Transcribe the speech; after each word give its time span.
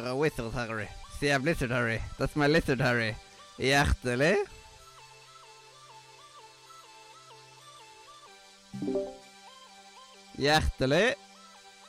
You're 0.00 0.12
a 0.12 0.16
wizard, 0.16 0.52
Harry. 0.54 0.88
See, 1.18 1.28
I'm 1.28 1.44
lizard, 1.44 1.70
Harry. 1.70 2.00
That's 2.18 2.34
my 2.34 2.46
lizard, 2.46 2.80
Harry. 2.80 3.14
Hjertelig. 3.58 4.46
Hjertelig 10.38 11.14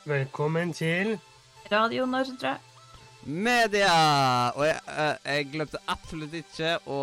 Velkommen 0.04 0.72
til 0.72 1.18
Radio 1.72 2.04
Nordre. 2.04 2.58
media! 3.24 4.50
Og 4.50 4.66
jeg, 4.66 4.80
eh, 4.88 5.16
jeg 5.24 5.48
glemte 5.52 5.78
absolutt 5.88 6.34
ikke 6.34 6.76
å 6.86 7.00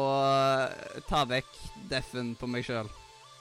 ta 1.10 1.24
vekk 1.26 1.50
deffen 1.90 2.36
på 2.36 2.46
meg 2.46 2.68
sjøl. 2.70 2.90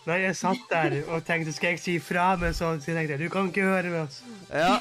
Nei, 0.06 0.22
jeg 0.22 0.36
satt 0.40 0.64
der 0.70 1.02
og 1.10 1.20
tenkte 1.26 1.52
skal 1.52 1.74
jeg 1.74 1.84
si 1.84 1.98
fra, 1.98 2.30
men 2.40 2.54
så 2.54 2.78
tenkte 2.80 3.12
jeg 3.12 3.18
du 3.18 3.28
kan 3.28 3.52
ikke 3.52 3.68
høre 3.68 3.90
med 3.92 4.06
oss. 4.06 4.22
Ja. 4.48 4.78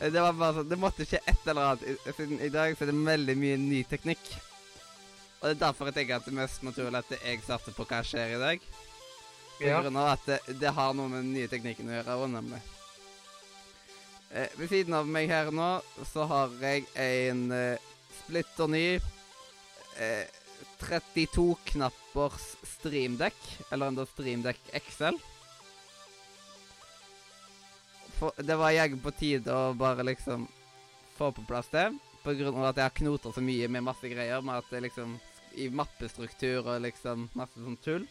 Det 0.00 0.20
var 0.20 0.34
bare 0.36 0.56
sånn, 0.58 0.68
det 0.68 0.78
måtte 0.80 1.06
skje 1.06 1.20
et 1.22 1.46
eller 1.46 1.70
annet. 1.70 2.08
Siden 2.16 2.40
i 2.42 2.50
dag 2.52 2.74
så 2.76 2.84
er 2.84 2.90
det 2.90 2.98
veldig 3.06 3.36
mye 3.40 3.58
ny 3.62 3.82
teknikk. 3.88 4.24
Og 5.40 5.46
det 5.50 5.54
er 5.54 5.60
derfor 5.66 5.90
jeg 5.90 5.94
tenker 6.00 6.16
at 6.18 6.26
det 6.26 6.32
er 6.32 6.40
mest 6.40 6.62
naturlig 6.66 7.00
at 7.02 7.12
jeg 7.20 7.42
starter 7.44 7.76
på 7.76 7.86
hva 7.88 8.00
skjer 8.06 8.34
i 8.36 8.40
dag. 8.42 8.68
På 9.54 9.68
Ja. 9.68 9.80
grunn 9.84 9.96
av 10.00 10.08
at 10.16 10.24
det, 10.26 10.38
det 10.60 10.72
har 10.74 10.94
noe 10.98 11.08
med 11.08 11.22
den 11.22 11.34
nye 11.36 11.48
teknikken 11.48 11.88
å 11.88 11.94
gjøre, 11.94 12.16
og 12.24 12.30
nemlig. 12.32 12.60
Eh, 14.34 14.48
ved 14.58 14.68
siden 14.72 14.94
av 14.98 15.06
meg 15.06 15.28
her 15.30 15.52
nå, 15.54 15.68
så 16.10 16.24
har 16.26 16.50
jeg 16.60 16.88
en 16.98 17.44
eh, 17.54 17.78
splitter 18.24 18.66
ny 18.72 18.86
eh, 20.00 20.24
32 20.82 21.54
knappers 21.70 22.48
streamdekk, 22.66 23.36
eller 23.70 23.92
en 23.92 24.06
streamdekk 24.10 24.58
XL. 24.80 25.20
Det 28.36 28.56
var 28.56 28.74
jaggu 28.74 28.98
på 29.02 29.12
tide 29.18 29.54
å 29.54 29.74
bare 29.78 30.06
liksom 30.06 30.46
få 31.14 31.30
på 31.32 31.44
plass 31.46 31.68
det, 31.72 31.88
på 32.24 32.34
grunn 32.38 32.56
av 32.58 32.70
at 32.70 32.80
jeg 32.80 32.88
har 32.88 32.98
knoter 32.98 33.34
så 33.34 33.42
mye 33.44 33.68
med 33.70 33.86
masse 33.86 34.08
greier, 34.10 34.42
med 34.42 34.62
at 34.62 34.70
det 34.72 34.84
liksom 34.86 35.16
i 35.54 35.68
mappestruktur 35.70 36.66
og 36.66 36.82
liksom 36.82 37.28
masse 37.38 37.60
sånn 37.60 37.78
tull. 37.84 38.06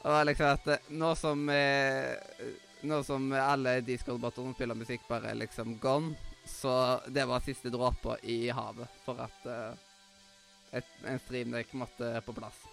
Og 0.00 0.26
liksom 0.26 0.50
at 0.54 0.68
eh, 0.74 0.90
nå 0.96 1.14
som 1.18 1.46
eh, 1.52 2.16
Nå 2.80 3.02
som 3.04 3.26
alle 3.36 3.82
Discord-botter 3.84 4.40
som 4.40 4.54
spiller 4.56 4.78
musikk, 4.78 5.02
bare 5.04 5.34
er 5.34 5.36
liksom 5.36 5.74
gone, 5.82 6.14
så 6.48 6.72
det 7.12 7.26
var 7.28 7.44
siste 7.44 7.68
dråpa 7.68 8.16
i 8.24 8.46
havet 8.48 8.94
for 9.04 9.20
at 9.20 9.44
eh, 9.44 9.82
et, 10.80 10.94
en 11.04 11.20
streamdekk 11.20 11.74
måtte 11.76 12.14
på 12.24 12.32
plass. 12.38 12.69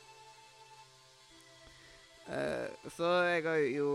Eh, 2.28 2.68
så 2.92 3.08
jeg 3.24 3.44
har 3.46 3.62
jo 3.72 3.90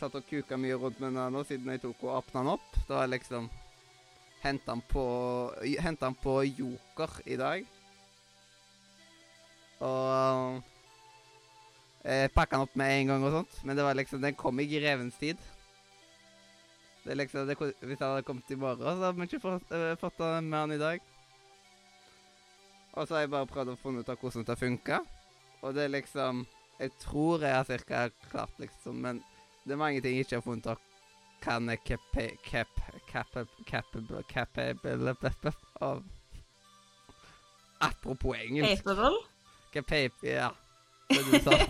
tatt 0.00 0.14
og 0.16 0.24
kuka 0.24 0.56
mye 0.56 0.78
rundt 0.80 1.00
med 1.02 1.12
den 1.12 1.34
nå 1.34 1.42
siden 1.44 1.74
jeg 1.74 1.82
tok 1.82 2.06
og 2.06 2.14
åpna 2.22 2.40
den 2.40 2.52
opp. 2.54 2.78
Da 2.88 3.00
har 3.00 3.08
jeg 3.08 3.18
liksom 3.18 3.50
henta 4.42 4.72
den 4.72 4.84
på 4.88 5.04
på 6.22 6.34
Joker 6.44 7.20
i 7.26 7.36
dag. 7.36 7.66
Og 9.84 10.62
jeg 12.06 12.32
pakka 12.32 12.56
den 12.56 12.64
opp 12.64 12.76
med 12.76 12.94
en 12.94 13.12
gang 13.12 13.24
og 13.28 13.32
sånt, 13.40 13.60
men 13.64 13.76
det 13.76 13.84
var 13.84 13.94
liksom 13.94 14.22
Den 14.22 14.34
kom 14.34 14.60
i 14.60 14.66
grevens 14.66 15.18
tid. 15.18 15.36
Det 17.04 17.12
er 17.12 17.16
liksom, 17.16 17.46
det, 17.46 17.58
hvis 17.58 18.00
jeg 18.00 18.08
hadde 18.08 18.22
kommet 18.22 18.50
i 18.50 18.56
morgen, 18.56 18.80
så 18.80 19.04
hadde 19.04 19.20
vi 19.20 19.28
ikke 19.28 19.40
fått, 19.40 19.70
eh, 19.70 19.96
fått 20.00 20.18
den 20.18 20.48
med 20.50 20.60
den 20.60 20.72
i 20.72 20.78
dag. 20.82 21.00
Og 22.92 23.06
så 23.06 23.14
har 23.14 23.20
jeg 23.20 23.30
bare 23.30 23.46
prøvd 23.46 23.74
å 23.74 23.76
finne 23.78 24.00
ut 24.00 24.08
av 24.08 24.16
hvordan 24.18 24.46
det 24.48 24.58
funka. 24.58 24.98
Og 25.62 25.74
det 25.74 25.84
er 25.84 25.92
liksom 25.92 26.46
Jeg 26.80 26.90
tror 27.00 27.40
jeg 27.40 27.54
har 27.56 27.64
cirka 27.64 28.08
klart, 28.30 28.52
liksom, 28.60 28.94
men 29.00 29.22
det 29.64 29.72
er 29.72 29.80
mange 29.80 30.00
ting 30.04 30.16
jeg 30.18 30.26
ikke 30.26 30.36
har 30.40 30.44
funnet 30.44 30.66
opp. 30.74 30.82
Kan 31.42 31.68
jeg 31.68 31.80
capa- 31.84 32.36
cap... 32.44 32.68
Capable 33.10 33.46
Capable 33.68 34.22
Capable 34.28 35.52
av 35.80 36.02
Apropos 37.80 38.34
engelsk. 38.36 38.84
Capable. 38.84 39.18
Capable, 39.72 40.28
ja. 40.30 40.50
Det 41.08 41.22
du 41.30 41.38
sa. 41.44 41.56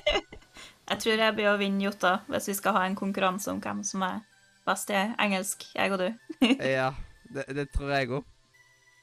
Jeg 0.86 1.00
tror 1.02 1.18
jeg 1.18 1.34
blir 1.34 1.48
å 1.50 1.56
vinne 1.58 1.82
Jota 1.82 2.12
hvis 2.30 2.46
vi 2.46 2.54
skal 2.54 2.76
ha 2.76 2.84
en 2.86 2.94
konkurranse 2.94 3.50
om 3.50 3.58
hvem 3.60 3.80
som 3.84 4.04
er 4.06 4.20
best 4.68 4.90
i 4.94 5.00
engelsk, 5.18 5.64
jeg 5.74 5.90
og 5.92 5.98
du. 5.98 6.06
Ja, 6.62 6.92
det, 7.34 7.42
det 7.58 7.64
tror 7.74 7.90
jeg 7.90 8.12
òg. 8.14 8.28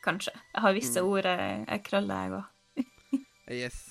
Kanskje. 0.06 0.32
Jeg 0.56 0.64
har 0.64 0.74
visse 0.78 1.04
Mm. 1.04 1.10
ord 1.12 1.28
jeg, 1.28 1.66
jeg 1.68 1.84
krøller, 1.84 2.24
jeg 2.24 2.32
òg. 2.40 2.48
Yes. 3.60 3.82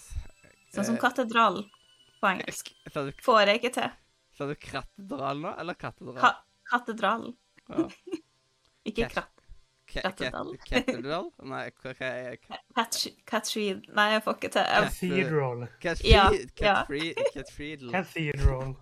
Sånn 0.73 0.89
som 0.89 0.97
katedralen. 0.97 1.69
katedral 1.69 1.82
på 2.23 2.31
engelsk. 2.31 2.71
Sa 2.95 3.03
du, 3.09 3.13
Får 3.27 3.41
jeg 3.51 3.61
ikke 3.61 3.73
til. 3.75 3.91
sa 4.39 4.47
du 4.49 4.55
katedral 4.63 5.43
nå, 5.43 5.53
eller 5.61 5.75
katedral? 5.79 6.19
Ka 6.23 6.33
katedral. 6.71 7.33
Ja. 7.69 7.87
Ikke 8.89 9.07
krat... 9.13 9.29
Katedral. 9.93 10.55
Katedral? 10.67 11.29
Nei, 11.47 11.67
hva 11.83 11.93
er. 12.03 12.39
Catri... 13.29 13.67
Nei, 13.95 14.07
jeg 14.15 14.23
får 14.25 14.39
ikke 14.39 14.51
til. 14.55 14.65
Cathedral. 14.73 15.67
Cathedral. 17.93 18.75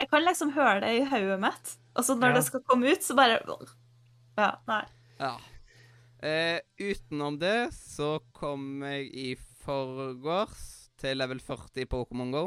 jeg 0.00 0.10
kan 0.10 0.24
liksom 0.26 0.52
høre 0.56 0.80
det 0.82 0.92
i 0.98 1.04
hodet 1.08 1.38
mitt, 1.40 1.74
og 1.94 2.04
så 2.04 2.16
når 2.18 2.28
Ja. 2.34 2.34
det 2.36 2.44
skal 2.44 2.64
komme 2.68 2.92
ut, 2.92 3.02
så 3.06 3.14
bare 3.16 3.40
Ja, 4.36 4.50
nei. 4.66 4.82
Ja. 5.20 5.36
Eh, 6.20 6.60
utenom 6.80 7.38
det 7.38 7.72
så 7.72 8.18
kom 8.32 8.82
jeg 8.82 9.08
i 9.14 9.36
forgårs 9.64 10.83
til 11.04 11.18
level 11.20 11.40
40 11.42 11.82
i 11.82 11.90
Pokémon 11.90 12.32
GO. 12.32 12.44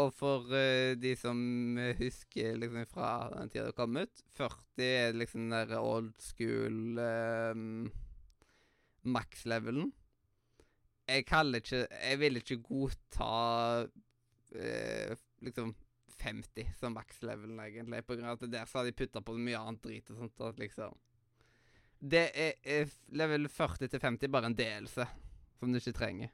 Og 0.00 0.12
for 0.14 0.52
uh, 0.52 0.92
de 1.00 1.14
som 1.18 1.38
eh, 1.80 1.96
husker 1.98 2.58
liksom 2.60 2.84
fra 2.86 3.08
den 3.32 3.50
tida 3.50 3.70
det 3.70 3.74
kom 3.78 3.96
ut 3.98 4.20
40 4.36 4.84
er 4.86 5.16
liksom 5.16 5.48
den 5.48 5.56
der 5.56 5.80
old 5.80 6.12
school 6.22 7.00
um, 7.00 7.88
max-levelen. 9.02 9.90
Jeg 11.10 11.26
kaller 11.26 11.58
ikke 11.58 11.88
Jeg 11.90 12.20
vil 12.20 12.38
ikke 12.38 12.60
godta 12.68 13.32
uh, 13.88 15.16
liksom 15.42 15.74
50 16.20 16.74
som 16.76 16.92
max-levelen, 16.92 17.58
egentlig. 17.64 18.04
På 18.04 18.14
grunn 18.14 18.28
av 18.28 18.36
at 18.36 18.52
der 18.52 18.68
så 18.68 18.82
har 18.82 18.90
de 18.90 18.92
putta 18.92 19.22
på 19.24 19.38
mye 19.40 19.58
annet 19.58 19.82
drit 19.82 20.10
og 20.12 20.20
sånt. 20.20 20.44
at 20.44 20.60
liksom 20.60 20.98
Det 21.98 22.26
er, 22.34 22.60
er 22.62 22.92
level 23.08 23.48
40 23.48 23.88
til 23.88 24.04
50 24.04 24.28
bare 24.28 24.52
en 24.52 24.58
delelse 24.58 25.08
som 25.58 25.72
du 25.72 25.80
ikke 25.80 25.96
trenger. 25.96 26.30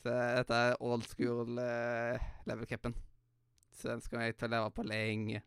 Så 0.00 0.08
dette 0.08 0.56
er 0.56 0.78
old 0.80 1.04
school 1.04 1.58
uh, 1.60 2.28
level 2.48 2.68
capen. 2.68 2.94
Så 3.76 3.90
den 3.90 4.00
skal 4.04 4.24
jeg 4.24 4.36
til 4.38 4.48
å 4.48 4.54
leve 4.54 4.70
på 4.76 4.84
lenge. 4.88 5.42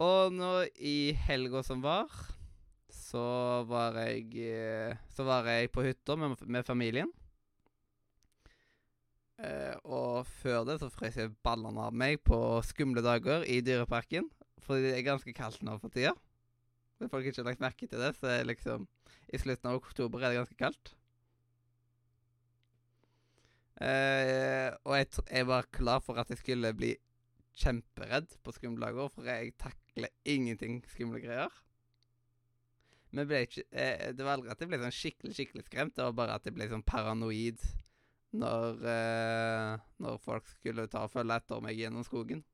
Og 0.00 0.32
nå 0.32 0.52
i 0.78 1.12
helga 1.26 1.64
som 1.66 1.82
var, 1.84 2.12
så 2.94 3.22
var 3.68 3.98
jeg 4.00 4.30
eh, 4.40 4.96
Så 5.12 5.26
var 5.26 5.46
jeg 5.50 5.68
på 5.74 5.84
hytta 5.84 6.16
med, 6.16 6.38
med 6.46 6.64
familien. 6.66 7.10
Uh, 9.40 9.76
og 9.88 10.26
før 10.42 10.66
det 10.68 10.78
så 10.82 10.90
frøs 10.92 11.16
jeg 11.16 11.32
ballene 11.44 11.86
av 11.88 11.94
meg 11.96 12.18
på 12.28 12.36
skumle 12.68 13.00
dager 13.04 13.44
i 13.48 13.60
Dyreparken. 13.64 14.28
Fordi 14.60 14.88
det 14.88 14.98
er 14.98 15.06
ganske 15.06 15.34
kaldt 15.36 15.64
nå 15.66 15.78
for 15.80 15.92
tida. 15.92 16.14
Hvis 17.00 17.10
folk 17.10 17.26
ikke 17.26 17.40
har 17.40 17.48
lagt 17.48 17.64
merke 17.64 17.88
til 17.88 18.02
det, 18.02 18.12
så 18.20 18.28
er 18.28 18.48
liksom 18.48 18.86
I 19.32 19.40
slutten 19.40 19.70
av 19.70 19.80
oktober 19.80 20.20
er 20.20 20.34
det 20.34 20.42
ganske 20.42 20.58
kaldt. 20.60 20.94
Eh, 23.80 24.68
og 24.84 24.96
jeg, 24.98 25.08
jeg 25.30 25.46
var 25.48 25.68
klar 25.72 26.02
for 26.04 26.20
at 26.20 26.28
jeg 26.28 26.42
skulle 26.42 26.74
bli 26.76 26.92
kjemperedd 27.60 28.36
på 28.44 28.52
skumle 28.52 28.86
dager, 28.86 29.08
for 29.12 29.28
jeg 29.28 29.54
takler 29.60 30.12
ingenting 30.28 30.80
skumle 30.92 31.20
greier. 31.22 31.52
Men 33.10 33.30
ikke, 33.34 33.64
uh, 33.74 34.10
det 34.14 34.22
var 34.22 34.36
aldri 34.36 34.52
at 34.52 34.60
jeg 34.62 34.70
ble 34.70 34.78
sånn 34.78 34.94
skikkelig 34.94 35.34
skikkelig 35.34 35.64
skremt, 35.66 35.96
det 35.96 36.04
var 36.06 36.18
bare 36.18 36.36
at 36.38 36.44
jeg 36.46 36.54
ble 36.54 36.68
sånn 36.70 36.84
paranoid 36.86 37.64
når, 38.38 38.84
uh, 38.84 39.88
når 39.98 40.20
folk 40.22 40.46
skulle 40.52 40.86
ta 40.92 41.08
og 41.08 41.14
følge 41.16 41.40
etter 41.40 41.64
meg 41.64 41.80
gjennom 41.80 42.06
skogen. 42.06 42.44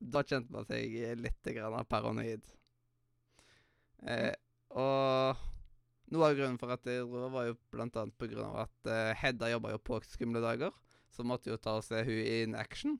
Da 0.00 0.24
kjente 0.24 0.52
man 0.52 0.64
seg 0.68 0.94
litt 1.20 1.52
grann 1.56 1.88
paranoid. 1.88 2.48
Og 4.76 5.44
noe 6.14 6.30
av 6.30 6.36
grunnen 6.38 6.60
for 6.60 6.72
at 6.74 6.86
jeg 6.88 7.06
dro, 7.10 7.26
var 7.34 7.48
jo 7.50 7.56
blant 7.74 7.96
annet 8.00 8.16
på 8.20 8.28
grunn 8.30 8.46
av 8.46 8.62
at 8.66 8.90
uh, 8.90 9.10
Hedda 9.18 9.50
jobba 9.52 9.74
jo 9.74 9.80
på 9.82 9.98
Skumle 10.06 10.42
dager, 10.44 10.72
så 11.12 11.26
måtte 11.26 11.52
jo 11.52 11.58
ta 11.60 11.76
og 11.80 11.84
se 11.86 12.00
hun 12.06 12.22
in 12.22 12.56
action. 12.58 12.96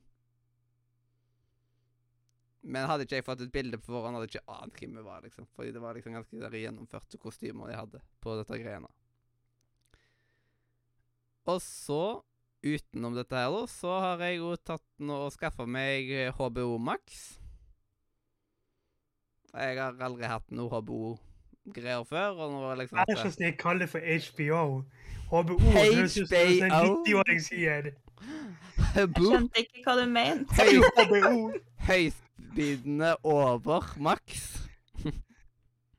Men 2.65 2.87
hadde 2.89 3.05
ikke 3.05 3.19
jeg 3.19 3.25
fått 3.27 3.43
et 3.45 3.53
bilde 3.53 3.77
på 3.77 3.93
forhånd, 3.93 4.17
hadde 4.17 4.27
jeg 4.27 4.39
ikke 4.39 4.55
ant 4.57 4.79
hvem 4.79 4.95
hun 4.97 5.05
var, 5.05 5.25
liksom. 5.25 5.47
Fordi 5.53 5.73
det 5.75 5.81
var 5.83 5.97
liksom 5.97 6.15
ganske 6.17 6.39
der 6.41 6.55
gjennomførte 6.57 7.19
kostymer 7.21 7.69
de 7.69 7.77
hadde 7.77 8.01
på 8.25 8.37
dette 8.39 8.57
greiene. 8.57 8.89
Og 11.45 11.61
så, 11.61 12.01
utenom 12.65 13.13
dette 13.13 13.37
her, 13.37 13.59
så 13.69 13.99
har 14.01 14.23
jeg 14.25 14.39
jo 14.39 14.55
tatt 14.57 14.85
nå 14.97 15.19
og 15.27 15.35
skaffa 15.35 15.67
meg 15.69 16.09
eh, 16.09 16.33
HBO 16.33 16.79
Max. 16.81 17.35
Jeg 19.53 19.77
har 19.77 20.01
aldri 20.03 20.27
hatt 20.27 20.49
noe 20.57 20.81
HBO-greier 21.65 22.03
før, 22.03 22.29
og 22.29 22.51
nå 22.51 22.59
var 22.61 22.75
det 22.75 22.79
liksom 22.83 22.97
Jeg 22.97 23.05
er 23.09 23.21
så 23.23 23.31
snill, 23.31 23.57
kall 23.57 23.79
det 23.79 23.89
for 23.89 23.99
HBO. 23.99 24.83
HBO. 25.29 25.57
Høres 25.59 26.17
ut 26.17 26.27
som 26.29 26.37
en 26.37 26.71
HBO. 26.71 27.03
90-åring 27.03 27.41
sier. 27.41 27.91
Jeg 28.95 29.09
skjønte 29.17 29.59
ikke 29.63 29.83
hva 29.85 29.95
du 29.99 30.05
mente. 30.09 30.67
HBO. 30.95 31.51
Høystbydende 31.87 33.15
over 33.23 33.93
maks. 33.97 34.51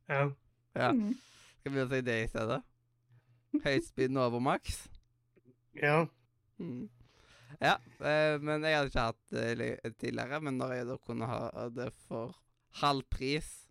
Ja. 0.06 0.28
Ja. 0.76 0.92
Mm. 0.94 1.16
Skal 1.58 1.72
vi 1.74 1.84
si 1.90 1.98
det 2.06 2.14
i 2.22 2.26
stedet? 2.30 2.60
Høystbydende 3.64 4.20
over 4.22 4.38
maks. 4.38 4.84
ja. 5.82 6.04
Mm. 6.58 6.88
Ja, 7.60 7.74
eh, 8.04 8.36
men 8.40 8.62
jeg 8.64 8.76
hadde 8.76 8.88
ikke 8.90 9.00
hatt 9.00 9.32
det 9.32 9.94
tidligere. 9.98 10.40
Men 10.40 10.58
når 10.60 10.72
jeg 10.76 10.86
da 10.86 10.96
kunne 10.96 11.26
ha 11.26 11.66
det 11.74 11.88
for 12.06 12.36
halv 12.82 13.02
pris 13.10 13.65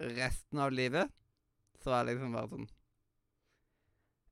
resten 0.00 0.60
av 0.62 0.72
livet, 0.72 1.10
så 1.80 1.92
er 1.94 2.04
det 2.04 2.14
liksom 2.14 2.36
bare 2.36 2.50
sånn 2.52 2.68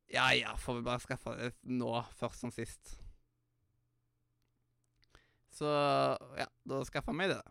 Ja 0.09 0.31
ja, 0.33 0.55
får 0.57 0.79
vi 0.79 0.87
bare 0.87 1.05
skaffe 1.05 1.35
det 1.37 1.51
nå, 1.69 1.91
først 2.17 2.41
som 2.41 2.53
sist. 2.55 2.95
Så 5.53 5.69
ja, 6.39 6.47
da 6.65 6.79
skaffa 6.89 7.13
jeg 7.13 7.19
meg 7.21 7.35
det. 7.35 7.43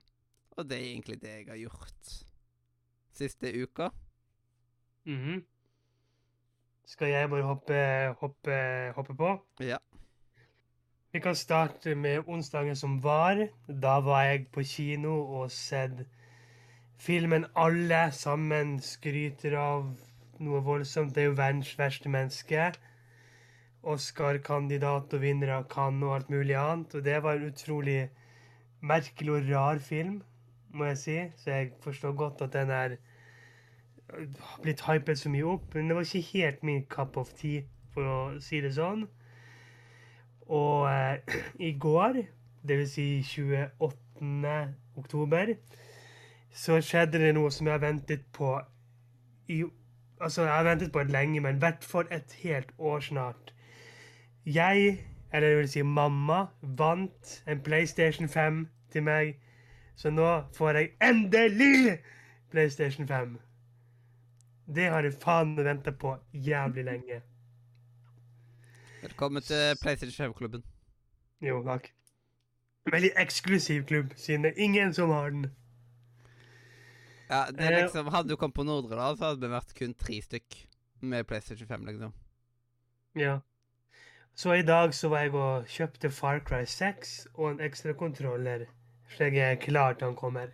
Og 0.57 0.65
det 0.65 0.79
er 0.79 0.87
egentlig 0.87 1.19
det 1.21 1.35
jeg 1.35 1.49
har 1.51 1.59
gjort 1.61 2.15
siste 3.17 3.51
uka. 3.53 3.91
Mhm. 5.05 5.43
Skal 6.87 7.11
jeg 7.11 7.29
bare 7.29 7.43
hoppe, 7.43 7.79
hoppe, 8.21 8.57
hoppe 8.95 9.15
på? 9.19 9.31
Ja. 9.59 9.77
Vi 11.11 11.19
kan 11.19 11.35
starte 11.35 11.95
med 11.95 12.23
onsdagen 12.27 12.75
som 12.75 13.03
var. 13.03 13.41
Da 13.67 13.99
var 13.99 14.23
jeg 14.23 14.47
på 14.55 14.63
kino 14.63 15.13
og 15.39 15.51
sett 15.51 16.07
filmen 16.97 17.45
alle 17.55 18.11
sammen 18.11 18.77
skryter 18.81 19.55
av 19.59 19.87
noe 20.43 20.61
voldsomt. 20.65 21.13
Det 21.15 21.23
er 21.23 21.31
jo 21.31 21.37
verdens 21.37 21.73
verste 21.79 22.09
menneske. 22.09 22.71
Oscar-kandidat 23.87 25.13
og 25.13 25.21
vinner 25.21 25.53
av 25.55 25.67
Cannes 25.71 26.07
og 26.07 26.15
alt 26.15 26.31
mulig 26.33 26.57
annet. 26.59 26.95
Og 26.95 27.05
det 27.05 27.21
var 27.23 27.37
en 27.37 27.51
utrolig 27.51 27.99
merkelig 28.81 29.33
og 29.33 29.51
rar 29.51 29.81
film, 29.83 30.21
må 30.73 30.89
jeg 30.91 30.97
si. 31.03 31.19
Så 31.37 31.51
jeg 31.51 31.71
forstår 31.83 32.17
godt 32.17 32.41
at 32.45 32.53
den 32.53 32.73
er 32.73 32.97
blitt 34.63 34.83
hypet 34.87 35.19
så 35.19 35.31
mye 35.31 35.53
opp. 35.55 35.73
Men 35.75 35.87
det 35.87 35.97
var 35.97 36.07
ikke 36.07 36.31
helt 36.33 36.63
min 36.63 36.85
cup 36.85 37.17
of 37.17 37.33
tea, 37.39 37.63
for 37.93 38.09
å 38.09 38.19
si 38.43 38.61
det 38.61 38.73
sånn. 38.77 39.07
Og 40.47 40.87
eh, 40.91 41.37
i 41.69 41.73
går, 41.79 42.23
dvs. 42.67 42.97
Si 42.97 43.09
28. 43.23 44.55
oktober, 44.97 45.53
så 46.57 46.79
skjedde 46.81 47.19
det 47.21 47.35
noe 47.37 47.51
som 47.53 47.67
jeg 47.67 47.77
har 47.77 47.83
ventet 47.85 48.25
på 48.33 48.55
i 49.53 49.63
Altså, 50.17 50.41
jeg 50.47 50.53
har 50.53 50.63
ventet 50.63 50.91
på 50.91 50.99
det 51.05 51.11
lenge, 51.13 51.39
men 51.39 51.55
i 51.55 51.61
hvert 51.61 51.83
fall 51.85 52.07
et 52.11 52.31
helt 52.41 52.71
år 52.77 52.99
snart. 53.05 53.53
Jeg, 54.45 54.97
eller 55.33 55.49
det 55.49 55.57
vil 55.57 55.69
si 55.69 55.81
mamma, 55.81 56.45
vant 56.61 57.43
en 57.47 57.61
PlayStation 57.61 58.29
5 58.29 58.67
til 58.91 59.03
meg. 59.03 59.35
Så 59.95 60.09
nå 60.09 60.41
får 60.57 60.79
jeg 60.79 60.89
endelig 61.01 61.99
PlayStation 62.49 63.07
5. 63.07 63.37
Det 64.75 64.89
har 64.89 65.05
jeg 65.05 65.13
faen 65.21 65.53
venta 65.57 65.91
på 65.91 66.15
jævlig 66.33 66.83
lenge. 66.83 67.21
Velkommen 69.01 69.41
til 69.41 69.77
PlayStation 69.81 70.25
5-klubben. 70.25 70.63
Jo, 71.41 71.61
takk. 71.63 71.93
Veldig 72.91 73.11
eksklusiv 73.17 73.85
klubb, 73.85 74.05
siden 74.15 74.43
det 74.43 74.53
er 74.57 74.63
ingen 74.63 74.93
som 74.93 75.09
har 75.09 75.29
den. 75.29 75.45
Ja, 77.29 77.45
det 77.51 77.65
er 77.65 77.71
Eh, 77.71 77.83
liksom, 77.83 78.07
Hadde 78.07 78.29
du 78.29 78.35
kommet 78.35 78.55
på 78.55 78.63
Nordre, 78.63 78.95
da, 78.95 79.15
så 79.15 79.25
hadde 79.25 79.41
vi 79.41 79.53
vært 79.53 79.73
kun 79.75 79.93
tre 79.93 80.21
stykk 80.21 80.67
med 81.01 81.27
PlayStation 81.27 81.67
5, 81.67 81.85
liksom. 81.85 82.13
Ja. 83.15 83.39
Så 84.35 84.53
i 84.53 84.61
dag 84.61 84.93
så 84.93 85.09
var 85.09 85.25
jeg 85.25 85.33
og 85.33 85.65
kjøpte 85.67 86.09
Far 86.09 86.39
Cry 86.39 86.63
6 86.65 87.27
og 87.33 87.51
en 87.51 87.59
ekstra 87.59 87.93
kontroller, 87.93 88.67
slik 89.09 89.33
jeg 89.33 89.51
er 89.51 89.61
klar 89.61 89.93
til 89.93 90.07
han 90.07 90.15
kommer. 90.15 90.53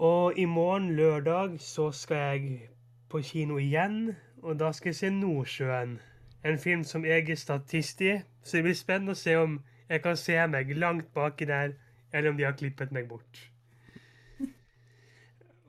Og 0.00 0.38
i 0.38 0.44
morgen, 0.44 0.96
lørdag, 0.96 1.60
så 1.60 1.90
skal 1.92 2.16
jeg 2.16 2.68
på 3.08 3.20
kino 3.22 3.58
igjen, 3.58 4.16
og 4.42 4.58
da 4.58 4.72
skal 4.72 4.88
jeg 4.88 4.96
se 4.96 5.10
Nordsjøen. 5.10 6.00
En 6.44 6.58
film 6.58 6.84
som 6.84 7.04
jeg 7.04 7.30
er 7.30 7.36
statist 7.36 8.00
i, 8.00 8.16
så 8.42 8.56
det 8.56 8.64
blir 8.64 8.74
spennende 8.74 9.12
å 9.12 9.20
se 9.20 9.36
om 9.36 9.60
jeg 9.90 10.02
kan 10.02 10.16
se 10.16 10.46
meg 10.46 10.72
langt 10.76 11.12
baki 11.14 11.44
der, 11.44 11.76
eller 12.12 12.30
om 12.30 12.36
de 12.36 12.48
har 12.48 12.56
klippet 12.56 12.92
meg 12.92 13.08
bort. 13.08 13.49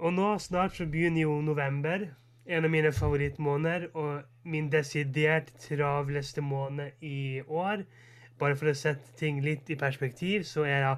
Og 0.02 0.14
nå 0.18 0.28
snart 0.42 0.74
så 0.78 0.86
begynner 0.90 1.22
jo 1.22 1.34
november, 1.46 2.08
en 2.50 2.66
av 2.66 2.72
mine 2.74 2.90
favorittmåneder, 2.92 3.84
og 3.94 4.24
min 4.50 4.70
desidert 4.74 5.52
travleste 5.62 6.42
måned 6.42 7.04
i 7.06 7.42
år. 7.46 7.84
Bare 8.42 8.56
for 8.58 8.72
å 8.72 8.74
sette 8.80 9.14
ting 9.20 9.44
litt 9.46 9.70
i 9.70 9.78
perspektiv, 9.78 10.48
så 10.50 10.66
er 10.66 10.82
det 10.88 10.96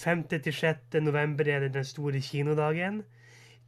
5. 0.00 0.22
til 0.30 0.54
6. 0.60 0.96
november 1.04 1.50
er 1.52 1.66
det 1.66 1.74
den 1.74 1.84
store 1.84 2.22
kinodagen. 2.24 3.02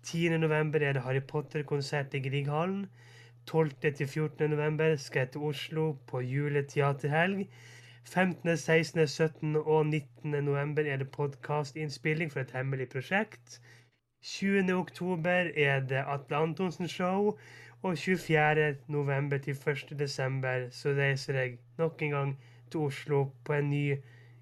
10. 0.03 0.39
november 0.47 0.81
er 0.81 0.97
det 0.97 1.03
Harry 1.05 1.21
Potter-konsert 1.33 2.17
i 2.17 2.23
Grieghallen. 2.25 2.87
12. 3.53 3.75
til 3.99 4.07
14. 4.07 4.49
november 4.51 4.97
skal 4.97 5.27
jeg 5.27 5.31
til 5.35 5.45
Oslo 5.51 5.85
på 6.07 6.23
juleteaterhelg. 6.25 7.45
15., 8.05 8.57
16., 8.57 9.07
17. 9.07 9.57
og 9.57 9.87
19. 9.87 10.45
november 10.45 10.89
er 10.89 10.97
det 11.05 11.11
podkastinnspilling 11.11 12.33
for 12.33 12.41
et 12.41 12.57
hemmelig 12.57 12.89
prosjekt. 12.89 13.61
20. 14.23 14.73
oktober 14.75 15.51
er 15.57 15.81
det 15.81 16.05
Atle 16.07 16.37
Antonsen 16.37 16.89
show, 16.89 17.39
og 17.83 17.99
24. 17.99 18.77
november 18.87 19.39
til 19.39 19.57
1. 19.67 19.99
desember 19.99 20.67
så 20.71 20.89
reiser 20.89 21.39
jeg 21.39 21.59
nok 21.79 22.03
en 22.03 22.11
gang 22.11 22.39
til 22.71 22.81
Oslo 22.81 23.31
på 23.45 23.53
en 23.53 23.71
ny 23.71 23.97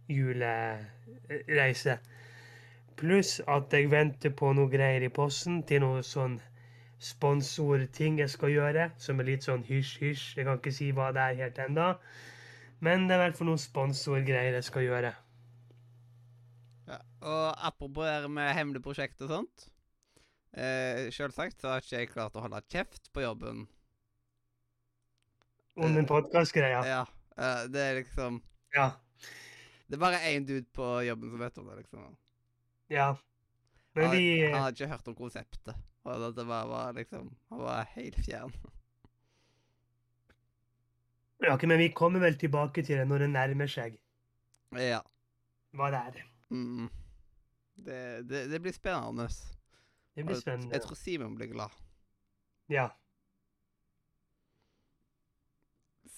julereise. 0.08 1.98
Pluss 2.96 3.40
at 3.48 3.72
jeg 3.72 3.90
venter 3.90 4.34
på 4.34 4.50
noe 4.52 4.70
greier 4.70 5.06
i 5.06 5.12
posten 5.14 5.62
til 5.62 5.84
noe 5.86 6.02
sånn 6.02 6.40
sponsorting 6.98 8.18
jeg 8.18 8.30
skal 8.34 8.50
gjøre, 8.50 8.90
som 8.98 9.20
er 9.20 9.30
litt 9.30 9.46
sånn 9.46 9.62
hysj-hysj. 9.68 10.34
Jeg 10.40 10.48
kan 10.48 10.58
ikke 10.58 10.74
si 10.74 10.90
hva 10.90 11.12
det 11.14 11.22
er 11.22 11.40
helt 11.44 11.62
ennå, 11.68 11.92
men 12.80 13.06
det 13.06 13.14
er 13.14 13.20
i 13.20 13.26
hvert 13.28 13.38
fall 13.38 13.52
noen 13.52 13.62
sponsorgreier 13.62 14.58
jeg 14.58 14.66
skal 14.72 14.88
gjøre. 14.88 15.14
Og 17.28 17.66
apropos 17.68 18.06
det 18.08 18.30
med 18.32 18.54
hemmelige 18.56 18.84
prosjekt 18.84 19.20
og 19.26 19.32
sånt 19.32 19.64
eh, 20.56 21.08
Selvsagt 21.12 21.60
så 21.60 21.74
har 21.74 21.82
ikke 21.84 22.00
jeg 22.02 22.10
klart 22.14 22.36
å 22.38 22.44
holde 22.44 22.62
kjeft 22.72 23.10
på 23.12 23.24
jobben. 23.24 23.66
Om 25.78 25.94
den 25.94 26.08
podkastgreia. 26.08 26.80
Ja. 26.88 27.02
eh, 27.36 27.66
det 27.70 27.84
er 27.84 28.00
liksom 28.00 28.40
Ja. 28.74 28.90
Det 29.88 29.96
er 29.96 30.02
bare 30.02 30.22
én 30.30 30.44
dude 30.48 30.66
på 30.76 30.86
jobben 31.06 31.30
som 31.32 31.40
vet 31.40 31.58
om 31.60 31.68
det, 31.70 31.76
liksom. 31.82 32.16
Ja. 32.92 33.10
Men 33.96 34.04
Han, 34.10 34.16
vi 34.16 34.24
han 34.44 34.60
hadde 34.62 34.76
ikke 34.76 34.90
hørt 34.92 35.08
om 35.08 35.14
konseptet. 35.16 35.78
Og 36.08 36.24
det 36.36 36.44
bare 36.48 36.68
var 36.68 36.92
liksom 36.96 37.30
Han 37.52 37.62
var 37.64 37.88
helt 37.94 38.18
fjern. 38.24 38.52
Ja, 41.40 41.54
okay, 41.54 41.68
men 41.70 41.78
vi 41.78 41.92
kommer 41.94 42.20
vel 42.24 42.34
tilbake 42.38 42.82
til 42.82 42.98
det 42.98 43.06
når 43.08 43.24
det 43.26 43.30
nærmer 43.30 43.70
seg 43.70 43.98
Ja. 44.74 45.00
hva 45.76 45.90
det 45.94 46.00
er. 46.10 46.24
Mm. 46.50 46.88
Det, 47.78 48.00
det, 48.28 48.46
det 48.50 48.60
blir 48.60 48.74
spennende. 48.74 49.28
Det 50.14 50.24
blir 50.26 50.40
spennende. 50.40 50.74
Jeg 50.74 50.84
tror 50.84 50.98
Simon 50.98 51.36
blir 51.38 51.52
glad. 51.52 51.74
Ja. 52.68 52.88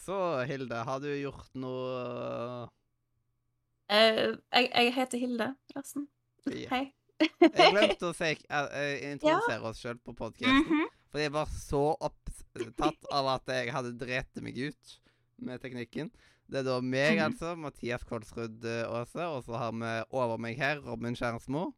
Så, 0.00 0.16
Hilde, 0.48 0.80
har 0.88 1.02
du 1.02 1.10
gjort 1.12 1.52
noe 1.60 2.68
Uh, 3.90 4.36
jeg, 4.54 4.68
jeg 4.70 4.92
heter 4.94 5.18
Hilde, 5.18 5.46
forresten. 5.72 6.04
Ja. 6.46 6.68
Hei. 6.70 6.84
Jeg 7.42 7.72
glemte 7.74 8.06
å 8.06 8.14
si, 8.14 8.28
uh, 8.46 8.68
introdusere 9.10 9.56
ja. 9.56 9.64
oss 9.66 9.80
sjøl 9.82 9.98
på 9.98 10.14
podkasten. 10.14 10.62
Mhm. 10.62 10.84
For 11.10 11.18
jeg 11.18 11.32
var 11.34 11.50
så 11.50 11.80
opptatt 12.06 13.08
av 13.10 13.32
at 13.32 13.50
jeg 13.50 13.72
hadde 13.74 13.96
drept 13.98 14.38
meg 14.44 14.60
ut 14.62 14.92
med 15.42 15.58
teknikken. 15.58 16.12
Det 16.50 16.60
er 16.60 16.66
da 16.66 16.80
meg, 16.82 17.20
altså. 17.22 17.54
Mathias 17.58 18.02
Kolsrud 18.08 18.64
eh, 18.66 18.82
Aase. 18.88 19.22
Og 19.22 19.44
så 19.46 19.58
har 19.60 19.76
vi 19.76 19.92
over 20.10 20.40
meg 20.42 20.58
her 20.58 20.80
Robin 20.82 21.14
Kjernsmo. 21.14 21.68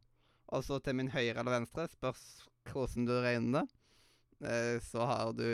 Og 0.53 0.65
så 0.65 0.79
til 0.83 0.97
min 0.97 1.11
høyre 1.13 1.39
eller 1.39 1.59
venstre, 1.59 1.87
spørs 1.91 2.23
hvordan 2.71 3.07
du 3.07 3.13
regner 3.23 3.63
det, 3.63 4.49
eh, 4.49 4.77
så 4.85 5.05
har 5.09 5.31
du 5.37 5.47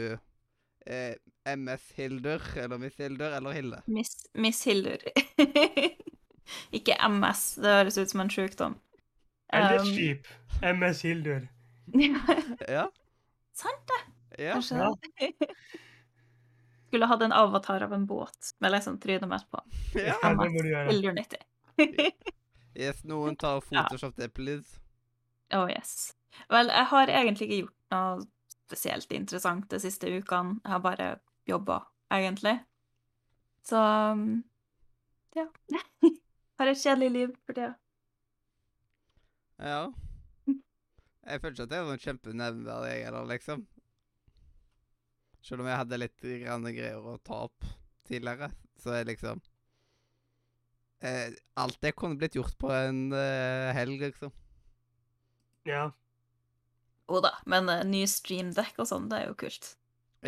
eh, 0.88 1.16
MS 1.56 1.92
Hildur, 1.96 2.44
eller 2.56 2.78
Miss 2.78 3.00
Hildur, 3.00 3.36
eller 3.36 3.56
Hilde. 3.56 3.82
Miss, 3.88 4.12
Miss 4.36 4.64
Hildur. 4.68 5.04
Ikke 6.78 6.98
MS, 7.10 7.44
det 7.64 7.76
høres 7.80 7.98
ut 7.98 8.12
som 8.12 8.24
en 8.26 8.34
sjukdom. 8.34 8.80
Eller 9.54 9.80
Um, 9.80 9.86
skip. 9.86 10.28
MS 10.64 11.02
Hildur. 11.02 11.48
Ja. 12.70 12.86
Sant 13.58 13.90
det, 13.90 14.02
ja. 14.44 14.54
kanskje. 14.54 14.92
Skulle 16.90 17.06
hatt 17.06 17.22
en 17.22 17.34
avatar 17.38 17.86
av 17.86 17.94
en 17.94 18.06
båt 18.10 18.54
med 18.60 18.74
liksom 18.74 18.98
trynet 19.00 19.30
mitt 19.30 19.46
på. 19.52 19.62
ja. 19.94 20.16
Ja, 20.24 20.34
det 20.34 20.50
må 20.50 20.62
du 20.66 20.70
gjøre. 20.72 20.90
Hildur 20.90 21.14
90. 21.22 21.46
Yes, 22.80 23.04
noen 23.06 23.36
tar 23.38 23.62
Photoshop 23.62 24.16
det, 24.18 24.32
please. 24.34 24.80
Oh 25.54 25.70
yes. 25.70 26.16
Vel, 26.50 26.70
jeg 26.74 26.90
har 26.92 27.12
egentlig 27.14 27.48
ikke 27.48 27.62
gjort 27.64 27.94
noe 27.94 28.26
spesielt 28.70 29.14
interessant 29.14 29.70
de 29.70 29.80
siste 29.82 30.10
ukene. 30.10 30.60
Jeg 30.64 30.74
har 30.74 30.82
bare 30.84 31.08
jobba, 31.50 31.80
egentlig. 32.14 32.56
Så 33.66 33.78
um, 33.78 34.44
ja. 35.38 35.46
har 36.62 36.72
et 36.72 36.82
kjedelig 36.82 37.10
liv 37.16 37.34
for 37.46 37.58
tida. 37.58 37.74
Ja. 39.60 39.82
Jeg 41.30 41.42
føler 41.42 41.54
ikke 41.54 41.66
at 41.68 41.74
det 41.74 41.78
er 41.78 41.86
noe 41.86 42.02
kjempenevneverdig, 42.02 42.94
jeg 42.94 43.06
heller, 43.06 43.26
liksom. 43.30 43.68
Selv 45.46 45.64
om 45.64 45.70
jeg 45.70 45.80
hadde 45.80 46.00
litt 46.02 46.26
grann 46.44 46.66
greier 46.68 47.00
å 47.00 47.18
ta 47.24 47.46
opp 47.48 47.66
tidligere, 48.10 48.50
så 48.82 48.92
er 48.98 49.08
liksom 49.08 49.40
eh, 51.06 51.32
Alt 51.60 51.80
det 51.84 51.94
kunne 51.96 52.20
blitt 52.20 52.36
gjort 52.36 52.58
på 52.60 52.72
en 52.76 53.14
eh, 53.16 53.70
helg, 53.78 54.02
liksom. 54.04 54.34
Ja. 55.70 55.86
Jo 57.10 57.22
da, 57.26 57.32
men 57.50 57.70
uh, 57.70 57.82
ny 57.88 58.04
streamdekk 58.10 58.80
og 58.84 58.88
sånn, 58.90 59.08
det 59.10 59.18
er 59.22 59.30
jo 59.32 59.38
kult. 59.46 59.72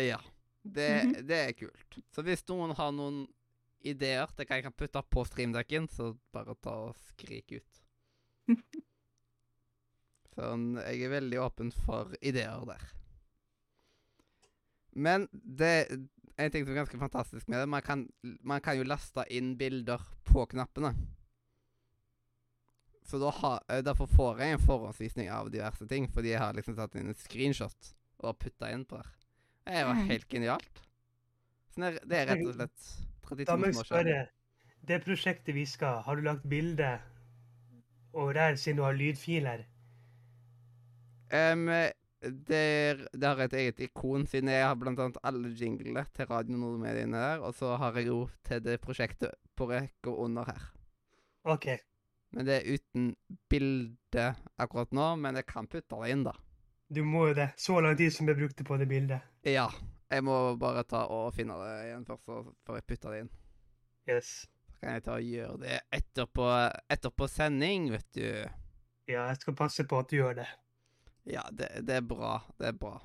Ja. 0.00 0.18
Det, 0.62 0.88
Mhm. 1.04 1.26
det 1.26 1.38
er 1.48 1.52
kult. 1.58 1.96
Så 2.14 2.22
hvis 2.22 2.44
noen 2.48 2.70
har 2.78 2.92
noen 2.94 3.24
ideer 3.82 4.30
til 4.36 4.46
hva 4.46 4.56
jeg 4.60 4.62
kan 4.68 4.74
putte 4.78 5.02
på 5.10 5.24
streamdekken, 5.26 5.88
så 5.90 6.12
bare 6.32 6.54
ta 6.62 6.74
og 6.88 6.96
skrik 7.10 7.56
ut. 7.58 7.80
Sånn, 10.36 10.76
jeg 10.80 11.02
er 11.04 11.10
veldig 11.12 11.40
åpen 11.42 11.72
for 11.84 12.14
ideer 12.24 12.62
der. 12.68 12.84
Men 14.92 15.28
det 15.32 15.72
en 16.36 16.50
ting 16.50 16.64
som 16.64 16.72
er 16.74 16.80
ganske 16.82 16.98
fantastisk 17.00 17.48
med 17.48 17.60
det, 17.60 17.68
man 17.68 17.82
kan, 17.84 18.06
man 18.40 18.60
kan 18.64 18.76
jo 18.78 18.84
laste 18.88 19.24
inn 19.30 19.54
bilder 19.60 20.00
på 20.24 20.46
knappene. 20.50 20.94
Så 23.04 23.18
da 23.18 23.30
ha, 23.34 23.52
eh, 23.68 23.82
derfor 23.84 24.06
får 24.06 24.40
jeg 24.40 24.54
en 24.56 24.62
forhåndsvisning 24.62 25.28
av 25.30 25.50
diverse 25.52 25.86
ting, 25.90 26.06
fordi 26.12 26.32
jeg 26.32 26.40
har 26.40 26.54
liksom 26.56 26.76
tatt 26.78 26.94
inn 26.96 27.10
en 27.10 27.18
screenshot 27.18 27.92
og 28.22 28.38
putta 28.38 28.70
inn 28.72 28.84
på 28.88 29.00
der. 29.00 29.10
Det 29.66 29.84
var 29.86 29.94
Mm. 29.94 30.06
helt 30.08 30.28
genialt. 30.28 30.82
Så 31.74 31.80
det 31.80 31.88
er, 31.88 32.06
det 32.06 32.18
er 32.18 32.26
rett 32.26 32.46
og 32.46 32.54
slett 32.54 32.86
32 33.22 33.44
Da 33.46 33.56
må 33.56 33.66
jeg 33.66 33.74
spørre. 33.74 34.28
Det 34.88 35.04
prosjektet 35.04 35.54
vi 35.54 35.64
skal, 35.66 36.02
har 36.02 36.16
du 36.16 36.22
lagt 36.22 36.48
bilde 36.48 37.00
over 38.12 38.32
der 38.32 38.56
siden 38.56 38.76
du 38.76 38.82
har 38.82 38.92
lydfiler? 38.92 39.64
Em, 41.30 41.68
det, 42.22 43.08
det 43.12 43.26
har 43.26 43.40
et 43.42 43.56
eget 43.58 43.80
ikon, 43.88 44.26
siden 44.30 44.50
jeg 44.52 44.66
har 44.66 44.76
blant 44.78 45.00
annet 45.02 45.18
alle 45.26 45.50
jinglene 45.58 46.04
til 46.14 46.28
Radio 46.30 46.58
Nordmediene 46.60 47.18
der. 47.18 47.42
Og 47.42 47.54
så 47.58 47.74
har 47.80 47.98
jeg 47.98 48.10
jo 48.12 48.28
til 48.46 48.62
det 48.64 48.78
prosjektet 48.84 49.34
på 49.58 49.68
rekke 49.70 50.14
under 50.14 50.46
her. 50.48 50.68
OK. 51.50 51.66
Men 52.32 52.48
det 52.48 52.60
er 52.60 52.78
uten 52.78 53.10
bilde 53.50 54.28
akkurat 54.62 54.94
nå, 54.96 55.08
men 55.20 55.36
jeg 55.40 55.48
kan 55.50 55.68
putte 55.68 55.98
det 55.98 56.14
inn, 56.14 56.24
da. 56.24 56.36
Du 56.92 57.02
må 57.04 57.26
jo 57.30 57.34
det. 57.36 57.50
Så 57.56 57.80
lang 57.80 57.96
tid 57.96 58.12
som 58.12 58.28
jeg 58.28 58.38
brukte 58.38 58.64
på 58.64 58.76
det 58.80 58.88
bildet. 58.88 59.20
Ja. 59.48 59.68
Jeg 60.12 60.24
må 60.28 60.34
bare 60.60 60.82
ta 60.84 61.06
og 61.08 61.30
finne 61.32 61.54
det 61.56 61.76
igjen 61.86 62.02
først, 62.04 62.26
så 62.28 62.42
får 62.66 62.76
jeg 62.78 62.84
putte 62.90 63.12
det 63.12 63.20
inn. 63.22 63.30
Yes. 64.10 64.32
Så 64.74 64.82
kan 64.82 64.98
jeg 64.98 65.04
ta 65.06 65.14
og 65.16 65.30
gjøre 65.30 65.60
det 65.62 65.78
etterpå, 65.96 66.48
etterpå 66.92 67.28
sending, 67.32 67.86
vet 67.94 68.08
du. 68.12 68.26
Ja, 69.08 69.24
jeg 69.30 69.40
skal 69.40 69.56
passe 69.56 69.86
på 69.88 70.02
at 70.02 70.12
du 70.12 70.18
gjør 70.18 70.36
det. 70.42 70.48
Ja, 71.28 71.44
det, 71.52 71.68
det 71.86 72.00
er 72.00 72.06
bra. 72.06 72.36
Det 72.58 72.72
er 72.72 72.78
bra. 72.78 72.96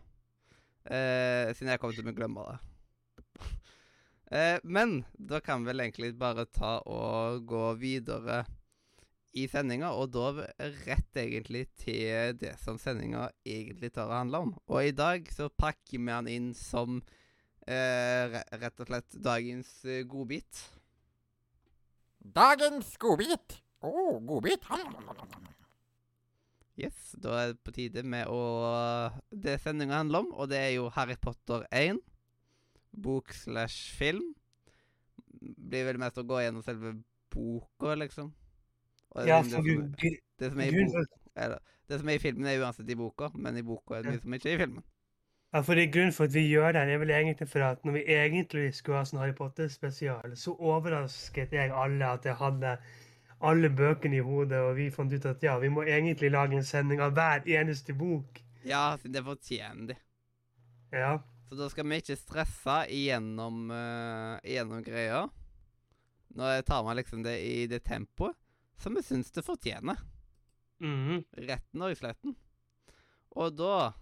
Eh, 0.87 1.53
siden 1.53 1.73
jeg 1.73 1.81
kommer 1.81 1.97
til 1.97 2.09
å 2.09 2.15
glemme 2.15 2.45
det. 2.47 2.57
eh, 4.31 4.59
men 4.63 5.01
da 5.13 5.41
kan 5.43 5.61
vi 5.63 5.71
vel 5.71 5.83
egentlig 5.85 6.13
bare 6.17 6.47
ta 6.49 6.77
og 6.85 7.43
gå 7.49 7.65
videre 7.81 8.45
i 9.37 9.45
sendinga, 9.51 9.91
og 9.93 10.09
da 10.15 10.31
rett 10.87 11.19
egentlig 11.19 11.67
til 11.83 12.33
det 12.41 12.55
som 12.61 12.79
sendinga 12.81 13.27
egentlig 13.45 13.91
tar 13.93 14.09
å 14.09 14.21
handle 14.21 14.43
om. 14.47 14.55
Og 14.71 14.89
i 14.89 14.95
dag 14.95 15.29
så 15.33 15.49
pakker 15.53 15.99
vi 15.99 16.07
den 16.09 16.31
inn 16.31 16.49
som 16.57 17.01
eh, 17.67 18.39
rett 18.63 18.81
og 18.81 18.89
slett 18.89 19.19
dagens 19.27 19.73
eh, 19.85 20.01
godbit. 20.09 20.63
Dagens 22.17 22.95
godbit. 23.01 23.59
Å, 23.85 23.93
godbit. 24.25 24.65
Yes, 26.77 27.15
da 27.17 27.31
er 27.41 27.47
det 27.53 27.61
på 27.65 27.71
tide 27.73 28.03
med 28.05 28.27
å 28.29 28.39
Det 29.33 29.55
sendinga 29.63 29.97
handler 29.97 30.19
om, 30.25 30.27
og 30.37 30.49
det 30.51 30.59
er 30.61 30.73
jo 30.75 30.89
Harry 30.93 31.15
Potter 31.21 31.63
1. 31.73 31.97
Bok 32.93 33.33
slash 33.33 33.95
film. 33.97 34.33
Blir 35.41 35.85
vel 35.89 35.97
mest 36.01 36.17
å 36.21 36.25
gå 36.27 36.39
gjennom 36.43 36.63
selve 36.65 36.95
boka, 37.33 37.95
liksom. 37.97 38.29
Ja, 39.15 39.39
det, 39.41 39.49
for 39.49 39.55
som, 39.57 39.65
gru- 39.65 39.87
gru- 39.97 40.19
det, 40.39 40.51
som 40.51 40.61
er 40.61 40.69
i 40.69 40.83
bok, 40.85 41.17
eller, 41.35 41.59
det 41.89 41.99
som 42.01 42.09
er 42.11 42.17
i 42.19 42.21
filmen, 42.21 42.45
er 42.49 42.61
uansett 42.61 42.89
i 42.93 42.97
boka, 42.99 43.29
men 43.33 43.57
i 43.57 43.63
boka 43.65 43.97
er 43.97 44.05
det 44.05 44.13
mye 44.13 44.21
som 44.23 44.37
ikke 44.37 44.51
er 44.51 44.57
i 44.57 44.61
filmen. 44.65 44.83
ja, 45.53 45.61
for 45.63 45.75
det- 45.79 45.91
grunnen 45.93 46.13
for 46.13 46.25
at 46.27 46.33
vi 46.35 46.43
gjør 46.51 46.73
det, 46.75 46.81
er 46.93 46.97
vel 47.01 47.09
egentlig 47.15 47.47
for 47.49 47.63
at 47.65 47.85
når 47.85 47.93
vi 47.97 48.03
egentlig 48.17 48.73
skulle 48.75 48.97
ha 48.99 49.05
sånn 49.07 49.19
Harry 49.21 49.33
Potter-spesial, 49.33 50.35
så 50.35 50.53
overrasket 50.59 51.53
jeg 51.55 51.71
alle 51.71 52.05
at 52.05 52.25
jeg 52.25 52.35
hadde 52.35 52.77
alle 53.39 53.69
bøkene 53.69 54.17
i 54.17 54.25
hodet, 54.25 54.59
og 54.63 54.75
vi 54.79 54.89
fant 54.93 55.13
ut 55.13 55.25
at 55.29 55.43
ja, 55.45 55.57
vi 55.61 55.69
må 55.69 55.83
egentlig 55.85 56.31
lage 56.33 56.57
en 56.57 56.65
sending 56.65 57.01
av 57.03 57.13
hver 57.17 57.45
eneste 57.59 57.93
bok. 57.97 58.41
Ja, 58.65 58.97
det 59.03 59.23
fortjener 59.23 59.93
de. 59.93 59.97
Ja. 60.91 61.17
Så 61.47 61.55
da 61.55 61.69
skal 61.71 61.87
vi 61.87 62.01
ikke 62.01 62.17
stresse 62.19 62.79
igjennom, 62.91 63.69
uh, 63.71 64.39
igjennom 64.43 64.83
greia. 64.83 65.27
Nå 66.37 66.49
tar 66.67 66.83
man 66.83 66.97
liksom 66.97 67.23
det 67.23 67.37
i 67.45 67.67
det 67.71 67.83
tempoet 67.85 68.35
som 68.77 68.95
vi 68.95 69.03
syns 69.03 69.31
det 69.31 69.45
fortjener. 69.45 69.97
Mhm. 70.79 71.23
Retten 71.47 71.81
og 71.81 71.95
sletten. 71.97 72.35
Og 73.37 73.55
da 73.57 73.93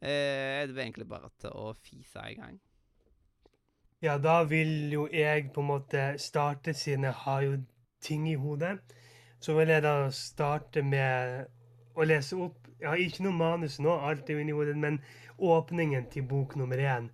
eh, 0.00 0.62
er 0.62 0.68
det 0.68 0.78
egentlig 0.78 1.08
bare 1.08 1.30
til 1.40 1.52
å 1.52 1.72
fise 1.76 2.24
i 2.30 2.38
gang. 2.38 2.60
Ja, 4.04 4.18
da 4.18 4.42
vil 4.44 4.92
jo 4.92 5.06
jeg 5.12 5.50
på 5.52 5.62
en 5.62 5.70
måte 5.70 6.02
starte, 6.20 6.74
siden 6.76 7.06
jeg 7.08 7.16
har 7.24 7.44
jo 7.44 7.54
ting 8.04 8.28
i 8.30 8.36
hodet. 8.44 8.76
Så 9.40 9.56
vil 9.58 9.72
jeg 9.74 9.84
da 9.84 9.94
starte 10.14 10.82
med 10.82 11.44
å 11.94 12.06
lese 12.08 12.38
opp 12.46 12.60
Jeg 12.80 12.88
har 12.90 13.00
ikke 13.00 13.24
noe 13.24 13.38
manus 13.38 13.78
nå, 13.80 13.92
alt 14.08 14.28
er 14.28 14.40
inni 14.42 14.52
hodet, 14.52 14.74
men 14.76 14.98
åpningen 15.38 16.08
til 16.12 16.26
bok 16.28 16.56
nummer 16.60 16.76
én. 16.76 17.06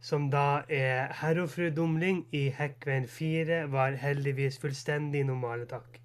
Som 0.00 0.30
da 0.30 0.64
er 0.68 1.12
'Herr 1.20 1.40
og 1.42 1.48
fru 1.50 1.70
Dumling 1.70 2.26
i 2.32 2.48
Hekkveien 2.58 3.06
4' 3.06 3.70
var 3.72 3.96
heldigvis 4.02 4.58
fullstendig 4.58 5.24
normale, 5.26 5.64
takk. 5.66 6.00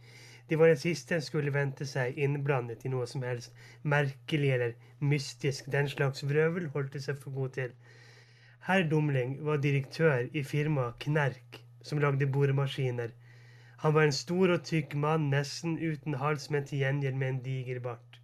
De 0.50 0.60
var 0.60 0.68
den 0.68 0.78
siste 0.78 1.22
skulle 1.22 1.54
vente 1.54 1.86
seg 1.86 2.18
innblandet 2.18 2.86
i 2.86 2.90
noe 2.94 3.06
som 3.10 3.22
helst 3.26 3.54
merkelig 3.84 4.50
eller 4.54 4.74
mystisk. 5.00 5.70
Den 5.72 5.88
slags 5.90 6.26
vrøvel 6.32 6.68
holdt 6.74 6.94
de 6.94 7.02
seg 7.06 7.18
for 7.22 7.32
god 7.32 7.54
til. 7.58 7.72
Herr 8.68 8.84
Dumling 8.90 9.38
var 9.46 9.58
direktør 9.58 10.28
i 10.34 10.44
firmaet 10.44 11.00
Knerk, 11.00 11.62
som 11.84 12.00
lagde 12.00 12.28
boremaskiner. 12.28 13.10
Han 13.84 13.94
var 13.94 14.08
en 14.08 14.16
stor 14.16 14.52
og 14.56 14.64
tykk 14.64 14.94
mann, 14.96 15.30
nesten 15.32 15.76
uten 15.76 16.14
hals, 16.22 16.50
men 16.50 16.64
til 16.68 16.80
gjengjeld 16.80 17.18
med 17.20 17.30
en 17.30 17.40
diger 17.44 17.80
bart. 17.84 18.20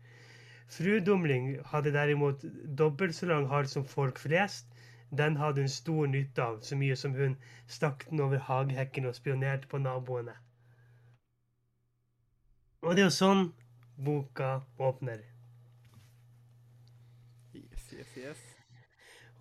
Fru 0.71 0.99
Dumling 1.03 1.49
hadde 1.71 1.91
derimot 1.91 2.45
dobbelt 2.77 3.15
så 3.15 3.25
lang 3.25 3.47
hals 3.51 3.73
som 3.75 3.83
folk 3.85 4.19
flest. 4.23 4.69
Den 5.11 5.35
hadde 5.37 5.65
hun 5.65 5.71
stor 5.73 6.05
nytte 6.07 6.43
av, 6.43 6.59
så 6.61 6.77
mye 6.79 6.95
som 6.95 7.15
hun 7.17 7.35
stakk 7.67 8.05
den 8.09 8.21
over 8.23 8.39
hagehekken 8.45 9.09
og 9.09 9.17
spionerte 9.17 9.67
på 9.67 9.81
naboene. 9.83 10.35
Og 12.81 12.95
det 12.95 13.03
er 13.03 13.09
jo 13.09 13.15
sånn 13.17 13.41
boka 13.99 14.61
åpner. 14.79 15.25
Yes, 17.51 17.89
yes, 17.97 18.13
yes. 18.15 18.45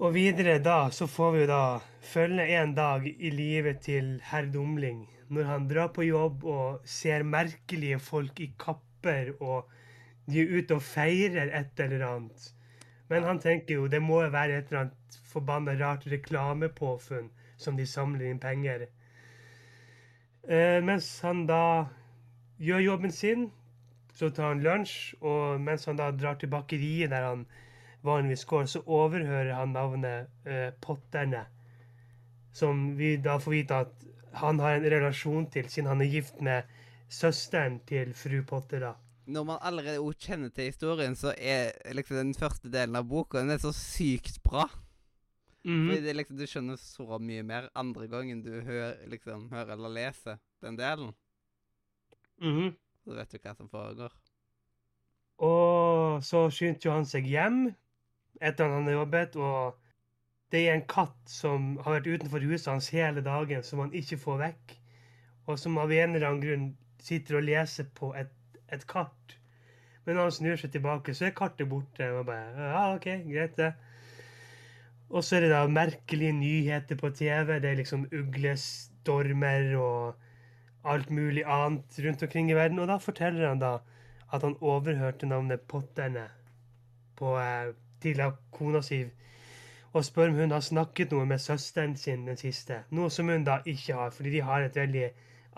Og 0.03 0.17
videre 0.19 0.57
da, 0.63 0.89
så 0.91 1.07
får 1.07 1.31
vi 1.37 1.45
jo 1.45 1.53
da 1.53 1.63
følge 2.11 2.49
en 2.59 2.75
dag 2.75 3.07
i 3.07 3.31
livet 3.31 3.85
til 3.87 4.17
herr 4.33 4.51
Dumling, 4.51 5.05
når 5.29 5.49
han 5.49 5.67
drar 5.71 5.91
på 5.95 6.07
jobb 6.07 6.45
og 6.49 6.87
ser 6.89 7.27
merkelige 7.27 7.99
folk 8.03 8.41
i 8.41 8.53
kapper, 8.59 9.35
og 9.41 9.69
de 10.29 10.43
er 10.43 10.55
ute 10.59 10.77
og 10.77 10.85
feirer 10.85 11.53
et 11.57 11.83
eller 11.85 12.05
annet. 12.07 12.53
Men 13.09 13.25
han 13.25 13.41
tenker 13.41 13.79
jo 13.79 13.89
det 13.89 14.03
må 14.05 14.23
jo 14.25 14.33
være 14.35 14.59
et 14.59 14.73
eller 14.73 14.87
annet 14.87 15.21
forbanna 15.29 15.75
rart 15.81 16.07
reklamepåfunn 16.11 17.31
som 17.59 17.77
de 17.77 17.87
samler 17.89 18.29
inn 18.31 18.41
penger. 18.43 18.87
Eh, 20.49 20.79
mens 20.85 21.09
han 21.25 21.47
da 21.49 21.89
gjør 22.59 22.85
jobben 22.85 23.13
sin, 23.13 23.49
så 24.15 24.31
tar 24.35 24.53
han 24.53 24.63
lunsj, 24.65 25.15
og 25.21 25.61
mens 25.63 25.87
han 25.87 25.99
da 25.99 26.11
drar 26.11 26.39
til 26.41 26.51
bakeriet 26.53 27.13
der 27.13 27.27
han 27.29 27.47
vanligvis 28.07 28.45
går, 28.49 28.67
så 28.67 28.83
overhører 28.87 29.55
han 29.55 29.75
navnet 29.77 30.29
eh, 30.47 30.71
Potterne. 30.81 31.45
Som 32.53 32.97
vi 32.99 33.17
da 33.23 33.37
får 33.39 33.55
vite 33.55 33.81
at 33.85 34.08
han 34.33 34.61
har 34.61 34.79
en 34.79 34.91
relasjon 34.91 35.47
til, 35.51 35.69
siden 35.69 35.89
han 35.89 36.03
er 36.03 36.11
gift 36.13 36.41
med 36.45 36.69
søsteren 37.09 37.81
til 37.89 38.15
fru 38.15 38.43
Potter. 38.47 38.81
da. 38.81 38.93
Når 39.27 39.45
man 39.45 39.59
allerede 39.61 40.15
kjenner 40.21 40.49
til 40.49 40.71
historien, 40.71 41.17
så 41.17 41.35
er 41.37 41.73
liksom 41.93 42.17
den 42.17 42.35
første 42.35 42.71
delen 42.73 42.97
av 42.97 43.05
boka 43.09 43.39
den 43.39 43.51
er 43.51 43.59
så 43.59 43.73
sykt 43.73 44.43
bra. 44.43 44.69
Det 45.69 46.09
er 46.09 46.15
liksom, 46.17 46.37
Du 46.39 46.47
skjønner 46.47 46.79
så 46.81 47.19
mye 47.21 47.43
mer 47.43 47.69
andre 47.77 48.07
gangen 48.09 48.41
du 48.43 48.61
hører, 48.63 48.97
liksom, 49.07 49.51
hører 49.51 49.75
eller 49.75 49.93
leser 49.93 50.39
den 50.63 50.79
delen. 50.79 51.13
Mhm. 52.41 52.77
Så 53.05 53.17
vet 53.17 53.33
du 53.33 53.39
hva 53.39 53.55
som 53.57 53.69
foregår. 53.69 54.13
Og 55.39 56.25
så 56.25 56.49
skyndte 56.51 56.89
jo 56.89 56.95
han 56.95 57.07
seg 57.07 57.27
hjem 57.27 57.69
etter 58.41 58.65
at 58.65 58.73
han 58.73 58.83
hadde 58.83 58.97
jobbet, 58.97 59.37
og 59.37 59.77
det 60.52 60.64
er 60.64 60.75
en 60.75 60.87
katt 60.88 61.17
som 61.28 61.75
har 61.85 61.99
vært 61.99 62.09
utenfor 62.09 62.45
huset 62.49 62.71
hans 62.73 62.90
hele 62.95 63.25
dagen, 63.25 63.62
som 63.62 63.83
han 63.85 63.95
ikke 63.97 64.21
får 64.21 64.38
vekk, 64.43 64.76
og 65.49 65.59
som 65.61 65.76
av 65.81 65.93
en 65.93 66.14
eller 66.14 66.28
annen 66.28 66.45
grunn 66.45 66.69
sitter 67.02 67.38
og 67.38 67.47
leser 67.49 67.88
på 67.97 68.12
et, 68.19 68.33
et 68.73 68.85
kart. 68.88 69.37
Men 70.09 70.17
når 70.17 70.31
han 70.31 70.37
snur 70.38 70.61
seg 70.61 70.73
tilbake, 70.73 71.12
så 71.12 71.26
er 71.28 71.37
kartet 71.37 71.69
borte. 71.69 72.07
Og 72.17 72.25
bare, 72.28 72.49
ja, 72.57 72.85
ok, 72.97 73.09
greit 73.28 73.59
det. 73.61 73.75
Og 75.09 75.25
så 75.25 75.37
er 75.37 75.45
det 75.45 75.50
da 75.52 75.67
merkelige 75.69 76.33
nyheter 76.37 76.97
på 77.00 77.11
TV. 77.17 77.59
Det 77.61 77.69
er 77.69 77.76
liksom 77.81 78.07
uglestormer 78.17 79.75
og 79.76 80.88
alt 80.88 81.12
mulig 81.12 81.45
annet 81.45 82.00
rundt 82.05 82.25
omkring 82.25 82.49
i 82.49 82.57
verden. 82.57 82.81
Og 82.81 82.88
da 82.88 82.97
forteller 83.05 83.50
han 83.50 83.61
da 83.61 83.75
at 84.33 84.45
han 84.45 84.57
overhørte 84.64 85.28
navnet 85.28 85.69
Potterne 85.69 86.25
på, 87.17 87.37
eh, 87.40 87.75
til 88.00 88.25
kona 88.52 88.81
si. 88.85 89.02
Og 89.99 90.05
spør 90.07 90.31
om 90.31 90.37
hun 90.38 90.52
har 90.55 90.62
snakket 90.62 91.11
noe 91.11 91.26
med 91.26 91.43
søsteren 91.43 91.97
sin 91.99 92.26
den 92.28 92.37
siste. 92.38 92.85
Noe 92.95 93.11
som 93.11 93.31
hun 93.33 93.47
da 93.47 93.57
ikke 93.67 93.97
har, 93.99 94.12
fordi 94.14 94.37
de 94.37 94.43
har 94.47 94.62
et 94.62 94.76
veldig 94.78 95.09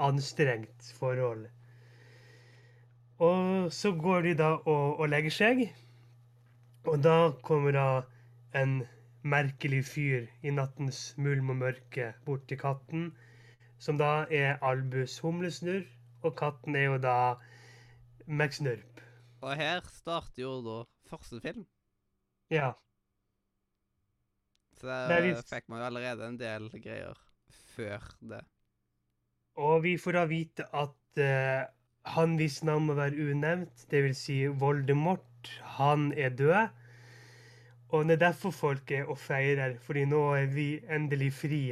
anstrengt 0.01 0.87
forhold. 0.97 1.43
Og 3.21 3.69
så 3.73 3.93
går 3.93 4.23
de 4.31 4.35
da 4.39 4.49
og, 4.55 5.01
og 5.01 5.11
legger 5.13 5.37
seg. 5.37 5.61
Og 6.89 7.03
da 7.05 7.19
kommer 7.45 7.77
da 7.77 7.87
en 8.57 8.81
merkelig 9.23 9.85
fyr 9.85 10.31
i 10.43 10.57
nattens 10.57 11.03
mulm 11.21 11.53
og 11.53 11.61
mørke 11.61 12.15
bort 12.25 12.49
til 12.49 12.59
katten, 12.65 13.11
som 13.79 14.01
da 14.01 14.25
er 14.33 14.57
Albus 14.65 15.19
humlesnurr, 15.21 15.85
og 16.25 16.37
katten 16.37 16.77
er 16.77 16.87
jo 16.89 16.99
da 17.05 17.17
McSnurp. 18.27 19.05
Og 19.45 19.57
her 19.57 19.85
starter 19.93 20.43
jo 20.43 20.57
da 20.65 20.79
første 21.13 21.41
film. 21.45 21.67
Ja. 22.51 22.73
Så 24.81 24.89
er 24.89 25.09
der 25.13 25.27
visst- 25.29 25.51
fikk 25.53 25.69
man 25.69 25.83
jo 25.83 25.89
allerede 25.91 26.27
en 26.29 26.39
del 26.41 26.71
greier 26.81 27.19
før 27.75 28.07
det. 28.33 28.41
Og 29.61 29.83
vi 29.85 29.97
får 30.01 30.17
da 30.17 30.25
vite 30.31 30.65
at 30.73 31.21
uh, 31.21 31.67
han 32.15 32.37
hvis 32.41 32.63
navn 32.65 32.87
må 32.89 32.95
være 32.97 33.29
unevnt, 33.31 33.85
dvs. 33.93 34.17
Si 34.25 34.39
Voldemort, 34.63 35.51
han 35.77 36.13
er 36.17 36.31
død. 36.39 36.71
Og 37.91 38.07
det 38.07 38.15
er 38.17 38.23
derfor 38.31 38.55
folk 38.55 38.91
er 38.95 39.09
og 39.11 39.19
feirer, 39.19 39.75
fordi 39.83 40.05
nå 40.09 40.21
er 40.39 40.47
vi 40.55 40.69
endelig 40.89 41.33
fri. 41.35 41.63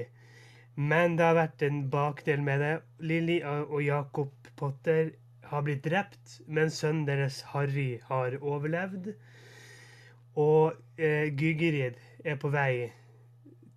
Men 0.76 1.16
det 1.16 1.24
har 1.26 1.38
vært 1.38 1.62
en 1.66 1.84
bakdel 1.90 2.42
med 2.42 2.60
det. 2.62 2.74
Lilly 3.00 3.38
og 3.46 3.80
Jacob 3.82 4.50
Potter 4.58 5.12
har 5.48 5.62
blitt 5.64 5.84
drept, 5.86 6.40
men 6.46 6.70
sønnen 6.74 7.06
deres 7.08 7.40
Harry 7.54 8.00
har 8.10 8.36
overlevd. 8.42 9.14
Og 10.38 10.74
eh, 10.98 11.30
Gygerid 11.34 11.96
er 12.25 12.38
på 12.40 12.50
vei 12.54 12.90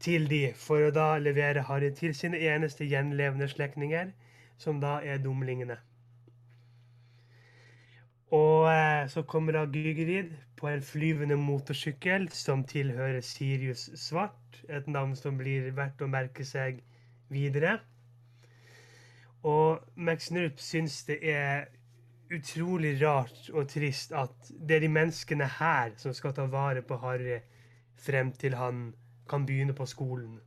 til 0.02 0.26
de 0.30 0.42
for 0.58 0.88
å 0.88 0.94
da 0.96 1.14
levere 1.22 1.66
Harry 1.68 1.92
til 1.98 2.16
sine 2.18 2.40
eneste 2.42 2.88
gjenlevende 2.90 3.48
slektninger, 3.50 4.12
som 4.58 4.82
da 4.82 5.00
er 5.06 5.22
dumlingene. 5.22 5.78
Og 8.32 8.70
eh, 8.72 9.08
så 9.12 9.24
kommer 9.28 9.58
da 9.58 9.66
Gygerid 9.68 10.32
på 10.58 10.70
en 10.70 10.82
flyvende 10.86 11.36
motorsykkel 11.36 12.30
som 12.32 12.64
tilhører 12.64 13.20
Sirius 13.26 13.90
Svart, 14.00 14.62
et 14.70 14.88
navn 14.88 15.18
som 15.20 15.38
blir 15.38 15.68
verdt 15.76 16.02
å 16.02 16.08
merke 16.08 16.46
seg 16.48 16.80
videre. 17.30 17.80
Og 19.44 19.82
Max 19.96 20.30
Nrup 20.32 20.62
syns 20.62 21.02
det 21.10 21.20
er 21.28 21.68
utrolig 22.32 22.94
rart 23.02 23.50
og 23.52 23.68
trist 23.68 24.14
at 24.16 24.52
det 24.52 24.78
er 24.78 24.86
de 24.86 24.92
menneskene 24.94 25.48
her 25.58 25.92
som 26.00 26.14
skal 26.16 26.36
ta 26.38 26.46
vare 26.48 26.86
på 26.86 27.00
Harry 27.02 27.42
frem 28.02 28.32
til 28.34 28.58
han 28.58 28.94
kan 29.30 29.46
begynne 29.46 29.74
på 29.78 29.86
skolen. 29.86 30.40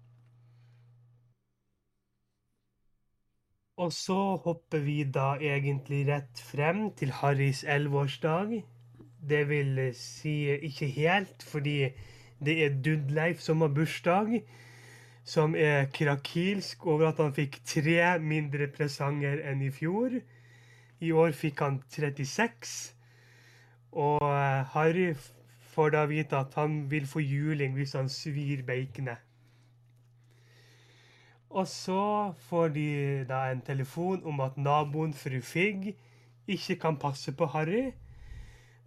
Og 3.77 3.93
så 3.93 4.37
hopper 4.45 4.79
vi 4.87 5.01
da 5.05 5.35
egentlig 5.43 6.05
rett 6.07 6.40
frem 6.51 6.93
til 6.95 7.11
Harrys 7.11 7.64
elleveårsdag. 7.67 8.61
Det 9.29 9.49
vil 9.49 9.81
si 9.99 10.37
ikke 10.69 10.87
helt, 10.95 11.43
fordi 11.43 11.88
det 12.45 12.55
er 12.64 12.77
Dudleif 12.85 13.40
som 13.40 13.61
har 13.61 13.73
bursdag. 13.75 14.45
Som 15.25 15.55
er 15.57 15.88
krakilsk 15.90 16.87
over 16.87 17.09
at 17.09 17.19
han 17.19 17.35
fikk 17.35 17.59
tre 17.67 18.19
mindre 18.21 18.69
presanger 18.69 19.43
enn 19.51 19.62
i 19.64 19.73
fjor. 19.75 20.21
I 21.01 21.11
år 21.11 21.33
fikk 21.35 21.64
han 21.64 21.81
36. 21.88 22.95
Og 23.90 24.23
Harry 24.77 25.14
får 25.75 25.95
da 25.95 26.05
vite 26.07 26.39
at 26.39 26.55
han 26.55 26.85
vil 26.91 27.07
få 27.11 27.23
juling 27.25 27.75
hvis 27.75 27.93
han 27.99 28.09
svir 28.09 28.63
baconet. 28.67 29.19
Og 31.55 31.69
så 31.71 32.33
får 32.49 32.69
de 32.75 32.89
da 33.29 33.45
en 33.51 33.61
telefon 33.63 34.25
om 34.27 34.41
at 34.43 34.57
naboen 34.59 35.13
fru 35.15 35.41
Figg 35.41 35.93
ikke 36.47 36.77
kan 36.77 36.97
passe 36.99 37.33
på 37.33 37.47
Harry, 37.47 37.93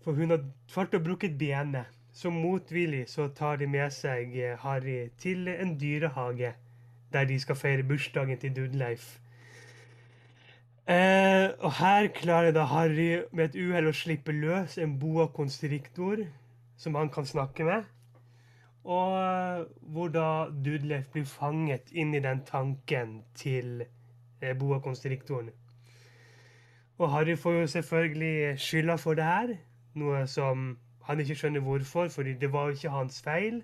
for 0.04 0.12
hun 0.12 0.30
har 0.30 0.43
falt 0.67 0.93
og 0.93 1.04
brukket 1.04 1.38
benet. 1.38 1.86
Så 2.13 2.30
motvillig 2.30 3.06
så 3.10 3.28
tar 3.28 3.56
de 3.56 3.67
med 3.67 3.91
seg 3.93 4.34
eh, 4.36 4.58
Harry 4.60 5.10
til 5.21 5.47
en 5.47 5.76
dyrehage, 5.80 6.54
der 7.13 7.26
de 7.30 7.39
skal 7.39 7.56
feire 7.56 7.84
bursdagen 7.84 8.38
til 8.38 8.56
Dudleif. 8.56 9.19
Eh, 10.89 11.50
og 11.60 11.71
her 11.78 12.08
klarer 12.08 12.52
da 12.52 12.63
Harry 12.63 13.21
med 13.32 13.45
et 13.45 13.60
uhell 13.60 13.91
å 13.91 13.95
slippe 13.95 14.32
løs 14.32 14.78
en 14.82 14.97
boa 15.00 15.28
constrictor 15.28 16.26
som 16.77 16.95
han 16.95 17.09
kan 17.09 17.25
snakke 17.25 17.65
med. 17.67 17.85
Og 18.87 19.15
eh, 19.19 19.63
hvor 19.93 20.11
da 20.13 20.47
Dudleif 20.49 21.09
blir 21.11 21.25
fanget 21.27 21.91
inn 21.91 22.15
i 22.15 22.23
den 22.23 22.43
tanken 22.47 23.21
til 23.35 23.83
eh, 23.83 24.53
boa 24.57 24.79
constrictoren. 24.79 25.49
Og 26.97 27.11
Harry 27.11 27.35
får 27.37 27.59
jo 27.59 27.67
selvfølgelig 27.67 28.59
skylda 28.59 28.95
for 28.95 29.17
det 29.17 29.25
her, 29.27 29.57
noe 29.99 30.23
som 30.27 30.77
han 31.05 31.19
ikke 31.21 31.35
skjønner 31.37 31.65
hvorfor, 31.65 32.07
fordi 32.09 32.33
det 32.41 32.49
var 32.53 32.69
jo 32.69 32.77
ikke 32.77 32.93
hans 32.95 33.21
feil. 33.21 33.61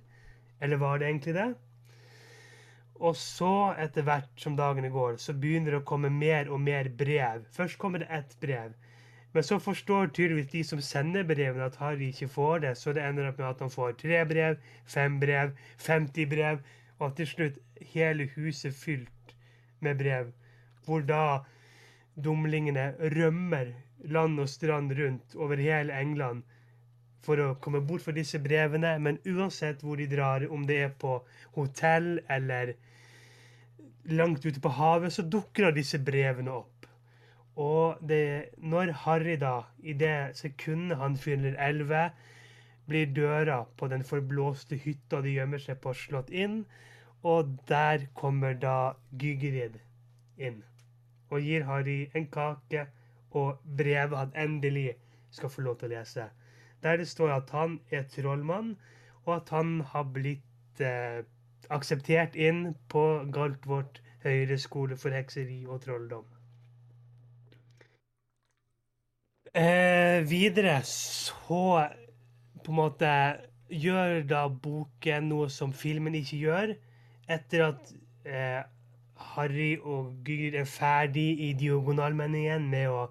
Eller 0.62 0.78
var 0.78 0.98
det 0.98 1.08
egentlig 1.08 1.34
det? 1.36 1.54
Og 2.96 3.16
så, 3.18 3.74
etter 3.80 4.06
hvert 4.06 4.30
som 4.40 4.56
dagene 4.56 4.92
går, 4.94 5.18
så 5.20 5.34
begynner 5.34 5.74
det 5.74 5.82
å 5.82 5.88
komme 5.88 6.12
mer 6.14 6.52
og 6.54 6.62
mer 6.62 6.88
brev. 6.98 7.48
Først 7.52 7.80
kommer 7.82 8.04
det 8.04 8.12
ett 8.14 8.38
brev. 8.40 8.76
Men 9.34 9.44
så 9.44 9.58
forstår 9.60 10.12
tydeligvis 10.14 10.52
de 10.52 10.64
som 10.64 10.82
sender 10.82 11.24
brevene, 11.26 11.66
at 11.66 11.76
Harry 11.82 12.12
ikke 12.12 12.28
får 12.30 12.60
det, 12.66 12.76
så 12.78 12.94
det 12.94 13.02
ender 13.02 13.32
opp 13.32 13.40
med 13.42 13.48
at 13.50 13.64
han 13.66 13.74
får 13.74 13.96
tre 14.02 14.20
brev, 14.30 14.58
fem 14.86 15.20
brev, 15.20 15.56
50 15.82 16.30
brev, 16.30 16.62
og 17.00 17.16
til 17.18 17.28
slutt 17.28 17.58
hele 17.96 18.30
huset 18.36 18.76
fylt 18.78 19.36
med 19.82 19.98
brev. 19.98 20.30
Hvor 20.86 21.02
da 21.02 21.40
dumlingene 22.24 22.94
rømmer 23.16 23.74
land 24.06 24.40
og 24.40 24.50
strand 24.50 24.94
rundt 25.00 25.36
over 25.36 25.58
hele 25.58 25.98
England 25.98 26.44
for 27.24 27.40
å 27.40 27.54
komme 27.64 27.82
bort 27.88 28.04
fra 28.06 28.14
disse 28.14 28.40
brevene, 28.44 28.98
men 29.00 29.18
uansett 29.26 29.82
hvor 29.82 29.98
de 29.98 30.08
drar, 30.12 30.46
om 30.52 30.68
det 30.68 30.82
er 30.86 30.94
på 31.00 31.18
hotell 31.56 32.20
eller 32.30 32.76
langt 34.12 34.46
ute 34.46 34.60
på 34.60 34.74
havet, 34.78 35.14
så 35.16 35.24
dukker 35.24 35.72
disse 35.72 36.00
brevene 36.04 36.52
opp. 36.52 36.90
Og 37.56 38.02
det, 38.10 38.50
når 38.58 38.92
Harry 39.06 39.38
da, 39.40 39.62
i 39.80 39.94
det 39.94 40.34
sekundet 40.38 40.98
han 40.98 41.18
fyller 41.18 41.58
elleve, 41.62 42.10
blir 42.88 43.14
døra 43.16 43.64
på 43.78 43.88
den 43.88 44.04
forblåste 44.04 44.76
hytta 44.76 45.22
de 45.22 45.38
gjemmer 45.38 45.62
seg 45.62 45.80
på, 45.82 45.94
slått 45.94 46.34
inn, 46.34 46.64
og 47.24 47.56
der 47.70 48.10
kommer 48.18 48.58
da 48.60 48.94
Gygrid 49.16 49.80
inn 50.38 50.64
og 51.34 51.42
gir 51.42 51.66
Harry 51.66 52.00
en 52.14 52.28
kake 52.30 52.86
og 53.42 53.62
brevet 53.78 54.18
han 54.18 54.34
endelig 54.38 54.94
skal 55.34 55.50
få 55.50 55.64
lov 55.66 55.80
til 55.80 55.90
å 55.90 55.96
lese. 55.96 56.28
Der 56.84 57.00
det 57.02 57.08
står 57.10 57.32
at 57.38 57.54
han 57.56 57.80
er 57.92 58.06
trollmann, 58.12 58.76
og 59.26 59.36
at 59.36 59.50
han 59.56 59.80
har 59.94 60.06
blitt 60.14 60.84
eh, 60.84 61.24
akseptert 61.74 62.36
inn 62.36 62.76
på 62.94 63.06
Galtvort 63.34 64.02
høyreskole 64.26 64.98
for 65.00 65.16
hekseri 65.16 65.64
og 65.66 65.82
trolldom. 65.88 66.28
Eh, 69.56 70.24
videre 70.26 70.80
så 70.84 71.88
på 72.66 72.72
en 72.72 72.78
måte 72.80 73.10
gjør 73.70 74.24
da 74.26 74.48
boken 74.50 75.28
noe 75.30 75.50
som 75.54 75.76
filmen 75.78 76.16
ikke 76.18 76.40
gjør. 76.42 76.72
Etter 77.36 77.66
at 77.68 77.92
eh, 78.26 78.64
Harry 79.36 79.76
og 79.78 80.16
Gygrid 80.26 80.58
er 80.58 80.66
ferdig 80.66 81.28
i 81.48 81.52
Diagonalmenningen 81.60 82.66
med 82.72 82.90
å 82.90 83.04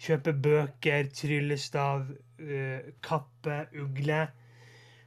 kjøpe 0.00 0.32
bøker, 0.46 1.12
tryllestav, 1.20 2.08
eh, 2.40 2.88
kappe, 3.04 3.58
ugle, 3.76 4.22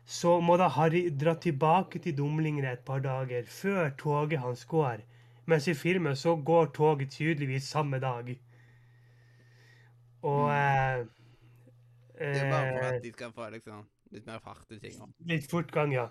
så 0.06 0.36
må 0.46 0.60
da 0.62 0.70
Harry 0.78 1.08
dra 1.10 1.34
tilbake 1.42 2.04
til 2.06 2.20
Dumlingene 2.22 2.76
et 2.76 2.86
par 2.86 3.02
dager 3.02 3.50
før 3.50 3.90
toget 3.98 4.46
hans 4.46 4.70
går. 4.70 5.02
Mens 5.50 5.66
i 5.66 5.74
filmen 5.74 6.14
så 6.14 6.38
går 6.38 6.70
toget 6.78 7.18
tydeligvis 7.18 7.74
samme 7.74 7.98
dag. 8.04 8.36
Og 10.22 10.50
eh, 10.54 11.06
Det 12.20 12.42
er 12.42 12.52
bare 12.52 12.74
for 12.74 12.86
eh, 12.86 12.96
at 12.96 13.04
de 13.04 13.12
skal 13.12 13.32
få 13.34 13.50
liksom 13.50 13.86
litt 14.12 14.28
mer 14.28 14.42
fart 14.44 14.74
i 14.76 14.80
tinga. 14.80 15.08
Litt 15.32 15.48
fortgang, 15.50 15.94
ja. 15.96 16.08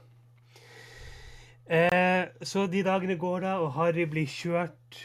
Eh, 1.71 2.25
så 2.43 2.67
de 2.67 2.83
dagene 2.83 3.15
går 3.21 3.45
da, 3.45 3.59
og 3.63 3.75
Harry 3.77 4.09
blir 4.11 4.27
kjørt 4.27 4.99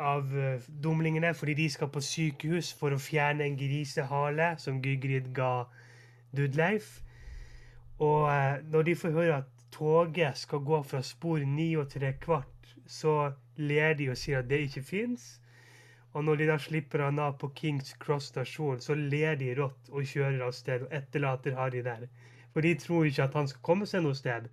av 0.00 0.32
eh, 0.36 0.66
dumlingene 0.82 1.32
fordi 1.36 1.54
de 1.62 1.68
skal 1.72 1.88
på 1.92 2.02
sykehus 2.04 2.72
for 2.76 2.92
å 2.92 3.00
fjerne 3.00 3.46
en 3.46 3.56
grisehale 3.56 4.50
som 4.60 4.82
Gygrid 4.84 5.30
ga 5.36 5.64
Dudleif. 6.36 6.98
Og 8.00 8.28
eh, 8.32 8.60
når 8.72 8.88
de 8.90 8.96
får 9.00 9.16
høre 9.16 9.40
at 9.42 9.66
toget 9.72 10.36
skal 10.40 10.64
gå 10.66 10.82
fra 10.82 11.02
spor 11.06 11.40
ni 11.46 11.72
og 11.80 11.88
tre 11.92 12.12
kvart, 12.20 12.74
så 12.90 13.32
ler 13.56 13.94
de 13.96 14.10
og 14.10 14.18
sier 14.18 14.42
at 14.42 14.50
det 14.50 14.64
ikke 14.66 14.82
fins. 14.82 15.38
Og 16.14 16.24
når 16.26 16.40
de 16.40 16.48
da 16.50 16.56
slipper 16.58 17.04
han 17.06 17.20
av 17.22 17.36
på 17.38 17.52
Kings 17.54 17.92
Cross 18.02 18.32
stasjon, 18.32 18.80
så 18.82 18.96
ler 18.98 19.36
de 19.38 19.52
rått 19.58 19.92
og 19.92 20.08
kjører 20.10 20.42
av 20.48 20.54
sted 20.56 20.86
og 20.86 20.94
etterlater 20.94 21.54
Harry 21.58 21.84
der. 21.86 22.08
For 22.50 22.66
de 22.66 22.74
tror 22.82 23.06
ikke 23.06 23.28
at 23.28 23.36
han 23.38 23.50
skal 23.50 23.62
komme 23.66 23.86
seg 23.86 24.02
noe 24.02 24.18
sted. 24.18 24.48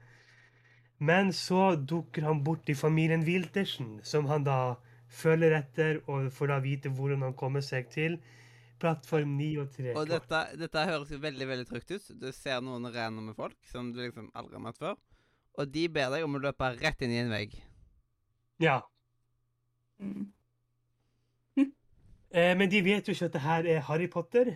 Men 0.97 1.33
så 1.33 1.71
dukker 1.77 2.25
han 2.29 2.43
bort 2.45 2.69
i 2.69 2.77
familien 2.77 3.25
Wiltersen, 3.25 3.97
som 4.05 4.29
han 4.29 4.45
da 4.45 4.77
følger 5.09 5.55
etter, 5.57 6.01
og 6.05 6.29
får 6.33 6.53
da 6.53 6.59
vite 6.61 6.93
hvordan 6.93 7.25
han 7.25 7.37
kommer 7.37 7.65
seg 7.65 7.89
til 7.93 8.19
plattform 8.81 9.33
9 9.39 9.49
og 9.63 9.69
3. 9.73 9.93
Og 9.97 10.09
dette, 10.09 10.41
dette 10.61 10.85
høres 10.91 11.11
jo 11.13 11.21
veldig 11.21 11.49
veldig 11.49 11.67
trygt 11.69 11.93
ut. 11.95 12.09
Du 12.21 12.29
ser 12.35 12.61
noen 12.61 12.89
randome 12.93 13.33
folk 13.37 13.57
som 13.71 13.89
du 13.93 14.03
liksom 14.03 14.29
aldri 14.37 14.59
har 14.59 14.65
møtt 14.67 14.81
før. 14.81 14.97
Og 15.57 15.73
de 15.73 15.87
ber 15.89 16.11
deg 16.13 16.25
om 16.25 16.37
å 16.37 16.43
løpe 16.43 16.75
rett 16.77 17.01
inn 17.01 17.15
i 17.15 17.21
en 17.23 17.33
vegg. 17.33 17.55
Ja. 18.61 18.79
Mm. 19.97 20.27
Eh, 22.31 22.53
men 22.57 22.67
de 22.71 22.81
vet 22.83 23.07
jo 23.07 23.13
ikke 23.15 23.29
at 23.29 23.35
det 23.37 23.43
her 23.43 23.69
er 23.71 23.85
Harry 23.87 24.09
Potter. 24.11 24.51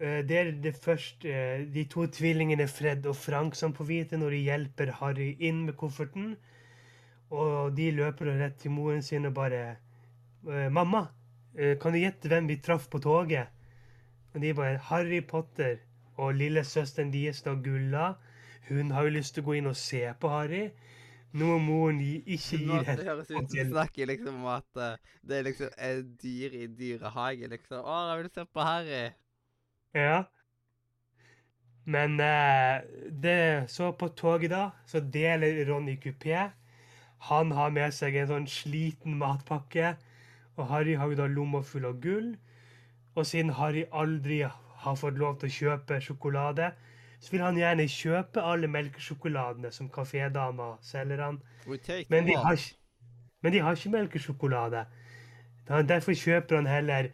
Eh, 0.00 0.20
det 0.26 0.38
er 0.38 0.50
det 0.62 0.74
første 0.76 1.30
eh, 1.30 1.62
de 1.74 1.84
to 1.90 2.06
tvillingene 2.10 2.66
Fred 2.68 3.06
og 3.06 3.16
Frank 3.16 3.54
som 3.54 3.74
får 3.74 3.88
vite 3.90 4.18
når 4.18 4.34
de 4.34 4.42
hjelper 4.48 4.92
Harry 4.98 5.30
inn 5.38 5.62
med 5.68 5.76
kofferten. 5.78 6.34
Og 7.30 7.74
de 7.76 7.90
løper 7.94 8.32
rett 8.38 8.58
til 8.58 8.74
moren 8.74 9.02
sin 9.02 9.26
og 9.26 9.34
bare 9.34 9.76
'Mamma, 10.44 11.06
kan 11.80 11.92
du 11.92 11.98
gjette 11.98 12.28
hvem 12.28 12.48
vi 12.48 12.56
traff 12.60 12.90
på 12.90 12.98
toget?' 12.98 13.48
Og 14.34 14.42
de 14.42 14.54
bare 14.54 14.78
'Harry 14.78 15.22
Potter'. 15.24 15.78
Og 16.16 16.34
lillesøsteren 16.34 17.12
deres, 17.12 17.42
da 17.42 17.54
Gulla, 17.54 18.12
hun 18.68 18.90
har 18.90 19.02
jo 19.02 19.08
lyst 19.08 19.34
til 19.34 19.42
å 19.42 19.46
gå 19.46 19.52
inn 19.52 19.66
og 19.66 19.76
se 19.76 20.12
på 20.20 20.28
Harry. 20.28 20.70
Noe 21.34 21.58
må 21.58 21.78
gi- 21.98 22.22
ikke 22.36 22.58
gi 22.62 22.78
det. 22.86 22.94
det 23.00 23.06
høres 23.08 23.30
ut 23.30 23.34
som 23.34 23.46
du 23.50 23.70
snakker 23.72 24.06
liksom 24.06 24.36
om 24.44 24.46
at 24.54 24.78
uh, 24.78 24.92
det 25.26 25.38
er 25.40 25.46
liksom 25.48 25.72
et 25.88 26.12
dyr 26.22 26.54
i 26.60 26.66
dyrehage, 26.78 27.48
liksom. 27.50 27.80
'Å, 27.82 27.96
jeg 28.10 28.20
vil 28.22 28.30
se 28.36 28.44
på 28.54 28.66
Harry'. 28.68 29.12
Ja. 29.98 30.20
Men 31.84 32.14
uh, 32.20 32.80
det, 33.10 33.66
så 33.68 33.90
på 33.92 34.08
toget, 34.16 34.50
da, 34.54 34.70
så 34.86 35.00
deler 35.00 35.64
Ronny 35.68 35.96
kupé. 36.00 36.50
Han 37.28 37.50
har 37.56 37.70
med 37.74 37.92
seg 37.96 38.16
en 38.20 38.30
sånn 38.30 38.46
sliten 38.50 39.18
matpakke, 39.20 39.94
og 40.56 40.68
Harry 40.70 40.94
har 41.00 41.10
jo 41.10 41.18
da 41.18 41.26
lomma 41.26 41.62
full 41.66 41.86
av 41.88 41.98
gull. 42.04 42.34
Og 43.16 43.26
siden 43.26 43.52
Harry 43.58 43.84
aldri 43.92 44.42
har 44.84 44.96
fått 45.00 45.18
lov 45.18 45.38
til 45.40 45.50
å 45.50 45.56
kjøpe 45.58 46.00
sjokolade, 46.04 46.72
så 47.24 47.32
vil 47.32 47.40
han 47.40 47.56
gjerne 47.56 47.86
kjøpe 47.88 48.42
alle 48.44 48.68
melkesjokoladene 48.68 49.70
som 49.72 49.88
kafédama 49.92 50.74
selger 50.84 51.22
han. 51.24 51.38
Men 52.12 52.26
de 52.28 52.36
har, 52.36 52.64
men 53.42 53.54
de 53.54 53.62
har 53.64 53.78
ikke 53.78 53.92
melkesjokolade. 53.94 54.84
Derfor 55.88 56.12
kjøper 56.20 56.60
han 56.60 56.68
heller 56.68 57.08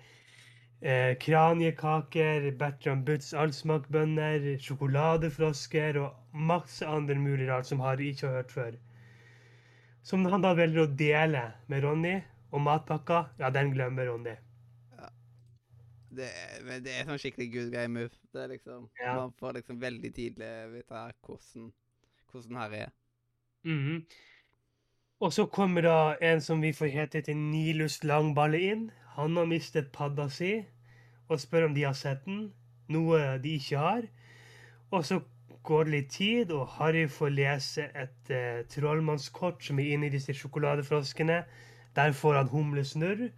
eh, 0.83 1.15
kraniekaker, 1.23 2.51
Bertram 2.59 3.05
Butts 3.07 3.31
allsmakbønner, 3.39 4.57
sjokoladefrosker 4.59 6.01
og 6.03 6.43
masse 6.51 6.87
andre 6.87 7.15
mulig 7.15 7.47
rart 7.53 7.71
som 7.71 7.83
Harry 7.87 8.11
ikke 8.11 8.27
har 8.27 8.41
hørt 8.41 8.55
før. 8.59 8.77
Som 10.03 10.27
han 10.33 10.43
da 10.43 10.57
velger 10.59 10.89
å 10.89 10.93
dele 10.99 11.45
med 11.71 11.87
Ronny, 11.87 12.19
og 12.51 12.67
matpakka, 12.67 13.29
ja, 13.39 13.51
den 13.55 13.71
glemmer 13.77 14.11
Ronny. 14.11 14.35
Det, 16.11 16.27
er- 16.27 16.65
men 16.67 16.83
det 16.85 16.93
er 16.99 17.05
sånn 17.07 17.21
skikkelig 17.23 17.53
good 17.53 17.71
guy 17.73 17.87
move. 17.87 18.11
Det 18.35 18.43
er 18.45 18.49
liksom, 18.49 18.89
Ja. 19.01 19.15
Man 19.15 19.33
får 19.39 19.53
liksom 19.61 19.81
veldig 19.81 20.11
tidlig 20.15 20.51
vite 20.73 21.05
hvordan, 21.27 21.73
hvordan 22.33 22.57
her 22.57 22.71
er. 22.85 22.91
Mhm. 23.65 24.05
Og 25.21 25.33
så 25.33 25.45
kommer 25.47 25.83
da 25.83 26.17
en 26.23 26.41
som 26.41 26.61
vi 26.63 26.73
får 26.73 26.91
hete 26.91 27.21
til 27.23 27.37
Nilus 27.37 28.03
Langballe 28.05 28.61
inn. 28.61 28.91
Han 29.17 29.37
har 29.37 29.45
mistet 29.47 29.93
padda 29.93 30.29
si, 30.29 30.65
og 31.29 31.41
spør 31.41 31.65
om 31.69 31.75
de 31.75 31.83
har 31.83 31.93
sett 31.93 32.25
den. 32.25 32.53
Noe 32.89 33.39
de 33.39 33.53
ikke 33.59 33.79
har. 33.79 34.03
Og 34.91 35.05
så 35.05 35.21
går 35.63 35.85
det 35.85 35.93
litt 35.93 36.11
tid, 36.11 36.51
og 36.51 36.67
Harry 36.79 37.07
får 37.07 37.29
lese 37.37 37.85
et 37.95 38.31
uh, 38.33 38.63
trollmannskort 38.73 39.63
som 39.63 39.79
er 39.79 39.93
inni 39.93 40.09
disse 40.11 40.33
sjokoladefroskene. 40.35 41.45
Der 41.97 42.13
får 42.13 42.35
han 42.41 42.49
humlesnurr, 42.49 43.29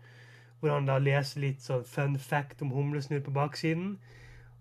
hvor 0.62 0.76
han 0.76 0.84
da 0.86 0.94
leser 1.02 1.42
litt 1.42 1.64
sånn 1.64 1.82
fun 1.82 2.12
fact 2.22 2.60
om 2.62 2.70
humlesnurr 2.70 3.24
på 3.26 3.34
baksiden. 3.34 3.96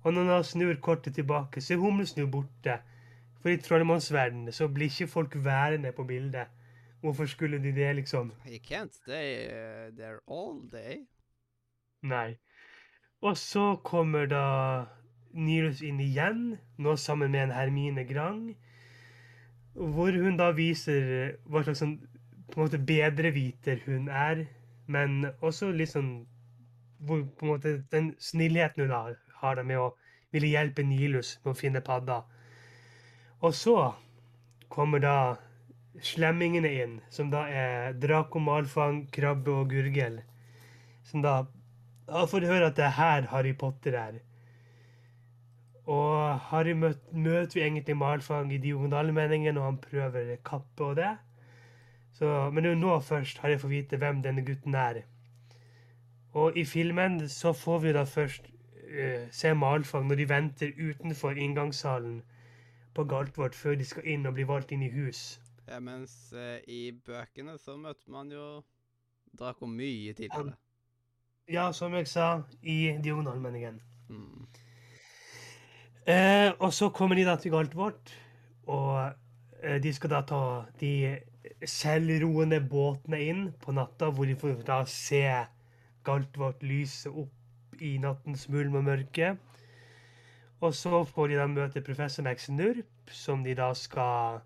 Og 0.01 0.15
når 0.15 0.31
han 0.33 0.47
snur 0.49 0.79
kortet 0.81 1.13
tilbake, 1.13 1.61
så 1.61 1.75
er 1.75 1.83
humlesnurr 1.83 2.31
borte. 2.33 2.79
For 3.43 3.53
i 3.53 3.59
trollmannsverdenen 3.61 4.49
så 4.53 4.65
blir 4.65 4.89
ikke 4.89 5.11
folk 5.11 5.37
værende 5.45 5.91
på 5.93 6.07
bildet. 6.09 6.49
Hvorfor 7.05 7.29
skulle 7.29 7.61
de 7.61 7.75
det, 7.75 7.95
liksom? 7.95 8.31
You 8.47 8.57
can't 8.57 8.93
stay 8.93 9.45
uh, 9.45 9.93
there 9.97 10.17
all 10.25 10.57
day. 10.71 11.05
Nei. 12.01 12.39
Og 13.21 13.37
så 13.37 13.75
kommer 13.85 14.25
da 14.25 14.45
Nilus 15.33 15.83
inn 15.85 16.01
igjen, 16.01 16.57
nå 16.81 16.95
sammen 16.97 17.31
med 17.31 17.43
en 17.43 17.53
Hermine 17.55 18.05
Grang. 18.09 18.55
Hvor 19.73 20.17
hun 20.17 20.37
da 20.37 20.49
viser 20.57 21.37
hva 21.45 21.61
slags 21.61 21.85
sånn 21.85 21.99
på 22.51 22.57
en 22.59 22.65
måte 22.65 22.81
bedreviter 22.81 23.85
hun 23.85 24.09
er. 24.09 24.47
Men 24.91 25.32
også 25.39 25.71
litt 25.75 25.93
sånn 25.93 26.12
hvor 27.01 27.23
på 27.38 27.45
en 27.45 27.51
måte 27.54 27.75
den 27.93 28.12
snillheten 28.21 28.86
hun 28.86 28.93
har, 28.93 29.15
har 29.41 29.58
da 29.58 29.65
med 29.65 29.80
å 29.82 29.91
ville 30.32 30.51
hjelpe 30.51 30.84
Nilus 30.86 31.36
med 31.43 31.54
å 31.54 31.58
finne 31.58 31.82
padda. 31.86 32.21
Og 33.41 33.56
så 33.58 33.77
kommer 34.71 35.01
da 35.04 35.15
slemmingene 36.01 36.69
inn, 36.84 36.99
som 37.10 37.32
da 37.34 37.45
er 37.49 37.97
Draco, 37.99 38.39
Malfang, 38.39 39.06
Krabbe 39.12 39.56
og 39.63 39.73
Gurgel. 39.73 40.21
Som 41.04 41.25
da 41.25 41.41
har 42.12 42.30
fått 42.32 42.47
høre 42.47 42.69
at 42.69 42.77
det 42.77 42.86
er 42.88 42.97
her 42.99 43.27
Harry 43.34 43.54
Potter 43.58 43.97
er. 43.97 44.21
Og 45.89 46.38
Harry 46.51 46.75
møt, 46.77 47.01
møter 47.12 47.58
vi 47.58 47.65
egentlig 47.65 47.97
Malfang 47.97 48.54
i 48.54 48.62
diagonalmeningen, 48.62 49.58
og 49.58 49.67
han 49.67 49.82
prøver 49.84 50.36
kappe 50.45 50.91
og 50.91 50.95
det. 51.01 51.12
Så, 52.21 52.49
men 52.53 52.67
nå 52.77 52.99
først 53.01 53.39
Harry 53.41 53.57
får 53.57 53.69
vite 53.71 53.97
hvem 53.97 54.19
denne 54.21 54.43
gutten 54.45 54.75
er. 54.77 54.99
Og 56.38 56.57
i 56.57 56.65
filmen 56.65 57.29
så 57.29 57.49
får 57.53 57.79
vi 57.81 57.93
da 57.97 58.03
først 58.05 58.45
uh, 58.45 59.23
se 59.34 59.53
Malfang 59.57 60.05
når 60.05 60.19
de 60.19 60.27
venter 60.29 60.75
utenfor 60.77 61.31
inngangssalen 61.31 62.19
på 62.93 63.03
Galtvort 63.10 63.57
før 63.57 63.73
de 63.79 63.88
skal 63.89 64.05
inn 64.05 64.29
og 64.29 64.36
bli 64.38 64.45
valgt 64.45 64.69
inn 64.71 64.84
i 64.86 64.91
hus. 64.93 65.39
Ja, 65.65 65.79
mens 65.81 66.13
uh, 66.38 66.60
i 66.69 66.91
bøkene 67.05 67.57
så 67.57 67.73
møter 67.81 68.13
man 68.13 68.29
jo 68.29 68.62
Draco 69.39 69.65
mye 69.65 70.13
tidligere. 70.13 70.53
Ja, 71.49 71.71
som 71.73 71.97
jeg 71.97 72.05
sa, 72.07 72.43
i 72.62 72.99
Diagonalmenningen. 73.01 73.81
Mm. 74.13 74.45
Uh, 76.05 76.53
og 76.60 76.69
så 76.69 76.93
kommer 76.93 77.17
de 77.17 77.25
da 77.25 77.34
til 77.41 77.57
Galtvort, 77.57 78.13
og 78.69 79.17
de 79.81 79.93
skal 79.93 80.10
da 80.10 80.21
ta 80.21 80.43
de 80.79 80.93
selvroende 81.65 82.62
båtene 82.69 83.19
inn 83.25 83.43
på 83.62 83.73
natta, 83.75 84.10
hvor 84.10 84.30
de 84.30 84.36
får 84.38 84.62
da 84.67 84.82
se 84.89 85.23
galt 86.06 86.38
vårt 86.38 86.63
lyse 86.63 87.10
opp 87.10 87.82
i 87.82 87.97
nattens 88.01 88.47
mulm 88.49 88.77
og 88.80 88.84
mørke. 88.89 89.36
Og 90.62 90.75
så 90.77 91.04
får 91.04 91.32
de 91.32 91.39
da 91.39 91.47
møte 91.49 91.82
professor 91.82 92.23
Max 92.23 92.49
Nurp, 92.49 93.10
som 93.10 93.43
de 93.43 93.56
da 93.58 93.71
skal 93.73 94.41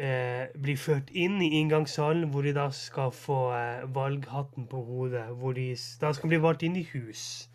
eh, 0.00 0.48
bli 0.56 0.76
ført 0.80 1.10
inn 1.12 1.36
i 1.44 1.50
inngangssalen, 1.60 2.30
hvor 2.32 2.46
de 2.46 2.54
da 2.56 2.70
skal 2.72 3.12
få 3.12 3.52
eh, 3.52 3.84
valghatten 3.94 4.66
på 4.70 4.80
hodet, 4.84 5.26
hvor 5.36 5.52
de 5.52 5.74
da 6.00 6.12
skal 6.16 6.32
bli 6.32 6.40
valgt 6.40 6.64
inn 6.64 6.78
i 6.80 6.86
hus. 6.94 7.48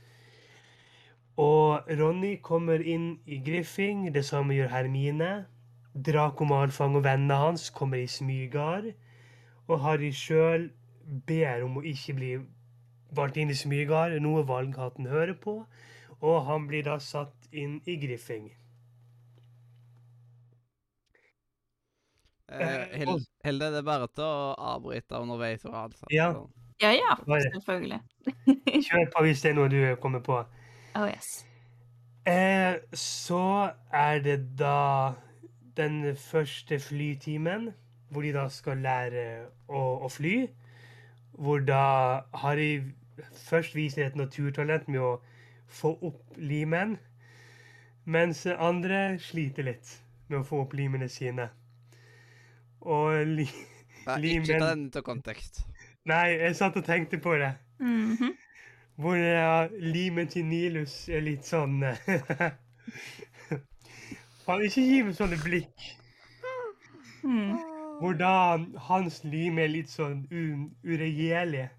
Og 1.42 1.90
Ronny 2.00 2.36
kommer 2.46 2.78
inn 2.86 3.16
i 3.26 3.40
Griffing, 3.42 4.06
det 4.14 4.26
samme 4.26 4.54
gjør 4.54 4.70
Hermine. 4.70 5.32
Draco 5.94 6.46
Malfang 6.50 6.96
og 6.98 7.04
vennene 7.06 7.38
hans 7.38 7.70
kommer 7.70 8.02
i 8.02 8.08
smygar. 8.10 8.90
Og 9.68 9.80
Harry 9.84 10.12
sjøl 10.16 10.72
ber 11.28 11.64
om 11.66 11.78
å 11.80 11.86
ikke 11.86 12.16
bli 12.18 12.34
valgt 13.14 13.38
inn 13.38 13.54
i 13.54 13.58
smygar, 13.58 14.16
noe 14.24 14.44
valghatten 14.48 15.08
hører 15.12 15.38
på. 15.38 15.62
Og 16.24 16.44
han 16.48 16.68
blir 16.68 16.86
da 16.88 16.98
satt 17.04 17.48
inn 17.52 17.80
i 17.86 17.98
Griffing. 18.02 18.50
Eh, 22.54 23.00
Hilde, 23.46 23.72
det 23.72 23.80
er 23.82 23.86
bare 23.88 24.10
til 24.14 24.26
å 24.26 24.54
avbryte 24.74 25.20
underveis. 25.20 25.66
og 25.66 25.78
alt 25.78 25.98
sånt. 25.98 26.12
Ja. 26.14 26.34
Ja, 26.82 26.90
ja, 26.92 27.14
selvfølgelig. 27.54 28.00
Kjør 28.88 29.06
på 29.14 29.24
hvis 29.24 29.42
det 29.44 29.52
er 29.54 29.56
noe 29.56 29.70
du 29.72 29.80
kommer 30.02 30.24
på. 30.26 30.42
Oh 30.98 31.06
yes. 31.08 31.46
Eh, 32.28 32.82
så 32.98 33.72
er 33.94 34.20
det 34.26 34.38
da 34.60 35.14
den 35.78 36.16
første 36.16 36.80
flytimen, 36.80 37.72
hvor 38.10 38.22
de 38.22 38.34
da 38.36 38.48
skal 38.50 38.78
lære 38.78 39.24
å, 39.68 39.82
å 40.06 40.10
fly. 40.10 40.48
hvor 41.34 41.60
da 41.66 42.22
Harry 42.34 42.84
først 43.34 43.76
viser 43.76 44.06
et 44.06 44.16
naturtalent 44.16 44.88
med 44.88 45.00
å 45.02 45.16
få 45.68 45.96
opp 46.06 46.36
limen, 46.38 46.98
mens 48.06 48.46
andre 48.46 49.18
sliter 49.20 49.64
litt 49.64 49.96
med 50.30 50.40
å 50.40 50.44
få 50.46 50.62
opp 50.62 50.74
limene 50.78 51.10
sine. 51.10 51.50
Og 52.82 53.26
li 53.28 53.48
Nei, 54.06 54.18
Limen. 54.20 54.44
ikke 54.44 54.60
ta 54.60 54.70
den 54.76 54.86
ut 54.90 54.96
av 55.00 55.04
kontekst. 55.08 55.62
Nei, 56.06 56.34
jeg 56.36 56.56
satt 56.60 56.76
og 56.76 56.84
tenkte 56.86 57.18
på 57.24 57.38
det. 57.40 57.54
Mhm. 57.80 58.34
Hvor 59.00 59.16
ja, 59.18 59.68
limen 59.80 60.28
til 60.30 60.46
Nilus 60.46 61.08
er 61.10 61.24
litt 61.26 61.48
sånn 61.50 61.80
eh, 64.44 64.48
Faen, 64.48 64.66
ikke 64.68 64.84
gi 64.84 65.04
meg 65.08 65.16
sånne 65.18 65.40
blikk. 65.44 65.86
Mm. 67.24 67.56
Hvordan 68.02 68.68
hans 68.90 69.22
lim 69.24 69.60
er 69.62 69.72
litt 69.72 69.92
sånn 69.92 70.26
uregjerlig. 70.84 71.70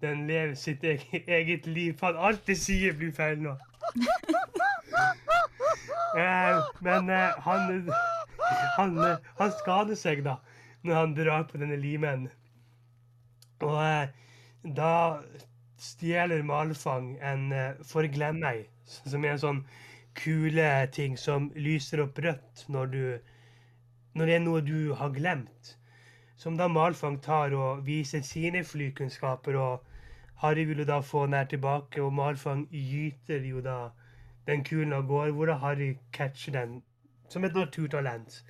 Den 0.00 0.26
lever 0.28 0.54
sitt 0.56 0.84
eget, 0.84 1.28
eget 1.28 1.66
liv. 1.66 1.96
Faen, 2.00 2.16
alt 2.16 2.44
det 2.48 2.58
sier 2.60 2.96
blir 2.96 3.12
feil 3.16 3.40
nå. 3.44 3.56
Eh, 6.10 6.56
men 6.82 7.06
eh, 7.14 7.36
han, 7.44 7.84
han, 8.74 8.96
eh, 8.98 9.28
han 9.38 9.52
skader 9.60 9.94
seg 9.94 10.24
da, 10.26 10.40
når 10.82 10.96
han 10.98 11.12
drar 11.14 11.44
på 11.46 11.60
denne 11.62 11.78
limen. 11.78 12.24
Og 13.62 13.76
eh, 13.78 14.08
da 14.76 15.22
stjeler 15.80 16.42
Malfang 16.44 17.14
en 17.24 17.52
uh, 17.54 17.78
forglemmeg, 17.86 18.66
som 18.84 19.24
er 19.24 19.36
en 19.36 19.40
sånn 19.40 19.60
kule 20.22 20.70
ting 20.92 21.18
som 21.18 21.50
lyser 21.56 22.04
opp 22.04 22.18
rødt 22.24 22.64
når 22.68 22.86
du 22.94 23.04
når 24.14 24.26
det 24.26 24.34
er 24.34 24.42
noe 24.42 24.60
du 24.66 24.94
har 24.98 25.12
glemt. 25.14 25.76
Som 26.36 26.56
da 26.58 26.66
Malfang 26.68 27.20
tar 27.22 27.54
og 27.54 27.84
viser 27.86 28.24
sine 28.26 28.64
flykunnskaper, 28.64 29.56
og 29.56 29.84
Harry 30.42 30.64
vil 30.64 30.82
jo 30.82 30.86
da 30.88 31.00
få 31.00 31.26
den 31.26 31.36
her 31.38 31.44
tilbake, 31.44 32.02
og 32.02 32.12
Malfang 32.12 32.64
gyter 32.72 33.44
jo 33.46 33.60
da 33.60 33.90
den 34.46 34.64
kulen 34.64 34.92
av 34.96 35.06
gårde, 35.06 35.32
hvor 35.36 35.52
Harry 35.62 35.92
catcher 36.12 36.52
den 36.52 36.82
som 37.28 37.44
et 37.44 37.54
naturtalent. 37.54 38.40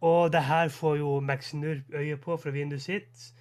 Og 0.00 0.32
det 0.32 0.44
her 0.44 0.68
får 0.68 0.96
jo 0.96 1.20
Max 1.20 1.54
Nurp 1.54 1.94
øye 1.94 2.16
på 2.16 2.36
fra 2.36 2.50
vinduet 2.50 2.82
sitt, 2.82 3.34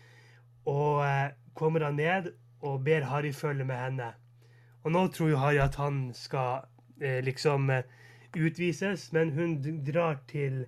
og 0.65 1.03
eh, 1.05 1.35
kommer 1.53 1.79
da 1.83 1.91
ned 1.91 2.31
og 2.61 2.83
ber 2.83 3.03
Harry 3.11 3.33
følge 3.33 3.65
med 3.65 3.75
henne. 3.75 4.13
Og 4.83 4.91
nå 4.91 5.07
tror 5.07 5.29
jo 5.29 5.37
Harry 5.37 5.59
at 5.59 5.75
han 5.75 6.13
skal 6.15 6.63
liksom 6.99 7.69
eh, 7.69 7.83
utvises, 8.35 9.11
men 9.13 9.31
hun 9.31 9.83
drar 9.85 10.19
til 10.27 10.65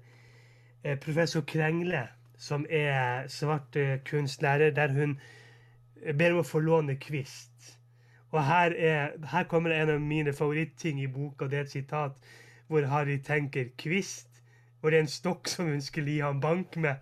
eh, 0.83 0.97
professor 0.99 1.41
Krengle, 1.41 2.07
som 2.37 2.65
er 2.69 3.27
svart 3.27 3.75
eh, 3.75 3.99
kunstlærer, 4.09 4.71
der 4.71 4.93
hun 4.93 5.19
eh, 6.01 6.15
ber 6.15 6.35
om 6.35 6.43
å 6.43 6.47
få 6.47 6.59
låne 6.59 6.97
kvist. 7.01 7.77
Og 8.31 8.43
her, 8.43 8.75
er, 8.75 9.13
her 9.31 9.47
kommer 9.47 9.71
en 9.71 9.93
av 9.95 10.01
mine 10.01 10.33
favorittting 10.33 10.99
i 11.01 11.07
boka, 11.07 11.47
det 11.47 11.57
er 11.57 11.69
et 11.69 11.77
sitat 11.77 12.17
hvor 12.67 12.85
Harry 12.89 13.17
tenker 13.21 13.69
kvist, 13.77 14.41
og 14.81 14.91
det 14.91 14.97
er 14.97 15.05
en 15.05 15.11
stokk 15.11 15.47
som 15.49 15.69
hun 15.69 15.81
skulle 15.81 16.11
gi 16.11 16.21
ham 16.21 16.41
bank 16.41 16.77
med. 16.77 17.01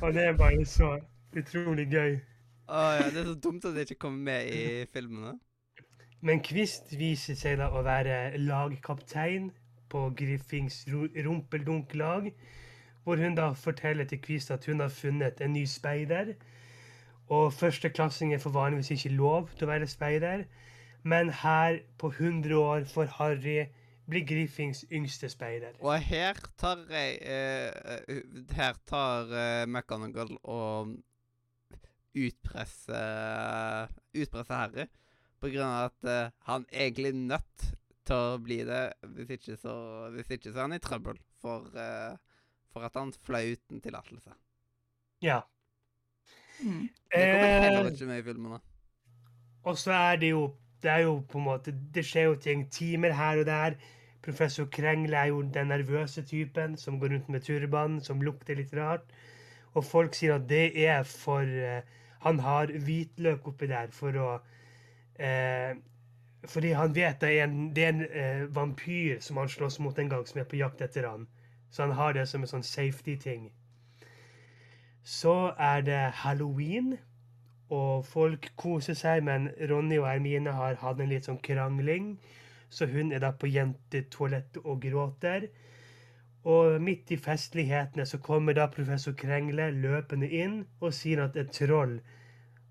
Og 0.00 0.14
det 0.14 0.24
er 0.28 0.36
bare 0.38 0.66
så 0.66 0.96
utrolig 1.36 1.86
gøy. 1.90 2.18
Å 2.64 2.84
ja, 2.98 3.08
det 3.12 3.20
er 3.22 3.26
så 3.28 3.34
dumt 3.38 3.66
at 3.68 3.74
det 3.76 3.88
ikke 3.88 4.06
kommer 4.06 4.30
med 4.30 4.48
i 4.48 4.62
filmene. 4.92 5.34
Men 6.24 6.40
Kvist 6.40 6.94
viser 6.96 7.36
seg 7.36 7.58
da 7.60 7.66
å 7.68 7.82
være 7.84 8.38
lagkaptein 8.40 9.50
på 9.92 10.06
Griffings 10.16 10.78
rumpeldunk-lag, 10.88 12.30
hvor 13.04 13.20
hun 13.20 13.36
da 13.36 13.50
forteller 13.52 14.08
til 14.08 14.22
Kvist 14.24 14.50
at 14.54 14.64
hun 14.64 14.80
har 14.80 14.88
funnet 14.88 15.42
en 15.44 15.52
ny 15.52 15.66
speider. 15.68 16.32
Og 17.28 17.52
førsteklassinger 17.52 18.40
får 18.40 18.56
vanligvis 18.56 18.94
ikke 18.96 19.12
lov 19.18 19.52
til 19.52 19.68
å 19.68 19.72
være 19.74 19.90
speider, 19.90 20.46
men 21.04 21.28
her, 21.42 21.82
på 22.00 22.08
100 22.08 22.56
år, 22.56 22.88
får 22.88 23.12
Harry 23.18 23.66
blir 24.08 24.24
Griffings 24.24 24.84
yngste 24.92 25.28
speider. 25.28 25.76
Og 25.80 25.98
her 26.08 26.40
tar 26.60 26.80
jeg 26.88 27.18
eh, 27.20 27.68
eh, 28.08 28.24
Her 28.56 28.80
tar 28.88 29.28
eh, 29.28 29.68
McGonagall 29.68 30.36
og 30.42 30.96
utpresser 32.16 33.88
Utpresser 34.14 34.54
Harry. 34.54 34.88
På 35.44 35.50
grunn 35.52 35.68
av 35.68 35.90
at 35.90 36.06
uh, 36.08 36.32
han 36.48 36.62
egentlig 36.72 37.10
er 37.12 37.16
nødt 37.20 37.64
til 38.08 38.16
å 38.16 38.36
bli 38.40 38.62
det. 38.64 38.84
Hvis 39.12 39.32
ikke 39.36 39.56
så, 39.60 39.74
hvis 40.14 40.30
ikke 40.32 40.48
så 40.48 40.62
er 40.62 40.62
han 40.62 40.76
i 40.78 40.80
trøbbel 40.80 41.18
for, 41.42 41.66
uh, 41.76 42.14
for 42.72 42.86
at 42.86 42.96
han 42.96 43.12
fløy 43.26 43.52
uten 43.52 43.82
tillatelse. 43.84 44.32
Ja. 45.20 45.42
Mm. 46.62 46.86
Det 47.12 47.26
kommer 47.28 47.60
heller 47.60 47.90
Eh, 47.90 47.92
ikke 47.92 48.08
med 48.08 48.22
i 48.22 48.24
filmene. 48.30 48.60
Og 49.68 49.76
så 49.78 49.92
er 49.92 50.16
det 50.22 50.30
jo 50.30 50.54
Det 50.80 50.90
er 50.92 50.98
jo 50.98 51.12
på 51.28 51.38
en 51.38 51.44
måte 51.44 51.72
Det 51.92 52.04
skjer 52.04 52.24
jo 52.30 52.34
ting. 52.40 52.64
Timer 52.70 53.12
her 53.12 53.38
og 53.38 53.46
der. 53.46 53.76
Professor 54.24 54.64
Krengle 54.64 55.16
er 55.16 55.28
jo 55.32 55.42
den 55.42 55.68
nervøse 55.68 56.24
typen 56.24 56.76
som 56.76 56.98
går 57.00 57.08
rundt 57.12 57.28
med 57.28 57.40
turban, 57.40 58.00
som 58.00 58.20
lukter 58.22 58.56
litt 58.56 58.72
rart. 58.76 59.04
Og 59.74 59.84
folk 59.84 60.14
sier 60.14 60.38
at 60.38 60.48
det 60.48 60.72
er 60.88 61.02
for 61.02 61.44
uh, 61.44 61.80
Han 62.24 62.38
har 62.40 62.72
hvitløk 62.72 63.48
oppi 63.48 63.68
der 63.68 63.92
for 63.92 64.16
å 64.16 64.28
eh, 65.18 65.76
Fordi 66.44 66.72
han 66.76 66.94
vet 66.94 67.20
det 67.20 67.30
er 67.38 67.44
en, 67.44 67.74
det 67.74 67.84
er 67.84 67.88
en 67.88 68.06
eh, 68.10 68.56
vampyr 68.56 69.20
som 69.20 69.36
han 69.36 69.48
slåss 69.48 69.78
mot 69.80 69.98
en 69.98 70.08
gang, 70.08 70.26
som 70.28 70.40
er 70.40 70.48
på 70.48 70.56
jakt 70.60 70.82
etter 70.84 71.08
han. 71.08 71.26
Så 71.70 71.82
han 71.82 71.96
har 71.96 72.12
det 72.12 72.28
som 72.28 72.42
en 72.44 72.50
sånn 72.50 72.66
safety-ting. 72.66 73.48
Så 75.02 75.54
er 75.58 75.80
det 75.82 76.02
halloween. 76.22 76.94
Og 77.72 78.04
folk 78.06 78.50
koser 78.60 78.94
seg, 78.94 79.24
men 79.24 79.48
Ronny 79.70 79.96
og 79.98 80.06
Hermine 80.06 80.52
har 80.52 80.76
hatt 80.82 81.00
en 81.00 81.08
litt 81.08 81.24
sånn 81.24 81.40
krangling. 81.42 82.18
Så 82.68 82.86
hun 82.92 83.12
er 83.12 83.24
da 83.24 83.32
på 83.32 83.48
jentetoalettet 83.48 84.60
og 84.64 84.84
gråter. 84.84 85.48
Og 86.44 86.80
midt 86.84 87.10
i 87.14 87.16
festlighetene 87.16 88.04
så 88.06 88.20
kommer 88.20 88.56
da 88.56 88.66
professor 88.72 89.16
Krengle 89.16 89.70
løpende 89.72 90.28
inn 90.28 90.58
og 90.80 90.92
sier 90.92 91.22
at 91.24 91.38
et 91.40 91.52
troll 91.56 91.96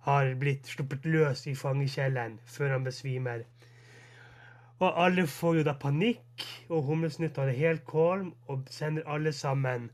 har 0.05 0.33
blitt 0.39 0.67
sluppet 0.67 1.05
løs 1.07 1.45
i 1.47 1.55
fangekjelleren 1.55 2.39
før 2.45 2.75
han 2.75 2.87
besvimer. 2.87 3.43
Og 4.83 5.03
alle 5.05 5.27
får 5.31 5.59
jo 5.59 5.65
da 5.67 5.75
panikk, 5.79 6.43
og 6.69 6.87
Humlesnutt 6.89 7.37
har 7.39 7.47
det 7.47 7.59
helt 7.59 7.85
kålm 7.87 8.33
og 8.51 8.65
sender 8.73 9.05
alle 9.07 9.31
sammen 9.31 9.91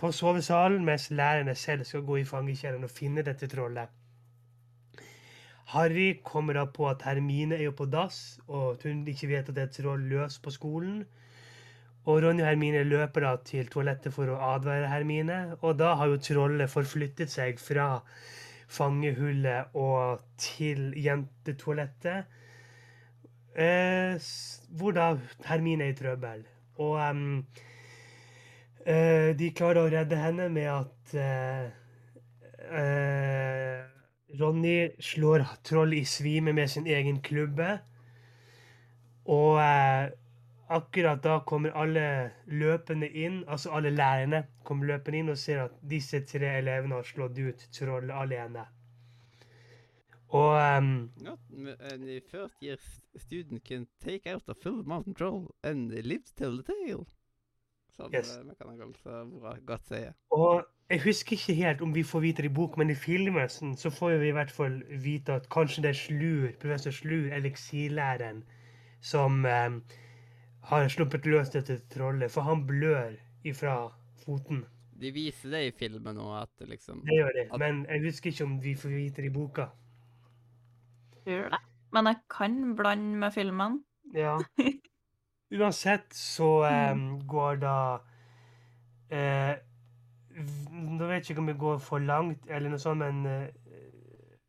på 0.00 0.10
sovesalen, 0.12 0.84
mens 0.84 1.10
lærerne 1.10 1.54
selv 1.54 1.84
skal 1.84 2.02
gå 2.02 2.16
i 2.22 2.24
fangekjelleren 2.26 2.88
og 2.88 2.90
finne 2.90 3.22
dette 3.22 3.46
trollet. 3.52 3.92
Harry 5.74 6.20
kommer 6.24 6.58
da 6.58 6.64
på 6.68 6.88
at 6.90 7.02
Hermine 7.06 7.56
er 7.56 7.68
jo 7.68 7.76
på 7.76 7.86
dass, 7.90 8.40
og 8.48 8.72
at 8.72 8.82
hun 8.88 9.06
ikke 9.08 9.30
vet 9.30 9.48
at 9.48 9.54
det 9.54 9.62
er 9.62 9.70
et 9.70 9.78
troll 9.78 10.02
løs 10.10 10.38
på 10.38 10.52
skolen. 10.52 11.04
Og 12.04 12.20
Ronny 12.22 12.42
og 12.42 12.48
Hermine 12.50 12.82
løper 12.84 13.24
da 13.24 13.36
til 13.48 13.70
toalettet 13.72 14.12
for 14.12 14.28
å 14.28 14.40
advare 14.52 14.90
Hermine, 14.90 15.56
og 15.62 15.78
da 15.80 15.94
har 15.96 16.10
jo 16.12 16.20
trollet 16.20 16.70
forflyttet 16.70 17.32
seg 17.32 17.62
fra 17.62 18.02
fangehullet 18.68 19.74
og 19.74 20.24
til 20.40 20.92
jentetoalettet, 20.96 22.24
eh, 23.54 24.32
hvor 24.74 24.96
da 24.96 25.12
Hermine 25.46 25.88
er 25.88 25.94
i 25.94 25.98
trøbbel. 25.98 26.44
Og 26.82 26.98
um, 26.98 27.44
Eh, 28.84 29.32
de 29.32 29.48
klarer 29.56 29.80
å 29.80 29.88
redde 29.92 30.16
henne 30.20 30.50
med 30.52 30.66
at 30.68 31.12
eh, 31.16 31.68
eh, 32.68 33.78
Ronny 34.36 34.90
slår 35.00 35.46
troll 35.64 35.94
i 35.96 36.02
svime 36.04 36.52
med 36.52 36.68
sin 36.68 36.88
egen 36.92 37.22
klubbe. 37.24 37.78
Og 39.32 39.56
eh, 39.62 40.12
akkurat 40.76 41.22
da 41.24 41.38
kommer 41.46 41.74
alle 41.78 42.06
løpende 42.46 43.08
inn, 43.08 43.42
altså 43.48 43.72
alle 43.76 43.90
lærerne 43.94 44.44
kommer 44.64 44.86
løpende 44.92 45.18
inn 45.22 45.32
og 45.32 45.38
ser 45.38 45.66
at 45.66 45.76
disse 45.90 46.20
tre 46.28 46.58
elevene 46.60 46.98
har 46.98 47.08
slått 47.08 47.38
ut 47.38 47.68
trollet 47.74 48.14
alene. 48.14 48.66
Og 50.34 50.78
um, 50.78 51.10
Not 51.22 51.38
the 51.50 52.20
first 52.30 52.54
year 52.62 52.76
student 53.16 53.64
can 53.64 53.86
take 54.04 54.26
out 54.26 54.42
a 54.48 54.54
full 54.54 54.82
mountain 54.86 55.14
troll 55.14 55.54
and 55.62 55.90
live 55.90 56.24
to 56.24 56.34
tell 56.36 56.56
the 56.56 56.62
tale. 56.62 57.04
Som 57.96 58.10
Yes. 58.14 58.26
så 59.02 59.24
bra 59.40 59.56
godt 59.66 59.86
sier. 59.86 60.12
Og 60.30 60.64
jeg 60.90 61.02
husker 61.02 61.32
ikke 61.32 61.54
helt 61.54 61.80
om 61.80 61.94
vi 61.94 62.02
får 62.02 62.20
vite 62.20 62.42
det 62.42 62.50
i 62.50 62.54
bok, 62.54 62.76
men 62.76 62.90
i 62.90 62.94
filmen 62.94 63.48
sånn, 63.48 63.76
så 63.78 63.90
får 63.90 64.18
vi 64.18 64.28
i 64.28 64.34
hvert 64.34 64.50
fall 64.50 64.82
vite 65.04 65.36
at 65.38 65.46
kanskje 65.48 65.82
det 65.82 65.92
er 65.92 66.00
Slur, 66.00 66.48
professor 66.60 66.90
Slur, 66.90 67.30
eliksirlæreren, 67.32 68.42
som 69.00 69.46
eh, 69.46 69.78
har 70.70 70.88
sluppet 70.88 71.26
løs 71.28 71.50
dette 71.52 71.78
trollet, 71.92 72.30
for 72.32 72.46
han 72.46 72.64
blør 72.66 73.16
ifra 73.44 73.76
foten. 74.24 74.64
De 75.00 75.10
viser 75.12 75.52
det 75.52 75.62
i 75.66 75.72
filmen 75.76 76.16
òg, 76.22 76.34
at 76.44 76.68
liksom 76.68 77.02
Det 77.04 77.18
gjør 77.18 77.32
det, 77.36 77.48
At- 77.52 77.58
men 77.60 77.84
jeg 77.90 78.02
husker 78.06 78.30
ikke 78.30 78.44
om 78.44 78.62
vi 78.62 78.74
får 78.74 78.88
vite 78.94 79.22
det 79.22 79.30
i 79.30 79.34
boka. 79.34 79.66
Gjør 81.26 81.50
det. 81.50 81.60
Men 81.92 82.06
jeg 82.06 82.16
kan 82.30 82.76
blande 82.76 83.18
med 83.18 83.32
filmen. 83.32 83.84
Ja. 84.14 84.38
Uansett 85.54 86.14
så 86.14 86.64
eh, 86.66 86.96
går 87.28 87.56
da 87.62 87.76
eh, 89.10 89.54
Nå 90.34 91.06
vet 91.06 91.28
jeg 91.28 91.36
ikke 91.36 91.42
om 91.44 91.46
vi 91.46 91.58
går 91.58 91.78
for 91.78 92.02
langt, 92.02 92.48
eller 92.50 92.72
noe 92.72 92.82
sånt, 92.82 92.98
men 92.98 93.20
uh, 93.26 93.46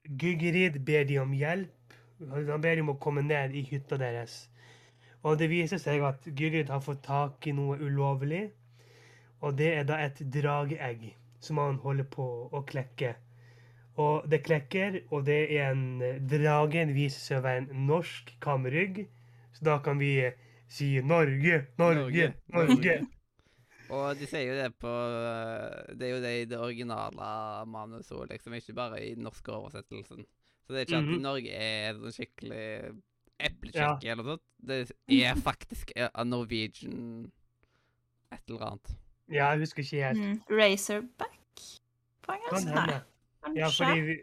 Gygerid 0.10 0.80
ber 0.86 1.04
de 1.06 1.20
om 1.22 1.34
hjelp. 1.38 1.94
Han 2.32 2.62
ber 2.64 2.76
de 2.76 2.82
om 2.82 2.90
å 2.96 2.98
komme 2.98 3.22
ned 3.22 3.54
i 3.54 3.62
hytta 3.62 4.00
deres. 4.02 4.48
Og 5.26 5.40
det 5.42 5.50
viser 5.50 5.82
seg 5.82 6.04
at 6.06 6.26
Gyrid 6.38 6.70
har 6.70 6.84
fått 6.86 7.04
tak 7.08 7.48
i 7.50 7.54
noe 7.58 7.80
ulovlig. 7.82 8.46
Og 9.42 9.58
det 9.58 9.72
er 9.80 9.88
da 9.90 9.98
et 10.06 10.22
drageegg 10.34 11.08
som 11.44 11.60
han 11.62 11.80
holder 11.82 12.08
på 12.10 12.26
å 12.54 12.62
klekke. 12.68 13.16
Og 14.02 14.28
det 14.30 14.42
klekker, 14.46 15.00
og 15.16 15.26
det 15.28 15.40
er 15.56 15.72
en 15.72 15.84
Dragen 16.30 16.92
viser 16.96 17.22
seg 17.22 17.40
å 17.40 17.46
være 17.46 17.64
en 17.64 17.86
norsk 17.88 18.34
kamrygg. 18.44 19.06
Så 19.56 19.66
da 19.70 19.80
kan 19.84 20.00
vi 20.02 20.18
eh, 20.26 20.36
si 20.68 20.90
Norge, 21.00 21.62
Norge, 21.80 22.32
Norge, 22.52 22.74
Norge. 22.76 22.98
Og 23.96 24.18
de 24.18 24.26
sier 24.26 24.48
jo 24.50 24.56
det 24.58 24.72
på 24.82 24.90
eh, 24.90 25.94
Det 25.94 26.08
er 26.08 26.12
jo 26.16 26.22
det 26.24 26.32
i 26.40 26.48
det 26.50 26.58
originale 26.60 27.28
manuset 27.70 28.16
òg, 28.18 28.26
liksom, 28.32 28.58
ikke 28.58 28.76
bare 28.76 29.02
i 29.06 29.14
den 29.14 29.28
norske 29.30 29.54
oversettelsen. 29.54 30.26
Så 30.66 30.74
det 30.74 30.82
er 30.82 30.88
ikke 30.88 31.00
alltid 31.00 31.20
at 31.20 31.28
Norge 31.28 31.60
er 31.70 32.00
sånn 32.02 32.16
skikkelig 32.16 32.66
Ja. 33.40 33.50
eplekjekke 33.50 34.12
eller 34.12 34.24
noe 34.24 34.38
sånt. 34.38 34.46
Det 34.66 35.24
er 35.26 35.36
faktisk 35.44 35.92
a 36.02 36.24
Norwegian 36.24 37.32
et 38.32 38.42
eller 38.50 38.64
annet. 38.70 38.94
Ja, 39.30 39.50
jeg 39.54 39.60
husker 39.66 39.84
ikke 39.84 40.04
helt. 40.06 40.22
Mm. 40.22 40.40
Razorback 40.50 41.66
på 42.26 42.32
Kan 42.32 42.40
engelsk? 42.40 42.68
hende. 42.68 43.02
Nei, 43.46 43.60
Ja, 43.60 43.68
fordi, 43.70 44.16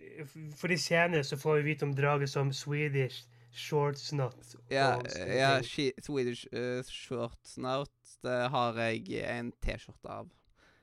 fordi 0.59 0.77
senere 0.83 1.23
så 1.25 1.37
får 1.39 1.61
vi 1.61 1.63
vite 1.71 1.85
om 1.87 1.93
draget 1.95 2.29
som 2.31 2.51
Swedish 2.53 3.23
short 3.55 3.99
snot. 4.01 4.35
Ja, 4.71 4.97
ja 5.29 5.61
ting. 5.63 5.93
Swedish 6.03 6.47
uh, 6.53 6.83
short 6.89 7.39
snout, 7.47 7.93
det 8.25 8.49
har 8.51 8.75
jeg 8.81 9.23
en 9.29 9.53
T-skjorte 9.63 10.09
av. 10.11 10.31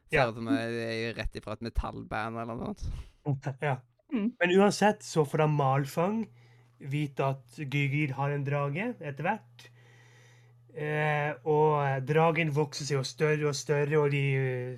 Ser 0.10 0.18
Ja. 0.22 0.30
ut 0.30 0.36
som 0.40 0.48
er 0.48 1.14
rett 1.18 1.36
ifra 1.36 1.54
et 1.54 1.62
metallband 1.62 2.40
eller 2.40 2.56
noe 2.56 2.76
sånt. 2.78 3.52
ja. 3.62 3.76
Mm. 4.14 4.32
Men 4.40 4.56
uansett 4.58 5.04
så 5.04 5.26
får 5.26 5.44
han 5.44 5.52
Malfang 5.58 6.24
vite 6.80 7.26
at 7.34 7.58
Gygir 7.60 8.14
har 8.18 8.32
en 8.32 8.44
drage 8.48 8.94
etter 9.00 9.26
hvert. 9.26 9.66
Eh, 10.80 11.34
og 11.50 12.06
dragen 12.08 12.52
vokser 12.56 12.86
seg 12.88 13.00
jo 13.00 13.04
større 13.08 13.50
og 13.50 13.56
større, 13.58 13.98
og 14.00 14.12
de 14.14 14.22
eh, 14.38 14.78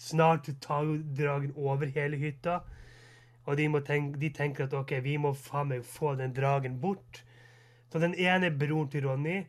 snart 0.00 0.48
tar 0.64 0.88
dragen 1.18 1.52
over 1.56 1.86
hele 1.94 2.18
hytta. 2.20 2.60
Og 3.46 3.56
de, 3.60 3.68
må 3.70 3.78
tenke, 3.86 4.18
de 4.18 4.30
tenker 4.34 4.66
at 4.66 4.74
OK, 4.74 4.96
vi 5.04 5.16
må 5.22 5.30
faen 5.38 5.68
meg 5.70 5.84
få 5.86 6.16
den 6.18 6.32
dragen 6.34 6.80
bort. 6.82 7.22
Så 7.92 8.00
den 8.02 8.16
ene 8.18 8.50
broren 8.50 8.88
til 8.90 9.06
Ronny 9.06 9.44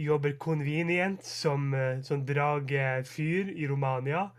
jobber 0.00 0.32
convenient 0.40 1.20
som, 1.26 1.74
eh, 1.76 2.00
som 2.02 2.24
dragefyr 2.26 3.52
i 3.52 3.68
Romania. 3.68 4.30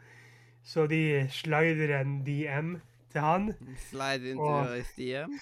Så 0.65 0.87
de 0.89 1.27
slider 1.29 1.99
en 1.99 2.21
DM 2.25 2.77
til 3.11 3.21
han 3.21 3.51
Slide 3.91 4.31
into 4.31 4.41
Og- 4.47 4.65
your 4.65 4.83
stiem. 4.83 5.37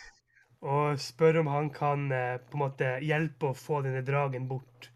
Og 0.61 0.99
spør 1.01 1.39
om 1.41 1.47
han 1.49 1.69
kan 1.73 2.11
eh, 2.13 2.37
på 2.37 2.57
en 2.57 2.63
måte 2.63 2.89
hjelpe 3.01 3.49
å 3.49 3.57
få 3.57 3.81
denne 3.85 4.03
dragen 4.05 4.47
bort. 4.49 4.91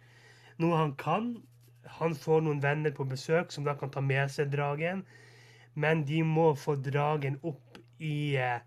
Noe 0.61 0.77
han 0.77 0.93
kan. 0.99 1.31
Han 1.99 2.13
får 2.17 2.43
noen 2.45 2.61
venner 2.61 2.93
på 2.93 3.07
besøk 3.09 3.51
som 3.53 3.65
da 3.65 3.73
kan 3.79 3.91
ta 3.93 4.01
med 4.01 4.29
seg 4.31 4.51
dragen. 4.53 5.03
Men 5.73 6.05
de 6.05 6.21
må 6.23 6.53
få 6.55 6.77
dragen 6.77 7.39
opp 7.43 7.79
i 7.97 8.37
eh, 8.37 8.61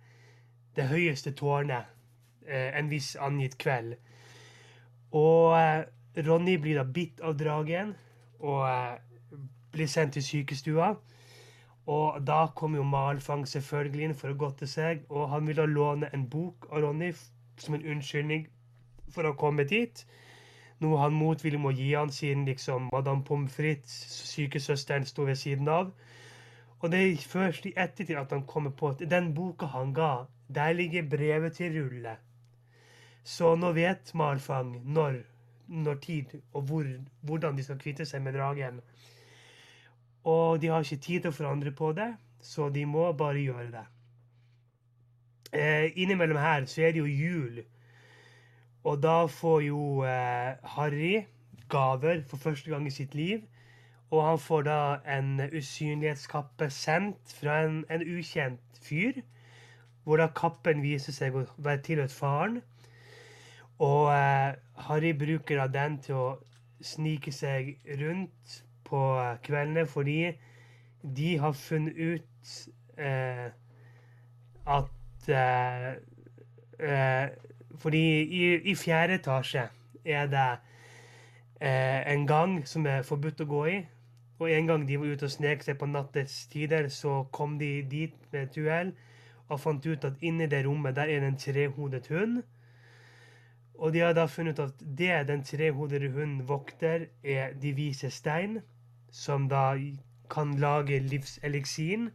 det 0.74 0.88
høyeste 0.90 1.32
tårnet 1.38 1.86
eh, 2.46 2.74
en 2.74 2.90
viss 2.90 3.14
angitt 3.16 3.56
kveld. 3.62 3.94
Og 5.14 5.54
Ronny 6.26 6.58
blir 6.60 6.76
da 6.76 6.84
bitt 6.84 7.22
av 7.24 7.38
dragen 7.38 7.94
og 8.44 8.66
blir 9.72 9.88
sendt 9.88 10.18
til 10.18 10.26
sykestua. 10.26 10.90
Og 11.88 12.20
da 12.26 12.46
kommer 12.54 12.82
jo 12.82 12.84
Malfang 12.84 13.46
selvfølgelig 13.48 14.04
inn 14.04 14.16
for 14.20 14.32
å 14.32 14.38
godte 14.40 14.66
seg, 14.68 15.06
og 15.08 15.30
han 15.32 15.46
vil 15.48 15.56
da 15.56 15.64
låne 15.68 16.10
en 16.12 16.26
bok 16.28 16.66
av 16.68 16.82
Ronny 16.84 17.14
som 17.58 17.78
en 17.78 17.86
unnskyldning 17.94 18.44
for 19.14 19.24
å 19.24 19.36
komme 19.40 19.64
dit. 19.68 20.02
Noe 20.84 21.00
han 21.00 21.16
motvillig 21.16 21.60
må 21.62 21.72
gi 21.74 21.88
han, 21.94 22.12
siden 22.12 22.44
liksom 22.46 22.90
Madame 22.92 23.24
Pommes 23.24 23.54
frites, 23.56 23.96
sykesøsteren, 24.34 25.08
sto 25.08 25.24
ved 25.26 25.40
siden 25.40 25.70
av. 25.72 25.90
Og 26.78 26.92
det 26.92 27.00
er 27.06 27.24
først 27.32 27.66
i 27.66 27.74
ettertid 27.74 28.20
at 28.20 28.36
han 28.36 28.44
kommer 28.46 28.70
på 28.70 28.92
at 28.92 29.02
den 29.10 29.32
boka 29.34 29.66
han 29.72 29.94
ga, 29.96 30.28
der 30.48 30.76
ligger 30.76 31.08
brevet 31.10 31.56
til 31.58 31.74
Rulle. 31.74 32.14
Så 33.24 33.56
nå 33.56 33.72
vet 33.76 34.12
Malfang 34.14 34.76
når, 34.84 35.22
når 35.68 35.98
tid 36.04 36.36
og 36.52 36.62
hvor, 36.68 36.86
hvordan 37.26 37.56
de 37.56 37.64
skal 37.64 37.80
kvitte 37.80 38.06
seg 38.06 38.22
med 38.22 38.38
dragen. 38.38 38.78
Og 40.24 40.60
de 40.62 40.66
har 40.66 40.82
ikke 40.82 41.02
tid 41.02 41.20
til 41.20 41.30
å 41.30 41.36
forandre 41.36 41.72
på 41.72 41.92
det, 41.96 42.08
så 42.42 42.68
de 42.72 42.84
må 42.86 43.12
bare 43.12 43.42
gjøre 43.42 43.70
det. 43.72 43.84
Eh, 45.52 45.92
innimellom 45.96 46.36
her 46.36 46.66
så 46.66 46.82
er 46.82 46.92
det 46.92 47.00
jo 47.00 47.06
jul. 47.06 47.62
Og 48.84 49.02
da 49.02 49.26
får 49.26 49.60
jo 49.68 50.02
eh, 50.04 50.56
Harry 50.74 51.24
gaver 51.68 52.22
for 52.28 52.36
første 52.36 52.70
gang 52.70 52.86
i 52.86 52.90
sitt 52.94 53.14
liv. 53.14 53.42
Og 54.10 54.24
han 54.24 54.38
får 54.38 54.62
da 54.62 54.80
en 55.16 55.40
usynlighetskappe 55.40 56.70
sendt 56.72 57.34
fra 57.40 57.62
en, 57.64 57.84
en 57.90 58.02
ukjent 58.02 58.80
fyr. 58.82 59.20
Hvor 60.04 60.20
da 60.20 60.28
kappen 60.32 60.82
viser 60.82 61.12
seg 61.12 61.36
å 61.36 61.44
være 61.56 61.82
tilhørt 61.84 62.12
faren. 62.12 62.62
Og 63.78 64.08
eh, 64.12 64.56
Harry 64.88 65.12
bruker 65.16 65.60
da 65.60 65.68
den 65.72 65.98
til 66.04 66.16
å 66.20 66.28
snike 66.84 67.32
seg 67.32 67.76
rundt 68.00 68.62
på 68.88 69.00
kveldene 69.44 69.86
fordi 69.86 70.32
de 71.16 71.36
har 71.38 71.52
funnet 71.52 71.94
ut 71.96 72.54
eh, 72.98 73.48
at 74.66 75.28
eh, 75.28 75.92
eh, 76.78 77.28
Fordi 77.78 78.22
i, 78.22 78.54
i 78.70 78.74
fjerde 78.74 79.14
etasje 79.14 79.68
er 80.04 80.26
det 80.26 80.48
eh, 81.60 82.12
en 82.12 82.26
gang 82.26 82.66
som 82.66 82.86
er 82.86 83.04
forbudt 83.06 83.44
å 83.44 83.46
gå 83.46 83.60
i. 83.70 83.76
Og 84.38 84.50
en 84.50 84.66
gang 84.66 84.86
de 84.88 84.96
var 84.98 85.12
ute 85.12 85.28
og 85.28 85.30
snek 85.30 85.62
seg 85.62 85.78
på 85.78 85.86
nattets 85.86 86.46
tider, 86.50 86.88
så 86.90 87.24
kom 87.32 87.58
de 87.58 87.82
dit 87.82 88.14
med 88.32 88.48
et 88.48 88.58
uhell 88.58 88.92
og 89.48 89.60
fant 89.60 89.86
ut 89.86 90.04
at 90.04 90.18
inni 90.20 90.46
det 90.50 90.64
rommet 90.66 90.96
der 90.96 91.08
er 91.08 91.22
det 91.22 91.30
en 91.32 91.38
trehodet 91.40 92.10
hund. 92.12 92.42
Og 93.78 93.92
de 93.94 94.02
har 94.02 94.12
da 94.12 94.26
funnet 94.26 94.58
ut 94.58 94.64
at 94.66 94.82
det 94.98 95.28
den 95.28 95.44
trehodede 95.46 96.10
hunden 96.10 96.48
vokter, 96.48 97.06
er 97.22 97.54
de 97.62 97.72
vise 97.72 98.10
stein, 98.10 98.58
som 99.10 99.48
da 99.48 99.74
kan 100.30 100.54
lage 100.60 100.98
livseleksin. 100.98 102.10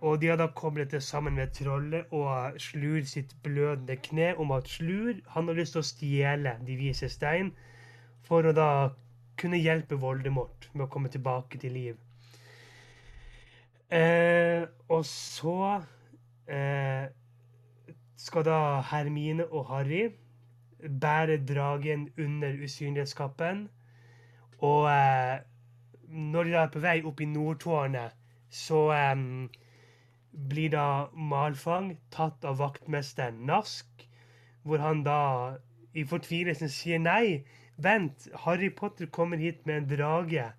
Og 0.00 0.20
de 0.20 0.26
har 0.26 0.36
da 0.36 0.46
koblet 0.46 0.90
det 0.90 1.02
sammen 1.02 1.34
med 1.34 1.52
trollet 1.54 2.10
og 2.10 2.60
Slur 2.60 3.04
sitt 3.06 3.36
blødende 3.42 3.96
kne 3.96 4.32
om 4.36 4.50
at 4.50 4.68
Slur 4.68 5.14
han 5.28 5.48
har 5.48 5.54
lyst 5.54 5.76
til 5.76 5.82
å 5.82 5.86
stjele 5.86 6.56
de 6.66 6.76
vise 6.76 7.08
stein 7.08 7.52
for 8.26 8.46
å 8.48 8.54
da 8.56 8.70
kunne 9.38 9.60
hjelpe 9.62 9.98
Voldemort 10.00 10.68
med 10.72 10.86
å 10.86 10.90
komme 10.90 11.10
tilbake 11.12 11.58
til 11.62 11.76
liv. 11.76 12.00
Eh, 13.92 14.64
og 14.88 15.04
så 15.06 15.82
eh, 16.48 17.06
skal 18.16 18.44
da 18.46 18.58
Hermine 18.88 19.46
og 19.52 19.66
Harry 19.68 20.08
bære 20.82 21.38
dragen 21.46 22.08
under 22.18 22.56
usynlighetskappen. 22.64 23.68
Og 24.58 24.88
eh, 24.90 25.38
når 26.12 26.44
de 26.44 26.54
da 26.54 26.62
er 26.66 26.72
på 26.72 26.82
vei 26.84 26.98
opp 27.08 27.20
i 27.20 27.28
Nordtårnet, 27.28 28.16
så 28.52 28.84
um, 28.92 29.48
blir 30.32 30.72
da 30.74 30.86
Malfang 31.12 31.94
tatt 32.12 32.44
av 32.44 32.58
vaktmesteren 32.60 33.40
Nask, 33.48 34.06
hvor 34.62 34.82
han 34.84 35.02
da 35.06 35.20
i 35.96 36.04
fortvilelsen 36.08 36.70
sier 36.72 37.00
nei, 37.00 37.42
vent, 37.76 38.28
Harry 38.44 38.70
Potter 38.70 39.08
kommer 39.12 39.40
hit 39.40 39.64
med 39.66 39.82
en 39.82 39.88
drage. 39.90 40.50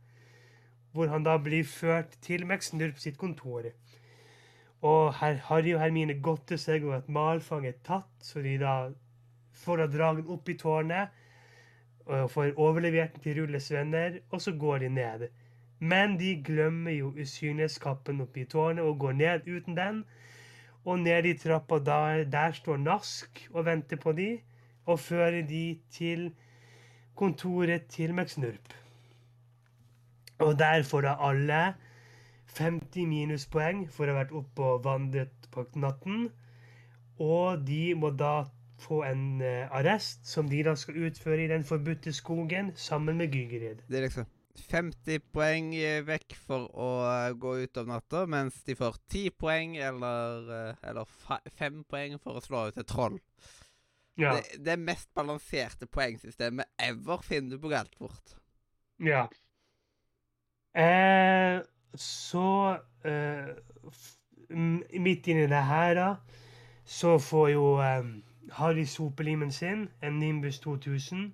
Hvor 0.93 1.10
han 1.10 1.26
da 1.26 1.39
blir 1.41 1.66
ført 1.66 2.20
til 2.22 2.45
McSnurp 2.45 2.99
sitt 3.01 3.18
kontor. 3.18 3.72
Og 4.86 5.14
her, 5.18 5.39
Harry 5.47 5.74
og 5.74 5.82
Hermine 5.82 6.20
godter 6.22 6.60
seg 6.62 6.84
over 6.86 6.99
at 6.99 7.10
Malfang 7.10 7.66
er 7.66 7.80
tatt, 7.88 8.12
så 8.22 8.43
de 8.45 8.58
da 8.62 8.91
får 9.64 9.84
da 9.84 9.88
dragen 9.89 10.30
opp 10.34 10.49
i 10.49 10.58
tårnet 10.60 11.22
og 12.04 12.30
får 12.34 12.58
overlevert 12.60 13.16
den 13.16 13.24
til 13.24 13.39
Rulles 13.39 13.70
venner, 13.72 14.20
og 14.30 14.41
så 14.43 14.51
går 14.60 14.84
de 14.84 14.89
ned. 14.91 15.28
Men 15.92 16.16
de 16.20 16.36
glemmer 16.48 16.96
jo 16.96 17.10
usynlighetskappen 17.20 18.22
oppi 18.24 18.46
tårnet 18.48 18.86
og 18.88 19.00
går 19.02 19.18
ned 19.20 19.48
uten 19.52 19.78
den. 19.78 20.04
Og 20.86 21.00
ned 21.00 21.28
i 21.28 21.34
trappa, 21.40 21.80
der, 21.80 22.24
der 22.32 22.52
står 22.56 22.78
Nask 22.78 23.42
og 23.52 23.66
venter 23.66 24.00
på 24.00 24.12
de, 24.16 24.30
og 24.86 25.00
fører 25.00 25.42
de 25.48 25.80
til 25.92 26.30
kontoret 27.16 27.88
til 27.92 28.14
McSnurp. 28.14 28.74
Og 30.40 30.60
der 30.60 30.84
får 30.84 31.02
da 31.02 31.16
alle 31.20 31.62
50 32.58 33.08
minuspoeng 33.10 33.86
for 33.92 34.08
å 34.08 34.14
ha 34.14 34.22
vært 34.22 34.36
oppe 34.40 34.68
og 34.76 34.84
vandret 34.86 35.48
på 35.52 35.66
natten. 35.80 36.28
Og 37.20 37.64
de 37.68 37.94
må 37.96 38.12
da 38.20 38.44
få 38.84 39.04
en 39.08 39.42
eh, 39.42 39.68
arrest 39.72 40.28
som 40.28 40.50
de 40.52 40.64
da 40.66 40.76
skal 40.80 41.08
utføre 41.08 41.46
i 41.46 41.52
den 41.52 41.64
forbudte 41.68 42.14
skogen 42.16 42.72
sammen 42.76 43.20
med 43.22 43.36
Gygerid. 43.36 43.84
Det 43.88 44.00
er 44.00 44.08
liksom 44.08 44.32
50 44.60 45.20
poeng 45.34 45.74
eh, 45.76 46.01
vekk 46.06 46.36
for 46.38 46.68
å 46.78 46.89
eh, 47.10 47.34
gå 47.39 47.56
ut 47.64 47.80
om 47.82 47.89
natta, 47.89 48.26
mens 48.30 48.60
de 48.68 48.76
får 48.78 48.99
10 49.10 49.36
poeng 49.39 49.76
eller, 49.82 50.49
eh, 50.58 50.89
eller 50.89 51.10
5 51.58 51.84
poeng 51.89 52.20
for 52.22 52.38
å 52.38 52.43
slå 52.43 52.68
ut 52.70 52.78
et 52.78 52.89
troll. 52.89 53.18
Ja. 54.18 54.36
Det, 54.36 54.60
det 54.62 54.78
mest 54.78 55.10
balanserte 55.18 55.88
poengsystemet 55.89 56.70
ever 56.78 57.24
finner 57.26 57.56
du 57.56 57.64
på 57.64 57.74
Galtvort. 57.74 58.38
ja. 59.01 59.28
Eh, 60.74 61.62
så 61.93 62.78
eh, 63.06 63.49
Midt 64.49 65.28
inni 65.30 65.45
det 65.47 65.62
her, 65.66 65.93
da, 65.93 66.08
så 66.86 67.20
får 67.22 67.49
jo 67.54 67.66
eh, 67.82 68.08
Harry 68.58 68.86
sopelimen 68.86 69.51
sin, 69.51 69.89
en 70.01 70.18
Nimbus 70.20 70.60
2000, 70.60 71.34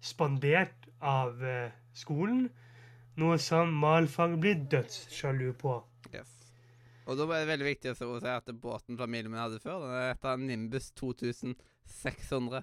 spandert 0.00 0.88
av 1.00 1.44
eh, 1.44 1.70
skolen. 1.98 2.48
Noe 3.18 3.38
som 3.42 3.72
Malfang 3.74 4.38
blir 4.40 4.60
dødssjalu 4.70 5.52
på. 5.58 5.74
Yes. 6.14 6.30
Og 7.06 7.18
da 7.18 7.26
er 7.32 7.42
det 7.42 7.52
veldig 7.52 7.66
viktig 7.66 7.92
å 7.94 8.18
si 8.20 8.30
at 8.30 8.50
båten 8.62 8.98
familien 9.00 9.32
min 9.32 9.40
hadde 9.42 9.60
før, 9.62 9.86
den 9.88 10.10
heter 10.10 10.36
Nimbus 10.42 10.90
2600. 11.00 12.62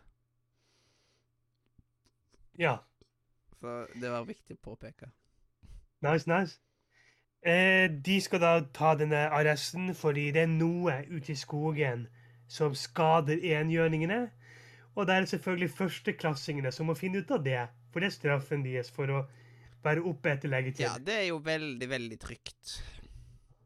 Ja. 2.58 2.78
Så 3.60 3.86
det 4.00 4.12
var 4.12 4.28
viktig 4.28 4.56
å 4.56 4.64
påpeke. 4.70 5.10
Nice, 6.06 6.30
nice. 6.30 6.60
Eh, 7.46 7.92
de 8.06 8.22
skal 8.22 8.42
da 8.42 8.54
ta 8.74 8.96
denne 8.98 9.28
arresten 9.34 9.92
fordi 9.94 10.32
det 10.34 10.46
er 10.46 10.54
noe 10.54 11.02
ute 11.12 11.34
i 11.34 11.38
skogen 11.38 12.08
som 12.48 12.76
skader 12.76 13.42
enhjørningene. 13.42 14.30
Og 14.96 15.08
det 15.08 15.16
er 15.16 15.26
selvfølgelig 15.26 15.70
førsteklassingene 15.78 16.72
som 16.72 16.90
må 16.90 16.96
finne 16.98 17.22
ut 17.22 17.32
av 17.32 17.44
det. 17.46 17.68
For 17.96 18.04
det 18.04 18.10
er 18.10 18.14
straffen 18.18 18.64
deres 18.66 18.89
for 18.91 19.08
å 19.08 19.22
være 19.86 20.02
oppe 20.04 20.34
etter 20.34 20.52
Ja, 20.82 20.98
det 21.00 21.14
er 21.16 21.28
jo 21.30 21.38
veldig, 21.39 21.88
veldig 21.88 22.18
trygt. 22.20 22.74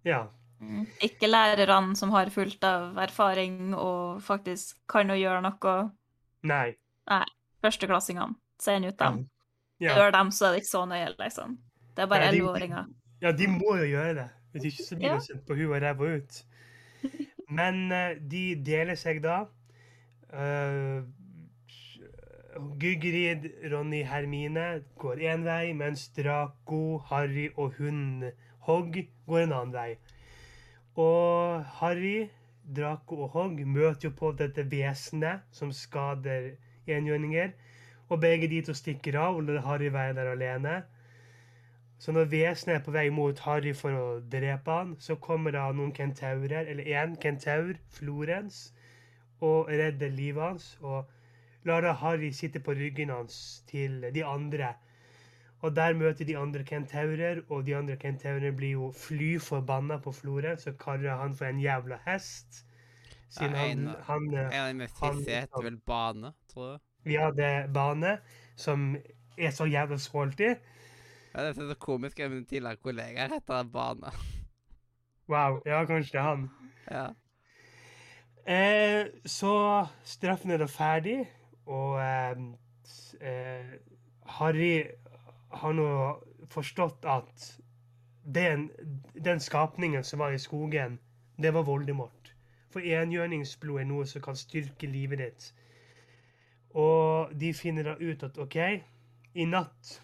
Ja. 0.06 0.28
Mm. 0.62 0.84
Ikke 1.02 1.26
lærerne 1.26 1.96
som 1.98 2.12
har 2.14 2.30
fullt 2.30 2.62
av 2.64 3.00
erfaring 3.02 3.74
og 3.74 4.22
faktisk 4.22 4.78
kan 4.86 5.10
å 5.10 5.18
gjøre 5.18 5.42
noe. 5.48 5.74
Nei. 6.46 6.76
Nei. 7.10 7.26
Førsteklassingene. 7.66 8.38
Send 8.62 8.86
ut 8.86 9.00
dem. 9.00 9.24
Ja. 9.82 9.96
Gjør 9.98 10.14
dem, 10.14 10.30
så 10.30 10.46
er 10.46 10.54
det 10.54 10.62
ikke 10.62 10.74
så 10.76 10.86
nøye, 10.86 11.10
liksom. 11.18 11.58
Det 11.96 12.04
er 12.06 12.12
bare 12.14 12.30
elleveåringer. 12.30 12.86
ja, 13.24 13.32
de 13.32 13.48
må 13.50 13.80
jo 13.80 13.88
gjøre 13.96 14.14
det. 14.20 14.28
Hvis 14.54 14.70
ikke 14.70 14.84
så 14.84 14.96
blir 15.00 15.10
Ja. 15.10 15.16
de 15.18 15.26
sendt 15.26 15.48
på 15.48 15.58
huet 15.58 15.74
og 15.74 15.82
ræva 15.82 16.16
ut. 16.20 16.44
Men 17.50 17.92
uh, 17.92 18.14
de 18.30 18.44
deler 18.62 18.96
seg 18.96 19.24
da. 19.24 19.48
Uh, 20.30 21.02
Gygrid, 22.80 23.50
Ronny, 23.72 24.04
Hermine 24.04 24.84
går 25.00 25.22
én 25.32 25.44
vei, 25.46 25.74
mens 25.74 26.08
Draco, 26.16 26.98
Harry 27.10 27.50
og 27.56 27.74
hun 27.78 28.32
Hogg 28.68 28.98
går 29.28 29.44
en 29.44 29.54
annen 29.54 29.74
vei. 29.74 29.90
Og 31.00 31.64
Harry, 31.80 32.30
Draco 32.76 33.24
og 33.24 33.30
Hogg 33.36 33.62
møter 33.68 34.10
jo 34.10 34.14
på 34.20 34.32
dette 34.38 34.66
vesenet 34.72 35.46
som 35.52 35.72
skader 35.72 36.52
enhjørninger. 36.88 37.52
Og 38.10 38.22
begge 38.22 38.50
de 38.52 38.62
to 38.66 38.74
stikker 38.74 39.18
av 39.22 39.38
og 39.38 39.48
lar 39.48 39.62
Harry 39.66 39.92
være 39.94 40.16
der 40.18 40.32
alene. 40.32 40.82
Så 42.00 42.12
når 42.16 42.30
vesenet 42.32 42.76
er 42.76 42.84
på 42.84 42.92
vei 42.96 43.10
mot 43.12 43.40
Harry 43.44 43.74
for 43.76 43.96
å 43.96 44.06
drepe 44.32 44.72
han, 44.72 44.96
så 45.00 45.18
kommer 45.20 45.52
da 45.52 45.66
noen 45.76 45.92
kentaurer, 45.96 46.64
eller 46.72 46.88
én 46.88 47.16
kentaur, 47.20 47.74
Florens, 47.92 48.70
og 49.42 49.68
redder 49.68 50.14
livet 50.16 50.44
hans. 50.44 50.70
Og 50.82 51.10
lar 51.66 51.82
da 51.82 51.94
Harry 51.94 52.32
sitte 52.32 52.60
på 52.64 52.72
ryggen 52.78 53.10
hans 53.10 53.64
til 53.68 54.02
de 54.16 54.24
andre. 54.26 54.74
Og 55.62 55.76
der 55.76 55.94
møter 55.94 56.26
de 56.26 56.38
andre 56.40 56.64
kentaurer, 56.64 57.42
og 57.50 57.66
de 57.68 57.76
andre 57.76 57.98
kentaurene 58.00 58.54
blir 58.56 58.72
jo 58.78 58.92
fly 58.96 59.34
forbanna 59.44 59.98
på 60.00 60.12
Florens 60.16 60.64
så 60.64 60.72
kaller 60.80 61.18
han 61.20 61.34
for 61.36 61.46
en 61.50 61.60
jævla 61.60 61.98
hest. 62.06 62.66
Siden 63.30 63.56
Ja, 63.56 63.66
en- 63.72 63.88
han, 63.88 63.98
han 64.08 64.34
eh, 64.34 64.46
En 64.56 64.62
av 64.62 64.68
de 64.70 64.74
mest 64.80 64.96
fisse 65.00 65.14
hissige 65.18 65.42
heter 65.42 65.64
vel 65.64 65.78
Bane, 65.78 66.32
tror 66.54 66.70
jeg. 66.72 66.80
Vi 67.04 67.16
hadde 67.16 67.50
Bane, 67.74 68.18
som 68.56 68.96
er 69.38 69.52
så 69.52 69.66
jævla 69.68 69.98
salty. 69.98 70.54
Ja, 71.36 71.44
det 71.44 71.58
er 71.58 71.74
så 71.74 71.76
komisk. 71.80 72.20
En 72.20 72.46
tidligere 72.46 72.76
kollega 72.82 73.28
heter 73.28 73.64
Bane. 73.74 74.12
Wow, 75.30 75.60
ja, 75.66 75.84
kanskje 75.86 76.12
det 76.12 76.20
er 76.20 76.24
han. 76.24 76.50
Ja. 76.90 77.08
Eh, 78.48 79.06
så 79.26 79.54
straffen 80.04 80.52
er 80.52 80.58
da 80.58 80.66
ferdig, 80.66 81.28
og 81.70 82.00
eh, 82.02 82.42
eh, 83.22 83.72
Harry 84.40 84.74
har 85.62 85.78
nå 85.78 85.88
forstått 86.50 87.06
at 87.06 87.48
den, 88.26 88.70
den 89.14 89.40
skapningen 89.40 90.04
som 90.04 90.20
var 90.20 90.34
i 90.34 90.42
skogen, 90.42 91.00
det 91.38 91.54
var 91.54 91.66
Voldemort. 91.70 92.34
For 92.70 92.86
enhjørningsblod 92.86 93.82
er 93.82 93.90
noe 93.90 94.06
som 94.10 94.22
kan 94.22 94.38
styrke 94.38 94.90
livet 94.90 95.22
ditt. 95.24 95.48
Og 96.78 97.34
de 97.40 97.54
finner 97.54 97.88
da 97.88 97.96
ut 97.98 98.24
at 98.24 98.38
OK, 98.38 98.58
i 99.34 99.46
natt 99.46 100.00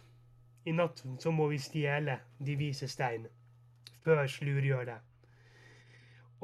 i 0.66 0.74
natt 0.74 1.04
så 1.22 1.32
må 1.32 1.48
vi 1.52 1.60
stjele 1.62 2.20
de 2.42 2.56
vise 2.58 2.88
stein 2.90 3.28
før 4.06 4.26
Slur 4.30 4.66
gjør 4.66 4.86
det. 4.90 4.98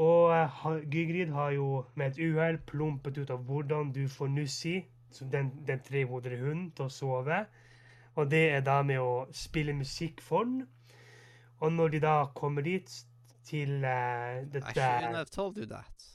Og 0.02 0.34
eh, 0.34 0.60
Gygrid 0.94 1.32
har 1.34 1.52
jo 1.56 1.86
med 1.96 2.12
et 2.12 2.22
uhell 2.22 2.58
plumpet 2.70 3.18
ut 3.18 3.30
av 3.34 3.44
hvordan 3.46 3.92
du 3.94 4.08
får 4.10 4.32
Nussi, 4.34 4.76
som 4.82 4.91
den, 5.32 5.52
den 5.68 5.80
trehodede 5.86 6.40
hunden, 6.40 6.72
til 6.72 6.86
å 6.86 6.94
sove. 6.94 7.46
Og 8.16 8.32
det 8.32 8.44
er 8.52 8.64
da 8.66 8.82
med 8.84 9.00
å 9.00 9.26
spille 9.32 9.74
musikk 9.74 10.22
for 10.22 10.44
den. 10.44 10.68
Og 11.62 11.74
når 11.74 11.96
de 11.96 12.00
da 12.04 12.16
kommer 12.36 12.66
dit, 12.66 12.90
til 13.46 13.84
I 13.84 14.46
dette 14.54 14.74
shouldn't 14.74 15.16
have 15.16 15.32
told 15.32 15.58
you 15.58 15.66
that. 15.66 16.06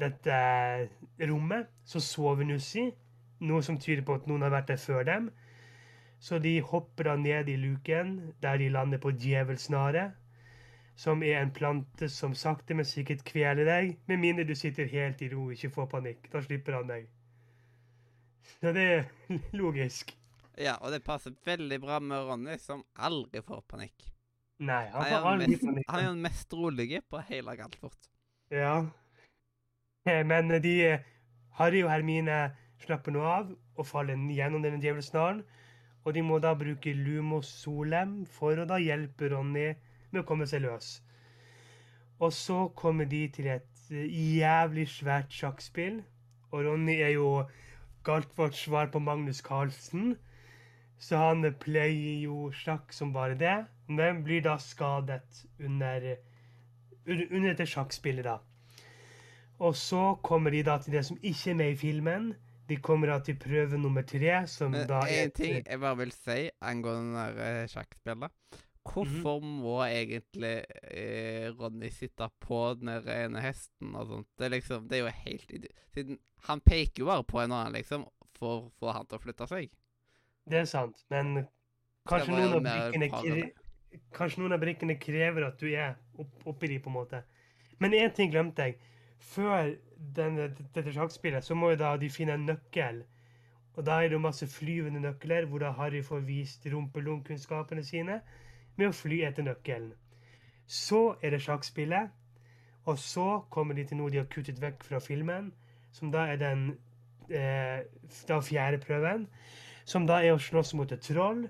dette 0.00 0.88
rommet, 1.30 1.66
så 1.84 2.00
sover 2.00 2.44
Nussi. 2.44 2.90
Noe 3.40 3.62
som 3.62 3.78
tyder 3.78 4.02
på 4.06 4.14
at 4.18 4.26
noen 4.26 4.42
har 4.42 4.52
vært 4.54 4.68
der 4.72 4.80
før 4.80 5.02
dem. 5.06 5.30
Så 6.18 6.38
de 6.38 6.60
hopper 6.64 7.10
da 7.10 7.16
ned 7.16 7.48
i 7.48 7.56
luken, 7.60 8.34
der 8.42 8.58
de 8.58 8.68
lander 8.68 8.98
på 8.98 9.10
djevelsnare. 9.10 10.12
Som 10.96 11.22
er 11.22 11.40
en 11.42 11.50
plante 11.50 12.08
som 12.08 12.34
sakte, 12.34 12.74
men 12.74 12.86
sikkert 12.86 13.24
kveler 13.26 13.66
deg. 13.66 13.96
Med 14.06 14.22
mindre 14.22 14.46
du 14.46 14.54
sitter 14.54 14.86
helt 14.88 15.22
i 15.22 15.28
ro 15.34 15.48
og 15.48 15.52
ikke 15.56 15.70
får 15.74 15.90
panikk. 15.90 16.30
Da 16.32 16.42
slipper 16.42 16.78
han 16.78 16.88
deg. 16.88 17.08
Så 18.60 18.72
det 18.76 18.84
er 18.96 19.06
logisk. 19.60 20.12
Ja, 20.60 20.76
og 20.80 20.92
det 20.94 21.02
passer 21.04 21.34
veldig 21.46 21.80
bra 21.82 21.98
med 22.00 22.28
Ronny, 22.28 22.58
som 22.62 22.84
aldri 22.94 23.42
får 23.42 23.64
panikk. 23.70 24.04
Nei, 24.64 24.84
han 24.92 25.08
får 25.10 25.24
aldri 25.32 25.56
panikk. 25.58 25.88
han 25.90 25.98
er 26.00 26.04
jo 26.06 26.12
den 26.14 26.22
mest 26.22 26.52
rolige 26.54 27.00
på 27.10 27.22
hele 27.30 27.56
Galtvort. 27.58 28.10
Ja. 28.54 28.76
Eh, 30.06 30.22
Men 30.26 30.52
de 30.62 30.76
Harry 31.58 31.82
og 31.82 31.90
Hermine 31.90 32.38
slapper 32.84 33.14
nå 33.14 33.24
av 33.26 33.50
og 33.74 33.86
faller 33.88 34.20
gjennom 34.30 34.62
denne 34.62 34.78
djevelsnaren. 34.82 35.42
Og 36.04 36.12
de 36.14 36.22
må 36.22 36.36
da 36.38 36.52
bruke 36.54 36.92
Lumo 36.94 37.40
Solem 37.42 38.22
for 38.28 38.60
å 38.60 38.66
da 38.68 38.76
hjelpe 38.78 39.30
Ronny 39.32 39.70
med 40.12 40.20
å 40.22 40.26
komme 40.28 40.46
seg 40.46 40.62
løs. 40.66 40.98
Og 42.22 42.30
så 42.36 42.68
kommer 42.78 43.08
de 43.10 43.24
til 43.34 43.48
et 43.56 43.84
eh, 43.90 44.06
jævlig 44.38 44.86
svært 44.92 45.32
sjakkspill. 45.34 46.02
Og 46.52 46.62
Ronny 46.68 47.00
er 47.02 47.16
jo 47.16 47.30
Galtvarts 48.04 48.64
svar 48.66 48.90
på 48.92 49.00
Magnus 49.02 49.42
Carlsen. 49.44 50.14
Så 50.98 51.18
han 51.18 51.44
pleier 51.60 52.22
jo 52.24 52.50
sjakk 52.54 52.92
som 52.94 53.12
bare 53.12 53.36
det, 53.38 53.56
men 53.88 54.22
blir 54.24 54.44
da 54.44 54.56
skadet 54.62 55.44
under, 55.58 56.14
under 57.06 57.26
under 57.30 57.48
dette 57.50 57.66
sjakkspillet, 57.68 58.24
da. 58.24 58.38
Og 59.64 59.76
så 59.76 60.14
kommer 60.22 60.50
de 60.54 60.62
da 60.66 60.78
til 60.82 60.96
det 60.96 61.04
som 61.06 61.18
ikke 61.22 61.50
er 61.50 61.58
med 61.58 61.72
i 61.74 61.78
filmen. 61.78 62.32
De 62.68 62.76
kommer 62.80 63.12
da 63.12 63.18
til 63.20 63.36
prøve 63.38 63.78
nummer 63.78 64.02
tre, 64.02 64.46
som 64.48 64.72
Men 64.72 64.88
da 64.88 65.02
er 65.04 65.26
en 65.26 65.34
ting 65.36 65.58
jeg 65.60 65.80
bare 65.80 65.98
vil 66.00 66.12
si 66.16 66.48
angående 66.60 67.04
den 67.04 67.36
der 67.36 67.62
eh, 67.62 67.68
sjakkspillet. 67.68 68.30
Hvorfor 68.84 69.40
Mhm. 69.40 69.62
må 69.62 69.78
egentlig 69.86 70.64
eh, 70.90 71.50
Ronny 71.58 71.88
sitte 71.90 72.28
på 72.40 72.58
den 72.78 72.88
ene 73.08 73.40
hesten 73.40 73.94
og 73.96 74.06
sånt? 74.08 74.28
Det 74.38 74.50
liksom, 74.50 74.88
det 74.88 74.98
er 74.98 75.04
jo 75.06 75.12
helt 75.24 75.66
Siden 75.94 76.18
han 76.48 76.60
peker 76.60 77.00
jo 77.00 77.06
bare 77.06 77.24
på 77.24 77.40
en 77.40 77.52
annen, 77.52 77.72
liksom, 77.72 78.04
for 78.36 78.60
å 78.60 78.70
få 78.78 78.92
han 78.92 79.06
til 79.06 79.18
å 79.18 79.22
flytte 79.22 79.46
seg. 79.48 79.70
Det 80.50 80.58
er 80.58 80.64
sant, 80.68 81.04
men 81.10 81.46
kanskje 82.06 82.34
noen, 82.34 82.52
av 82.52 82.92
brikkene 82.92 83.52
kanskje 84.12 84.42
noen 84.42 84.52
av 84.52 84.60
brikkene 84.60 84.98
krever 85.00 85.46
at 85.46 85.58
du 85.58 85.70
er 85.70 85.94
opp, 86.18 86.34
oppi 86.46 86.68
de, 86.68 86.78
på 86.82 86.90
en 86.90 86.98
måte. 86.98 87.22
Men 87.80 87.92
én 87.96 88.12
ting 88.14 88.30
glemte 88.30 88.66
jeg. 88.68 88.76
Før 89.18 89.76
denne, 89.96 90.50
dette 90.74 90.92
sjakkspillet 90.92 91.44
så 91.46 91.54
må 91.56 91.70
jo 91.72 91.76
da 91.80 91.96
de 91.96 92.10
finne 92.12 92.34
en 92.36 92.44
nøkkel. 92.50 93.04
Og 93.76 93.84
da 93.86 94.02
er 94.02 94.10
det 94.10 94.18
jo 94.18 94.22
masse 94.22 94.46
flyvende 94.46 95.00
nøkler, 95.00 95.46
hvor 95.48 95.58
da 95.64 95.72
Harry 95.72 96.02
får 96.02 96.20
vist 96.26 96.66
rumpelungkunnskapene 96.66 97.82
sine 97.86 98.20
med 98.76 98.90
å 98.90 98.96
fly 98.96 99.22
etter 99.26 99.46
nøkkelen. 99.46 99.92
Så 100.66 101.16
er 101.22 101.34
det 101.34 101.42
sjakkspillet, 101.44 102.10
og 102.84 102.98
så 102.98 103.28
kommer 103.50 103.76
de 103.76 103.84
til 103.88 104.00
noe 104.00 104.12
de 104.12 104.20
har 104.20 104.30
kuttet 104.32 104.60
vekk 104.60 104.84
fra 104.84 105.00
filmen, 105.00 105.52
som 105.92 106.10
da 106.12 106.26
er 106.32 106.40
den 106.40 106.64
eh, 107.30 107.84
da 108.28 108.40
fjerde 108.44 108.80
prøven, 108.82 109.28
som 109.84 110.08
da 110.08 110.20
er 110.24 110.34
å 110.34 110.40
slåss 110.40 110.74
mot 110.74 110.92
et 110.92 111.04
troll 111.04 111.46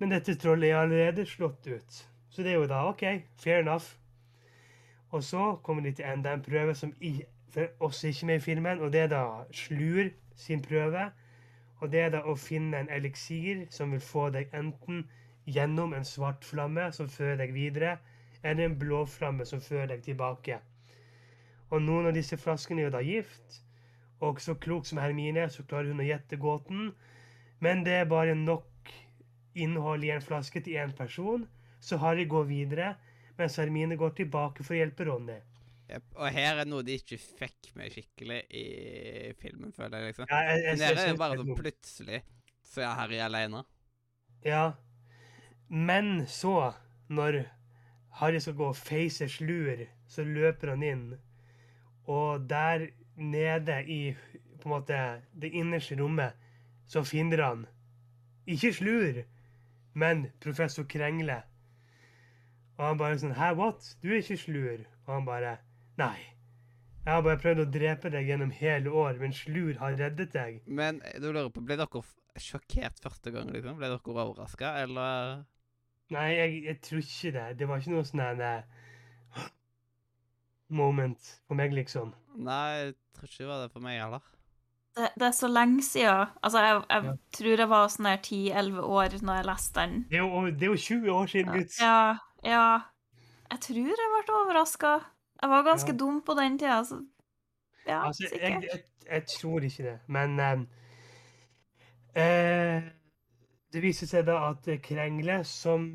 Men 0.00 0.14
dette 0.14 0.32
trollet 0.40 0.70
er 0.70 0.78
allerede 0.80 1.26
slått 1.28 1.66
ut. 1.66 1.96
Så 2.30 2.42
det 2.42 2.54
er 2.54 2.54
jo 2.54 2.68
da 2.70 2.86
OK, 2.88 3.02
fair 3.36 3.60
enough. 3.60 3.98
Og 5.10 5.24
så 5.24 5.58
kommer 5.62 5.82
de 5.82 5.92
til 5.92 6.06
enda 6.08 6.32
en 6.32 6.42
prøve 6.42 6.74
som 6.74 6.94
i, 7.00 7.18
oss 7.80 8.04
ikke 8.04 8.26
med 8.26 8.34
i 8.34 8.40
filmen, 8.40 8.80
og 8.80 8.92
det 8.92 9.00
er 9.00 9.10
da 9.12 9.24
Slur 9.52 10.08
sin 10.36 10.62
prøve. 10.62 11.10
Og 11.80 11.92
det 11.92 12.00
er 12.00 12.10
da 12.14 12.22
å 12.24 12.34
finne 12.34 12.80
en 12.80 12.88
eliksir 12.88 13.66
som 13.70 13.92
vil 13.92 14.00
få 14.00 14.30
deg 14.30 14.48
enten 14.56 15.04
gjennom 15.46 15.94
en 15.96 16.04
svart 16.04 16.44
flamme 16.44 16.90
som 16.92 17.08
fører 17.10 17.40
deg 17.42 17.54
videre, 17.54 17.98
eller 18.42 18.66
en 18.66 18.78
blå 18.80 19.04
flamme 19.08 19.46
som 19.48 19.60
fører 19.60 19.92
deg 19.94 20.04
tilbake. 20.04 20.60
Og 21.70 21.82
noen 21.84 22.10
av 22.10 22.16
disse 22.16 22.38
flaskene 22.40 22.82
er 22.82 22.88
jo 22.88 22.94
da 22.96 23.02
gift, 23.04 23.60
og 24.20 24.40
så 24.42 24.56
klok 24.60 24.88
som 24.88 25.00
Hermine 25.00 25.46
er, 25.46 25.52
så 25.52 25.64
klarer 25.64 25.92
hun 25.92 26.02
å 26.02 26.08
gjette 26.08 26.40
gåten. 26.40 26.90
Men 27.64 27.84
det 27.86 27.94
er 28.02 28.10
bare 28.10 28.34
nok 28.36 28.90
innhold 29.58 30.04
i 30.04 30.12
en 30.14 30.24
flaske 30.24 30.62
til 30.64 30.80
én 30.80 30.92
person, 30.96 31.46
så 31.80 31.96
Harry 32.02 32.26
går 32.28 32.44
videre, 32.48 32.94
mens 33.38 33.56
Hermine 33.60 33.96
går 34.00 34.12
tilbake 34.18 34.64
for 34.66 34.76
å 34.76 34.82
hjelpe 34.82 35.06
Ronny. 35.08 35.38
Yep. 35.90 36.12
Og 36.20 36.28
her 36.30 36.60
er 36.62 36.68
noe 36.70 36.84
de 36.86 36.94
ikke 37.00 37.18
fikk 37.18 37.72
med 37.78 37.90
skikkelig 37.90 38.42
i 38.54 38.66
filmen, 39.40 39.72
føler 39.74 40.04
jeg. 40.04 40.12
liksom. 40.12 40.28
Ja, 40.30 40.42
jeg, 40.46 40.60
jeg, 40.62 40.76
Men 40.76 40.84
her 40.86 41.00
er 41.00 41.08
det 41.08 41.18
bare 41.18 41.40
sånn 41.40 41.56
plutselig 41.58 42.20
så 42.70 42.84
er 42.86 42.94
Harry 42.94 43.18
alene. 43.18 43.64
Ja. 44.46 44.64
Men 45.70 46.26
så, 46.26 46.72
når 47.08 47.44
Harry 48.18 48.38
skal 48.42 48.56
gå 48.58 48.68
og 48.72 48.76
face 48.76 49.28
slur, 49.28 49.86
så 50.10 50.24
løper 50.26 50.74
han 50.74 50.82
inn. 50.82 51.04
Og 52.10 52.48
der 52.50 52.88
nede 53.16 53.84
i 53.86 54.00
på 54.60 54.68
en 54.68 54.74
måte, 54.74 54.96
det 55.32 55.52
innerste 55.56 55.96
rommet, 55.96 56.32
så 56.86 57.04
finner 57.06 57.42
han 57.42 57.66
ikke 58.46 58.72
slur, 58.74 59.22
men 59.94 60.26
professor 60.40 60.84
Krengle. 60.84 61.38
Og 62.76 62.86
han 62.86 62.98
bare 62.98 63.18
sånn 63.20 63.36
Hæ, 63.36 63.52
what? 63.58 63.94
Du 64.02 64.10
er 64.10 64.20
ikke 64.22 64.38
slur. 64.40 64.84
Og 65.06 65.14
han 65.14 65.26
bare 65.28 65.56
Nei. 66.00 66.18
Jeg 67.04 67.12
har 67.12 67.22
bare 67.24 67.40
prøvd 67.40 67.62
å 67.62 67.70
drepe 67.72 68.10
deg 68.12 68.28
gjennom 68.28 68.50
hele 68.52 68.92
år, 68.92 69.18
men 69.20 69.32
slur 69.36 69.76
har 69.80 69.96
reddet 69.96 70.32
deg. 70.34 70.60
Men 70.66 71.00
du 71.20 71.30
lurer 71.30 71.48
på, 71.52 71.62
ble 71.64 71.76
dere 71.80 72.02
sjokkert 72.40 73.00
første 73.00 73.32
gang? 73.32 73.48
liksom? 73.52 73.78
Ble 73.80 73.88
dere 73.88 74.14
overraska, 74.14 74.74
eller 74.84 75.40
Nei, 76.10 76.28
jeg, 76.34 76.64
jeg 76.64 76.80
tror 76.82 76.98
ikke 76.98 77.32
det. 77.38 77.46
Det 77.58 77.68
var 77.68 77.78
ikke 77.78 77.92
noe 77.94 78.04
sånn 78.08 78.40
eh, 78.42 78.62
moment 80.70 81.30
for 81.46 81.58
meg, 81.58 81.72
liksom. 81.74 82.12
Nei, 82.38 82.66
jeg 82.80 82.94
tror 83.16 83.28
ikke 83.30 83.42
det 83.44 83.48
var 83.50 83.62
det 83.64 83.70
for 83.74 83.84
meg 83.84 84.00
heller. 84.00 84.26
Det, 84.98 85.08
det 85.18 85.26
er 85.28 85.34
så 85.36 85.48
lenge 85.50 85.82
siden. 85.86 86.32
Altså, 86.42 86.62
jeg, 86.66 86.80
jeg 86.90 87.04
Ja. 87.06 87.14
tror 87.38 87.62
jeg 87.62 87.68
var 87.70 87.88
sånn 87.94 88.08
her 88.10 88.18
10-11 88.26 88.80
år 88.82 89.16
når 89.22 89.38
jeg 89.40 89.46
leste 89.46 89.80
den. 89.80 89.94
Det 90.10 90.18
er 90.18 90.24
jo, 90.26 90.44
det 90.50 90.62
er 90.66 90.72
jo 90.72 90.80
20 90.86 91.10
år 91.14 91.30
siden, 91.30 91.52
gutt. 91.54 91.78
Ja, 91.80 92.16
ja. 92.44 92.64
Jeg 93.50 93.60
tror 93.66 93.76
jeg 93.90 94.10
ble 94.16 94.34
overraska. 94.40 94.92
Jeg 95.42 95.50
var 95.50 95.62
ganske 95.66 95.92
Ja. 95.94 95.96
dum 96.02 96.20
på 96.26 96.34
den 96.38 96.58
tida, 96.58 96.82
så 96.84 97.00
ja, 97.86 98.02
Altså, 98.06 98.26
sikkert. 98.28 98.62
jeg, 98.66 98.82
jeg 99.10 99.26
tror 99.26 99.60
ikke 99.64 99.82
det, 99.86 99.98
men 100.06 100.40
um, 100.40 100.66
eh, 102.14 102.82
Det 103.70 103.82
viser 103.82 104.08
seg 104.10 104.26
da 104.26 104.36
at 104.48 104.66
Krengle 104.82 105.40
som 105.46 105.86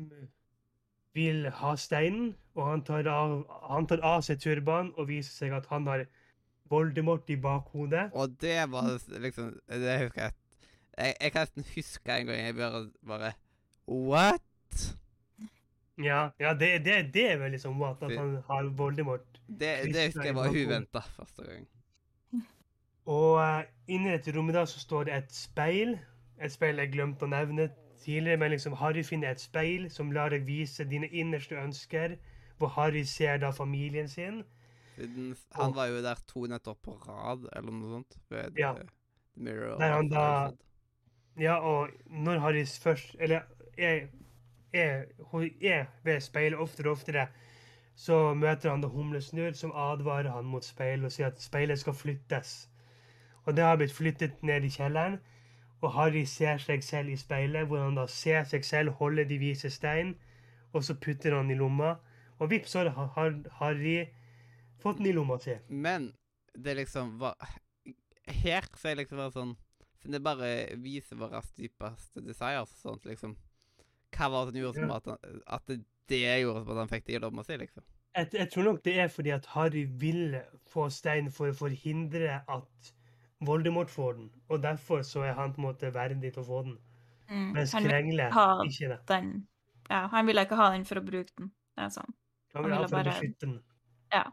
vil 1.16 1.48
ha 1.60 1.74
steinen, 1.80 2.34
og 2.56 2.70
han 2.70 2.84
tar 2.84 3.08
av, 3.08 3.38
han 3.70 3.88
tar 3.88 4.02
av 4.04 4.22
seg 4.24 4.40
turbanen 4.40 4.92
og 4.96 5.08
viser 5.10 5.32
seg 5.32 5.56
at 5.56 5.68
han 5.72 5.88
har 5.90 6.06
Voldemort 6.66 7.28
i 7.30 7.36
bakhodet. 7.38 8.08
Og 8.12 8.32
det 8.42 8.58
var 8.72 8.88
liksom 9.22 9.52
Det 9.70 9.98
husker 10.00 10.22
jeg. 10.22 10.32
Jeg, 10.98 11.14
jeg 11.20 11.32
kan 11.32 11.44
nesten 11.44 11.66
huske 11.74 12.16
en 12.16 12.26
gang 12.26 12.40
jeg 12.40 12.56
bare, 12.56 12.80
bare 13.06 13.32
What? 13.86 14.42
Ja, 16.02 16.30
ja 16.40 16.54
det, 16.58 16.84
det, 16.84 16.96
det 17.14 17.30
er 17.30 17.38
vel 17.40 17.54
liksom 17.54 17.78
what, 17.80 18.02
at 18.02 18.16
han 18.18 18.36
har 18.48 18.72
Voldemort. 18.76 19.40
Det, 19.46 19.92
det 19.92 20.08
Husker 20.08 20.24
jeg 20.24 20.34
var 20.34 20.50
uventa 20.50 21.00
første 21.00 21.46
gang. 21.46 21.68
Og 23.06 23.38
uh, 23.38 23.62
inni 23.86 24.10
dette 24.10 24.34
rommet 24.34 24.56
da 24.58 24.64
så 24.66 24.82
står 24.82 25.06
det 25.06 25.14
et 25.20 25.32
speil. 25.32 25.94
Et 26.42 26.52
speil 26.52 26.76
jeg 26.76 26.92
glemte 26.92 27.24
å 27.24 27.28
nevne 27.32 27.70
tidligere, 28.04 28.36
men 28.36 28.50
liksom 28.52 28.74
Harry 28.76 29.02
finner 29.02 29.30
et 29.30 29.40
speil 29.40 29.86
som 29.90 30.10
lar 30.12 30.28
deg 30.30 30.44
vise 30.46 30.84
dine 30.84 31.08
innerste 31.08 31.56
ønsker, 31.56 32.16
hvor 32.58 32.68
Harry 32.76 33.04
ser 33.04 33.38
da 33.38 33.50
familien 33.50 34.08
sin. 34.08 34.42
Siden 34.96 35.36
han 35.54 35.74
var 35.76 35.86
jo 35.92 36.02
der 36.02 36.20
to 36.28 36.46
netter 36.48 36.74
på 36.84 36.94
rad, 37.08 37.48
eller 37.56 37.72
noe 37.72 37.90
sånt. 37.98 38.18
Ved 38.30 38.58
Ja. 38.58 38.70
eh, 38.72 38.84
The 39.34 39.42
Mirror 39.42 39.78
Der 39.78 39.92
han 39.92 40.08
da- 40.08 40.52
Ja, 41.38 41.58
og 41.60 41.90
når 42.06 42.38
Harry 42.40 42.64
først 42.64 43.16
Eller 43.20 43.42
er, 43.78 44.08
er, 44.72 45.04
er 45.62 45.86
ved 46.04 46.20
speilet 46.20 46.58
oftere 46.58 46.88
og 46.88 46.92
oftere, 46.96 47.28
så 47.94 48.34
møter 48.34 48.70
han 48.70 48.80
da 48.80 48.88
Humlesnurr, 48.88 49.52
som 49.54 49.72
advarer 49.74 50.30
han 50.30 50.44
mot 50.44 50.64
speilet 50.64 51.04
og 51.04 51.12
sier 51.12 51.26
at 51.26 51.40
speilet 51.40 51.78
skal 51.78 51.92
flyttes. 51.92 52.68
Og 53.44 53.56
det 53.56 53.64
har 53.64 53.76
blitt 53.76 53.92
flyttet 53.92 54.42
ned 54.42 54.64
i 54.64 54.68
kjelleren, 54.68 55.18
og 55.86 55.92
Harry 55.94 56.24
ser 56.26 56.58
seg 56.62 56.82
selv 56.84 57.12
i 57.14 57.16
speilet, 57.20 57.68
hvor 57.70 57.84
han 57.84 57.98
da 57.98 58.06
ser 58.10 58.42
seg 58.50 58.64
selv 58.66 58.96
holde 58.98 59.24
de 59.28 59.38
vise 59.38 59.70
stein, 59.70 60.16
og 60.74 60.82
så 60.84 60.96
putter 60.98 61.36
han 61.36 61.50
i 61.50 61.58
lomma, 61.58 61.94
og 62.38 62.50
vips, 62.50 62.74
så 62.74 62.88
har 62.90 63.12
har 63.14 63.36
Harry 63.60 64.00
fått 64.82 64.98
den 64.98 65.10
i 65.12 65.14
lomma 65.16 65.38
si. 65.40 65.54
Men 65.68 66.10
det 66.56 66.74
liksom 66.76 67.18
var 67.20 67.36
Her 68.26 68.64
så 68.74 68.88
er 68.88 68.96
det 68.96 69.04
liksom 69.04 69.18
bare 69.20 69.32
sånn 69.34 69.56
Siden 70.00 70.16
det 70.16 70.22
bare 70.24 70.48
viser 70.82 71.18
våre 71.20 71.40
dypeste 71.56 72.22
desires 72.24 72.72
og 72.74 72.80
sånt, 72.80 73.06
liksom 73.06 73.36
Hva 74.16 74.28
var 74.32 74.46
det 74.46 74.56
som 74.56 74.60
gjorde 74.62 74.80
som 74.80 74.90
Ja. 74.90 74.96
at, 74.96 75.06
han, 75.06 75.40
at 75.46 75.66
det, 75.70 75.78
det 76.08 76.22
gjorde 76.42 76.64
at 76.64 76.80
han 76.82 76.90
fikk 76.90 77.06
det 77.06 77.16
i 77.16 77.22
lomma 77.22 77.44
si, 77.44 77.56
liksom? 77.60 77.84
Jeg, 78.16 78.28
jeg 78.32 78.50
tror 78.52 78.64
nok 78.64 78.84
det 78.84 78.98
er 79.00 79.08
fordi 79.12 79.32
at 79.36 79.46
Harry 79.54 79.84
ville 79.88 80.42
få 80.72 80.88
stein 80.90 81.30
for 81.30 81.52
å 81.52 81.56
forhindre 81.56 82.40
at 82.48 82.92
Voldemort 83.44 83.90
får 83.90 84.12
den. 84.16 84.30
Og 84.48 84.62
derfor 84.62 85.02
så 85.02 85.22
er 85.28 85.32
han 85.34 85.52
på 85.52 85.60
en 85.60 85.66
måte 85.68 85.90
verdig 85.94 86.32
til 86.32 86.42
å 86.42 86.46
få 86.46 86.62
den. 86.64 86.78
Mm. 87.28 87.52
Mens 87.52 87.72
Han, 87.72 87.84
Krengle 87.84 88.28
ikke 88.64 88.88
det. 88.88 88.98
den, 89.08 89.46
ja, 89.90 90.06
han 90.08 90.26
ville 90.26 90.40
ikke 90.46 90.56
ha 90.56 90.70
den 90.72 90.84
for 90.84 90.94
å 91.00 91.04
bruke 91.04 91.32
den. 91.38 91.50
Det 91.76 91.84
er 91.84 91.88
sånn. 91.88 92.14
Han 92.54 92.64
ville 92.64 92.76
ha 92.76 92.86
for 92.86 92.96
å 92.96 92.98
bare- 93.02 93.10
beskytte 93.12 93.40
den. 93.46 93.62
Ja. 94.12 94.24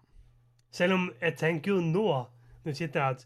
Selv 0.71 0.93
om 0.93 1.11
jeg 1.21 1.35
tenker 1.37 1.71
jo 1.71 1.81
nå, 1.81 2.27
nå 2.65 2.73
sitter 2.75 2.99
jeg 2.99 3.09
at 3.15 3.25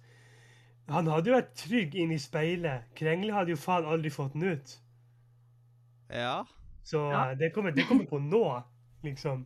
han 0.89 1.05
hadde 1.07 1.27
jo 1.29 1.35
vært 1.35 1.53
trygg 1.55 1.95
inne 1.95 2.13
i 2.15 2.17
speilet. 2.17 2.83
Krengle 2.95 3.33
hadde 3.33 3.49
jo 3.49 3.55
faen 3.57 3.85
aldri 3.85 4.09
fått 4.09 4.33
den 4.33 4.43
ut. 4.43 4.77
Ja. 6.09 6.45
Så 6.83 7.11
Ja. 7.11 7.31
eh, 7.31 7.35
det, 7.37 7.53
kommer, 7.53 7.71
det 7.71 7.83
kommer 7.87 8.05
på 8.05 8.19
nå, 8.19 8.63
liksom. 9.03 9.45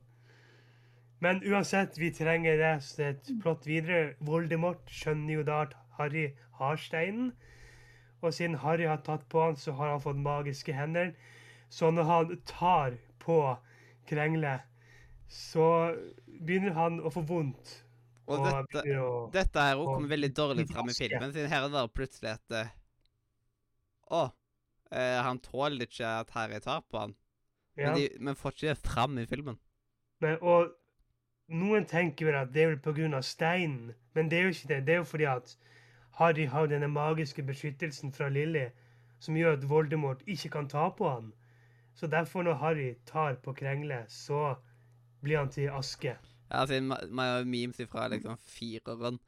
Men 1.20 1.42
uansett, 1.44 1.98
vi 1.98 2.12
trenger 2.12 2.58
det. 2.58 2.84
Så 2.84 2.98
det 2.98 3.06
er 3.06 3.10
et 3.10 3.42
plott 3.42 3.66
videre. 3.66 4.16
Voldemort 4.22 4.86
skjønner 4.90 5.34
jo 5.34 5.44
da 5.44 5.62
at 5.62 5.74
Harry 6.02 6.32
har 6.60 6.82
steinen. 6.82 7.32
Og 8.22 8.34
siden 8.34 8.58
Harry 8.62 8.86
har 8.86 9.02
tatt 9.06 9.24
på 9.30 9.46
han, 9.46 9.56
så 9.58 9.74
har 9.78 9.94
han 9.96 10.02
fått 10.02 10.20
magiske 10.22 10.74
hender. 10.74 11.14
Så 11.70 11.90
når 11.92 12.04
han 12.04 12.36
tar 12.46 12.98
på 13.22 13.38
Krengle, 14.10 14.60
så 15.32 15.96
begynner 16.28 16.76
han 16.76 17.00
å 17.00 17.12
få 17.14 17.24
vondt. 17.26 17.78
Og 18.32 18.44
dette, 18.46 18.84
å 19.00 19.30
dette 19.34 19.64
her 19.66 19.80
òg 19.80 19.96
kommer 19.96 20.12
veldig 20.12 20.30
dårlig 20.36 20.68
fram 20.70 20.92
i 20.92 20.96
filmen, 20.96 21.34
siden 21.34 21.50
her 21.52 21.66
er 21.66 21.74
det 21.74 21.88
plutselig 21.96 22.36
at 22.36 22.56
eh, 22.56 22.70
Å, 24.12 24.22
eh, 24.92 25.18
han 25.24 25.40
tåler 25.44 25.88
ikke 25.88 26.14
at 26.22 26.32
Harry 26.36 26.60
tar 26.64 26.84
på 26.88 27.00
han. 27.00 27.16
ja. 27.80 27.92
Men, 27.92 27.98
de, 27.98 28.08
men 28.20 28.38
får 28.38 28.56
ikke 28.56 28.68
det 28.70 28.78
fram 28.84 29.18
i 29.18 29.26
filmen. 29.28 29.60
Men, 30.22 30.38
og 30.44 30.76
noen 31.52 31.88
tenker 31.90 32.30
vel 32.30 32.40
at 32.44 32.52
det 32.54 32.64
er 32.64 32.76
vel 32.76 33.16
av 33.18 33.26
steinen, 33.26 33.94
men 34.16 34.30
det 34.32 34.40
er 34.40 34.48
jo 34.48 34.56
ikke 34.56 34.72
det. 34.74 34.82
Det 34.88 34.94
er 34.94 35.02
jo 35.02 35.08
fordi 35.08 35.28
at 35.32 35.56
Harry 36.20 36.46
har 36.46 36.68
denne 36.68 36.88
magiske 36.92 37.44
beskyttelsen 37.44 38.14
fra 38.14 38.30
Lily, 38.30 38.68
som 39.20 39.38
gjør 39.38 39.58
at 39.58 39.70
Voldemort 39.70 40.24
ikke 40.28 40.50
kan 40.50 40.70
ta 40.70 40.90
på 40.98 41.10
han. 41.10 41.32
Så 41.96 42.08
derfor, 42.08 42.44
når 42.44 42.54
Harry 42.54 42.94
tar 43.06 43.36
på 43.44 43.54
Krengle, 43.54 44.06
så 44.08 44.56
blir 45.22 45.38
han 45.38 45.50
til 45.50 45.70
aske. 45.70 46.16
Ja, 46.52 46.62
altså, 46.64 46.82
man 46.82 47.26
har 47.26 47.44
memes 47.44 47.80
ifra 47.80 48.08
liksom 48.08 48.38
fireren. 48.38 49.20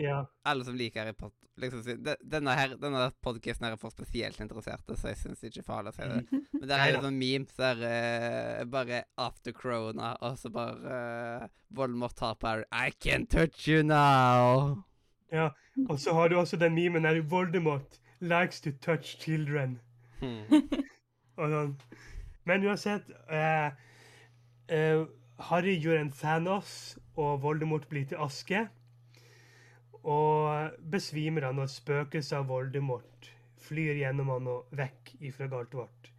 Ja. 0.00 0.24
alle 0.44 0.64
som 0.64 0.76
liker 0.80 1.02
Harry 1.02 1.12
Potter 1.12 1.48
liksom, 1.60 1.82
så 1.82 2.14
Denne, 2.22 2.54
her, 2.56 2.74
denne 2.80 3.10
podcasten 3.20 3.66
er 3.68 3.76
for 3.76 3.92
spesielt 3.92 4.40
interesserte, 4.40 4.96
så 4.96 5.12
jeg 5.12 5.20
syns 5.22 5.44
ikke 5.44 5.66
farlig 5.66 5.92
å 5.92 5.96
si 5.98 6.08
det. 6.08 6.40
Men 6.58 6.64
det 6.64 6.76
er 6.78 6.84
Neida. 6.84 7.02
sånn 7.04 7.20
memes 7.20 7.58
der 7.58 7.84
uh, 7.84 8.64
bare 8.72 9.02
after 9.20 9.52
corona, 9.56 10.14
og 10.24 10.38
så 10.40 10.52
bare 10.54 10.98
uh, 11.44 11.48
Voldemort 11.76 12.16
tar 12.16 12.38
på 12.40 12.48
Harry 12.48 12.68
I 12.72 12.94
can't 12.96 13.30
touch 13.30 13.68
you 13.68 13.84
now! 13.84 14.87
Ja. 15.32 15.48
Og 15.88 15.98
så 16.00 16.12
har 16.16 16.28
du 16.28 16.38
også 16.38 16.56
den 16.56 16.74
memen 16.74 17.04
der 17.04 17.20
Voldemort 17.22 18.00
likes 18.20 18.60
to 18.60 18.70
touch 18.82 19.18
children. 19.20 19.78
Hmm. 20.20 20.42
Og 21.38 21.52
sånn. 21.52 21.74
Men 22.48 22.64
uansett 22.66 23.10
eh, 23.30 23.70
eh, 24.74 25.04
Harry 25.50 25.76
gjør 25.78 26.00
en 26.00 26.10
Thanos, 26.10 26.98
og 27.18 27.42
Voldemort 27.42 27.86
blir 27.90 28.08
til 28.08 28.18
aske. 28.24 28.64
Og 30.02 30.72
besvimer 30.90 31.46
han, 31.46 31.60
og 31.62 31.70
spøkelset 31.70 32.38
av 32.40 32.48
Voldemort 32.50 33.30
flyr 33.68 34.00
gjennom 34.00 34.32
han 34.32 34.48
og 34.50 34.78
vekk 34.78 35.14
ifra 35.28 35.48
Galtvort. 35.50 36.10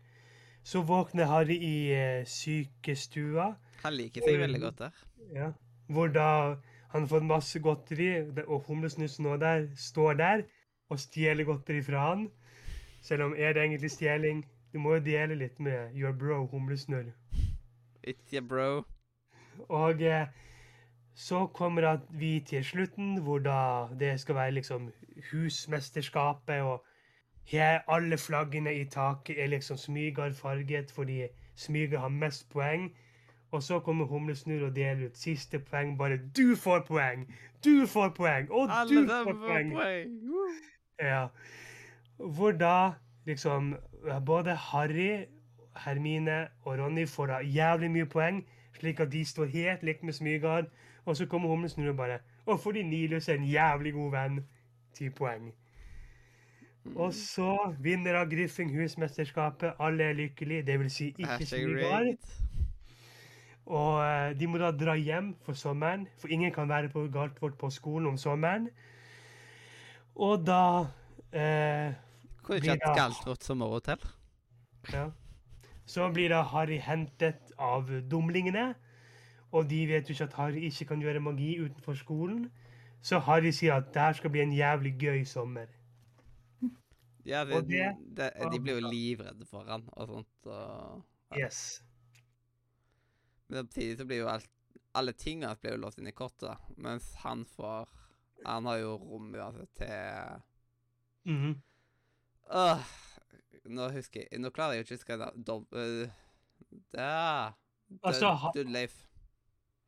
Så 0.63 0.83
våkner 0.85 1.27
Harry 1.31 1.57
i 1.57 1.75
eh, 1.95 2.27
sykestua, 2.27 3.53
Han 3.83 3.95
liker 3.95 4.23
seg 4.23 4.39
veldig 4.39 4.59
godt 4.61 4.81
der. 4.83 5.03
ja, 5.33 5.51
hvor 5.87 6.11
da 6.13 6.29
han 6.89 7.01
har 7.01 7.07
fått 7.07 7.25
masse 7.25 7.59
godteri, 7.59 8.09
og 8.47 8.63
humlesnussen 8.67 9.25
nå 9.25 9.37
der 9.37 9.67
står 9.77 10.13
der 10.13 10.43
og 10.89 10.99
stjeler 10.99 11.45
godteri 11.45 11.81
fra 11.85 12.09
han. 12.09 12.29
Selv 13.01 13.23
om 13.23 13.35
er 13.37 13.53
det 13.53 13.63
egentlig 13.63 13.91
stjeling? 13.91 14.45
Du 14.73 14.79
må 14.79 14.95
jo 14.97 15.03
dele 15.05 15.35
litt 15.35 15.59
med 15.59 15.95
your 15.95 16.13
bro 16.13 16.45
humlesnurr. 16.47 17.11
It's 18.07 18.33
your 18.33 18.41
bro. 18.41 18.83
Og 19.69 20.01
eh, 20.01 20.27
så 21.13 21.47
kommer 21.47 21.99
vi 22.09 22.39
til 22.47 22.65
slutten, 22.65 23.17
hvor 23.21 23.39
da 23.39 23.87
det 23.99 24.19
skal 24.19 24.35
være 24.35 24.51
liksom 24.51 24.91
husmesterskapet, 25.31 26.61
og 26.61 26.85
her 27.43 27.79
alle 27.87 28.17
flaggene 28.17 28.75
i 28.75 28.85
taket 28.85 29.43
er 29.43 29.47
liksom 29.47 29.77
smygarfarget, 29.77 30.91
fordi 30.91 31.27
smyger 31.55 31.99
har 31.99 32.07
mest 32.07 32.49
poeng. 32.49 32.95
Og 33.51 33.63
så 33.63 33.79
kommer 33.79 34.05
Humlesnurr 34.05 34.65
og 34.65 34.75
deler 34.75 35.05
ut 35.05 35.17
siste 35.17 35.59
poeng. 35.59 35.97
Bare 35.97 36.17
'du 36.17 36.55
får 36.55 36.79
poeng'! 36.79 37.25
Du 37.65 37.85
får 37.87 38.09
poeng! 38.09 38.51
Og 38.51 38.69
Alle 38.71 39.01
du 39.01 39.07
får 39.07 39.33
poeng! 39.33 39.71
poeng. 39.71 40.09
Ja. 41.01 41.27
Hvor 42.17 42.51
da 42.51 42.91
liksom 43.25 43.75
både 44.25 44.55
Harry, 44.55 45.25
Hermine 45.77 46.47
og 46.61 46.79
Ronny 46.79 47.07
får 47.07 47.25
da 47.25 47.37
jævlig 47.37 47.91
mye 47.91 48.05
poeng, 48.05 48.47
slik 48.79 48.99
at 48.99 49.11
de 49.11 49.25
står 49.25 49.45
helt 49.45 49.83
likt 49.83 50.03
med 50.03 50.13
Smygard. 50.13 50.65
Og 51.05 51.17
så 51.17 51.25
kommer 51.25 51.49
Humlesnurr 51.49 51.89
og 51.89 51.97
bare 51.97 52.19
Og 52.45 52.59
fordi 52.59 52.83
Nilus 52.83 53.29
er 53.29 53.33
en 53.33 53.43
jævlig 53.43 53.93
god 53.93 54.11
venn, 54.11 54.45
ti 54.93 55.09
poeng. 55.09 55.53
Og 56.95 57.13
så 57.13 57.73
vinner 57.79 58.13
da 58.13 58.23
Griffing 58.23 58.81
husmesterskapet. 58.81 59.73
Alle 59.79 60.03
er 60.03 60.13
lykkelige, 60.13 60.61
det 60.61 60.79
vil 60.79 60.89
si 60.91 61.07
ikke 61.17 61.45
Smygard. 61.45 62.15
Og 63.69 63.99
eh, 64.01 64.31
de 64.39 64.47
må 64.49 64.57
da 64.57 64.71
dra 64.73 64.95
hjem 64.97 65.33
for 65.45 65.53
sommeren, 65.57 66.07
for 66.17 66.31
ingen 66.33 66.51
kan 66.55 66.69
være 66.71 66.89
på 66.89 67.03
Galtvort 67.13 67.57
på 67.61 67.69
skolen 67.69 68.07
om 68.09 68.17
sommeren. 68.17 68.69
Og 70.17 70.41
da 70.47 70.61
eh, 71.31 71.93
ikke 72.49 72.57
et 72.57 72.65
galt 72.65 72.87
vårt 72.87 72.97
Galtvort 72.97 73.45
sommerhotell. 73.45 74.01
Ja. 74.93 75.09
Så 75.89 76.07
blir 76.13 76.29
da 76.33 76.41
Harry 76.49 76.79
hentet 76.81 77.53
av 77.61 77.89
dumlingene, 78.09 78.71
og 79.51 79.69
de 79.69 79.83
vet 79.89 80.09
jo 80.09 80.13
ikke 80.17 80.27
at 80.29 80.37
Harry 80.37 80.65
ikke 80.69 80.85
kan 80.91 81.01
gjøre 81.01 81.21
magi 81.25 81.55
utenfor 81.61 81.97
skolen. 81.97 82.47
Så 83.01 83.19
Harry 83.25 83.49
sier 83.55 83.77
at 83.79 83.93
det 83.93 84.01
her 84.01 84.17
skal 84.17 84.33
bli 84.33 84.41
en 84.43 84.53
jævlig 84.53 84.95
gøy 85.01 85.21
sommer. 85.29 85.69
Ja, 87.25 87.41
Og 87.45 87.67
de, 87.69 87.79
det- 88.17 88.33
de, 88.41 88.49
de 88.53 88.59
blir 88.63 88.79
jo 88.79 88.89
livredde 88.89 89.45
for 89.45 89.63
han 89.69 89.83
og 89.93 90.07
sånt. 90.07 90.49
Og, 90.49 91.05
Ja. 91.35 91.45
Yes. 91.45 91.83
Men 93.49 93.63
samtidig 93.63 93.97
så 93.97 94.05
blir 94.05 94.23
jo 94.23 94.31
alt 94.31 94.49
Alle 94.97 95.13
tingene 95.13 95.55
blir 95.61 95.75
jo 95.75 95.81
låst 95.83 95.99
inn 96.01 96.09
i 96.09 96.15
kortet, 96.15 96.57
mens 96.77 97.11
han 97.23 97.43
får 97.45 97.89
Han 98.45 98.65
har 98.65 98.79
jo 98.81 98.95
rom 98.97 99.33
uansett 99.35 99.73
til 99.77 100.45
Mhm. 101.29 101.61
Åh, 102.49 102.79
Nå 103.69 103.89
husker 103.93 104.23
jeg 104.23 104.39
Nå 104.41 104.49
klarer 104.55 104.77
jeg 104.77 104.85
jo 104.85 104.95
ikke 104.95 105.15
å 105.17 105.29
huske. 105.35 105.67
Uh, 105.75 106.09
det 106.93 107.09
Altså, 108.05 108.51
Dudleif. 108.55 108.95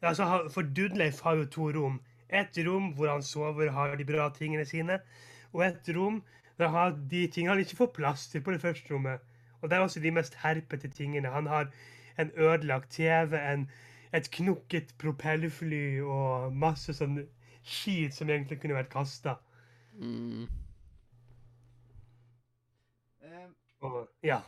Altså, 0.01 0.49
for 0.49 0.61
Dudleif 0.65 1.21
har 1.21 1.35
jo 1.37 1.45
to 1.45 1.69
rom. 1.71 1.99
Et 2.29 2.57
rom 2.65 2.93
hvor 2.97 3.11
han 3.11 3.21
sover 3.23 3.69
og 3.69 3.73
har 3.73 3.95
de 3.95 4.05
bra 4.05 4.29
tingene 4.33 4.65
sine, 4.65 4.99
og 5.53 5.65
et 5.65 5.89
rom 5.95 6.23
der 6.57 6.67
han 6.71 6.77
har 6.77 6.95
de 7.11 7.27
tingene 7.27 7.53
han 7.53 7.59
ikke 7.61 7.77
får 7.77 7.91
plass 7.93 8.27
til 8.31 8.41
på 8.41 8.51
det 8.55 8.61
første 8.61 8.93
rommet. 8.93 9.21
Og 9.61 9.69
det 9.69 9.77
er 9.77 9.85
også 9.85 10.01
de 10.01 10.11
mest 10.11 10.35
herpete 10.41 10.89
tingene. 10.89 11.29
Han 11.29 11.47
har 11.47 11.69
en 12.19 12.31
ødelagt 12.35 12.91
TV, 12.97 13.35
en, 13.39 13.67
et 14.13 14.27
knukket 14.31 14.95
propellfly 14.99 16.01
og 16.03 16.53
masse 16.53 16.93
sånn 16.97 17.21
skit 17.63 18.13
som 18.17 18.29
egentlig 18.29 18.59
kunne 18.61 18.75
vært 18.79 18.89
kasta. 18.91 19.37
Mm. 19.99 20.47
Eh, 23.21 23.47
Og 23.85 24.07
ja. 24.25 24.39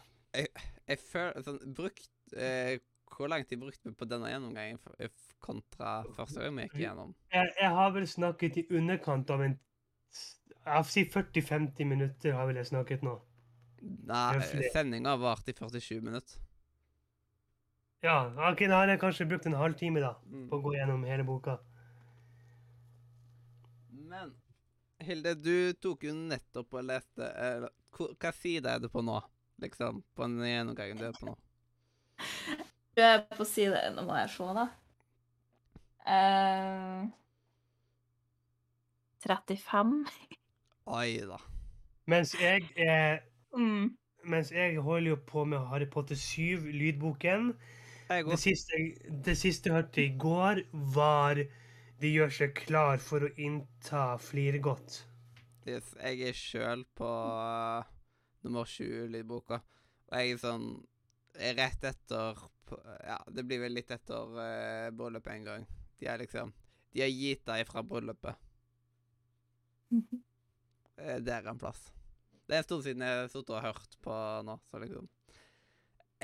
jeg 0.87 0.99
føler 1.03 1.43
sånn 1.45 1.59
Brukt 1.77 2.33
eh, 2.37 2.77
Hvor 3.13 3.29
lang 3.29 3.43
tid 3.45 3.59
brukte 3.61 3.89
vi 3.91 3.95
på 3.97 4.07
denne 4.09 4.31
gjennomgangen 4.31 4.79
f- 4.81 5.35
kontra 5.43 5.99
første 6.15 6.41
gang 6.41 6.55
vi 6.57 6.65
gikk 6.67 6.79
gjennom? 6.81 7.11
Jeg, 7.33 7.51
jeg 7.59 7.69
har 7.77 7.91
vel 7.93 8.07
snakket 8.09 8.57
i 8.61 8.65
underkant 8.79 9.29
av 9.35 9.43
en 9.45 9.57
Jeg 10.63 10.87
si 10.89 11.03
40-50 11.11 11.85
minutter 11.91 12.33
har 12.37 12.47
vel 12.49 12.57
jeg 12.61 12.69
snakket 12.71 13.03
nå. 13.05 13.17
Nei, 14.07 14.39
sendinga 14.71 15.17
varte 15.19 15.51
i 15.51 15.57
47 15.57 15.99
minutter. 16.05 16.39
Ja, 18.03 18.17
ok, 18.51 18.65
da 18.67 18.81
har 18.81 18.87
jeg 18.91 18.99
kanskje 18.99 19.27
brukt 19.29 19.45
en 19.47 19.55
halvtime 19.55 20.01
da, 20.03 20.15
Mm. 20.27 20.49
på 20.49 20.57
å 20.57 20.61
gå 20.63 20.73
gjennom 20.75 21.03
hele 21.07 21.23
boka. 21.23 21.57
Men 23.91 24.33
Hilde, 25.03 25.33
du 25.35 25.73
tok 25.73 26.03
jo 26.03 26.13
nettopp 26.13 26.73
og 26.73 26.83
leste 26.85 27.27
eller, 27.35 27.69
Hva 27.93 28.31
side 28.33 28.65
er 28.69 28.79
du 28.79 28.87
på 28.89 29.01
nå? 29.03 29.21
Liksom, 29.61 30.03
på 30.15 30.23
den 30.27 30.39
gjennomgangen 30.47 30.97
du 30.97 31.05
er 31.05 31.11
på 31.13 31.25
nå? 31.29 31.35
Du 32.95 33.01
er 33.01 33.19
på 33.37 33.45
side 33.45 33.79
Nå 33.95 34.03
må 34.07 34.15
jeg 34.17 34.29
se, 34.33 34.47
da. 34.57 34.67
Uh, 36.03 37.07
35. 39.23 39.93
Oi 40.91 41.17
da. 41.29 41.37
Mens 42.11 42.33
jeg, 42.35 42.65
er, 42.75 43.21
Mm. 43.55 43.95
mens 44.25 44.51
jeg 44.51 44.81
holder 44.81 45.09
jo 45.09 45.15
på 45.15 45.45
med 45.45 45.59
Harry 45.69 45.85
Potter 45.85 46.15
7, 46.15 46.65
lydboken. 46.73 47.53
Jeg 48.13 48.25
Det 48.29 48.39
siste, 48.39 48.79
det 49.25 49.35
siste 49.37 49.69
jeg 49.69 49.75
hørte 49.77 50.03
i 50.03 50.13
går, 50.19 50.61
var 50.95 51.39
de 52.01 52.09
gjør 52.11 52.31
seg 52.35 52.53
klar 52.57 53.01
for 53.01 53.25
å 53.25 53.31
innta 53.39 54.03
Flirgodt. 54.21 54.99
Yes, 55.65 55.93
jeg 56.03 56.27
er 56.27 56.35
sjøl 56.35 56.83
på 56.99 57.07
uh, 57.07 57.85
nummer 58.43 58.67
20 58.67 59.07
lydboka. 59.13 59.61
Og 60.09 60.17
jeg 60.19 60.33
er 60.35 60.41
sånn 60.41 60.67
er 61.33 61.55
rett 61.57 61.87
etter 61.89 62.43
Ja, 63.07 63.17
det 63.33 63.45
blir 63.47 63.61
vel 63.63 63.75
litt 63.77 63.91
etter 63.95 64.35
uh, 64.35 64.91
bryllupet 64.97 65.33
en 65.37 65.47
gang. 65.49 65.67
De 65.99 66.09
er 66.11 66.19
liksom 66.21 66.53
De 66.93 67.01
har 67.05 67.09
gitt 67.13 67.45
deg 67.49 67.65
fra 67.69 67.81
bryllupet. 67.87 68.35
Eh, 70.97 71.19
Det 71.21 71.33
er 71.33 71.47
en 71.49 71.59
plass. 71.59 71.81
Det 72.47 72.55
er 72.55 72.61
en 72.61 72.63
stund 72.67 72.83
siden 72.85 73.03
jeg 73.05 73.19
har 73.21 73.27
sittet 73.31 73.55
og 73.55 73.63
hørt 73.63 73.97
på 74.03 74.15
nå, 74.45 74.57
så 74.69 74.81
liksom 74.83 75.07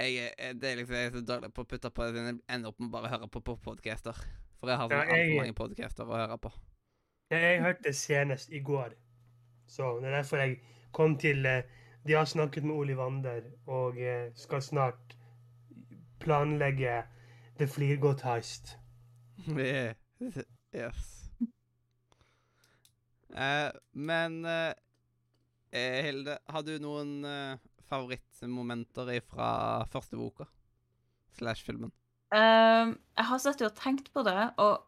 jeg, 0.06 0.56
Det 0.62 0.70
er 0.72 0.76
liksom 0.80 0.96
jeg 0.96 1.06
er 1.06 1.12
så 1.12 1.22
dårlig 1.26 1.54
på 1.54 1.62
å 1.64 1.68
putte 1.68 1.90
på 1.92 2.06
det, 2.12 2.24
jeg 2.24 2.40
ender 2.50 2.70
opp 2.70 2.80
med 2.80 2.88
å 2.90 2.92
bare 2.92 3.10
høre 3.10 3.28
på 3.28 3.42
podcaster. 3.64 4.16
For 4.60 4.68
jeg 4.70 4.78
har 4.78 4.90
Ja, 4.92 5.02
sånn 5.04 5.10
altfor 5.10 5.18
jeg- 5.18 5.38
mange 5.38 5.54
podcaster 5.54 6.04
å 6.06 6.16
høre 6.18 6.38
på. 6.38 6.52
Jeg, 7.32 7.42
jeg 7.42 7.62
hørte 7.62 7.94
senest 7.94 8.50
i 8.52 8.60
går, 8.60 8.94
så 9.68 10.00
det 10.02 10.08
er 10.10 10.16
derfor 10.22 10.38
jeg 10.38 10.60
kom 10.92 11.18
til 11.18 11.46
eh, 11.46 11.62
De 12.06 12.14
har 12.14 12.26
snakket 12.26 12.64
med 12.64 12.76
Olivander 12.76 13.44
og 13.68 13.98
eh, 14.00 14.32
skal 14.36 14.62
snart 14.62 15.16
planlegge 16.20 17.04
The 17.60 17.68
Fliregodt 17.68 18.22
Heist. 18.22 18.78
Yeah. 19.48 19.94
Yes. 20.74 21.30
Uh, 23.30 23.70
men 23.94 24.46
eh, 24.46 24.74
Hilde, 26.04 26.38
har 26.50 26.62
du 26.66 26.74
noen 26.82 27.24
eh, 27.26 27.58
favorittmomenter 28.40 29.12
fra 29.28 29.50
første 29.92 30.18
boka? 30.20 30.48
Slash 31.38 31.66
filmen? 31.66 31.92
Um, 32.34 32.96
jeg 33.18 33.26
har 33.26 33.42
sittet 33.42 33.68
og 33.68 33.78
tenkt 33.78 34.12
på 34.14 34.24
det, 34.28 34.54
og 34.62 34.86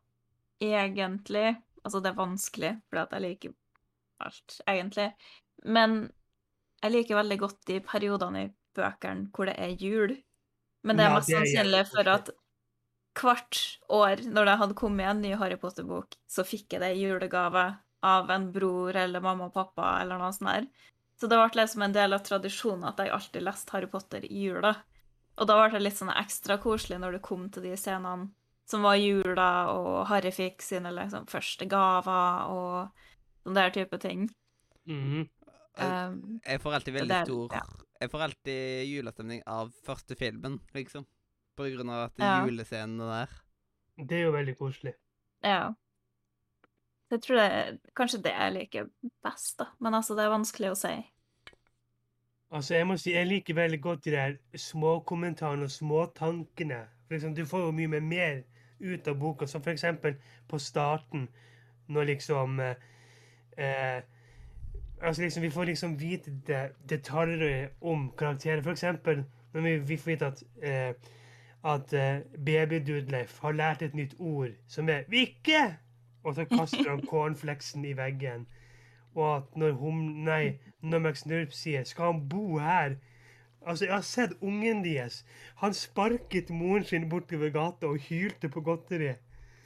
egentlig 0.61 1.57
Altså, 1.81 1.97
det 1.97 2.11
er 2.11 2.17
vanskelig, 2.19 2.69
fordi 2.89 3.01
at 3.01 3.13
jeg 3.15 3.21
liker 3.23 3.53
alt, 4.21 4.57
egentlig. 4.69 5.07
Men 5.65 6.11
jeg 6.83 6.93
liker 6.93 7.17
veldig 7.17 7.37
godt 7.41 7.57
de 7.65 7.79
periodene 7.81 8.43
i 8.45 8.51
bøkene 8.77 9.31
hvor 9.33 9.49
det 9.49 9.55
er 9.57 9.73
jul. 9.81 10.13
Men 10.85 10.99
det 10.99 11.07
er 11.07 11.15
mest 11.15 11.31
sannsynlig 11.33 11.81
for 11.89 12.11
at 12.13 12.29
hvert 13.17 13.61
år, 13.89 14.21
når 14.29 14.45
det 14.45 14.57
hadde 14.61 14.77
kommet 14.77 15.09
en 15.09 15.23
ny 15.25 15.33
Harry 15.41 15.57
Potter-bok, 15.57 16.13
så 16.29 16.45
fikk 16.45 16.75
jeg 16.75 16.83
det 16.85 16.91
i 16.93 17.01
julegave 17.01 17.65
av 18.05 18.29
en 18.29 18.47
bror 18.53 18.95
eller 18.97 19.25
mamma 19.25 19.49
og 19.49 19.57
pappa 19.57 19.95
eller 20.03 20.21
noe 20.21 20.31
sånt 20.37 20.51
der. 20.51 20.69
Så 21.21 21.27
det 21.29 21.37
ble 21.37 21.61
liksom 21.61 21.83
en 21.85 21.93
del 21.93 22.15
av 22.17 22.23
tradisjonen 22.25 22.87
at 22.89 22.97
jeg 22.97 23.11
alltid 23.13 23.43
leste 23.45 23.69
Harry 23.75 23.85
Potter 23.91 24.23
i 24.25 24.39
jula. 24.47 24.71
Og 25.37 25.45
da 25.47 25.57
ble 25.59 25.75
det 25.77 25.83
litt 25.85 25.99
sånn 25.99 26.09
ekstra 26.17 26.57
koselig 26.61 26.97
når 26.99 27.19
det 27.19 27.21
kom 27.27 27.43
til 27.53 27.61
de 27.67 27.75
scenene 27.77 28.31
som 28.65 28.81
var 28.81 28.95
jula, 28.97 29.47
og 29.75 30.07
Harry 30.09 30.31
fikk 30.33 30.63
sine 30.65 30.89
liksom, 30.95 31.27
første 31.29 31.67
gaver 31.69 32.49
og 32.49 33.05
sånn 33.45 33.57
der 33.57 33.69
type 33.75 33.99
ting. 34.01 34.29
Mhm. 34.87 35.29
Eh, 35.77 36.07
Um, 36.07 36.41
jeg 36.45 36.59
får 36.59 36.73
alltid 36.75 36.93
veldig 36.97 37.15
er- 37.15 37.25
stor 37.25 37.53
ja. 37.53 37.61
Jeg 38.01 38.09
får 38.11 38.21
alltid 38.25 38.87
julestemning 38.91 39.41
av 39.47 39.71
første 39.85 40.17
filmen, 40.17 40.59
liksom. 40.73 41.05
På 41.55 41.63
grunn 41.69 41.89
av 41.89 42.09
at 42.09 42.17
Ja. 42.17 42.45
julescenene 42.45 42.97
der. 43.07 43.29
Det 44.05 44.17
er 44.17 44.23
jo 44.25 44.31
veldig 44.33 44.57
koselig. 44.57 44.93
ja. 45.43 45.73
Jeg 47.11 47.21
tror 47.21 47.35
det 47.35 47.45
er 47.45 47.77
kanskje 47.97 48.21
det 48.23 48.31
jeg 48.31 48.53
liker 48.55 48.87
best, 49.23 49.57
da. 49.59 49.65
Men 49.79 49.97
altså, 49.97 50.15
det 50.15 50.23
er 50.23 50.33
vanskelig 50.33 50.71
å 50.71 50.77
si. 50.79 50.93
Altså, 52.51 52.75
jeg 52.75 52.87
må 52.87 52.97
si, 52.99 53.13
jeg 53.15 53.27
liker 53.27 53.55
veldig 53.55 53.81
godt 53.81 54.05
de 54.05 54.15
der 54.15 54.37
småkommentarene 54.55 55.67
og 55.67 55.71
småtankene. 55.71 56.81
For 57.07 57.15
liksom, 57.15 57.35
du 57.35 57.45
får 57.45 57.67
jo 57.67 57.75
mye 57.75 57.99
mer- 57.99 58.43
ut 58.81 59.07
av 59.07 59.17
boka, 59.19 59.45
som 59.45 59.61
eksempel 59.67 60.15
på 60.49 60.57
starten, 60.57 61.27
når 61.87 62.03
liksom 62.03 62.59
eh, 62.59 62.75
eh, 63.57 64.01
Altså, 65.01 65.21
liksom, 65.21 65.43
vi 65.43 65.49
får 65.49 65.65
liksom 65.65 65.99
vite 65.99 66.31
det, 66.47 66.71
detaljer 66.89 67.69
om 67.81 68.11
karakterer. 68.17 68.61
For 68.61 68.71
eksempel 68.71 69.23
når 69.53 69.61
vi, 69.61 69.77
vi 69.77 69.97
får 69.97 70.11
vite 70.11 70.25
at 70.25 70.43
eh, 70.61 70.93
at 71.63 71.93
eh, 71.93 72.21
baby-Dudleif 72.45 73.39
har 73.39 73.51
lært 73.51 73.81
et 73.81 73.93
nytt 73.93 74.15
ord, 74.19 74.49
som 74.67 74.89
er 74.89 75.03
'Vikke!' 75.09 75.77
Og 76.23 76.35
så 76.35 76.45
kaster 76.45 76.89
han 76.89 77.05
cornflakesen 77.07 77.85
i 77.85 77.93
veggen. 77.97 78.47
Og 79.15 79.37
at 79.37 79.55
når 79.55 79.71
hum... 79.71 80.01
Nei, 80.25 80.59
når 80.81 80.99
McSnurp 80.99 81.51
sier 81.51 81.83
'Skal 81.83 82.13
han 82.13 82.29
bo 82.29 82.57
her?' 82.57 82.95
Altså, 83.67 83.85
jeg 83.85 83.93
har 83.93 84.01
sett 84.01 84.31
ungen 84.41 84.83
deres. 84.83 85.25
Han 85.55 85.73
sparket 85.73 86.49
moren 86.49 86.83
sin 86.83 87.09
bortover 87.09 87.49
gata 87.49 87.85
og 87.85 87.99
hylte 88.09 88.49
på 88.49 88.61
godteri. 88.61 89.13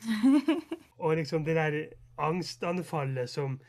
Og 0.99 1.15
liksom 1.15 1.45
det 1.45 1.55
der 1.55 1.85
angstanfallet 2.17 3.29
som 3.29 3.59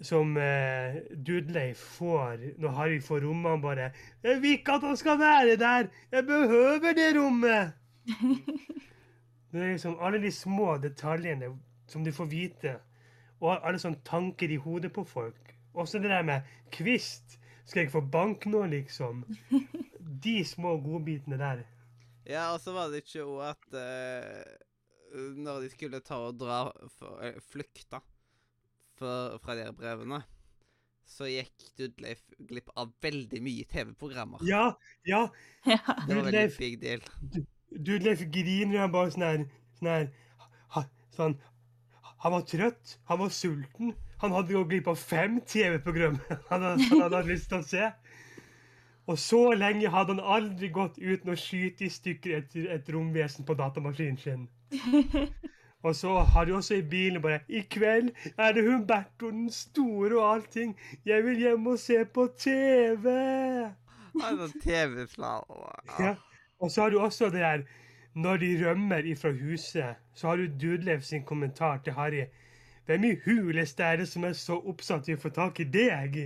som 0.00 0.36
eh, 0.36 0.94
Dudley 1.26 1.74
får 1.74 2.38
når 2.58 2.68
Harry 2.68 3.00
får 3.02 3.20
rommet. 3.20 3.50
Han 3.50 3.62
bare 3.62 3.90
'Jeg 4.22 4.42
vil 4.42 4.50
ikke 4.50 4.72
at 4.72 4.82
han 4.82 4.96
skal 4.96 5.18
være 5.18 5.56
der! 5.56 5.86
Jeg 6.12 6.26
behøver 6.26 6.92
det 6.92 7.20
rommet!' 7.20 7.72
Det 9.52 9.62
er 9.62 9.72
liksom 9.72 9.96
alle 10.00 10.22
de 10.22 10.32
små 10.32 10.76
detaljene 10.76 11.44
som 11.88 12.04
du 12.04 12.12
får 12.14 12.28
vite, 12.30 12.76
og 13.40 13.54
alle 13.56 13.78
sånne 13.80 14.02
tanker 14.06 14.50
i 14.50 14.58
hodet 14.60 14.90
på 14.94 15.04
folk. 15.06 15.54
Også 15.78 16.00
det 16.02 16.10
der 16.10 16.24
med 16.26 16.46
kvist. 16.74 17.36
Skal 17.68 17.84
jeg 17.84 17.92
få 17.92 18.00
bank 18.00 18.46
nå, 18.48 18.64
liksom? 18.72 19.24
De 20.24 20.38
små 20.44 20.76
godbitene 20.82 21.36
der. 21.38 21.60
Ja, 22.28 22.48
og 22.54 22.60
så 22.60 22.72
var 22.74 22.88
det 22.92 23.04
ikke 23.04 23.24
òg 23.24 23.42
at 23.46 23.66
uh, 23.76 25.20
Når 25.38 25.62
de 25.64 25.68
skulle 25.72 26.00
ta 26.04 26.18
og 26.26 26.38
dra 26.40 26.64
for, 26.98 27.20
eh, 27.24 27.36
Flykta 27.52 28.00
for, 28.98 29.38
fra 29.40 29.54
de 29.56 29.62
her 29.68 29.76
brevene, 29.76 30.18
så 31.08 31.28
gikk 31.30 31.68
Dudleif 31.78 32.24
glipp 32.50 32.68
av 32.76 32.90
veldig 33.04 33.40
mye 33.44 33.64
TV-programmer. 33.70 34.42
Ja, 34.44 34.72
ja. 35.08 35.22
Ja. 35.64 35.78
Det 36.04 36.16
var 36.18 36.26
veldig 36.26 36.32
Dudleif- 36.34 36.58
big 36.58 36.80
deal. 36.82 37.04
Dudleif 37.70 38.24
griner 38.34 38.82
han 38.82 38.92
bare 38.92 39.14
sånn 39.14 39.24
her 39.28 39.46
sånn 39.78 39.92
her 39.94 40.10
sånn, 41.16 41.38
Han 42.24 42.34
var 42.34 42.46
trøtt, 42.50 42.98
han 43.08 43.20
var 43.22 43.32
sulten. 43.34 43.94
Han 44.18 44.34
hadde 44.34 44.56
gått 44.56 44.70
glipp 44.72 44.88
av 44.90 44.96
fem 44.98 45.38
TV-program 45.46 46.16
han, 46.48 46.64
han 46.90 47.04
hadde 47.04 47.26
lyst 47.28 47.52
til 47.52 47.60
å 47.60 47.66
se. 47.66 47.90
Og 49.08 49.20
så 49.22 49.42
lenge 49.56 49.88
hadde 49.92 50.16
han 50.16 50.34
aldri 50.36 50.68
gått 50.74 50.98
uten 50.98 51.32
å 51.32 51.38
skyte 51.38 51.86
i 51.86 51.92
stykker 51.92 52.40
et, 52.40 52.58
et 52.74 52.90
romvesen 52.92 53.46
på 53.48 53.56
datamaskinen 53.56 54.18
sin. 54.20 54.48
Og 55.86 55.94
så 55.94 56.10
har 56.18 56.44
de 56.44 56.56
også 56.58 56.74
i 56.74 56.82
bilen 56.82 57.22
bare 57.22 57.38
I 57.48 57.60
kveld 57.70 58.10
er 58.34 58.52
det 58.52 58.64
Humberto 58.66 59.30
den 59.30 59.46
store 59.54 60.18
og 60.18 60.24
allting. 60.32 60.72
Jeg 61.06 61.24
vil 61.24 61.38
hjem 61.38 61.68
og 61.70 61.78
se 61.78 62.00
på 62.04 62.26
TV. 62.38 63.06
Han 64.18 64.40
var 64.40 64.56
TV-slave. 64.64 65.70
Ja. 66.00 66.16
Og 66.58 66.70
så 66.74 66.82
har 66.82 66.90
du 66.90 66.98
også 67.00 67.30
det 67.30 67.44
der 67.44 67.62
Når 68.14 68.36
de 68.36 68.50
rømmer 68.64 69.06
ifra 69.06 69.30
huset, 69.30 69.96
så 70.14 70.28
har 70.28 70.36
du 70.36 70.46
Dudlev 70.46 71.00
sin 71.00 71.24
kommentar 71.24 71.78
til 71.84 71.92
Harry. 71.92 72.24
Hvem 72.86 73.04
i 73.04 73.16
huleste 73.24 73.84
er 73.84 73.96
det 73.96 74.08
som 74.08 74.24
er 74.24 74.32
så 74.32 74.56
oppsatt 74.58 75.08
i 75.08 75.14
å 75.14 75.20
få 75.20 75.30
tak 75.34 75.60
i 75.60 75.66
deg? 75.68 76.18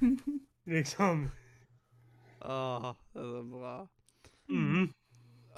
liksom. 0.74 1.28
Åh, 2.40 2.90
det 3.14 3.22
er 3.24 3.30
så 3.32 3.42
bra. 3.50 3.74
Mhm. 4.48 4.90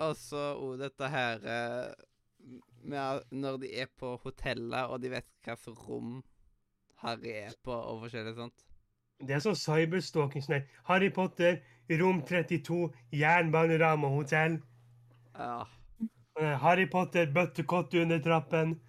Og 0.03 0.16
så 0.16 0.42
òg 0.57 0.78
dette 0.80 1.09
her 1.12 1.42
eh, 1.44 1.92
med 2.82 3.26
når 3.30 3.59
de 3.62 3.72
er 3.82 3.90
på 3.98 4.16
hotellet, 4.22 4.86
og 4.86 5.03
de 5.03 5.11
vet 5.12 5.26
hvilket 5.44 5.82
rom 5.88 6.22
Harry 7.03 7.34
er 7.42 7.55
på, 7.64 7.74
og 7.74 8.05
forskjellig 8.05 8.34
sånt. 8.38 8.64
Det 9.22 9.36
er 9.36 9.42
sånn 9.42 9.59
cyberstalking. 9.59 10.42
Sånn. 10.42 10.66
Harry 10.88 11.11
Potter, 11.14 11.61
rom 12.00 12.22
32, 12.26 12.88
Jernbanerama 13.14 14.11
hotell. 14.11 14.61
Ja. 15.38 15.66
Eh, 16.40 16.56
Harry 16.62 16.86
Potter, 16.90 17.26
bøttekott 17.32 17.94
under 17.94 18.18
trappen. 18.24 18.80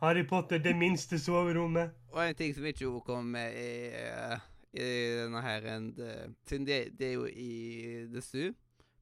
Harry 0.00 0.24
Potter, 0.26 0.58
det 0.58 0.74
minste 0.76 1.18
soverommet. 1.18 1.92
Og 2.12 2.22
en 2.28 2.34
ting 2.38 2.54
som 2.54 2.64
ikke 2.68 2.86
òg 2.90 3.04
kom 3.06 3.24
med 3.34 3.54
i, 3.54 3.90
eh, 3.94 4.38
i 4.74 4.86
denne 5.22 5.42
her 5.42 5.60
Siden 5.66 5.94
det- 5.96 6.34
Siden 6.46 6.66
de, 6.66 6.90
de 6.98 7.04
er 7.06 7.12
jo 7.12 7.24
i 7.26 8.06
The 8.12 8.20
Zoo 8.20 8.52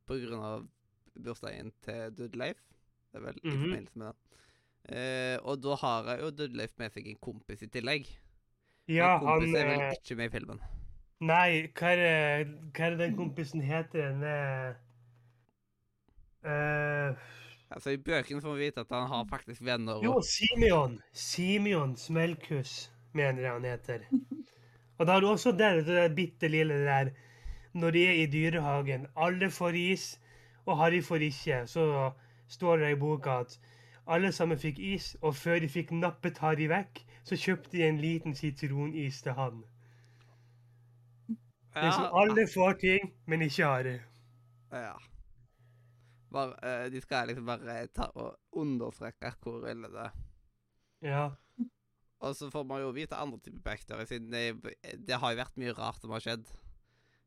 på 0.07 0.15
grunn 0.21 0.43
av 0.45 0.69
bursdagen 1.23 1.73
til 1.83 2.11
Dudleif. 2.17 2.57
Det 3.13 3.21
er 3.21 3.25
vel 3.27 3.39
i 3.43 3.49
Mhm. 3.49 3.61
forbindelse 3.63 3.97
med 3.97 4.07
det. 4.07 4.17
Uh, 4.91 5.37
og 5.47 5.61
da 5.63 5.75
har 5.77 6.05
jeg 6.05 6.21
jo 6.21 6.31
Dudleif 6.31 6.71
med 6.79 6.91
seg 6.93 7.07
en 7.07 7.17
kompis 7.21 7.63
i 7.63 7.67
tillegg. 7.67 8.07
Ja, 8.89 9.19
Men 9.19 9.29
han 9.29 9.41
kompis 9.41 9.55
er 9.55 9.67
vel 9.67 9.81
eh, 9.81 9.93
ikke 9.93 10.17
med 10.17 10.25
i 10.31 10.39
filmen. 10.39 10.61
Nei, 11.21 11.67
hva 11.75 11.91
er, 11.97 12.45
hva 12.45 12.81
er 12.87 12.91
det 12.97 12.99
den 12.99 13.17
kompisen 13.17 13.61
heter? 13.63 14.09
Den 14.09 14.23
eh, 16.45 17.17
Altså, 17.71 17.91
I 17.95 18.01
bøkene 18.03 18.43
får 18.43 18.55
vi 18.57 18.67
vite 18.67 18.83
at 18.83 18.91
han 18.91 19.07
har 19.07 19.27
faktisk 19.31 19.63
venner. 19.63 20.01
Jo, 20.03 20.17
Simeon. 20.27 20.97
Simeon 21.13 21.97
Smelkhus, 21.97 22.91
mener 23.15 23.43
jeg 23.43 23.53
han 23.53 23.65
heter. 23.65 24.07
Og 24.99 25.07
da 25.07 25.13
har 25.13 25.21
du 25.21 25.29
også 25.31 25.53
der, 25.53 25.75
det 25.75 25.87
der 25.87 26.15
bitte 26.15 26.49
lille 26.49 26.75
der 26.85 27.11
Når 27.73 27.91
de 27.91 28.07
er 28.07 28.13
i 28.13 28.27
dyrehagen. 28.27 29.07
Alle 29.17 29.51
får 29.51 29.75
is, 29.79 30.21
og 30.67 30.79
Harry 30.79 31.03
får 31.03 31.17
ikke. 31.17 31.67
Så 31.67 32.11
står 32.49 32.77
det 32.77 32.91
i 32.91 32.99
boka 32.99 33.31
at 33.31 33.61
alle 34.07 34.33
sammen 34.33 34.59
fikk 34.59 34.79
is, 34.79 35.17
og 35.23 35.37
før 35.37 35.59
de 35.59 35.69
fikk 35.69 35.93
nappet 35.93 36.39
Harry 36.39 36.67
vekk, 36.67 37.05
så 37.25 37.37
kjøpte 37.37 37.77
de 37.77 37.85
en 37.87 38.01
liten 38.03 38.35
sitronis 38.35 39.23
til 39.23 39.33
han. 39.33 39.63
Liksom 41.77 42.09
alle 42.23 42.49
får 42.55 42.73
ting, 42.73 43.13
men 43.27 43.43
ikke 43.47 43.65
Harry. 43.65 43.99
Ja. 44.73 44.97
Bare, 46.31 46.55
eh, 46.63 46.89
de 46.93 47.01
skal 47.03 47.31
liksom 47.31 47.47
bare 47.49 47.87
ta 47.95 48.07
og 48.15 48.37
understreke 48.63 49.33
hvor 49.43 49.67
ille 49.71 49.91
det 49.91 50.05
er. 50.09 50.19
Ja. 51.03 51.25
Og 52.21 52.37
så 52.37 52.51
får 52.53 52.65
man 52.69 52.83
jo 52.83 52.93
vite 52.93 53.17
andre 53.17 53.39
typer 53.41 53.63
backstory, 53.65 54.05
siden 54.07 54.31
det, 54.35 54.75
det 55.09 55.19
har 55.23 55.33
jo 55.33 55.41
vært 55.41 55.57
mye 55.61 55.73
rart 55.77 56.03
som 56.03 56.13
har 56.15 56.23
skjedd. 56.25 56.45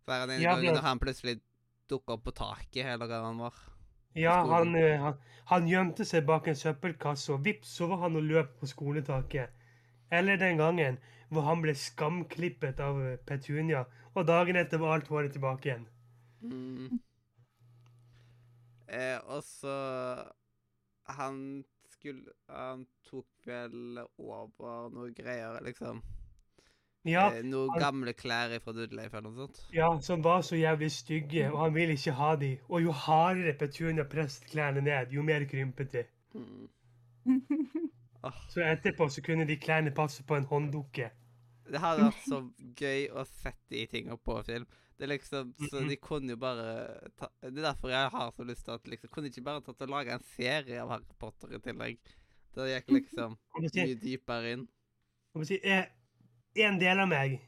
Hver 0.05 0.27
en 0.27 0.41
Ja, 0.41 0.55
gang 0.55 0.75
når 0.77 0.85
han 0.85 1.01
plutselig 1.01 1.39
dukka 1.89 2.17
opp 2.17 2.25
på 2.27 2.35
taket, 2.37 2.85
hele 2.85 3.07
gangen 3.09 3.41
var. 3.41 3.57
Ja, 4.15 4.35
han, 4.45 4.75
eh, 4.77 4.99
han, 5.01 5.17
han 5.49 5.67
gjemte 5.67 6.05
seg 6.05 6.27
bak 6.29 6.47
en 6.47 6.59
søppelkasse, 6.59 7.33
og 7.33 7.43
vips, 7.47 7.73
så 7.79 7.89
var 7.89 8.03
han 8.05 8.19
og 8.19 8.27
løp 8.29 8.53
på 8.59 8.69
skoletaket. 8.69 9.49
Eller 10.13 10.37
den 10.37 10.61
gangen 10.61 10.99
hvor 11.33 11.47
han 11.47 11.63
ble 11.63 11.73
skamklippet 11.73 12.79
av 12.83 12.99
Petunia, 13.25 13.87
og 14.13 14.27
dagen 14.29 14.59
etter 14.59 14.77
var 14.77 14.99
alt 14.99 15.09
håret 15.09 15.33
tilbake 15.33 15.71
igjen. 15.71 15.87
Mm. 16.45 16.99
Eh, 18.93 19.17
og 19.33 19.41
så 19.43 19.75
Han 21.17 21.63
skulle 21.89 22.31
Han 22.49 22.85
tok 23.09 23.25
vel 23.47 23.97
over 24.21 24.89
noe 24.93 25.09
greier, 25.17 25.57
liksom. 25.65 26.03
Ja, 27.05 27.25
eh, 27.35 27.41
noen 27.43 27.73
han- 27.73 27.81
gamle 27.81 28.13
klær 28.15 28.53
fra 28.63 28.71
Dudleif 28.71 29.13
eller 29.13 29.29
noe 29.29 29.47
sånt. 29.47 29.57
ja, 29.75 29.89
som 29.99 30.21
var 30.23 30.41
så 30.41 30.55
jævlig 30.55 30.91
stygge, 30.91 31.49
og 31.51 31.59
han 31.65 31.73
ville 31.75 31.97
ikke 31.97 32.13
ha 32.15 32.35
de. 32.39 32.53
Og 32.69 32.81
jo 32.85 32.91
hardere 32.91 33.57
Petunia 33.59 34.03
presset 34.07 34.47
klærne 34.51 34.81
ned, 34.81 35.11
jo 35.11 35.21
mer 35.21 35.45
krympet 35.45 35.91
de. 35.91 36.05
Mm. 37.25 37.41
Så 38.49 38.61
etterpå 38.61 39.09
så 39.09 39.21
kunne 39.23 39.45
de 39.47 39.55
klærne 39.57 39.91
passe 39.95 40.23
på 40.23 40.35
en 40.35 40.45
hånddukke. 40.45 41.09
Det 41.71 41.79
hadde 41.79 42.03
vært 42.03 42.25
så 42.27 42.39
gøy 42.79 43.07
å 43.11 43.23
sette 43.25 43.69
de 43.71 43.85
tinga 43.87 44.17
på 44.17 44.35
film. 44.45 44.65
Det 45.03 45.09
er 45.09 45.17
liksom, 45.17 45.49
Så 45.69 45.81
de 45.83 45.95
kunne 45.99 46.29
jo 46.31 46.37
bare 46.39 47.09
ta, 47.19 47.27
Det 47.41 47.57
er 47.57 47.65
derfor 47.65 47.89
jeg 47.91 48.09
har 48.09 48.29
så 48.31 48.43
lyst 48.47 48.63
til 48.63 48.71
at 48.71 48.85
liksom 48.87 49.09
Kunne 49.11 49.27
ikke 49.27 49.41
bare 49.43 49.61
tatt 49.65 49.81
og 49.83 49.89
laga 49.91 50.13
en 50.15 50.23
serie 50.23 50.77
av 50.79 50.93
Harry 50.93 51.17
Potter 51.19 51.51
i 51.51 51.59
tillegg? 51.59 51.97
Det 52.55 52.67
gikk 52.69 52.93
liksom 52.95 53.35
det 53.59 53.71
sier- 53.73 53.89
mye 53.89 53.97
dypere 53.99 54.51
inn. 54.53 54.63
Må 55.35 55.43
si, 55.49 55.57
jeg, 55.63 55.89
En 56.55 56.79
del 56.79 57.01
av 57.03 57.09
meg 57.11 57.41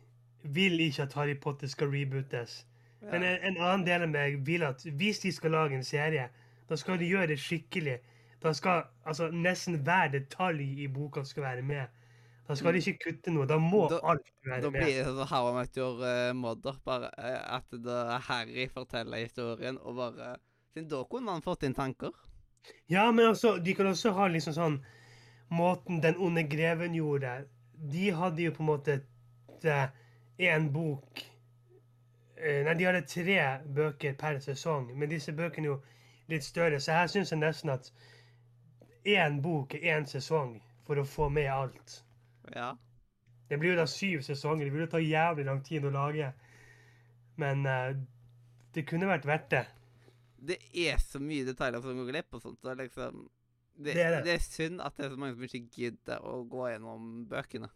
vil 0.44 0.80
ikke 0.84 1.06
at 1.08 1.14
Harry 1.14 1.38
Potter 1.40 1.72
skal 1.72 1.94
rebootes. 1.94 2.66
Men 3.06 3.24
en, 3.24 3.38
en 3.54 3.58
annen 3.62 3.86
del 3.86 4.04
av 4.04 4.10
meg 4.10 4.40
vil 4.46 4.66
at 4.68 4.84
hvis 4.84 5.20
de 5.24 5.32
skal 5.32 5.52
lage 5.56 5.78
en 5.78 5.84
serie, 5.86 6.28
da 6.70 6.76
skal 6.76 7.00
de 7.00 7.08
gjøre 7.08 7.28
det 7.32 7.40
skikkelig. 7.40 8.00
Da 8.44 8.52
skal 8.54 8.84
altså, 9.06 9.30
nesten 9.32 9.80
hver 9.86 10.12
detalj 10.12 10.68
i 10.84 10.88
boka 10.92 11.24
skal 11.24 11.44
være 11.44 11.62
med. 11.62 11.88
Da 12.48 12.54
skal 12.56 12.74
de 12.74 12.82
ikke 12.84 13.00
kutte 13.08 13.32
noe. 13.34 13.46
Da 13.50 13.58
må 13.58 13.88
Da- 13.90 14.00
alt 14.04 14.28
være 14.46 14.62
Da 14.62 14.70
med. 14.70 14.82
blir 14.84 14.94
det 15.00 15.06
sånn 15.06 15.28
How 15.28 15.50
I 15.50 15.54
Met 15.56 15.78
Your 15.78 16.34
Mother. 16.34 16.74
Bare 16.86 17.10
eh, 17.18 17.56
at 17.56 17.72
da 17.84 18.20
Harry 18.20 18.68
forteller 18.68 19.18
historien, 19.24 19.78
og 19.82 19.96
bare 19.96 20.36
Siden 20.76 20.90
da 20.90 21.04
kunne 21.04 21.32
han 21.32 21.42
fått 21.42 21.64
inn 21.64 21.74
tanker. 21.74 22.12
Ja, 22.90 23.12
men 23.12 23.26
altså, 23.26 23.58
de 23.64 23.74
kan 23.74 23.86
også 23.88 24.12
ha 24.14 24.28
liksom 24.28 24.54
sånn 24.54 24.80
Måten 25.52 26.02
Den 26.02 26.16
onde 26.18 26.44
greven 26.50 26.94
gjorde 26.94 27.46
De 27.92 28.10
hadde 28.12 28.42
jo 28.44 28.52
på 28.52 28.60
en 28.60 28.66
måte 28.68 29.02
én 30.40 30.70
bok 30.74 31.22
eh, 32.38 32.64
Nei, 32.66 32.74
de 32.74 32.84
hadde 32.86 33.02
tre 33.08 33.38
bøker 33.74 34.14
per 34.18 34.40
sesong, 34.44 34.92
men 34.98 35.10
disse 35.10 35.32
bøkene 35.32 35.66
er 35.66 35.72
jo 35.72 35.82
litt 36.28 36.44
større, 36.44 36.80
så 36.82 36.92
her 37.00 37.08
syns 37.08 37.32
jeg 37.32 37.40
nesten 37.40 37.70
at 37.74 37.92
én 39.06 39.42
bok 39.42 39.74
er 39.76 40.00
én 40.00 40.06
sesong 40.10 40.60
for 40.86 40.96
å 40.98 41.06
få 41.06 41.30
med 41.32 41.48
alt. 41.54 42.02
Ja. 42.54 42.76
Det 43.50 43.58
blir 43.62 43.74
jo 43.74 43.78
da 43.80 43.86
syv 43.90 44.22
sesonger. 44.26 44.66
Det 44.66 44.74
ville 44.74 44.88
ta 44.90 44.98
jævlig 45.02 45.46
lang 45.46 45.62
tid 45.66 45.86
å 45.86 45.92
lage. 45.94 46.32
Men 47.38 47.66
uh, 47.66 47.94
det 48.74 48.86
kunne 48.90 49.08
vært 49.10 49.26
verdt 49.30 49.50
det. 49.54 49.66
Det 50.46 50.58
er 50.86 50.98
så 51.02 51.20
mye 51.22 51.46
detaljer 51.48 51.82
som 51.82 51.98
går 51.98 52.12
glipp 52.12 52.34
og 52.38 52.42
sånt. 52.44 52.60
Så 52.62 52.74
liksom, 52.78 53.30
det, 53.76 53.94
Det 53.94 54.02
er 54.04 54.12
det. 54.18 54.24
det 54.26 54.34
er 54.36 54.44
synd 54.46 54.82
at 54.82 54.98
det 54.98 55.06
er 55.06 55.14
så 55.16 55.18
mange 55.22 55.36
som 55.38 55.44
ikke 55.48 55.64
gidder 55.78 56.26
å 56.26 56.44
gå 56.50 56.68
gjennom 56.72 57.26
bøkene. 57.30 57.70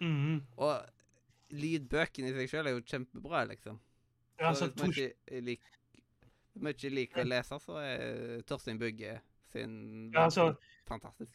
Mhm. 0.00 0.38
Og 0.56 1.54
lydbøkene 1.58 2.28
i 2.30 2.36
seg 2.36 2.50
sjøl 2.52 2.68
er 2.68 2.76
jo 2.76 2.84
kjempebra, 2.84 3.44
liksom. 3.48 3.78
Ja, 4.38 4.52
Så 4.52 4.68
altså, 4.68 4.68
hvis 4.68 4.82
man 4.82 4.90
ikke 4.92 5.42
lik- 5.42 6.90
liker 6.92 7.22
å 7.24 7.28
lese, 7.28 7.58
så 7.64 7.78
er 7.80 8.42
Torstein 8.46 8.78
Bugge 8.78 9.20
sin 9.52 10.10
Ja, 10.12 10.24
altså- 10.26 10.56
fantastisk. 10.86 11.32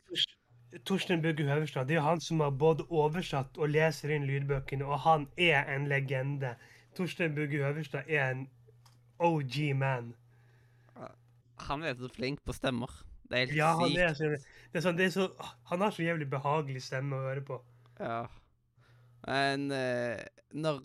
Torstein 0.86 1.22
Bugge 1.22 1.44
Høverstad 1.46 1.86
det 1.88 1.96
er 1.96 2.00
jo 2.02 2.06
han 2.08 2.22
som 2.22 2.40
har 2.42 2.50
både 2.50 2.86
oversatt 2.90 3.58
og 3.62 3.70
leser 3.70 4.10
inn 4.16 4.26
lydbøkene, 4.26 4.86
og 4.86 5.00
han 5.06 5.28
er 5.38 5.68
en 5.76 5.88
legende. 5.92 6.56
Torstein 6.98 7.36
Bugge 7.36 7.62
Høverstad 7.64 8.10
er 8.10 8.32
en 8.32 8.48
OG 9.20 9.60
man. 9.78 10.14
Han 11.68 11.84
er 11.86 11.94
så 11.96 12.10
flink 12.12 12.42
på 12.44 12.54
stemmer. 12.58 12.90
Det 13.30 13.38
er 13.38 13.46
helt 13.46 13.56
Ja, 13.58 13.70
han 13.80 13.90
sykt. 13.90 14.00
er, 14.00 14.14
så, 14.18 14.30
det 14.74 14.80
er 14.80 14.86
sånn, 14.88 14.98
det 14.98 15.06
er 15.06 15.14
så, 15.14 15.28
han 15.70 15.82
har 15.86 15.94
så 15.96 16.04
jævlig 16.04 16.28
behagelig 16.32 16.82
stemme 16.84 17.16
å 17.18 17.28
høre 17.28 17.44
på. 17.46 17.60
Ja. 18.00 18.24
Men 19.28 19.70
eh, 19.72 20.20
når 20.52 20.82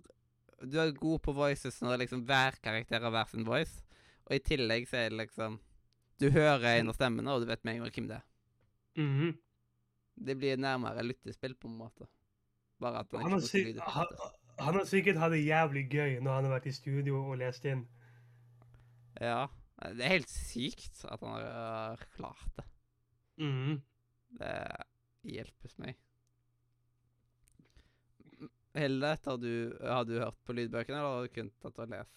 Du 0.69 0.75
er 0.83 0.91
god 0.93 1.21
på 1.23 1.33
voices 1.33 1.81
når 1.83 2.01
liksom 2.05 2.25
hver 2.27 2.57
karakter 2.63 3.01
har 3.03 3.11
hver 3.15 3.29
sin 3.31 3.45
voice, 3.47 3.83
og 4.27 4.35
i 4.37 4.41
tillegg 4.43 4.89
så 4.91 4.97
er 5.05 5.11
det 5.13 5.19
liksom 5.25 5.59
Du 6.21 6.29
hører 6.35 6.81
en 6.81 6.89
av 6.91 6.97
stemmene, 6.99 7.31
og 7.33 7.41
du 7.43 7.47
vet 7.47 7.63
med 7.65 7.77
en 7.77 7.85
gang 7.85 7.95
hvem 7.95 8.09
det 8.11 8.17
er. 8.21 8.25
Mhm. 8.99 9.37
Det 10.19 10.35
blir 10.39 10.57
nærmere 10.59 11.03
lyttespill, 11.07 11.55
på 11.55 11.69
en 11.71 11.77
måte. 11.79 12.07
Bare 12.83 13.01
at 13.05 13.13
han, 13.15 13.39
ikke 13.39 13.81
han, 13.83 14.07
han 14.59 14.75
har 14.79 14.85
sikkert 14.87 15.17
hatt 15.19 15.33
det 15.35 15.45
jævlig 15.45 15.85
gøy 15.91 16.19
når 16.23 16.33
han 16.39 16.45
har 16.49 16.53
vært 16.57 16.67
i 16.71 16.75
studio 16.77 17.21
og 17.31 17.39
lest 17.41 17.65
inn. 17.67 17.85
Ja. 19.21 19.47
Det 19.79 20.03
er 20.03 20.13
helt 20.17 20.31
sykt 20.31 21.05
at 21.07 21.23
han 21.23 21.37
har 21.39 22.01
klart 22.17 22.49
det. 22.59 22.65
Mhm. 23.39 23.77
Det 24.39 24.55
hjelpes 25.25 25.79
meg. 25.79 25.97
M- 28.41 28.51
Helle, 28.75 29.15
har 29.25 29.37
du, 29.43 29.53
har 29.83 30.05
du 30.05 30.17
hørt 30.19 30.39
på 30.47 30.55
lydbøkene, 30.57 30.99
eller 30.99 31.15
har 31.15 31.27
du 31.29 31.35
kun 31.35 31.51
tatt 31.63 31.79
og 31.83 31.89
lest? 31.95 32.15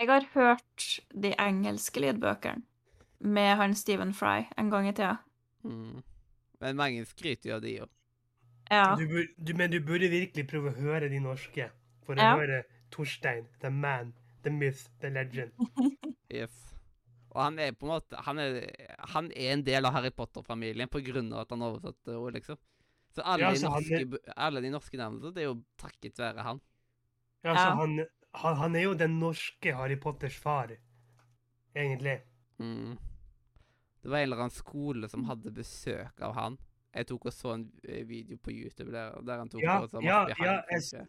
Jeg 0.00 0.08
har 0.08 0.26
hørt 0.34 0.86
de 1.12 1.32
engelske 1.38 2.00
lydbøkene 2.02 2.62
med 3.20 3.56
han 3.60 3.74
Stephen 3.76 4.14
Fry 4.16 4.46
en 4.58 4.70
gang 4.72 4.86
i 4.88 4.92
tida. 4.96 5.16
Mm. 5.66 6.00
Men 6.60 6.76
mange 6.76 7.04
skryter 7.08 7.50
jo 7.50 7.56
av 7.56 7.62
de 7.64 7.74
jo. 7.78 7.86
Ja. 8.70 8.94
Du, 8.96 9.04
du, 9.38 9.54
men 9.58 9.70
du 9.72 9.80
burde 9.82 10.10
virkelig 10.12 10.44
prøve 10.50 10.70
å 10.70 10.76
høre 10.78 11.08
de 11.10 11.18
norske. 11.24 11.70
For 12.06 12.14
å 12.14 12.22
Ja. 12.22 12.34
høre 12.38 12.62
Torstein, 12.90 13.46
the 13.60 13.70
man, 13.70 14.12
the 14.42 14.50
myth, 14.50 14.88
the 15.00 15.10
legend. 15.10 15.52
Yes. 16.30 16.52
Og 17.34 17.40
han 17.42 17.56
er 17.58 17.72
på 17.74 17.86
en 17.86 17.90
måte 17.90 18.18
Han 18.22 18.38
er, 18.38 18.60
han 19.14 19.32
er 19.34 19.52
en 19.56 19.64
del 19.66 19.84
av 19.86 19.92
Harry 19.96 20.10
Potter-familien 20.14 20.86
på 20.90 21.00
grunn 21.02 21.32
av 21.32 21.40
at 21.42 21.50
han 21.50 21.62
oversatte 21.66 22.14
ord, 22.14 22.34
liksom. 22.38 22.58
Så 23.14 23.22
alle, 23.26 23.42
Ja, 23.42 23.50
de, 23.50 23.58
så 23.58 23.70
han 23.74 23.82
norske, 23.82 24.00
er- 24.30 24.34
alle 24.36 24.60
de 24.62 24.70
norske 24.70 24.96
navnene, 25.00 25.32
det 25.34 25.42
er 25.42 25.48
jo 25.48 25.56
takket 25.82 26.18
være 26.22 26.44
han. 26.46 26.60
Ja, 27.42 27.50
altså, 27.50 27.66
Ja. 27.66 27.74
han, 27.80 27.96
han, 28.44 28.56
han 28.62 28.76
er 28.76 28.84
jo 28.86 28.94
den 28.94 29.18
norske 29.18 29.74
Harry 29.74 29.96
Potters 29.98 30.36
far, 30.38 30.70
egentlig. 31.74 32.20
Mm. 32.62 32.94
Det 34.02 34.10
var 34.10 34.18
en 34.18 34.22
eller 34.22 34.36
annen 34.36 34.54
skole 34.54 35.08
som 35.08 35.24
hadde 35.28 35.52
besøk 35.52 36.20
av 36.24 36.34
han. 36.36 36.58
Jeg 36.94 37.06
tok 37.06 37.26
og 37.30 37.34
så 37.34 37.54
en 37.54 37.66
eh, 37.84 38.06
video 38.08 38.38
på 38.42 38.50
YouTube 38.50 38.90
der, 38.92 39.20
der 39.26 39.38
han 39.38 39.50
tok 39.50 39.62
Ja, 39.62 39.80
og 39.80 39.90
så 39.90 40.00
ja, 40.02 40.24
ja, 40.38 40.56
jeg 40.70 41.06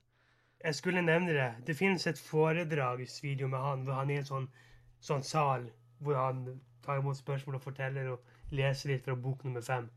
Jeg 0.64 0.76
skulle 0.76 1.02
nevne 1.02 1.34
det. 1.34 1.54
Det 1.68 1.78
finnes 1.78 2.08
et 2.08 2.20
foredragsvideo 2.20 3.48
med 3.48 3.60
han 3.60 3.82
hvor 3.88 3.98
han 3.98 4.10
er 4.10 4.20
i 4.20 4.22
en 4.22 4.28
sånn, 4.28 4.52
sånn 5.00 5.24
sal 5.26 5.66
hvor 6.02 6.20
han 6.20 6.44
tar 6.86 7.02
imot 7.02 7.18
spørsmål 7.18 7.58
og 7.58 7.64
forteller 7.64 8.12
og 8.14 8.54
leser 8.54 8.94
litt 8.94 9.06
fra 9.06 9.16
bok 9.16 9.44
nummer 9.46 9.66
fem. 9.66 9.90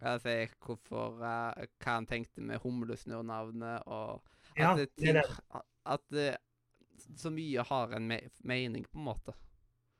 Sier 0.00 0.52
hvorfor, 0.60 1.20
uh, 1.20 1.52
hva 1.80 1.92
han 1.98 2.08
tenkte 2.08 2.44
med 2.44 2.60
humlesnurr-navnet, 2.64 3.86
og 3.86 4.20
at, 4.52 4.60
Ja, 4.60 4.74
det 4.76 4.90
ting, 4.96 5.16
at 5.16 6.16
eh, 6.16 6.36
så 7.16 7.32
mye 7.32 7.64
har 7.64 7.96
en 7.96 8.08
me 8.08 8.20
mening, 8.44 8.84
på 8.92 9.00
en 9.00 9.08
måte. 9.08 9.36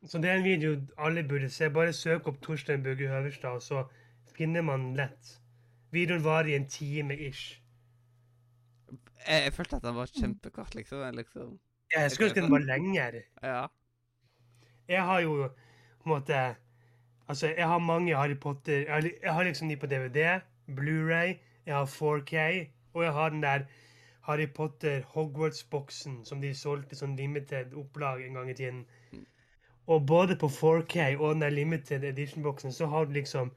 Så 0.07 0.19
det 0.23 0.31
er 0.31 0.39
en 0.39 0.45
video 0.45 0.77
alle 0.99 1.25
burde 1.29 1.51
se. 1.51 1.71
Bare 1.71 1.93
søk 1.93 2.29
opp 2.31 2.41
Torstein 2.43 2.83
Bugge 2.83 3.09
Høverstad, 3.09 3.61
så 3.61 3.85
finner 4.37 4.63
man 4.63 4.93
lett. 4.97 5.41
Videoen 5.95 6.25
varer 6.25 6.53
i 6.53 6.57
en 6.57 6.69
time 6.71 7.17
ish. 7.29 7.61
Jeg, 9.27 9.43
jeg 9.45 9.53
følte 9.53 9.77
at 9.77 9.83
den 9.83 9.97
var 9.97 10.11
kjempekort, 10.21 10.75
liksom. 10.75 11.17
liksom 11.17 11.59
Jeg 11.95 12.11
skulle 12.11 12.31
ønske 12.31 12.41
den 12.41 12.53
var 12.53 12.59
lengre. 12.59 13.23
ja. 13.43 13.67
Jeg 14.89 15.03
har 15.03 15.21
jo 15.21 15.49
på 15.99 16.07
en 16.07 16.11
måte 16.11 16.57
Altså, 17.29 17.47
jeg 17.59 17.69
har 17.69 17.79
mange 17.79 18.17
Harry 18.17 18.37
Potter 18.39 18.73
Jeg 18.73 18.93
har, 18.93 19.11
jeg 19.23 19.35
har 19.35 19.43
liksom 19.43 19.69
de 19.69 19.77
på 19.77 19.87
DVD, 19.87 20.41
Blu-ray, 20.77 21.35
jeg 21.67 21.75
har 21.75 21.87
4K, 21.87 22.71
og 22.95 23.03
jeg 23.05 23.13
har 23.13 23.29
den 23.29 23.43
der 23.43 23.65
Harry 24.23 24.47
Potter 24.55 25.03
Hogwarts-boksen 25.03 26.25
som 26.25 26.41
de 26.41 26.55
solgte 26.55 26.97
sånn 26.99 27.17
limited 27.17 27.75
opplag 27.75 28.23
en 28.23 28.39
gang 28.39 28.51
i 28.51 28.55
tiden. 28.55 28.87
Og 29.87 30.07
både 30.07 30.37
på 30.37 30.49
4K 30.51 31.17
og 31.17 31.41
den 31.41 31.53
limited 31.55 32.05
edition-boksen 32.05 32.73
så 32.73 32.87
har 32.87 33.05
du 33.05 33.13
liksom 33.13 33.53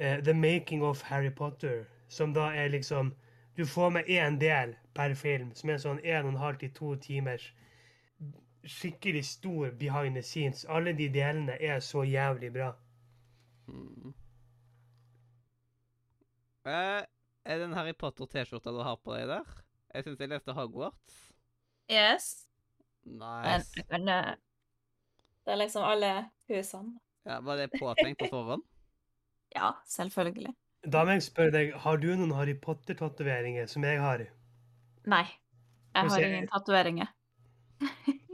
uh, 0.00 0.18
The 0.24 0.34
Making 0.34 0.82
of 0.84 1.02
Harry 1.02 1.30
Potter, 1.30 1.84
som 2.08 2.34
da 2.34 2.50
er 2.54 2.68
liksom 2.68 3.14
Du 3.56 3.66
får 3.66 3.90
med 3.90 4.04
én 4.06 4.38
del 4.38 4.76
per 4.94 5.14
film, 5.14 5.54
som 5.54 5.70
er 5.70 5.80
sånn 5.82 5.98
en 6.04 6.26
og 6.26 6.32
en 6.32 6.38
halv 6.38 6.58
til 6.60 6.70
to 6.74 6.94
timers 6.94 7.48
skikkelig 8.68 9.24
stor 9.24 9.70
behind 9.70 10.14
the 10.14 10.22
scenes. 10.22 10.64
Alle 10.68 10.92
de 10.92 11.08
delene 11.08 11.56
er 11.62 11.80
så 11.80 12.04
jævlig 12.06 12.52
bra. 12.52 12.72
Mm. 13.66 14.14
Uh, 16.68 17.02
er 17.44 17.58
det 17.58 17.64
en 17.64 17.72
Harry 17.72 17.94
Potter-T-skjorta 17.98 18.70
du 18.70 18.82
har 18.84 19.00
på 19.02 19.16
deg 19.16 19.28
der? 19.28 19.56
Jeg 19.94 20.04
syns 20.04 20.20
jeg 20.20 20.28
leste 20.28 20.52
Hogwarts. 20.52 21.18
Yes. 21.90 22.46
Nice. 23.04 23.72
And, 23.88 23.90
and, 23.90 24.10
eh, 24.12 24.34
Det 25.48 25.54
er 25.54 25.60
liksom 25.62 25.84
alle 25.88 26.08
husene. 26.50 26.98
Ja, 27.24 27.38
var 27.40 27.56
det 27.56 27.70
påtenkt 27.72 28.18
på 28.20 28.28
forhånd? 28.34 28.64
Ja, 29.56 29.70
selvfølgelig. 29.88 30.52
Da 30.84 31.00
må 31.08 31.14
jeg 31.16 31.24
spørre 31.24 31.54
deg, 31.54 31.70
har 31.82 31.96
du 32.02 32.10
noen 32.12 32.34
Harry 32.36 32.52
Potter-tatoveringer 32.60 33.64
som 33.72 33.86
jeg 33.88 33.96
har? 34.02 34.26
Nei. 35.08 35.24
Jeg 35.96 36.12
har 36.12 36.26
ingen 36.28 36.50
tatoveringer. 36.52 37.08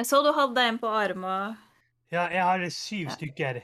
Jeg 0.00 0.06
så 0.08 0.22
du 0.24 0.30
hadde 0.32 0.62
en 0.64 0.78
på 0.80 0.88
armen 0.88 1.26
og 1.28 1.56
Ja, 2.14 2.22
jeg 2.32 2.40
har 2.42 2.62
syv 2.72 3.10
stykker. 3.12 3.58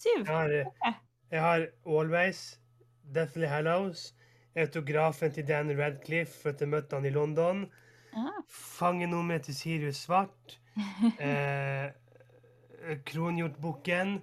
Syv. 0.00 0.22
Jeg 0.24 0.32
har, 0.32 0.96
jeg 1.30 1.40
har 1.44 1.66
Always, 1.86 2.40
Deathly 3.14 3.46
Hallows, 3.46 4.14
autografen 4.56 5.34
til 5.36 5.44
Dan 5.48 5.70
Radcliffe 5.78 6.32
for 6.42 6.54
at 6.54 6.64
jeg 6.64 6.72
møtte 6.72 6.96
han 6.96 7.04
i 7.06 7.12
London, 7.14 7.66
Ah. 8.12 8.40
fangenummeret 8.48 9.42
til 9.46 9.54
Sirius 9.56 9.96
Svart, 10.04 10.58
eh, 11.18 11.90
Kronhjortbukken 13.06 14.16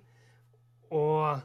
og 0.92 1.42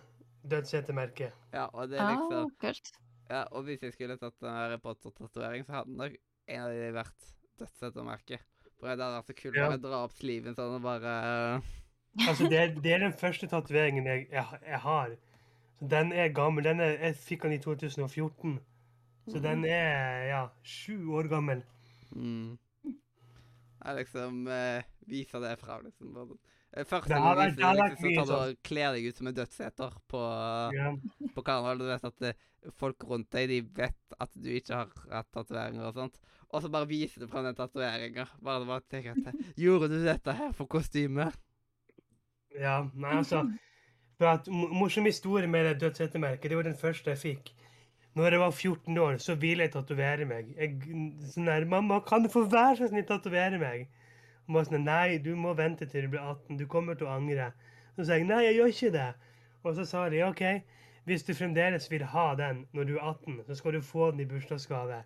dødshetemerket. 0.51 1.33
Ja, 1.55 1.67
og 1.73 1.89
det 1.91 1.99
er 2.01 2.05
Ah, 2.09 2.15
liksom 2.17 2.51
kult. 2.61 2.93
Ja, 3.31 3.43
og 3.53 3.65
hvis 3.65 3.83
jeg 3.83 3.93
skulle 3.95 4.17
tatt 4.21 4.43
en 4.43 4.53
Harry 4.57 4.77
Potter-tatovering, 4.83 5.65
så 5.67 5.79
hadde 5.79 5.97
nok 5.97 6.17
en 6.49 6.61
av 6.67 6.71
de 6.75 6.91
vært 6.93 7.31
dødsettermerket. 7.61 8.43
For 8.79 8.91
det 8.91 8.99
hadde 8.99 9.15
vært 9.17 9.31
så 9.31 9.37
kult 9.39 9.57
Ja. 9.57 9.69
å 9.71 9.81
dra 9.81 10.03
opp 10.05 10.13
sliven 10.19 10.55
sånn 10.59 10.75
og 10.77 10.83
bare 10.83 11.63
Altså, 12.29 12.47
det, 12.49 12.59
er- 12.59 12.81
det 12.81 12.93
er 12.93 12.99
den 12.99 13.13
første 13.13 13.47
tatoveringen 13.51 14.05
jeg, 14.07 14.29
jeg, 14.31 14.45
jeg 14.63 14.79
har. 14.79 15.17
Så 15.81 15.89
den 15.91 16.13
er 16.13 16.29
gammel. 16.29 16.63
Den 16.63 16.79
er, 16.81 16.93
jeg 17.03 17.17
fikk 17.17 17.43
den 17.43 17.53
i 17.53 17.59
2014. 17.59 18.61
Så 19.27 19.41
den 19.43 19.65
er 19.65 20.27
ja, 20.29 20.43
sju 20.63 21.11
år 21.17 21.29
gammel. 21.29 21.65
mm. 22.15 22.59
Jeg 23.85 23.97
liksom 23.99 24.47
eh, 24.49 24.83
det 25.09 25.85
liksom. 25.85 26.13
Bare, 26.15 26.39
eh, 26.77 26.85
Først 26.85 27.09
Det 27.09 27.17
når 27.17 27.23
har 27.23 27.35
du 27.35 27.41
vært- 27.41 27.51
viser 27.51 27.57
det 27.57 27.65
har 27.65 27.75
det, 27.75 27.91
liksom, 27.91 28.09
mye 28.09 28.15
så 28.15 28.27
tar 28.27 28.47
du 28.47 28.53
sånn. 28.55 28.63
kler 28.65 28.93
deg 28.93 29.07
ut 29.07 29.17
som 29.17 29.27
en 29.27 29.35
dødseter 29.35 29.93
på, 30.09 30.23
Ja. 30.75 30.97
på 31.35 31.43
karneval. 31.45 31.79
Du 31.79 31.85
vet 31.87 32.05
at 32.05 32.23
eh, 32.23 32.33
folk 32.73 32.99
rundt 33.05 33.31
deg 33.31 33.49
de 33.49 33.61
vet 33.61 33.97
at 34.21 34.31
du 34.35 34.49
ikke 34.49 34.75
har 34.75 34.89
hatt 35.11 35.31
tatoveringer 35.33 35.87
og 35.87 35.95
sånt. 35.95 36.19
Og 36.53 36.63
så 36.63 36.71
bare 36.71 36.87
viser 36.87 37.21
du 37.21 37.27
fram 37.27 37.45
den 37.45 37.55
tatoveringa. 37.55 38.29
Bare, 38.43 38.65
bare 38.65 38.81
tenk 38.89 39.07
at 39.07 39.35
Gjorde 39.57 39.89
du 39.89 40.05
dette 40.05 40.33
her 40.33 40.53
for 40.53 40.67
kostyme? 40.67 41.33
ja. 42.59 42.89
Nei, 42.95 43.11
altså 43.19 43.43
for 44.19 44.27
at, 44.31 44.47
Morsom 44.49 45.05
historie 45.09 45.49
med 45.51 45.65
det 45.67 45.81
dødshettemerket. 45.83 46.49
Det 46.49 46.57
var 46.57 46.63
den 46.69 46.77
første 46.79 47.11
jeg 47.11 47.19
fikk. 47.19 47.51
Når 48.15 48.31
jeg 48.31 48.39
var 48.41 48.51
14 48.53 48.99
år, 48.99 49.17
så 49.19 49.35
ville 49.37 49.65
jeg 49.67 49.73
tatovere 49.73 50.25
meg. 50.29 50.55
Jeg, 50.57 50.79
sånn 51.35 51.47
der, 51.47 51.65
'Mamma, 51.65 51.99
kan 52.07 52.23
du 52.23 52.29
få 52.29 52.45
være 52.49 52.77
så 52.79 52.89
snill 52.89 53.03
tatovere 53.05 53.59
meg?' 53.59 53.89
Hun 54.47 54.55
var 54.55 54.65
sånn 54.69 54.85
'Nei, 54.85 55.19
du 55.19 55.35
må 55.37 55.55
vente 55.57 55.87
til 55.87 56.03
du 56.03 56.09
blir 56.09 56.21
18. 56.21 56.57
Du 56.57 56.67
kommer 56.67 56.95
til 56.95 57.07
å 57.07 57.17
angre.' 57.17 57.53
Så 57.97 58.05
sa 58.05 58.19
jeg 58.19 58.27
'Nei, 58.27 58.43
jeg 58.45 58.57
gjør 58.57 58.73
ikke 58.73 58.93
det'. 58.93 59.15
Og 59.65 59.75
så 59.75 59.85
sa 59.85 60.09
de 60.09 60.23
'OK, 60.23 60.63
hvis 61.05 61.23
du 61.23 61.35
fremdeles 61.35 61.91
vil 61.91 62.05
ha 62.05 62.35
den 62.35 62.67
når 62.73 62.85
du 62.85 62.97
er 62.97 63.03
18, 63.03 63.45
så 63.47 63.55
skal 63.55 63.73
du 63.73 63.81
få 63.81 64.11
den 64.11 64.21
i 64.21 64.25
bursdagsgave'. 64.25 65.05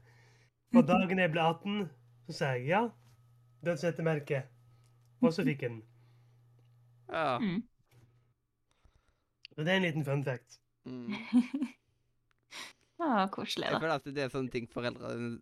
Og 0.75 0.87
dagen 0.87 1.19
jeg 1.19 1.31
ble 1.31 1.41
18, 1.41 1.91
så 2.27 2.33
sa 2.33 2.53
jeg 2.53 2.67
'ja'. 2.69 2.91
Dødsrettemerke. 3.65 4.43
Og 5.21 5.33
så 5.33 5.45
fikk 5.45 5.63
jeg 5.63 5.71
den. 5.71 5.83
Ja. 7.09 7.39
Mm. 7.39 7.63
Så 9.55 9.65
det 9.65 9.73
er 9.73 9.77
en 9.77 9.83
liten 9.83 10.05
fun 10.05 10.25
fact. 10.25 10.61
Mm. 10.85 11.15
Ja, 12.99 13.27
koselig, 13.37 13.67
da. 13.67 13.73
Jeg 13.73 13.81
føler 13.81 13.95
at 13.95 14.05
det 14.05 14.23
er 14.23 14.29
sånne 14.29 14.51
ting 14.51 14.69
foreldre, 14.71 15.41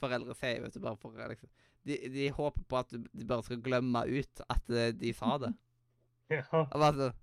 foreldre 0.00 0.34
sier, 0.34 0.62
vet 0.62 0.74
du, 0.74 0.80
bare 0.80 0.96
for 0.96 1.28
liksom 1.28 1.50
de, 1.88 1.96
de 2.12 2.28
håper 2.36 2.64
på 2.68 2.78
at 2.82 2.92
de 2.92 3.24
bare 3.28 3.44
skal 3.46 3.60
glemme 3.64 4.02
ut 4.08 4.42
at 4.48 4.70
eh, 4.70 4.92
de 4.96 5.12
sa 5.16 5.38
det. 5.44 5.54
Ja. 6.28 6.42
Og 6.52 6.74
bare 6.76 6.92
sånn 6.98 7.14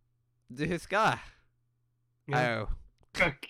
Du 0.57 0.63
husker 0.69 1.11
det? 1.11 1.19
ja. 2.33 2.65
Fuck. 3.15 3.45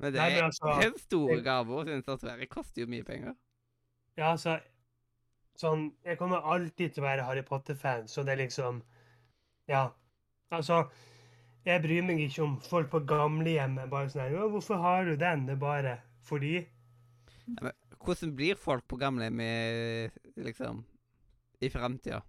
Men 0.00 0.12
det 0.14 0.20
er 0.22 0.42
altså, 0.46 0.70
en 0.86 0.94
stor 0.98 1.32
det- 1.34 1.44
gave, 1.44 1.74
og 1.74 1.88
at 1.90 2.04
tatovering 2.06 2.48
koster 2.50 2.82
jo 2.84 2.86
mye 2.88 3.04
penger. 3.04 3.34
Ja, 4.16 4.30
altså 4.32 4.58
Sånn 5.60 5.90
Jeg 6.06 6.16
kommer 6.18 6.40
alltid 6.54 6.94
til 6.94 7.02
å 7.02 7.06
være 7.08 7.24
Harry 7.26 7.42
Potter-fan, 7.44 8.06
så 8.08 8.22
det 8.24 8.32
er 8.36 8.44
liksom 8.46 8.82
Ja. 9.68 9.88
Altså 10.50 10.84
Jeg 11.66 11.82
bryr 11.82 12.02
meg 12.06 12.20
ikke 12.24 12.42
om 12.46 12.54
folk 12.64 12.90
på 12.94 13.02
gamlehjemmet 13.06 13.90
bare 13.90 14.08
sånn 14.08 14.22
her 14.22 14.38
«Å, 14.40 14.48
'Hvorfor 14.50 14.80
har 14.80 15.04
du 15.04 15.16
den?' 15.16 15.46
Det 15.46 15.52
er 15.58 15.60
bare 15.60 15.98
fordi 16.22 16.66
Hvordan 18.00 18.34
blir 18.36 18.56
folk 18.56 18.86
på 18.88 18.96
gamlehjem 18.96 19.40
liksom 20.36 20.84
i 21.60 21.68
framtida? 21.70 22.22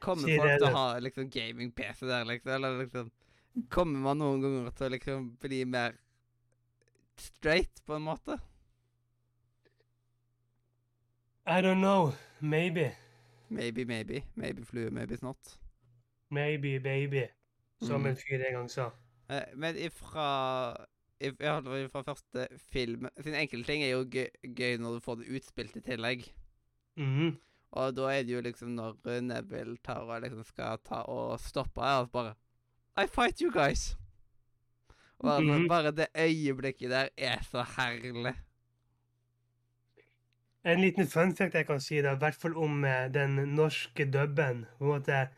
Kommer 0.00 0.26
Sier 0.26 0.40
folk 0.40 0.56
til 0.58 0.66
å 0.66 0.74
ha 0.74 0.86
liksom 0.98 1.28
gaming-PC 1.30 2.06
der, 2.08 2.24
liksom? 2.26 2.50
Eller 2.56 2.78
liksom 2.84 3.10
Kommer 3.72 4.00
man 4.04 4.18
noen 4.20 4.42
ganger 4.42 4.72
til 4.76 4.86
å 4.86 4.92
liksom 4.92 5.28
bli 5.40 5.62
mer 5.64 5.94
straight, 7.16 7.80
på 7.86 7.94
en 7.96 8.02
måte? 8.04 8.36
I 11.46 11.60
don't 11.62 11.80
know. 11.80 12.12
Maybe. 12.40 12.90
Maybe, 13.48 13.84
maybe. 13.84 14.24
Maybe 14.34 14.62
flue, 14.64 14.90
maybe 14.90 15.16
snott. 15.16 15.58
Maybe 16.30 16.78
baby. 16.78 17.28
Som 17.80 18.02
Mm. 18.02 18.06
en 18.10 18.16
fyr 18.16 18.44
en 18.46 18.52
gang 18.54 18.68
sa. 18.68 18.90
Eh, 19.30 19.44
men 19.54 19.76
ifra 19.76 20.86
var 21.20 21.76
ifra 21.78 22.02
første 22.04 22.48
film 22.72 23.06
Siden 23.20 23.34
enkelte 23.40 23.66
ting 23.72 23.82
er 23.82 23.90
jo 23.94 24.04
gøy, 24.10 24.76
når 24.78 24.94
du 24.94 25.00
får 25.00 25.16
det 25.22 25.28
utspilt 25.38 25.76
i 25.76 25.80
tillegg. 25.80 26.24
Mhm. 26.96 27.36
Og 27.76 27.96
da 27.96 28.02
er 28.12 28.22
det 28.22 28.32
jo 28.32 28.40
liksom 28.40 28.68
når 28.76 28.96
eh, 29.06 29.20
Neville 29.20 29.76
tar 29.84 30.04
og 30.06 30.22
liksom 30.22 30.44
skal 30.44 30.78
ta 30.84 31.02
og 31.08 31.40
stoppe 31.40 31.80
her, 31.82 32.04
og 32.04 32.10
bare 32.12 32.34
I 32.96 33.06
fight 33.06 33.40
you 33.40 33.50
guys. 33.52 33.96
Og 35.18 35.30
altså, 35.36 35.58
Mhm. 35.58 35.68
bare 35.68 35.90
det 35.92 36.06
øyeblikket 36.16 36.90
der 36.90 37.08
er 37.18 37.42
så 37.42 37.62
herlig. 37.76 38.34
En 40.64 40.80
liten 40.80 41.06
fun 41.06 41.34
fact 41.36 41.54
jeg 41.54 41.66
kan 41.66 41.80
si, 41.80 42.00
da, 42.02 42.14
i 42.14 42.18
hvert 42.18 42.34
fall 42.34 42.56
om 42.58 42.84
eh, 42.84 43.08
den 43.14 43.36
norske 43.54 44.04
dubben. 44.12 44.64
på 44.78 44.84
en 44.84 44.90
måte, 44.90 45.28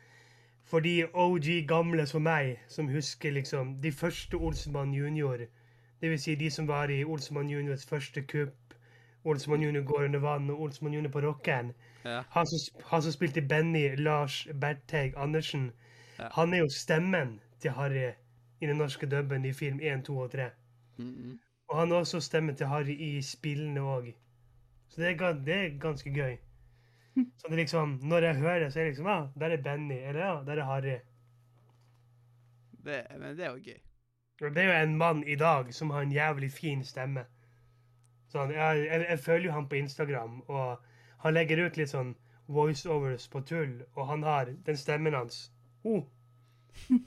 For 0.64 0.80
de 0.80 1.06
OG 1.14 1.66
gamle 1.68 2.06
som 2.06 2.22
meg, 2.22 2.58
som 2.68 2.88
husker 2.88 3.30
liksom 3.32 3.80
de 3.82 3.92
første 3.92 4.36
Olsenmann 4.36 4.92
junior, 4.94 5.38
dvs. 6.02 6.22
Si 6.22 6.34
de 6.34 6.50
som 6.50 6.68
var 6.68 6.90
i 6.90 7.04
Olsenmann 7.04 7.50
juniors 7.50 7.86
første 7.86 8.22
kupp, 8.22 8.74
Olsenmann 9.24 9.62
junior 9.62 9.82
går 9.84 10.04
under 10.04 10.18
vann 10.20 10.50
og 10.50 10.60
Olsenmann 10.60 10.94
junior 10.94 11.10
på 11.10 11.20
rockeren. 11.20 11.72
Ja. 12.04 12.22
Han 12.30 12.46
som, 12.46 12.80
han 12.90 13.02
som 13.02 13.12
spilte 13.12 13.42
Benny, 13.42 13.96
Lars 13.96 14.48
Bertheig 14.60 15.14
Andersen, 15.16 15.72
Ja. 16.18 16.28
han 16.32 16.54
er 16.54 16.58
jo 16.58 16.68
stemmen 16.68 17.40
til 17.60 17.70
Harry 17.70 18.12
i 18.60 18.66
den 18.66 18.76
norske 18.76 19.06
dubben 19.06 19.44
i 19.44 19.52
film 19.52 19.80
1, 19.80 20.04
2 20.04 20.18
og 20.18 20.30
3. 20.30 20.50
Mm 20.98 21.38
Og 21.68 21.78
han 21.78 21.92
er 21.92 21.96
også 21.96 22.20
stemmen 22.20 22.56
til 22.56 22.66
Harry 22.66 22.94
i 22.96 23.22
spillene 23.22 23.80
òg. 23.80 24.14
Så 24.88 25.00
det 25.02 25.20
er, 25.20 25.32
det 25.32 25.54
er 25.54 25.78
ganske 25.78 26.10
gøy. 26.14 26.36
Så 27.36 27.46
det 27.48 27.52
er 27.52 27.56
liksom, 27.56 27.98
når 28.02 28.18
jeg 28.18 28.34
hører 28.36 28.58
det, 28.58 28.72
så 28.72 28.80
er 28.80 28.84
det 28.84 28.90
liksom 28.92 29.06
ah, 29.06 29.28
der 29.40 29.46
er 29.46 29.62
Benny. 29.62 29.94
Eller 30.08 30.20
ja, 30.26 30.42
der 30.46 30.52
er 30.62 30.64
Harry. 30.64 30.98
det, 32.84 33.06
men 33.18 33.36
det 33.36 33.44
er 33.44 33.50
jo 33.50 33.60
gøy. 33.64 33.78
Det 34.38 34.62
er 34.62 34.68
jo 34.68 34.76
en 34.82 34.96
mann 34.96 35.24
i 35.26 35.34
dag 35.34 35.74
som 35.74 35.90
har 35.90 36.02
en 36.02 36.12
jævlig 36.12 36.52
fin 36.52 36.84
stemme. 36.84 37.24
Sånn, 38.32 38.52
jeg, 38.54 38.84
jeg, 38.84 39.06
jeg 39.08 39.18
følger 39.24 39.48
jo 39.48 39.56
han 39.56 39.68
på 39.68 39.78
Instagram, 39.80 40.40
og 40.46 40.78
han 41.24 41.34
legger 41.34 41.64
ut 41.64 41.78
litt 41.80 41.90
sånn 41.90 42.14
voiceovers 42.46 43.28
på 43.32 43.40
tull, 43.48 43.80
og 43.96 44.06
han 44.08 44.22
har 44.22 44.52
den 44.66 44.76
stemmen 44.76 45.16
hans. 45.16 45.48
Oh, 45.82 46.04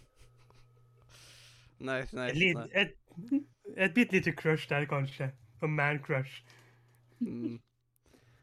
Nice, 1.82 2.16
nice. 2.16 2.30
et, 2.30 2.38
lit, 2.38 2.58
nice. 2.58 2.72
et, 2.74 2.94
et 3.78 3.94
bitte 3.94 4.14
lite 4.14 4.32
crush 4.32 4.70
der, 4.70 4.86
kanskje. 4.86 5.32
Og 5.62 5.70
man-crush. 5.70 6.44
Mm. 7.20 7.60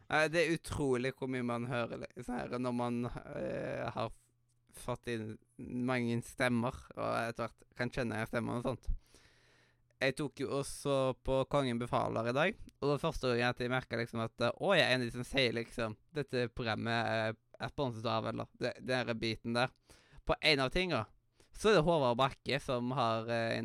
Det 0.09 0.41
er 0.47 0.55
utrolig 0.55 1.13
hvor 1.19 1.27
mye 1.27 1.43
man 1.43 1.67
hører 1.67 2.07
her 2.27 2.59
når 2.59 2.73
man 2.73 3.05
uh, 3.05 3.91
har 3.93 4.13
fått 4.73 5.11
inn 5.13 5.35
mange 5.59 6.21
stemmer, 6.27 6.77
og 6.97 7.11
etter 7.25 7.47
hvert 7.47 7.69
kan 7.79 7.93
kjenne 7.95 8.23
stemmene 8.29 8.61
og 8.61 8.67
sånt. 8.67 8.89
Jeg 9.99 10.15
tok 10.15 10.41
jo 10.45 10.53
også 10.61 10.97
på 11.27 11.41
Kongen 11.51 11.81
befaler 11.81 12.31
i 12.31 12.35
dag, 12.37 12.59
og 12.79 12.93
det 12.93 13.01
første 13.03 13.33
gangen 13.33 13.51
at 13.51 13.63
jeg 13.63 13.73
merka 13.73 13.99
liksom 13.99 14.23
at 14.23 14.45
eh, 14.47 14.55
Å, 14.55 14.75
jeg 14.79 14.85
er 14.85 14.95
en 14.95 15.03
av 15.03 15.09
de 15.09 15.15
som 15.17 15.27
sier 15.27 15.57
liksom 15.57 15.97
Dette 16.15 16.45
programmet 16.55 17.11
er, 17.11 17.39
sponset 17.73 18.07
av, 18.07 18.29
eller 18.31 18.47
den 18.79 19.19
biten 19.19 19.57
der. 19.59 19.73
På 20.23 20.37
en 20.39 20.63
av 20.63 20.71
tinga 20.71 21.03
så 21.59 21.73
er 21.73 21.81
det 21.81 21.87
Håvard 21.89 22.21
Bakke 22.21 22.61
som 22.63 22.93
har 22.95 23.27
eh. 23.35 23.59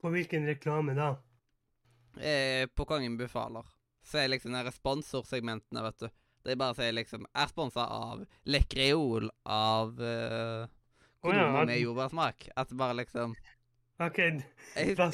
På 0.00 0.12
hvilken 0.14 0.48
reklame 0.48 0.94
da? 0.96 1.10
eh, 2.20 2.66
på 2.66 2.84
Kongen 2.84 3.16
befaler, 3.16 3.66
så 4.02 4.18
er 4.22 4.32
liksom 4.32 4.54
den 4.54 4.66
responsorsegmentene, 4.66 5.82
vet 5.84 6.04
du. 6.04 6.08
De 6.46 6.54
bare 6.56 6.74
sier 6.78 6.92
liksom 6.94 7.26
Er 7.34 7.46
sponsa 7.50 7.84
av 7.90 8.22
Lekreol 8.46 9.28
av 9.44 9.98
uh, 10.00 10.66
Å 10.66 11.26
kondomer 11.26 11.62
at- 11.62 11.66
med 11.72 11.80
jordbærsmak. 11.82 12.48
At 12.56 12.74
bare 12.78 12.94
liksom 13.02 13.34
OK, 13.98 14.18
jeg, 14.18 14.42
det, 14.76 14.94
tre, 14.94 15.08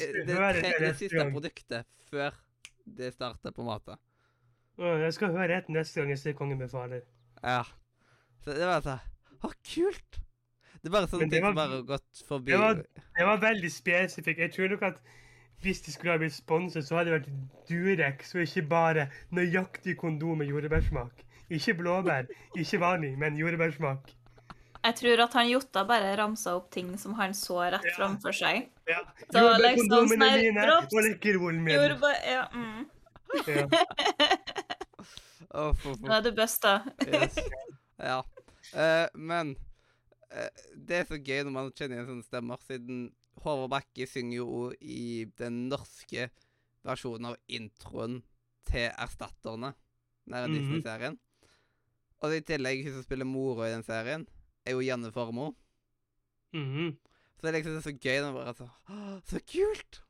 det 0.61 0.73
det 0.79 0.91
siste 0.99 1.23
produktet 1.33 1.87
før 2.11 2.35
det 2.85 3.07
starter, 3.15 3.49
på 3.51 3.63
en 3.63 3.69
måte. 3.71 3.95
Jeg 4.77 5.13
skal 5.15 5.31
høre 5.33 5.55
etter 5.57 5.73
neste 5.73 5.97
gang 6.03 6.11
jeg 6.13 6.19
ser 6.21 6.35
Kongen 6.37 6.59
befaler. 6.61 7.01
Ja. 7.41 7.63
Så 8.43 8.53
det 8.53 8.67
var 8.69 8.83
sånn 8.85 9.01
Å, 9.41 9.49
kult! 9.65 10.19
Det 10.83 10.91
er 10.91 10.93
bare 10.93 11.09
sånne 11.09 11.25
det 11.25 11.39
ting 11.39 11.47
som 11.47 11.57
bare 11.57 11.79
har 11.79 11.87
gått 11.89 12.21
forbi. 12.27 12.51
det 12.53 12.59
var- 12.61 12.83
Det 13.17 13.25
var 13.25 13.37
veldig 13.41 13.71
spesifikt. 13.73 14.39
Jeg 14.45 14.53
tror 14.53 14.69
nok 14.75 14.83
at 14.83 15.01
hvis 15.61 15.81
de 15.81 15.93
skulle 15.93 16.11
ha 16.13 16.21
blitt 16.21 16.35
sponset, 16.35 16.85
så 16.87 16.99
hadde 16.99 17.11
det 17.11 17.19
vært 17.19 17.29
Durex, 17.69 18.35
og 18.35 18.43
ikke 18.45 18.65
bare 18.69 19.07
nøyaktig 19.33 19.97
kondom 19.97 20.37
med 20.41 20.51
jordbærsmak. 20.51 21.23
Ikke 21.49 21.73
blåbær, 21.77 22.29
ikke 22.57 22.79
vanlig, 22.81 23.17
men 23.17 23.37
jordbærsmak. 23.37 24.11
Jeg 24.85 24.95
tror 24.99 25.21
at 25.23 25.33
han 25.33 25.47
Jotta 25.49 25.81
bare 25.89 26.13
ramsa 26.19 26.53
opp 26.59 26.67
ting 26.73 26.91
som 27.01 27.15
han 27.17 27.33
så 27.33 27.57
rett 27.73 27.85
Ja. 27.85 27.95
framfor 27.97 28.35
seg. 28.37 28.67
Ja. 28.87 28.99
Så 29.33 29.41
liksom 29.57 29.89
sånn 29.89 30.21
her, 30.21 30.37
mine 30.37 30.65
drops, 30.67 30.93
og 30.93 31.07
lekkerollen 31.07 31.63
min. 31.63 31.73
Jordbær 31.73 32.19
Ja, 32.29 32.45
mm. 32.53 32.85
Ja. 33.47 33.65
oh, 35.57 35.73
for, 35.73 35.97
Nå 35.99 36.13
er 36.13 36.21
det 36.21 36.35
busta. 36.37 36.81
Yes. 37.07 37.39
Ja. 37.95 38.19
Uh, 38.75 39.07
men 39.15 39.55
uh, 40.35 40.49
det 40.75 40.97
er 40.97 41.05
så 41.07 41.15
gøy 41.15 41.45
når 41.47 41.53
man 41.53 41.69
kjenner 41.71 41.95
igjen 41.95 42.09
sånne 42.09 42.25
stemmer, 42.27 42.59
siden 42.67 43.05
Håvard 43.43 43.71
Bakke 43.73 44.07
synger 44.07 44.37
jo 44.37 44.71
i 44.81 45.25
den 45.39 45.65
norske 45.69 46.29
versjonen 46.85 47.31
av 47.31 47.37
introen 47.47 48.21
til 48.65 48.89
Erstatterne, 48.91 49.73
den 50.25 50.33
der 50.33 50.47
-hmm. 50.47 50.53
Disney-serien. 50.53 51.19
Og 52.19 52.35
i 52.35 52.41
tillegg, 52.41 52.83
hun 52.83 52.93
som 52.93 53.03
spiller 53.03 53.25
mora 53.25 53.67
i 53.67 53.73
den 53.73 53.83
serien, 53.83 54.27
er 54.65 54.71
jo 54.71 54.79
Janne 54.79 55.11
Formoe. 55.11 55.53
Mhm. 56.53 56.97
Så 57.35 57.41
det 57.41 57.47
er 57.47 57.57
liksom 57.57 57.81
så 57.81 57.91
gøy 57.91 58.21
når 58.21 58.33
bare 58.33 58.53
så 58.53 58.69
Så 59.25 59.39
kult! 59.51 60.01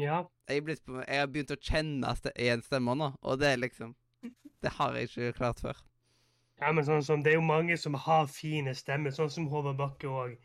ja. 0.00 0.22
Jeg, 0.48 0.64
blitt 0.64 0.82
jeg 1.08 1.20
har 1.20 1.26
begynt 1.26 1.50
å 1.50 1.60
kjenne 1.60 2.14
igjen 2.36 2.62
stemmer 2.62 2.94
nå, 2.94 3.12
og 3.22 3.38
det 3.38 3.52
er 3.52 3.56
liksom 3.56 3.94
Det 4.62 4.70
har 4.70 4.94
jeg 4.94 5.08
ikke 5.08 5.32
klart 5.32 5.60
før. 5.60 5.76
Ja, 6.60 6.72
men 6.72 6.84
sånn 6.84 7.04
som, 7.06 7.22
Det 7.22 7.32
er 7.32 7.38
jo 7.38 7.46
mange 7.46 7.76
som 7.78 7.94
har 7.94 8.26
fine 8.26 8.74
stemmer, 8.74 9.14
sånn 9.14 9.30
som 9.30 9.46
Håvard 9.52 9.78
Bakke 9.78 10.08
òg. 10.10 10.36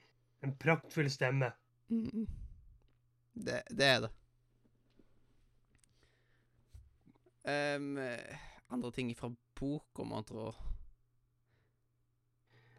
En 0.43 0.55
praktfull 0.59 1.09
stemme. 1.11 1.51
Mm. 1.89 2.27
Det, 3.33 3.61
det 3.69 3.85
er 3.87 3.99
det. 4.05 4.11
Um, 7.43 7.97
andre 8.71 8.91
ting 8.95 9.09
fra 9.17 9.29
boka, 9.59 10.03
man 10.07 10.23
tror 10.23 10.55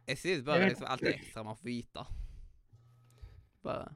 Jeg 0.06 0.18
synes 0.18 0.44
bare 0.44 0.58
det 0.58 0.64
er 0.64 0.68
liksom 0.72 0.88
alt 0.88 1.00
det 1.04 1.12
ekstra 1.18 1.42
man 1.44 1.56
får 1.56 1.68
vite. 1.68 2.04
Bare 3.64 3.94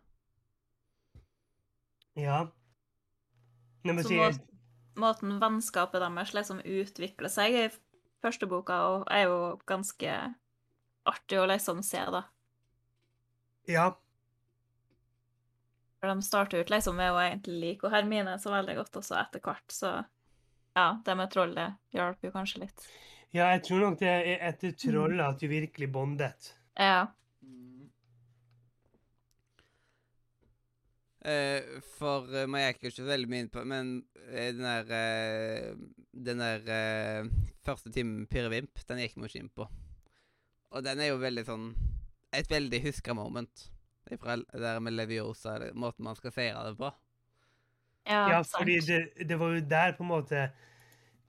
Ja. 2.16 2.46
Så 3.86 4.08
si, 4.08 4.16
må- 4.16 4.44
Måten 4.98 5.38
vennskapet 5.40 6.00
deres 6.02 6.32
liksom 6.34 6.58
utvikler 6.64 7.28
seg 7.30 7.54
i 7.54 7.68
første 8.20 8.46
boka, 8.50 9.04
er 9.10 9.28
jo 9.28 9.56
ganske 9.66 10.34
artig 11.06 11.38
å 11.38 11.46
liksom 11.46 11.82
se, 11.86 11.98
da. 12.10 12.24
Ja. 13.68 13.88
For 15.98 16.12
de 16.12 16.22
starter 16.22 16.62
ut 16.62 16.70
liksom 16.70 16.96
med 16.98 17.12
å 17.12 17.18
egentlig 17.22 17.58
like 17.58 17.86
og 17.88 17.94
Hermine 17.94 18.36
så 18.38 18.52
veldig 18.54 18.78
godt 18.78 19.00
også 19.00 19.18
etter 19.18 19.42
hvert, 19.42 19.66
så 19.74 19.92
ja, 20.78 20.88
det 21.04 21.18
med 21.18 21.30
trollet 21.32 21.78
hjalp 21.94 22.22
jo 22.22 22.34
kanskje 22.34 22.64
litt. 22.66 22.88
ja, 23.34 23.50
jeg 23.56 23.64
tror 23.66 23.80
nok 23.82 24.00
det 24.00 24.10
er 24.14 24.44
etter 24.52 24.76
trollet 24.78 25.24
at 25.24 25.40
du 25.40 25.48
virkelig 25.50 25.90
bondet. 25.92 26.52
Ja. 26.78 27.08
Eh, 31.28 31.80
for 31.98 32.30
uh, 32.30 32.46
man 32.46 32.62
gikk 32.62 32.86
jo 32.86 32.92
ikke 32.92 33.08
veldig 33.08 33.28
mye 33.28 33.42
inn 33.42 33.48
på 33.50 33.62
Men 33.66 33.88
eh, 34.30 34.52
den 34.54 34.62
der 34.62 34.92
eh, 34.94 35.72
Den 36.14 36.38
der 36.38 37.26
første 37.66 37.90
timen 37.92 38.22
med 38.22 38.30
Pirre 38.30 38.52
Vimp, 38.52 38.78
den 38.86 39.02
gikk 39.02 39.16
vi 39.18 39.26
ikke 39.26 39.42
inn 39.42 39.50
på. 39.52 39.66
Og 40.70 40.84
den 40.86 41.02
er 41.02 41.10
jo 41.10 41.18
veldig 41.20 41.44
sånn 41.44 41.66
Et 42.32 42.50
veldig 42.50 42.80
huska 42.84 43.14
moment. 43.14 43.70
Fra 44.20 44.36
det 44.36 44.60
der 44.60 44.80
med 44.80 44.92
Leviosa, 44.96 45.58
måten 45.74 46.04
man 46.04 46.16
skal 46.16 46.32
feire 46.32 46.64
det 46.68 46.76
på. 46.78 46.90
Ja, 48.08 48.28
Ja, 48.30 48.42
sant. 48.42 48.62
fordi 48.62 48.78
det, 48.80 49.28
det 49.28 49.38
var 49.38 49.52
jo 49.52 49.60
der 49.68 49.92
på 49.96 50.02
en 50.02 50.08
måte 50.08 50.50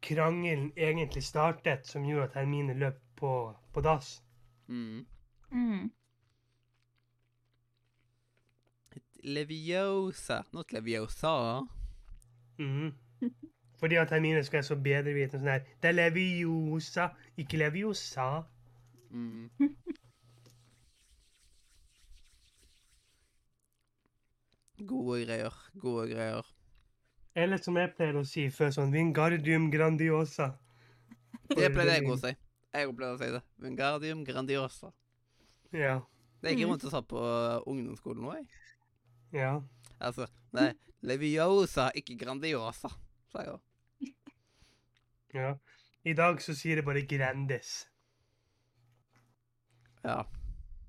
krangelen 0.01 0.71
egentlig 0.77 1.23
startet, 1.23 1.87
som 1.87 2.05
gjorde 2.07 2.23
at 2.29 2.33
Hermine 2.39 2.73
løp 2.73 2.99
på, 3.19 3.55
på 3.73 3.81
dass. 3.81 4.23
Mm. 4.67 5.05
Mm. 5.51 5.89
Leviosa, 9.23 10.43
not 10.53 10.71
Leviosa. 10.71 11.67
Mm. 12.59 12.93
Fordi 13.79 13.95
at 13.95 14.09
Hermine 14.11 14.43
skal 14.43 14.57
være 14.57 14.67
så 14.67 14.75
bedrevitende 14.75 15.39
sånn 15.39 15.51
her 15.51 15.65
Det 15.81 15.89
er 15.89 15.95
Leviosa, 15.95 17.09
ikke 17.37 17.59
Leviosa. 17.59 18.29
Mm. 19.11 19.49
Gode 24.87 25.23
greier. 25.25 25.55
Gode 25.81 26.07
greier. 26.11 26.47
Eller 27.35 27.61
som 27.61 27.77
jeg 27.79 27.91
pleier 27.95 28.17
å 28.19 28.25
si 28.27 28.47
før 28.53 28.71
sånn 28.75 28.93
Vingardium 28.93 29.69
grandiosa. 29.73 30.53
Det 31.49 31.69
pleide 31.73 31.99
jeg 31.99 32.09
å 32.09 32.17
si. 32.19 32.31
Jeg 32.75 32.93
pleide 32.95 33.13
å 33.15 33.19
si 33.19 33.29
det. 33.35 33.43
Vingardium 33.63 34.23
grandiosa. 34.27 34.91
Ja. 35.75 35.99
Det 36.41 36.53
gikk 36.53 36.63
jeg 36.63 36.71
rundt 36.71 36.85
og 36.87 36.93
sa 36.93 37.01
på 37.03 37.21
ungdomsskolen 37.69 38.23
nå, 38.23 38.33
jeg. 38.37 38.47
Ja. 39.35 39.51
Altså, 39.99 40.25
nei, 40.55 40.71
Leviosa, 41.05 41.89
ikke 41.95 42.15
Grandiosa, 42.19 42.91
sa 43.31 43.43
jeg 43.43 43.57
òg. 43.57 44.11
ja. 45.35 45.53
I 46.07 46.13
dag 46.15 46.39
så 46.41 46.55
sier 46.55 46.79
det 46.79 46.85
bare 46.87 47.03
Grandis. 47.03 47.73
Ja. 50.05 50.21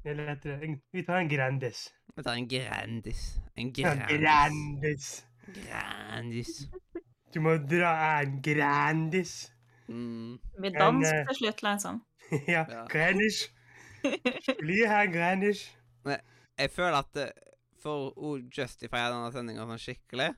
Eller 0.07 0.31
etter, 0.37 0.55
lettere. 0.55 0.79
Vi 0.95 1.03
tar 1.05 1.19
en 1.21 1.29
Grandis. 1.29 1.89
Vi 2.17 2.23
tar 2.23 2.35
en 2.35 2.49
Grandis. 2.49 3.25
En 3.57 3.73
Grandis. 3.73 4.21
Grandis. 4.21 5.09
Grandis. 5.55 6.53
Du 7.35 7.41
må 7.41 7.57
dra 7.71 7.95
en 8.21 8.41
Grandis. 8.43 9.53
Mm. 9.89 10.39
Vi 10.63 10.71
danser 10.75 11.21
eh, 11.21 11.27
til 11.29 11.39
slutt, 11.43 11.63
liksom. 11.67 12.03
ja, 12.55 12.65
Ja. 12.69 12.85
Grandis. 12.91 13.47
Bli 14.63 14.83
her, 14.87 15.07
Grandis. 15.13 15.67
Jeg 16.61 16.71
føler 16.71 17.01
at 17.01 17.17
eh, 17.21 17.33
for 17.81 18.13
å 18.17 18.37
justify 18.53 19.07
denne 19.09 19.33
sendinga 19.35 19.67
sånn 19.69 19.81
skikkelig, 19.81 20.31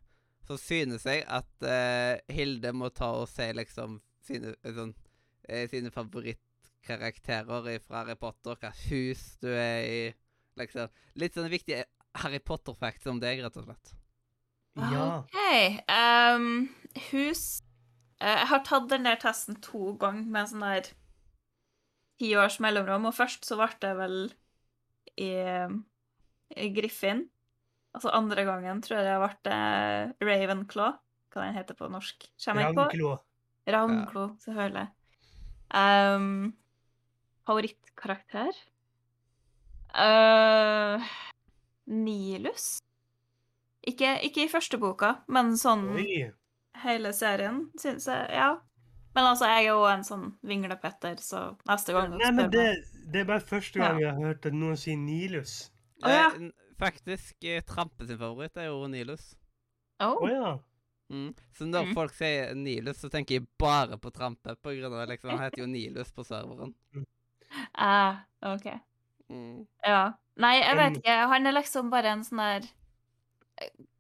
så 0.47 0.59
synes 0.59 1.07
jeg 1.07 1.23
at 1.31 1.67
uh, 1.67 2.19
Hilde 2.35 2.73
må 2.75 2.91
ta 2.95 3.13
og 3.21 3.29
si 3.31 3.47
liksom 3.55 4.01
sine, 4.27 4.55
sånn, 4.63 4.93
eh, 5.49 5.69
sine 5.71 5.91
favorittkarakterer 5.95 7.79
fra 7.83 8.03
Harry 8.03 8.17
Potter, 8.19 8.59
hva 8.59 8.73
hus 8.89 9.25
du 9.43 9.51
er 9.51 9.87
i, 9.87 10.03
liksom. 10.61 10.93
Litt 11.21 11.35
sånn 11.39 11.51
viktige 11.53 11.85
Harry 12.23 12.41
Potter-facts 12.41 13.09
om 13.11 13.21
deg, 13.23 13.43
rett 13.45 13.57
og 13.61 13.69
slett. 13.69 13.95
Ja. 14.77 15.05
OK. 15.21 15.39
Um, 15.89 16.49
hus 17.11 17.63
Eh, 18.23 18.39
Jeg 18.39 18.49
har 18.53 18.63
tatt 18.67 18.91
den 18.91 19.07
der 19.09 19.19
testen 19.21 19.59
to 19.65 19.95
ganger 20.01 20.29
med 20.31 20.51
sånn 20.51 20.63
der 20.63 20.91
ti 22.21 22.31
års 22.39 22.61
mellomrom, 22.63 23.09
og 23.11 23.17
først 23.17 23.47
så 23.49 23.59
ble 23.59 23.71
det 23.83 23.93
vel 23.99 24.17
i, 25.19 25.33
i 26.55 26.69
Griffin. 26.77 27.25
Altså 27.93 28.13
andre 28.15 28.45
gangen 28.49 28.81
tror 28.85 29.01
jeg 29.01 29.09
det 29.09 29.17
ble 30.23 30.29
Ravenclaw, 30.29 30.95
hva 31.35 31.43
den 31.49 31.59
heter 31.59 31.77
på 31.77 31.91
norsk. 31.93 32.29
Kommer 32.45 32.69
jeg 32.69 32.79
på? 32.79 32.87
Ravnklo. 32.87 33.13
Ravnklo, 33.75 34.27
selvfølgelig. 34.45 34.87
Um, 35.73 36.53
favorittkarakter? 37.49 38.55
Uh, 39.93 41.03
Nilus? 41.87 42.79
Ikke, 43.83 44.15
ikke 44.23 44.45
i 44.47 44.51
første 44.51 44.79
boka, 44.79 45.17
men 45.33 45.57
sånn 45.59 45.89
Oi. 45.99 46.29
hele 46.85 47.11
serien, 47.17 47.65
syns 47.81 48.07
jeg. 48.09 48.29
Ja. 48.33 48.53
Men 49.13 49.27
altså, 49.29 49.49
jeg 49.51 49.67
er 49.67 49.69
jo 49.75 49.83
en 49.91 50.05
sånn 50.07 50.29
vinglepetter, 50.47 51.19
så 51.21 51.43
neste 51.69 51.93
gang 51.93 52.15
Nei, 52.17 52.31
men 52.33 52.49
det, 52.53 52.67
det 53.13 53.25
er 53.25 53.29
bare 53.29 53.45
første 53.45 53.83
gang 53.83 53.99
jeg 54.01 54.09
har 54.15 54.23
hørt 54.23 54.47
at 54.49 54.55
noen 54.57 54.79
si 54.81 54.95
Nilus. 54.97 55.57
Å, 56.03 56.09
ja. 56.15 56.29
Eh, 56.39 56.47
faktisk, 56.81 57.35
eh, 57.45 57.61
Trampe 57.69 58.07
sin 58.09 58.21
favoritt 58.23 58.57
er 58.57 58.71
jo 58.71 58.87
Nilus. 58.91 59.35
Å 60.01 60.15
oh. 60.15 60.25
ja. 60.31 60.55
Mm. 61.13 61.35
Så 61.53 61.67
når 61.69 61.91
Mm. 61.91 61.93
folk 61.99 62.15
sier 62.17 62.55
Nilus, 62.57 63.03
så 63.03 63.11
tenker 63.13 63.37
jeg 63.37 63.45
bare 63.61 63.99
på 64.01 64.11
Trampe, 64.15 64.55
på 64.63 64.73
grunn 64.79 64.95
av 64.97 65.05
liksom, 65.11 65.35
han 65.35 65.43
heter 65.45 65.61
jo 65.61 65.69
Nilus 65.69 66.15
på 66.17 66.25
serveren. 66.25 66.73
Ah, 67.77 68.23
OK. 68.55 68.71
Mm. 69.33 69.65
Ja. 69.87 70.13
Nei, 70.41 70.55
jeg 70.63 70.79
vet 70.79 71.01
ikke. 71.01 71.17
Han 71.33 71.47
er 71.49 71.57
liksom 71.57 71.91
bare 71.93 72.15
en 72.15 72.23
sånn 72.25 72.41
der 72.41 72.69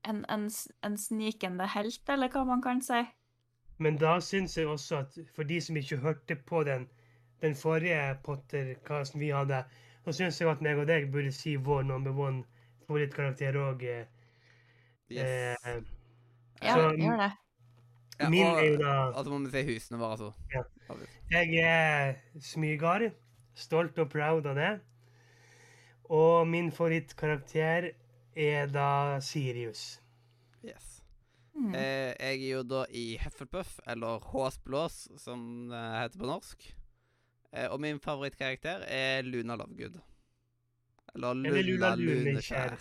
en, 0.09 0.23
en, 0.33 0.47
en 0.87 0.97
snikende 0.99 1.67
helt, 1.75 2.03
eller 2.09 2.33
hva 2.33 2.45
man 2.49 2.63
kan 2.65 2.81
si. 2.85 3.03
Men 3.83 3.99
da 4.01 4.17
syns 4.23 4.57
jeg 4.57 4.69
også 4.71 5.03
at 5.03 5.19
for 5.37 5.49
de 5.49 5.61
som 5.61 5.77
ikke 5.77 6.01
hørte 6.03 6.37
på 6.49 6.63
den, 6.69 6.87
den 7.43 7.57
forrige 7.59 8.17
Potter-casten 8.25 9.21
vi 9.21 9.33
hadde, 9.35 9.65
så 10.05 10.15
syns 10.17 10.41
jeg 10.41 10.51
at 10.51 10.63
meg 10.65 10.81
og 10.83 10.89
deg 10.91 11.11
burde 11.13 11.33
si 11.35 11.57
vår 11.57 11.85
number 11.91 12.17
one 12.17 12.45
favorittkarakter 12.87 13.59
òg. 13.61 13.87
Eh, 13.93 14.05
Yes. 15.13 15.85
Ja, 16.63 16.75
Så, 16.75 16.93
gjør 16.97 17.17
det. 17.21 17.33
Ja, 18.21 18.27
og, 18.27 18.59
er 18.63 18.65
jo 18.65 18.77
da 18.79 18.93
og 19.11 19.25
så 19.25 19.31
må 19.33 19.39
vi 19.45 19.51
si 19.51 19.63
husene 19.67 19.99
våre, 19.99 20.11
altså. 20.11 20.33
Ja. 20.55 20.63
Jeg 21.31 21.65
er 21.65 22.15
smygar. 22.41 23.11
Stolt 23.55 23.99
og 23.99 24.09
proud 24.09 24.47
av 24.49 24.57
det. 24.57 24.71
Og 26.05 26.47
min 26.49 26.73
favorittkarakter 26.73 27.91
er 28.37 28.67
da 28.73 29.21
Sirius. 29.21 30.01
Yes. 30.65 31.03
Mm. 31.55 31.75
Eh, 31.75 32.13
jeg 32.17 32.39
er 32.43 32.55
jo 32.57 32.63
da 32.63 32.85
i 32.91 33.19
Hufflepuff, 33.21 33.79
eller 33.87 34.23
Håsblås, 34.33 35.09
som 35.21 35.69
det 35.71 35.83
heter 36.01 36.19
på 36.19 36.31
norsk. 36.31 36.69
Eh, 37.53 37.69
og 37.69 37.81
min 37.81 38.01
favorittkarakter 38.01 38.87
er 38.89 39.23
Luna 39.23 39.57
Lovegood. 39.61 40.01
Eller 41.15 41.31
Eller 41.31 41.63
Luna 41.63 41.95
Luna 41.95 42.15
Luneskjær. 42.15 42.79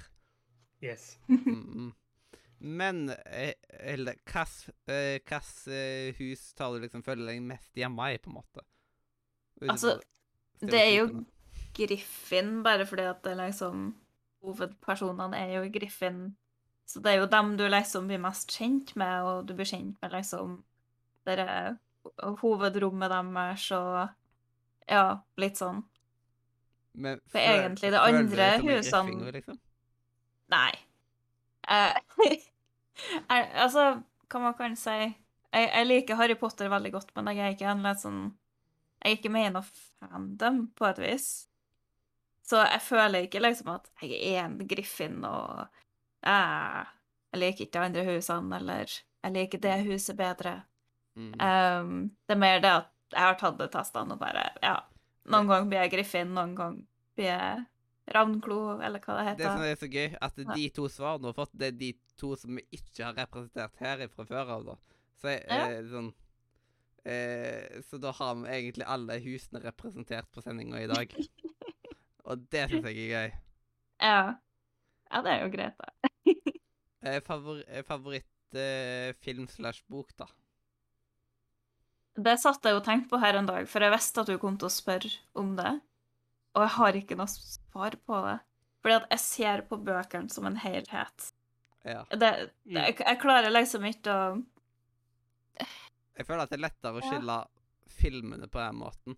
Yes. 0.83 1.19
Mm 1.27 1.37
-mm. 1.45 1.91
Men 2.59 3.09
eh, 3.09 3.53
Hilde, 3.83 4.13
hvilket 4.25 5.67
eh, 5.67 6.15
hus 6.17 6.53
tar 6.53 6.73
du 6.73 6.79
liksom 6.79 7.03
føler 7.03 7.25
deg 7.31 7.41
mest 7.41 7.75
hjemme 7.75 8.13
i, 8.13 8.17
på 8.17 8.29
en 8.29 8.33
måte? 8.33 8.63
Ut 9.61 9.69
Altså, 9.69 9.99
det 10.61 10.81
er 10.81 10.91
jo. 10.99 11.25
Griffin, 11.77 12.61
bare 12.63 12.85
fordi 12.85 13.07
at 13.09 13.23
det 13.25 13.37
liksom 13.39 13.91
Hovedpersonene 14.41 15.37
er 15.37 15.51
jo 15.59 15.67
Griffin. 15.73 16.35
Så 16.89 16.99
det 17.03 17.13
er 17.13 17.21
jo 17.21 17.29
dem 17.29 17.53
du 17.59 17.67
liksom 17.69 18.07
blir 18.09 18.19
mest 18.19 18.49
kjent 18.51 18.95
med, 18.99 19.21
og 19.23 19.45
du 19.47 19.53
blir 19.53 19.69
kjent 19.69 19.99
med 20.01 20.11
liksom 20.15 20.57
dere 21.27 21.77
hovedrommet 22.41 23.11
deres 23.13 23.67
og 23.77 24.17
Ja, 24.89 25.21
litt 25.37 25.59
sånn. 25.61 25.83
Men 26.93 27.21
for 27.31 27.39
egentlig 27.39 27.91
det 27.93 27.99
andre 28.01 28.47
husene- 28.59 29.31
liksom? 29.31 29.59
Nei. 30.51 30.71
Eh, 31.69 31.99
altså, 33.29 34.01
hva 34.27 34.41
man 34.41 34.57
kan 34.57 34.75
si 34.75 34.89
jeg, 35.53 35.67
jeg 35.67 35.87
liker 35.87 36.15
Harry 36.19 36.35
Potter 36.35 36.69
veldig 36.71 36.91
godt, 36.91 37.15
men 37.15 37.27
jeg 37.35 37.45
er 37.45 37.55
ikke 37.55 37.71
en 37.71 37.83
litt 37.83 38.01
sånn 38.01 38.21
Jeg 39.03 39.11
er 39.11 39.17
ikke 39.17 39.31
med 39.33 39.47
i 39.47 39.53
noe 39.53 39.65
fandom, 39.99 40.59
på 40.77 40.85
et 40.85 40.99
vis. 41.01 41.29
Så 42.47 42.57
jeg 42.65 42.81
føler 42.81 43.27
ikke 43.27 43.41
liksom 43.43 43.69
at 43.75 43.89
jeg 44.01 44.17
er 44.33 44.43
en 44.45 44.57
Griffin 44.67 45.21
og 45.27 45.67
eh, 46.25 46.81
Jeg 47.31 47.39
liker 47.39 47.65
ikke 47.65 47.77
de 47.77 47.85
andre 47.85 48.05
husene, 48.09 48.57
eller 48.57 48.91
jeg 49.23 49.33
liker 49.35 49.61
det 49.63 49.75
huset 49.87 50.17
bedre. 50.17 50.55
Mm. 51.15 51.33
Um, 51.39 51.91
det 52.27 52.35
er 52.35 52.39
mer 52.39 52.59
det 52.63 52.71
at 52.71 52.89
jeg 53.11 53.21
har 53.21 53.35
tatt 53.39 53.57
det 53.59 53.67
testene 53.73 54.15
og 54.15 54.19
bare 54.21 54.45
Ja, 54.63 54.77
noen 55.27 55.47
ganger 55.49 55.67
blir 55.69 55.81
jeg 55.83 55.91
Griffin, 55.93 56.33
noen 56.35 56.55
ganger 56.55 56.83
blir 57.19 57.29
jeg 57.29 57.65
Ravnklo, 58.11 58.79
eller 58.83 58.99
hva 58.99 59.17
det 59.19 59.25
heter. 59.29 59.43
Det 59.43 59.51
som 59.53 59.63
er 59.63 59.75
så 59.79 59.87
gøy, 59.91 60.15
at 60.25 60.39
de 60.55 60.63
to 60.75 60.87
svarene 60.91 61.23
du 61.23 61.29
har 61.29 61.37
fått, 61.37 61.53
det 61.55 61.67
er 61.69 61.77
de 61.79 61.91
to 62.19 62.33
som 62.39 62.57
vi 62.57 62.63
ikke 62.75 63.05
har 63.05 63.15
representert 63.15 63.77
her 63.79 64.01
fra 64.11 64.25
før 64.27 64.55
av, 64.57 64.65
da. 64.65 64.75
Så 65.21 65.29
jeg, 65.35 65.45
Ja. 65.47 65.67
eh, 65.69 65.83
sånn 65.91 66.09
eh, 67.05 67.81
Så 67.87 67.99
da 68.01 68.11
har 68.11 68.35
vi 68.35 68.49
egentlig 68.49 68.87
alle 68.87 69.19
husene 69.21 69.61
representert 69.63 70.31
på 70.33 70.41
sendinga 70.41 70.81
i 70.81 70.89
dag. 70.91 71.13
Og 72.29 72.43
det 72.53 72.67
syns 72.69 72.85
jeg 72.89 73.07
er 73.07 73.15
gøy. 73.15 73.31
Ja. 74.01 74.33
ja, 75.11 75.19
det 75.21 75.29
er 75.31 75.43
jo 75.43 75.49
greit, 75.53 75.75
da. 75.77 75.89
Favor 77.27 77.59
Favorittfilm 77.85 78.57
eh, 78.57 79.11
Favorittfilm 79.13 79.47
slash 79.51 79.83
bok, 79.93 80.09
da? 80.17 80.25
Det 82.17 82.33
satt 82.41 82.65
jeg 82.65 82.75
og 82.79 82.83
tenkte 82.87 83.11
på 83.13 83.19
her 83.21 83.37
en 83.37 83.45
dag, 83.47 83.67
for 83.69 83.85
jeg 83.85 83.93
visste 83.93 84.23
at 84.23 84.31
du 84.31 84.39
kom 84.41 84.57
til 84.59 84.67
å 84.67 84.73
spørre 84.73 85.11
om 85.37 85.53
det. 85.59 85.75
Og 86.57 86.65
jeg 86.65 86.73
har 86.79 86.97
ikke 86.99 87.15
noe 87.19 87.29
svar 87.31 87.95
på 88.09 88.23
det. 88.25 88.39
Fordi 88.81 88.97
at 88.97 89.05
jeg 89.13 89.23
ser 89.23 89.61
på 89.69 89.77
bøkene 89.85 90.33
som 90.33 90.49
en 90.49 90.57
helhet. 90.59 91.29
Ja. 91.85 92.01
Det, 92.09 92.17
det, 92.65 92.73
jeg, 92.73 92.97
jeg 93.05 93.19
klarer 93.21 93.53
liksom 93.53 93.85
ikke 93.89 94.17
å 94.17 94.25
Jeg 96.17 96.25
føler 96.27 96.43
at 96.43 96.51
det 96.51 96.57
er 96.59 96.65
lettere 96.67 96.97
å 96.97 97.01
Ja. 97.01 97.07
skille 97.11 97.37
filmene 98.01 98.49
på 98.49 98.59
den 98.65 98.81
måten. 98.81 99.17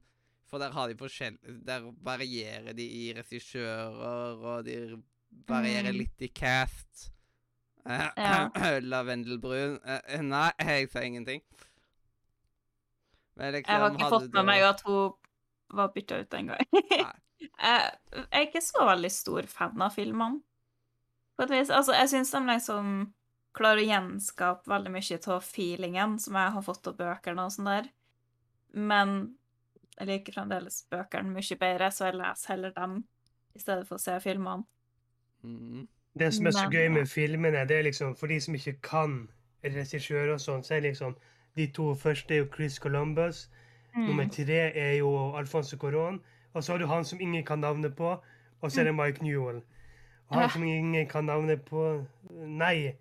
For 0.53 0.61
der 0.61 0.73
har 0.75 0.91
de 0.91 0.93
forskjell... 0.99 1.37
Der 1.65 1.87
varierer 2.05 2.75
de 2.77 2.85
i 2.85 3.07
regissører, 3.17 3.95
og 4.37 4.67
de 4.67 4.75
varierer 5.49 5.89
Mm. 5.89 5.97
litt 5.97 6.21
i 6.21 6.29
cast. 6.29 7.09
Eh, 7.83 8.09
Ja. 8.15 8.77
Lavendelbrun 8.79 9.73
eh, 9.83 10.21
Nei, 10.23 10.51
jeg 10.69 10.85
sa 10.93 11.01
ingenting. 11.03 11.41
Men 13.35 13.51
liksom 13.57 13.73
Jeg 13.73 13.81
har 13.81 13.91
ikke 13.97 14.09
fått 14.13 14.29
med 14.37 14.45
meg 14.47 14.61
at 14.63 14.83
hun 14.85 15.11
var 15.73 15.89
bytta 15.91 16.21
ut 16.21 16.37
en 16.37 16.53
gang. 16.53 16.61
Jeg, 16.71 17.09
jeg 17.59 18.29
er 18.31 18.45
ikke 18.45 18.61
så 18.63 18.85
veldig 18.87 19.11
stor 19.11 19.49
fan 19.51 19.83
av 19.83 19.97
filmene. 19.97 20.39
På 21.35 21.43
et 21.43 21.53
vis. 21.57 21.73
Altså, 21.73 21.97
jeg 21.97 22.13
syns 22.13 22.31
de 22.31 22.43
liksom 22.53 22.93
klarer 23.57 23.83
å 23.83 23.89
gjenskape 23.89 24.69
veldig 24.71 24.93
mye 24.93 25.19
av 25.35 25.43
feelingen 25.43 26.15
som 26.21 26.37
jeg 26.39 26.55
har 26.55 26.65
fått 26.69 26.87
av 26.87 26.95
bøkene 27.01 27.49
og 27.49 27.51
sånn 27.57 27.67
der. 27.73 27.89
Men 28.73 29.17
jeg 29.99 30.07
liker 30.07 30.33
fremdeles 30.33 30.85
bøkene 30.91 31.29
mye 31.33 31.57
bedre, 31.59 31.91
så 31.91 32.05
jeg 32.05 32.15
leser 32.15 32.53
heller 32.53 32.71
dem 32.71 33.03
i 33.55 33.59
stedet 33.59 33.87
for 33.87 33.95
å 33.95 33.99
se 33.99 34.19
filmene. 34.19 34.63
Mm. 35.43 35.87
Det 36.17 36.33
som 36.33 36.45
er 36.47 36.51
så 36.51 36.69
gøy 36.69 36.87
med 36.93 37.07
filmene, 37.09 37.67
det 37.67 37.77
er 37.77 37.83
liksom 37.83 38.15
for 38.17 38.27
de 38.27 38.39
som 38.41 38.55
ikke 38.55 38.75
kan 38.81 39.29
regissør 39.63 40.33
og 40.33 40.39
sånn, 40.39 40.63
så 40.63 40.75
er 40.75 40.81
liksom 40.81 41.15
de 41.55 41.67
to 41.67 41.93
første 41.95 42.33
er 42.33 42.37
jo 42.43 42.49
Chris 42.55 42.79
Columbus. 42.79 43.49
Nummer 43.95 44.23
Mm. 44.25 44.29
tre 44.31 44.71
er 44.75 44.97
jo 44.97 45.35
Alfonso 45.37 45.77
Coron. 45.77 46.19
Og 46.53 46.63
så 46.63 46.73
har 46.73 46.79
du 46.79 46.85
han 46.87 47.03
som 47.05 47.19
ingen 47.21 47.43
kan 47.45 47.59
navnet 47.59 47.95
på, 47.95 48.19
og 48.61 48.71
så 48.71 48.81
er 48.81 48.83
det 48.85 48.95
Mike 48.95 49.23
Newell. 49.23 49.61
Og 50.29 50.33
han 50.35 50.43
Ja. 50.43 50.47
som 50.49 50.63
ingen 50.63 51.07
kan 51.07 51.25
navnet 51.25 51.65
på 51.65 52.05
Nei, 52.31 52.93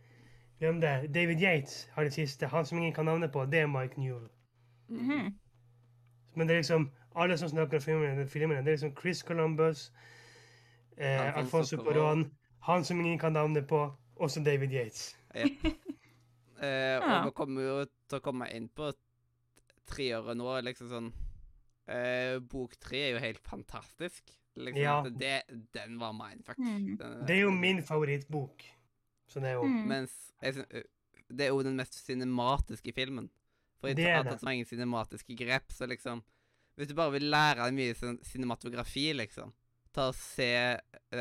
glem 0.61 0.81
det. 0.81 1.13
David 1.15 1.41
Yates 1.41 1.89
har 1.95 2.05
det 2.05 2.13
siste. 2.13 2.47
Han 2.47 2.65
som 2.67 2.79
ingen 2.79 2.93
kan 2.93 3.05
navnet 3.05 3.33
på, 3.33 3.45
det 3.51 3.61
er 3.61 3.67
Mike 3.67 3.99
Newell. 4.01 4.29
Mhm. 4.89 5.35
Men 6.35 6.47
det 6.49 6.55
er 6.55 6.61
liksom 6.61 6.91
alle 7.15 7.37
som 7.39 7.49
snakker 7.49 7.77
om 7.77 7.83
filmene, 7.83 8.27
filmene 8.29 8.63
det 8.65 8.69
er 8.73 8.77
liksom 8.77 8.97
Chris 9.01 9.23
Columbus, 9.23 9.93
eh, 10.97 11.37
Alfonso 11.37 11.77
Cuarón. 11.77 12.31
Han 12.61 12.85
som 12.85 13.01
ingen 13.01 13.19
kan 13.19 13.33
navnet 13.33 13.67
på, 13.69 13.93
også 14.17 14.45
David 14.45 14.71
Yates. 14.73 15.17
Eh, 16.63 16.69
Ja. 17.01 17.19
Og 17.19 17.25
vi 17.27 17.31
kommer 17.35 17.63
jo 17.63 17.85
til 18.09 18.19
å 18.21 18.23
komme 18.23 18.47
inn 18.55 18.69
på 18.69 18.93
treåret 19.91 20.37
nå. 20.39 20.61
liksom 20.63 20.89
sånn 20.93 21.09
eh, 21.91 22.39
Bok 22.39 22.77
tre 22.79 23.01
er 23.09 23.11
jo 23.17 23.19
helt 23.25 23.41
fantastisk. 23.43 24.31
Liksom, 24.55 24.83
Ja. 24.83 25.03
det, 25.03 25.43
Den 25.73 25.99
var 25.99 26.13
mindfuck. 26.13 26.59
Mm. 26.59 26.97
Den- 26.99 27.27
Det 27.27 27.37
er 27.37 27.41
jo 27.41 27.51
min 27.51 27.83
favorittbok. 27.83 28.63
Så 29.27 29.41
det 29.41 29.49
er 29.49 29.53
jo 29.55 29.65
Mm. 29.65 29.87
Mens 29.89 30.33
jeg 30.43 30.55
det 31.29 31.41
er 31.41 31.49
jo 31.49 31.63
den 31.63 31.77
mest 31.77 31.95
cinematiske 32.07 32.93
filmen. 32.95 33.31
For 33.83 33.99
jeg 33.99 34.15
har 34.15 34.29
tatt 34.29 34.43
så 34.43 34.49
mange 34.49 34.69
cinematiske 34.69 35.37
grep, 35.39 35.75
så 35.75 35.89
liksom 35.91 36.23
Hvis 36.79 36.89
du 36.89 36.95
bare 36.97 37.13
vil 37.19 37.29
lære 37.29 37.67
deg 37.67 37.77
mye 37.77 38.17
cinematografi, 38.25 39.11
liksom 39.19 39.53
Ta 39.93 40.09
og 40.09 40.17
se 40.17 40.49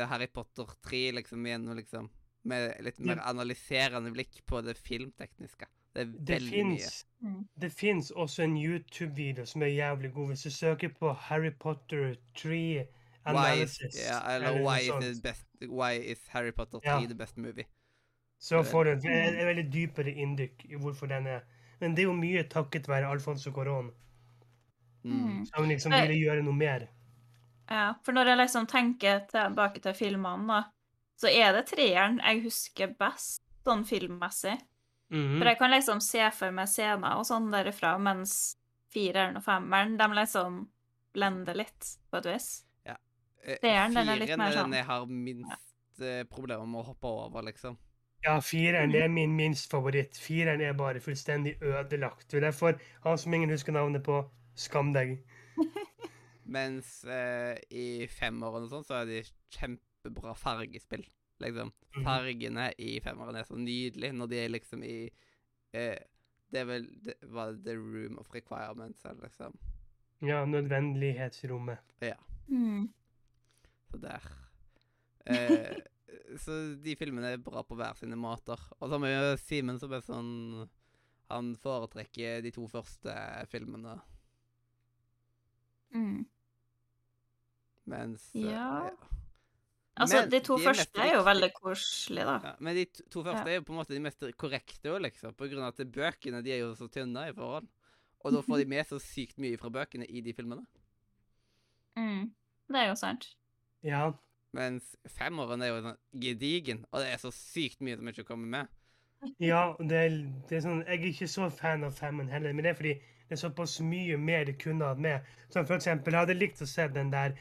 Harry 0.08 0.30
Potter 0.32 0.70
3 0.86 1.02
liksom 1.18 1.44
igjennom, 1.44 1.76
liksom. 1.76 2.08
Med 2.48 2.72
litt 2.82 2.98
mer 3.04 3.20
analyserende 3.20 4.14
blikk 4.14 4.40
på 4.48 4.62
det 4.64 4.78
filmtekniske. 4.80 5.68
Det 5.92 6.06
er 6.06 6.14
Det 6.14 6.38
veldig 6.38 6.52
fins 6.56 7.06
Mm. 7.22 7.44
Det 7.54 7.68
fins 7.70 8.10
også 8.10 8.42
en 8.42 8.56
YouTube-video 8.56 9.44
som 9.46 9.62
er 9.62 9.66
jævlig 9.66 10.12
god. 10.12 10.26
Hvis 10.26 10.42
du 10.42 10.50
søker 10.50 10.88
på 10.88 11.12
Harry 11.12 11.52
Potter 11.60 12.16
3 12.34 12.48
mye. 12.48 12.86
Why 13.26 13.36
analysis, 13.36 13.96
eller 14.08 14.48
eller 14.48 14.62
why 14.64 15.10
is, 15.10 15.20
best, 15.20 15.46
why 15.68 15.92
is 15.92 16.18
Harry 16.28 16.50
Potter 16.50 16.80
3 16.80 16.88
yeah. 16.88 17.06
the 17.06 17.14
best 17.14 17.36
movie? 17.36 17.64
så 18.42 18.62
får 18.62 18.84
du 18.84 18.90
et 18.90 19.04
veldig 19.46 19.68
dypere 19.72 20.10
inndykk 20.10 20.64
i 20.66 20.78
hvorfor 20.82 21.06
den 21.06 21.26
er 21.30 21.44
Men 21.82 21.96
det 21.96 22.04
er 22.04 22.08
jo 22.08 22.14
mye 22.16 22.44
takket 22.48 22.86
være 22.88 23.10
Alfonso 23.10 23.50
Corón. 23.54 23.90
Mm. 25.04 25.44
som 25.50 25.64
liksom 25.66 25.92
Eh. 25.92 26.02
ville 26.06 26.20
gjøre 26.28 26.44
noe 26.46 26.54
mer. 26.54 26.84
Ja, 27.68 27.94
for 28.04 28.12
når 28.14 28.28
jeg 28.30 28.38
liksom 28.38 28.66
tenker 28.70 29.24
tilbake 29.26 29.80
til 29.82 29.94
filmene, 29.98 30.46
da, 30.46 30.60
så 31.18 31.26
er 31.26 31.52
det 31.56 31.64
treeren 31.72 32.20
jeg 32.22 32.42
husker 32.44 32.92
best, 32.98 33.42
sånn 33.66 33.82
filmmessig. 33.84 34.54
Mhm. 35.10 35.38
For 35.38 35.44
jeg 35.50 35.58
kan 35.58 35.70
liksom 35.74 36.00
se 36.00 36.30
for 36.30 36.52
meg 36.52 36.68
scener 36.68 37.16
og 37.18 37.26
sånn 37.26 37.50
derifra, 37.50 37.98
mens 37.98 38.54
fireren 38.94 39.36
og 39.36 39.42
femmeren, 39.42 39.96
de 39.98 40.04
liksom 40.14 40.68
blender 41.12 41.54
litt, 41.56 41.96
på 42.12 42.18
et 42.18 42.24
vis. 42.36 42.64
Eh, 43.44 43.56
Treeren, 43.58 43.92
den 43.94 44.08
er 44.08 44.16
litt 44.20 44.28
fireren 44.28 44.40
er 44.40 44.50
den 44.54 44.62
sånn- 44.62 44.72
jeg 44.76 44.84
har 44.86 45.06
minst 45.06 45.98
ja. 45.98 46.22
problemer 46.30 46.64
med 46.64 46.84
å 46.84 46.86
hoppe 46.86 47.04
over, 47.08 47.42
liksom. 47.42 47.76
Ja, 48.22 48.36
fireren 48.40 48.92
det 48.94 49.02
er 49.02 49.10
min 49.10 49.34
minst 49.34 49.70
favoritt. 49.70 50.18
Fireren 50.18 50.60
er 50.62 50.76
bare 50.78 51.00
fullstendig 51.02 51.56
ødelagt. 51.62 52.28
Det 52.30 52.38
er 52.38 52.46
derfor 52.50 52.78
han 53.02 53.18
som 53.18 53.34
ingen 53.34 53.50
husker 53.50 53.74
navnet 53.74 54.04
på, 54.06 54.20
skam 54.54 54.92
deg. 54.94 55.16
Mens 56.56 57.02
eh, 57.04 57.58
i 57.70 58.06
femårene 58.10 58.68
og 58.68 58.70
sånn, 58.70 58.86
så 58.86 59.00
er 59.00 59.10
de 59.10 59.20
kjempebra 59.56 60.36
fargespill. 60.38 61.04
Liksom. 61.42 61.72
Mhm. 61.96 62.06
Fargene 62.06 62.70
i 62.78 62.94
femmeren 63.02 63.40
er 63.40 63.46
så 63.48 63.58
nydelige 63.58 64.14
når 64.14 64.30
de 64.30 64.38
er 64.38 64.52
liksom 64.52 64.84
i 64.86 64.96
eh, 65.74 65.98
Det 66.52 66.60
er 66.60 66.66
vel 66.68 66.86
det, 67.02 67.14
var 67.32 67.54
det 67.56 67.64
The 67.64 67.74
Room 67.80 68.18
of 68.20 68.30
Requirements, 68.34 69.04
eller 69.04 69.26
liksom. 69.26 69.56
Ja, 70.22 70.44
nødvendighetsrommet. 70.44 71.96
Mm. 72.46 72.92
Så 73.90 73.98
der. 73.98 74.28
Eh, 75.26 75.80
så 76.38 76.56
de 76.82 76.94
filmene 76.96 77.32
er 77.34 77.42
bra 77.42 77.62
på 77.64 77.76
hver 77.78 77.96
sine 77.98 78.16
måter. 78.18 78.60
Og 78.80 78.88
så 78.88 78.96
har 78.96 79.02
vi 79.04 79.12
jo 79.12 79.36
Simen 79.40 79.78
som 79.80 79.92
er 79.92 80.00
sånn 80.06 80.68
Han 81.32 81.54
foretrekker 81.56 82.42
de 82.44 82.50
to 82.52 82.66
første 82.68 83.14
filmene, 83.48 83.98
Mm. 85.94 86.24
mens 87.86 88.30
ja. 88.34 88.50
Ja. 88.86 88.90
Altså, 90.00 90.22
Men 90.22 90.30
de 90.32 90.40
to 90.40 90.56
de 90.56 90.62
er 90.64 90.72
første 90.72 91.02
er 91.04 91.10
jo 91.18 91.22
veldig 91.26 91.50
koselige, 91.58 92.24
da. 92.24 92.36
Ja, 92.46 92.52
men 92.64 92.76
de 92.78 92.84
to, 92.88 93.02
to 93.12 93.22
første 93.26 93.44
Ja. 93.44 93.50
er 93.52 93.58
jo 93.60 93.64
på 93.68 93.74
en 93.74 93.78
måte 93.82 93.92
de 93.92 94.00
mest 94.00 94.20
korrekte 94.40 94.88
òg, 94.88 95.02
liksom. 95.04 95.34
På 95.36 95.48
grunn 95.50 95.60
av 95.66 95.74
at 95.78 95.92
bøkene 95.92 96.42
de 96.42 96.50
er 96.54 96.60
jo 96.62 96.70
så 96.74 96.88
tynne 96.88 97.26
i 97.28 97.32
forhold. 97.36 97.68
Og 98.24 98.32
da 98.32 98.40
får 98.40 98.58
de 98.62 98.64
med 98.70 98.86
så 98.86 98.96
sykt 99.02 99.36
mye 99.36 99.58
fra 99.58 99.68
bøkene 99.68 100.06
i 100.08 100.20
de 100.20 100.32
filmene. 100.32 100.66
Mm. 101.94 102.30
Det 102.72 102.76
er 102.80 102.86
jo 102.88 102.94
sant. 102.96 103.34
Ja, 103.84 104.14
Mens 104.52 104.92
femåren 105.08 105.64
er 105.64 105.72
jo 105.72 105.80
sånn 105.86 106.00
gedigen, 106.20 106.84
og 106.90 107.00
det 107.00 107.14
er 107.14 107.20
så 107.22 107.32
sykt 107.32 107.80
mye 107.80 107.96
som 107.96 108.10
ikke 108.10 108.26
kommer 108.28 108.50
med. 108.56 108.78
ja 109.40 109.62
det, 109.78 109.96
er, 109.96 110.16
det 110.50 110.56
er 110.58 110.64
sånn 110.64 110.80
Jeg 110.82 110.98
er 110.98 111.08
ikke 111.12 111.28
så 111.30 111.48
fan 111.54 111.86
av 111.86 111.96
femmen 111.96 112.28
heller, 112.28 112.52
men 112.52 112.66
det 112.66 112.74
er 112.74 112.78
fordi 112.80 112.94
det 113.32 113.38
er 113.38 113.40
såpass 113.46 113.78
mye 113.80 114.18
mer 114.20 114.44
de 114.44 114.52
kunne 114.60 114.84
hatt 114.84 115.00
med. 115.00 115.28
Som 115.48 115.64
for 115.64 115.78
eksempel, 115.78 116.12
jeg 116.12 116.26
hadde 116.26 116.36
likt 116.36 116.60
å 116.60 116.68
se 116.68 116.84
den 116.92 117.12
der 117.14 117.36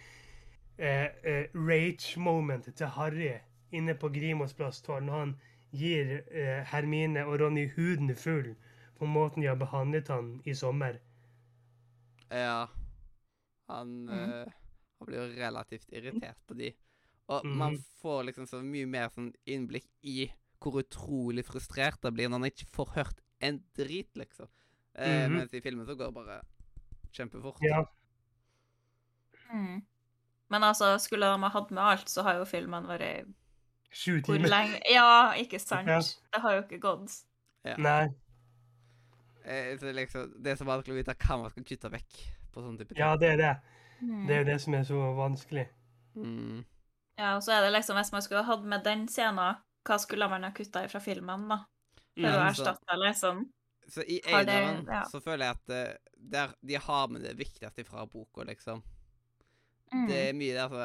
eh, 0.77 1.09
eh, 1.27 1.45
rage-momentet 1.51 2.77
til 2.79 2.93
Harry 2.95 3.33
inne 3.75 3.95
på 3.99 4.11
Grimos 4.13 4.55
plass 4.55 4.79
12, 4.85 5.03
når 5.07 5.19
han 5.19 5.33
gir 5.75 6.13
eh, 6.31 6.61
Hermine 6.71 7.25
og 7.27 7.41
Ronny 7.41 7.65
huden 7.75 8.15
full 8.15 8.53
på 8.99 9.09
måten 9.09 9.43
de 9.43 9.49
har 9.49 9.59
behandlet 9.59 10.07
han 10.13 10.37
i 10.45 10.55
sommer. 10.55 10.99
Ja. 12.31 12.67
Han, 13.71 13.93
mm. 14.05 14.15
øh, 14.15 14.47
han 14.99 15.07
blir 15.07 15.17
jo 15.17 15.43
relativt 15.43 15.89
irritert 15.89 16.37
på 16.47 16.53
de. 16.59 16.71
Og 17.29 17.45
man 17.45 17.73
Mhm. 17.73 17.83
får 18.01 18.23
liksom 18.25 18.45
så 18.47 18.61
mye 18.63 18.85
mer 18.87 19.09
sånn 19.09 19.33
innblikk 19.47 19.87
i 20.03 20.31
hvor 20.61 20.81
utrolig 20.83 21.45
frustrert 21.45 22.01
han 22.03 22.13
blir 22.13 22.27
når 22.29 22.39
han 22.39 22.51
ikke 22.51 22.69
får 22.71 22.87
hørt 22.95 23.19
en 23.41 23.63
drit, 23.75 24.13
liksom. 24.15 24.47
Eh, 24.95 25.27
Mhm. 25.27 25.37
Mens 25.37 25.53
i 25.53 25.61
filmen 25.61 25.85
så 25.85 25.95
går 25.95 26.05
det 26.07 26.13
bare 26.13 26.41
kjempefort. 27.13 27.57
Ja, 27.61 27.85
Mm. 29.53 29.81
Men 30.49 30.63
altså, 30.63 30.97
skulle 30.99 31.25
de 31.25 31.39
ha 31.41 31.49
hatt 31.49 31.71
med 31.71 31.83
alt, 31.83 32.07
så 32.09 32.23
har 32.23 32.35
jo 32.35 32.45
filmen 32.45 32.85
vært 32.87 33.25
sju 33.91 34.21
Hvor 34.21 34.37
timer. 34.37 34.49
lenge 34.49 34.79
Ja, 34.89 35.33
ikke 35.35 35.59
sant? 35.59 35.87
Ja. 35.87 35.99
Det 35.99 36.41
har 36.41 36.53
jo 36.55 36.61
ikke 36.61 36.79
gått. 36.79 37.23
Nei. 37.77 38.07
Eh, 39.43 39.77
så 39.77 39.91
liksom, 39.93 40.41
det 40.41 40.51
er 40.51 40.55
så 40.55 40.65
vanskelig 40.65 40.93
å 40.93 41.03
vite 41.03 41.15
hva 41.17 41.41
man 41.41 41.49
skal 41.51 41.63
kutte 41.63 41.91
vekk 41.91 42.19
på 42.53 42.61
sånn 42.63 42.77
type 42.77 42.89
ting. 42.89 42.97
Ja, 42.97 43.15
det 43.17 43.29
er 43.33 43.37
det. 43.37 43.61
Mm. 44.01 44.27
Det 44.27 44.35
er 44.35 44.39
jo 44.39 44.45
det 44.45 44.61
som 44.61 44.73
er 44.73 44.83
så 44.83 45.15
vanskelig. 45.17 45.67
Mm. 46.15 46.63
Ja, 47.21 47.35
og 47.37 47.43
så 47.45 47.53
er 47.53 47.65
det 47.67 47.73
liksom, 47.75 47.97
hvis 47.99 48.11
man 48.15 48.23
skulle 48.25 48.41
ha 48.41 48.55
hatt 48.55 48.65
med 48.65 48.83
den 48.85 49.03
scenen, 49.11 49.59
hva 49.85 49.97
skulle 50.01 50.27
man 50.31 50.45
ha 50.47 50.51
kutta 50.57 50.81
fra 50.89 51.01
filmen, 51.03 51.47
da? 51.51 51.59
For 52.17 52.27
å 52.27 52.31
Mm, 52.31 52.55
så- 52.55 52.63
erstatte, 52.65 52.97
liksom. 53.01 53.43
Så 53.91 54.03
i 54.07 54.19
eneren 54.25 54.85
ja. 54.87 55.03
så 55.09 55.19
føler 55.21 55.45
jeg 55.45 55.57
at 55.57 55.69
eh, 55.75 55.97
der, 56.15 56.53
de 56.61 56.75
har 56.79 57.07
med 57.11 57.21
det 57.25 57.35
viktigste 57.37 57.83
fra 57.85 58.05
boka, 58.07 58.43
liksom. 58.47 58.81
Mm. 59.91 60.05
Det 60.07 60.17
er 60.29 60.33
mye 60.37 60.53
der 60.55 60.69
så 60.71 60.83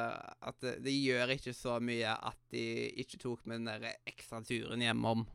at 0.51 0.57
det, 0.65 0.73
det 0.83 0.93
gjør 0.97 1.31
ikke 1.37 1.53
så 1.55 1.77
mye 1.81 2.15
at 2.17 2.39
de 2.51 2.63
ikke 2.99 3.21
tok 3.23 3.45
med 3.47 3.61
den 3.61 3.69
der 3.71 3.95
ekstra 4.11 4.41
turen 4.43 4.81
hjemom. 4.83 5.27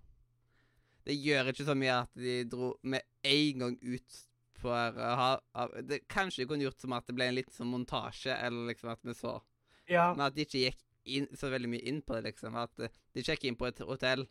Det 1.05 1.15
gjør 1.17 1.49
ikke 1.53 1.65
så 1.69 1.75
mye 1.77 2.01
at 2.03 2.11
de 2.19 2.43
dro 2.51 2.73
med 2.83 3.01
en 3.23 3.59
gang 3.63 3.77
ut 3.81 4.17
på 4.61 4.69
å 4.69 5.15
ha 5.17 5.29
av- 5.55 5.77
det, 5.87 6.01
Kanskje 6.11 6.43
de 6.43 6.49
kunne 6.51 6.65
gjort 6.67 6.81
som 6.83 6.93
at 6.93 7.07
det 7.07 7.15
ble 7.15 7.29
en 7.31 7.35
liten 7.39 7.53
sånn 7.55 7.71
montasje, 7.71 8.35
eller 8.35 8.67
liksom 8.73 8.91
at 8.91 8.99
vi 9.07 9.13
så 9.17 9.39
Ja. 9.87 10.11
Men 10.13 10.27
at 10.27 10.35
de 10.35 10.43
ikke 10.45 10.65
gikk 10.71 10.83
inn, 11.05 11.27
så 11.35 11.49
veldig 11.51 11.69
mye 11.69 11.85
inn 11.89 12.01
på 12.01 12.15
det, 12.15 12.23
liksom. 12.31 12.55
At 12.55 12.79
eh, 12.79 12.89
de 13.13 13.23
sjekker 13.23 13.47
inn 13.49 13.55
på 13.59 13.67
et 13.67 13.79
hotell, 13.79 14.27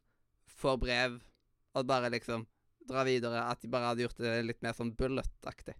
får 0.46 0.78
brev, 0.82 1.20
og 1.74 1.86
bare 1.86 2.10
liksom 2.10 2.46
drar 2.88 3.04
videre. 3.04 3.44
At 3.50 3.60
de 3.62 3.68
bare 3.68 3.90
hadde 3.92 4.02
gjort 4.06 4.18
det 4.18 4.44
litt 4.44 4.62
mer 4.62 4.72
sånn 4.72 4.94
bullet-aktig. 4.96 5.74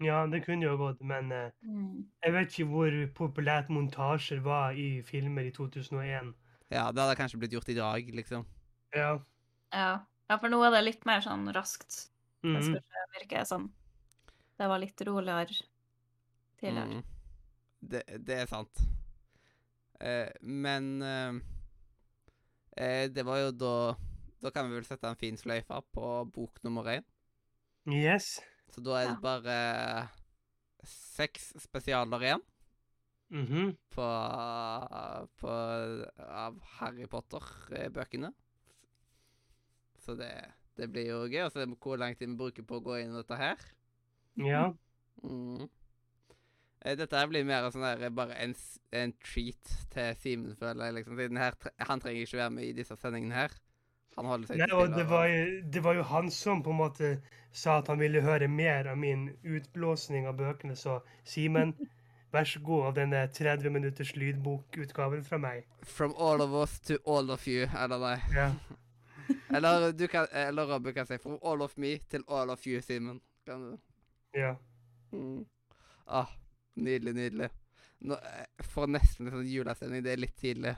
ja, 0.00 0.26
det 0.30 0.44
kunne 0.44 0.62
jo 0.62 0.76
gått, 0.78 1.00
men 1.02 1.32
eh, 1.32 1.50
Mm. 1.64 2.04
jeg 2.22 2.32
vet 2.32 2.48
ikke 2.52 2.68
hvor 2.70 2.92
populært 3.14 3.68
montasjer 3.68 4.40
var 4.44 4.72
i 4.78 5.02
filmer 5.02 5.42
i 5.48 5.50
2001. 5.50 6.34
Ja, 6.70 6.92
det 6.92 7.00
hadde 7.02 7.16
kanskje 7.16 7.38
blitt 7.40 7.52
gjort 7.52 7.68
i 7.68 7.74
dag, 7.74 8.06
liksom. 8.14 8.44
Ja. 8.94 9.18
Ja. 9.72 10.04
ja, 10.30 10.36
for 10.38 10.48
nå 10.48 10.62
er 10.64 10.70
det 10.76 10.84
litt 10.84 11.04
mer 11.06 11.20
sånn 11.20 11.48
raskt. 11.52 12.10
Det 12.42 12.48
Mhm. 12.60 12.62
skal 12.62 13.10
virke 13.18 13.44
sånn 13.44 13.70
Det 14.58 14.66
var 14.68 14.78
litt 14.78 15.00
roligere 15.00 15.46
tidligere. 16.60 16.94
Mm. 16.98 17.02
Det, 17.82 18.02
det 18.26 18.38
er 18.42 18.46
sant. 18.46 18.70
Eh, 20.00 20.30
men 20.40 20.90
eh, 21.02 21.38
eh, 22.76 23.06
det 23.10 23.24
var 23.26 23.40
jo 23.42 23.50
da 23.50 23.72
Da 24.38 24.52
kan 24.54 24.68
vi 24.68 24.76
vel 24.76 24.86
sette 24.86 25.08
en 25.10 25.18
fin 25.18 25.34
sløyfe 25.34 25.80
på 25.90 26.10
bok 26.30 26.60
nummer 26.62 26.86
én. 26.92 27.02
Yes. 27.90 28.36
Så 28.70 28.84
da 28.84 29.00
er 29.00 29.08
det 29.10 29.22
bare 29.24 29.56
seks 30.86 31.52
spesialer 31.58 32.22
igjen. 32.22 32.44
Mhm. 33.28 33.74
på, 33.92 34.04
på 35.36 35.54
av 36.18 36.54
Harry 36.78 37.04
Potter-bøkene. 37.06 38.30
Så 40.00 40.14
det, 40.16 40.30
det 40.78 40.88
blir 40.88 41.10
jo 41.10 41.18
gøy 41.28 41.42
å 41.44 41.50
se 41.52 41.66
hvor 41.74 42.00
lang 42.00 42.16
tid 42.16 42.30
vi 42.30 42.38
bruker 42.40 42.64
på 42.64 42.78
å 42.78 42.84
gå 42.86 43.00
inn 43.02 43.12
i 43.12 43.18
dette 43.18 43.36
her. 43.36 43.66
Ja. 44.40 44.62
Mm. 45.20 45.66
Eh, 46.84 46.94
Dette 46.98 47.16
her 47.18 47.26
blir 47.30 47.44
mer 47.48 47.66
sånn 47.74 47.82
der, 47.86 48.10
bare 48.14 48.36
en, 48.42 48.54
en 48.94 49.12
treat 49.24 49.72
til 49.94 50.14
Simen, 50.22 50.54
føler 50.58 50.84
jeg. 50.88 50.94
liksom. 51.00 51.16
Siden 51.18 51.40
her, 51.42 51.56
han 51.88 52.00
trenger 52.04 52.22
ikke 52.26 52.40
være 52.42 52.54
med 52.54 52.68
i 52.68 52.72
disse 52.76 52.96
sendingene 53.00 53.34
her. 53.34 53.56
Han 54.18 54.26
holder 54.26 54.48
seg 54.50 54.58
Nei, 54.58 54.66
til 54.70 54.78
og 54.80 54.94
det 54.96 55.04
var, 55.10 55.28
det 55.74 55.82
var 55.84 55.94
jo 55.94 56.02
han 56.10 56.30
som 56.34 56.62
på 56.66 56.72
en 56.74 56.80
måte 56.80 57.10
sa 57.54 57.76
at 57.78 57.86
han 57.90 58.00
ville 58.00 58.20
høre 58.22 58.48
mer 58.50 58.88
av 58.90 58.98
min 58.98 59.28
utblåsning 59.46 60.26
av 60.26 60.34
bøkene, 60.40 60.74
så 60.78 60.98
Simen, 61.26 61.74
vær 62.34 62.44
så 62.50 62.60
god 62.66 62.88
av 62.90 62.96
denne 62.98 63.20
30 63.32 63.70
minutters 63.72 64.10
lydbokutgaven 64.18 65.22
fra 65.24 65.38
meg. 65.42 65.64
From 65.86 66.14
all 66.18 66.42
of 66.44 66.52
us 66.62 66.78
to 66.90 66.98
all 67.06 67.30
of 67.30 67.46
you, 67.48 67.66
eller 67.78 68.02
nei. 68.02 68.16
Ja. 68.34 68.50
Eller, 69.52 69.90
du 69.92 70.06
kan, 70.08 70.24
eller 70.32 70.64
Robbe 70.70 70.92
kan 70.96 71.04
si 71.06 71.18
from 71.20 71.34
all 71.44 71.60
of 71.60 71.74
me 71.76 71.98
til 72.08 72.22
all 72.32 72.48
of 72.50 72.62
you, 72.66 72.80
Simen. 72.80 73.18
Kan 73.44 73.60
du? 73.64 73.74
ja. 74.36 74.54
Mm. 75.12 75.42
Ah, 76.06 76.26
nydelig, 76.84 77.14
nydelig. 77.16 77.50
Nå, 78.08 78.14
jeg 78.14 78.68
får 78.72 78.90
nesten 78.94 79.26
litt 79.26 79.34
sånn 79.34 79.50
julestemning. 79.50 80.04
Det 80.06 80.12
er 80.12 80.22
litt 80.22 80.36
tidlig. 80.38 80.74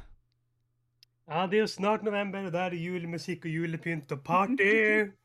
Ja, 1.30 1.46
det 1.46 1.58
er 1.58 1.64
jo 1.64 1.70
snart 1.70 2.02
november, 2.02 2.46
og 2.48 2.54
da 2.54 2.66
er 2.66 2.74
det 2.74 2.80
julemusikk 2.82 3.44
og 3.46 3.54
julepynt 3.54 4.12
og 4.16 4.22
party. 4.26 4.70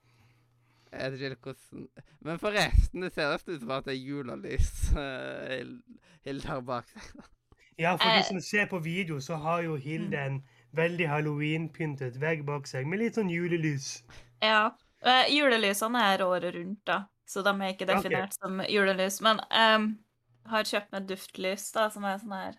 Jeg 0.96 1.12
vet 1.12 1.16
ikke 1.18 1.28
helt 1.28 1.40
hvordan 1.44 1.88
Men 2.24 2.38
forresten, 2.40 3.02
det 3.04 3.10
ser 3.12 3.32
nesten 3.34 3.56
ut 3.56 3.64
som 3.64 3.72
at 3.76 3.88
det 3.88 3.96
er 3.96 4.04
julelys 4.06 4.70
uh, 4.96 5.64
har 6.24 6.38
der 6.40 6.62
bak 6.68 6.92
seg. 6.92 7.10
Ja, 7.80 7.98
for 8.00 8.08
de 8.08 8.22
Eh. 8.22 8.24
som 8.24 8.40
ser 8.40 8.70
på 8.72 8.80
video, 8.80 9.20
så 9.20 9.36
har 9.36 9.62
jo 9.66 9.76
Hilde 9.76 10.16
en 10.18 10.38
veldig 10.72 11.10
halloween-pyntet 11.12 12.22
vegg 12.22 12.46
bak 12.48 12.68
seg 12.68 12.88
med 12.88 13.02
litt 13.02 13.18
sånn 13.20 13.28
julelys. 13.28 14.06
Ja. 14.40 14.72
Eh, 15.04 15.28
julelysene 15.36 16.00
er 16.14 16.24
året 16.24 16.56
rundt, 16.56 16.86
da, 16.88 17.02
så 17.28 17.44
de 17.44 17.52
er 17.52 17.74
ikke 17.74 17.90
definert 17.90 18.08
definert 18.08 18.38
som 18.40 18.64
julelys. 18.64 19.20
Men 19.22 19.44
jeg 19.52 19.82
har 20.52 20.64
kjøpt 20.70 20.92
meg 20.96 21.08
duftlys, 21.10 21.68
da, 21.76 21.88
som 21.94 22.06
er 22.08 22.18
sånn 22.22 22.36
her 22.38 22.56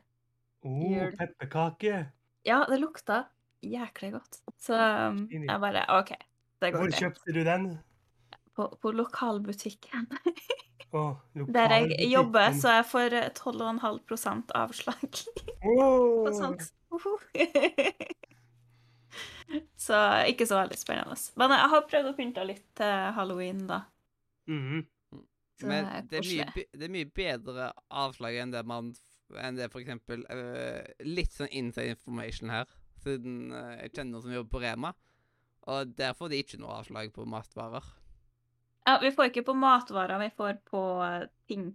Oh, 0.67 0.83
Jul. 0.91 1.13
pepperkake. 1.15 1.99
Ja, 2.47 2.65
det 2.67 2.81
lukta 2.81 3.21
jæklig 3.63 4.13
godt. 4.17 4.41
Så 4.59 4.75
um, 4.75 5.21
jeg 5.31 5.61
bare 5.63 5.85
OK, 5.95 6.11
det 6.63 6.73
går 6.73 6.81
Hvor 6.81 6.89
greit. 6.91 6.99
kjøpte 7.03 7.35
du 7.37 7.43
den? 7.47 7.67
På, 8.57 8.71
på 8.83 8.91
lokalbutikken. 8.97 10.09
Å, 10.97 11.03
Der 11.53 11.73
jeg 11.77 12.09
jobber, 12.09 12.55
så 12.57 12.77
jeg 12.79 12.87
får 12.89 13.15
eh, 13.19 13.31
12,5 13.37 14.43
avslag 14.55 15.21
Åh! 15.67 16.25
på 16.27 16.33
sånt. 16.35 16.63
Så 19.79 19.99
ikke 20.27 20.47
så 20.49 20.57
veldig 20.59 20.79
spennende. 20.79 21.15
Men 21.39 21.53
jeg 21.55 21.71
har 21.73 21.85
prøvd 21.91 22.09
å 22.11 22.15
pynte 22.17 22.45
litt 22.49 22.65
til 22.79 23.13
halloween, 23.17 23.61
da. 23.69 23.83
Mhm. 24.51 24.83
Så 25.57 25.69
Men 25.71 25.85
det 25.85 25.93
er 25.93 26.09
det 26.11 26.19
er, 26.21 26.27
mye, 26.31 26.65
det 26.77 26.87
er 26.87 26.93
mye 26.93 27.11
bedre 27.17 27.71
avslag 27.89 28.37
enn 28.43 28.53
det 28.53 28.65
man 28.69 28.93
enn 29.35 29.59
det 29.59 29.71
for 29.73 29.83
eksempel 29.83 30.23
eh, 30.31 30.85
Litt 31.07 31.35
sånn 31.35 31.51
inside 31.51 31.97
information 31.97 32.53
her, 32.53 32.69
siden 33.03 33.51
uh, 33.55 33.75
jeg 33.81 33.95
kjenner 33.95 34.13
noen 34.17 34.25
som 34.27 34.35
jobber 34.37 34.53
på 34.53 34.63
Rema. 34.63 34.93
Og 35.67 35.95
der 35.99 36.15
får 36.15 36.31
de 36.31 36.43
ikke 36.43 36.61
noe 36.63 36.77
avslag 36.79 37.11
på 37.15 37.25
matvarer. 37.27 37.87
Ja, 38.87 39.01
vi 39.03 39.11
får 39.11 39.33
ikke 39.33 39.49
på 39.49 39.55
matvarer, 39.59 40.21
vi 40.23 40.29
får 40.39 40.61
på 40.71 40.83
eh, 41.03 41.25
ting. 41.51 41.73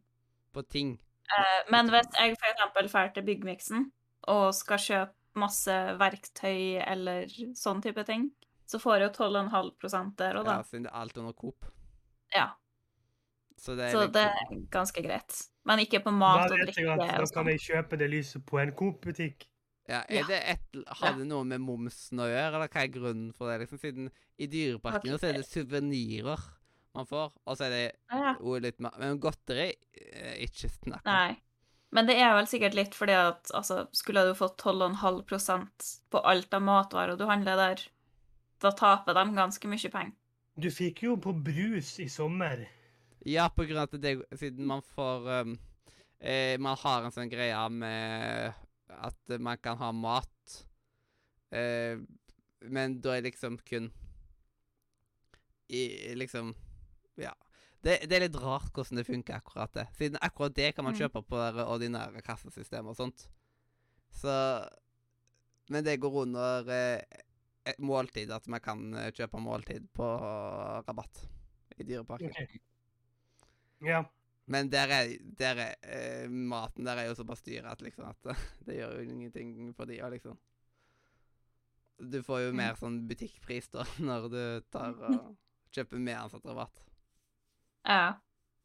På 0.55 0.63
ting. 0.63 0.93
Eh, 1.27 1.57
Men 1.71 1.91
hvis 1.91 2.07
jeg 2.15 2.37
eksempel 2.37 2.87
drar 2.87 3.11
til 3.11 3.25
Byggmiksen 3.27 3.89
og 4.31 4.53
skal 4.55 4.79
kjøpe 4.79 5.41
masse 5.41 5.75
verktøy 5.99 6.79
eller 6.85 7.27
sånn 7.59 7.83
type 7.83 8.03
ting, 8.07 8.29
så 8.67 8.79
får 8.79 9.01
jeg 9.01 9.09
jo 9.09 9.27
12,5 9.27 10.15
der 10.19 10.39
og 10.39 10.47
da. 10.47 10.61
Ja, 10.61 10.67
siden 10.67 10.87
det 10.87 10.93
er 10.93 11.01
alt 11.03 11.19
under 11.19 11.35
Coop. 11.35 11.67
Ja, 12.31 12.47
Så 13.61 13.75
det 13.77 13.91
er 13.91 13.93
så 13.93 14.07
det 14.11 14.23
er 14.25 14.53
ganske 14.73 15.03
greit. 15.05 15.35
Men 15.69 15.79
ikke 15.83 15.99
på 16.01 16.11
mat 16.17 16.49
og 16.49 16.57
drikke 16.63 16.87
at 16.95 17.01
da 17.03 17.07
kan 17.19 17.27
sånn. 17.29 17.49
jeg 17.53 17.61
kjøpe 17.67 17.97
det 18.01 18.07
lyset 18.09 18.45
på 18.49 18.57
en 18.61 18.71
Coop-butikk. 18.73 19.45
ja, 19.87 19.99
er 20.09 20.21
Ja. 20.21 20.25
det 20.27 20.39
et, 20.49 20.85
Har 20.87 21.13
det 21.17 21.27
noe 21.27 21.43
med 21.45 21.61
momsen 21.61 22.17
å 22.23 22.25
gjøre, 22.25 22.55
eller 22.55 22.67
hva 22.67 22.81
er 22.81 22.87
grunnen 22.87 23.33
for 23.35 23.51
det? 23.51 23.59
liksom? 23.61 23.79
Siden 23.79 24.09
i 24.39 24.47
Dyreparken 24.47 25.19
så 25.19 25.29
er 25.29 25.33
det 25.37 25.45
suvenirer 25.45 26.39
man 26.95 27.05
får, 27.05 27.31
og 27.47 27.57
så 27.57 27.65
er 27.65 27.69
det 27.69 27.95
Ja. 28.11 28.35
litt 28.59 28.79
mer 28.79 28.91
Men 28.97 29.19
godteri 29.19 29.73
eh, 29.93 30.43
ikke 30.47 30.67
snakk 30.69 31.05
om. 31.05 31.13
Nei. 31.13 31.37
Men 31.93 32.05
det 32.07 32.15
er 32.17 32.33
vel 32.33 32.45
sikkert 32.47 32.73
litt 32.73 32.93
fordi 32.95 33.11
at 33.13 33.51
altså, 33.53 33.87
skulle 33.93 34.25
du 34.25 34.33
fått 34.33 34.57
12,5% 34.57 36.01
på 36.09 36.21
alt 36.25 36.53
av 36.53 36.61
matvarer 36.61 37.17
du 37.17 37.25
handler 37.27 37.55
der, 37.59 37.81
da 38.61 38.71
taper 38.71 39.13
de 39.13 39.25
ganske 39.35 39.67
mye 39.67 39.91
penger. 39.91 40.13
Du 40.59 40.69
fikk 40.69 41.03
jo 41.03 41.15
på 41.17 41.33
brus 41.43 41.99
i 41.99 42.07
sommer. 42.07 42.65
Ja, 43.25 43.49
på 43.53 43.65
grunn 43.67 43.77
av 43.77 43.89
at 43.89 44.01
det, 44.01 44.15
siden 44.39 44.65
man 44.65 44.81
får 44.81 45.27
um, 45.43 45.51
eh, 46.19 46.57
Man 46.57 46.77
har 46.81 47.03
en 47.05 47.13
sånn 47.13 47.29
greie 47.29 47.59
med 47.69 48.53
at 48.91 49.35
man 49.39 49.57
kan 49.61 49.77
ha 49.79 49.91
mat, 49.95 50.55
eh, 51.55 51.97
men 52.67 52.97
da 53.01 53.13
er 53.15 53.21
liksom 53.23 53.57
kun 53.65 53.91
i 55.71 56.15
liksom 56.15 56.53
Ja. 57.17 57.31
Det, 57.81 58.03
det 58.09 58.17
er 58.17 58.25
litt 58.27 58.35
rart 58.37 58.73
hvordan 58.75 58.99
det 58.99 59.07
funker, 59.07 59.39
akkurat 59.39 59.71
det. 59.73 59.87
Siden 59.97 60.19
akkurat 60.21 60.53
det 60.53 60.75
kan 60.75 60.85
man 60.85 60.93
Mm. 60.93 60.99
kjøpe 60.99 61.21
på 61.25 61.39
det 61.55 61.63
ordinære 61.65 62.21
kassesystemet 62.21 62.89
og 62.91 62.97
sånt. 62.97 63.27
Så 64.11 64.67
Men 65.69 65.83
det 65.85 65.99
går 66.01 66.21
under 66.25 66.67
eh, 66.69 67.01
et 67.65 67.79
måltid, 67.79 68.29
at 68.31 68.47
man 68.47 68.59
kan 68.59 68.93
eh, 68.93 69.11
kjøpe 69.11 69.39
måltid 69.39 69.87
på 69.95 70.03
rabatt 70.83 71.21
i 71.79 71.83
Dyreparken. 71.83 72.29
Ok. 72.29 72.59
Ja. 73.85 74.03
Men 74.51 74.69
der 74.71 74.91
er, 74.91 75.11
der 75.39 75.59
er 75.63 75.75
eh, 75.81 76.29
maten 76.29 76.85
der 76.87 76.99
er 76.99 77.09
jo 77.09 77.15
såpass 77.15 77.43
dyr 77.45 77.67
at 77.71 77.81
liksom 77.81 78.07
at 78.09 78.17
det, 78.25 78.37
det 78.67 78.79
gjør 78.79 78.97
jo 78.97 79.05
ingenting 79.09 79.53
for 79.77 79.89
de 79.89 80.01
òg, 80.01 80.15
liksom. 80.17 80.39
Du 82.01 82.17
får 82.25 82.47
jo 82.47 82.55
mer 82.57 82.79
sånn 82.79 83.03
butikkpris 83.09 83.69
da, 83.73 83.85
når 84.09 84.27
du 84.33 84.43
tar 84.73 84.97
og 84.97 85.35
kjøper 85.75 86.01
med 86.01 86.17
ansatt 86.17 86.47
rabatt. 86.49 86.83
Ja. 87.87 88.17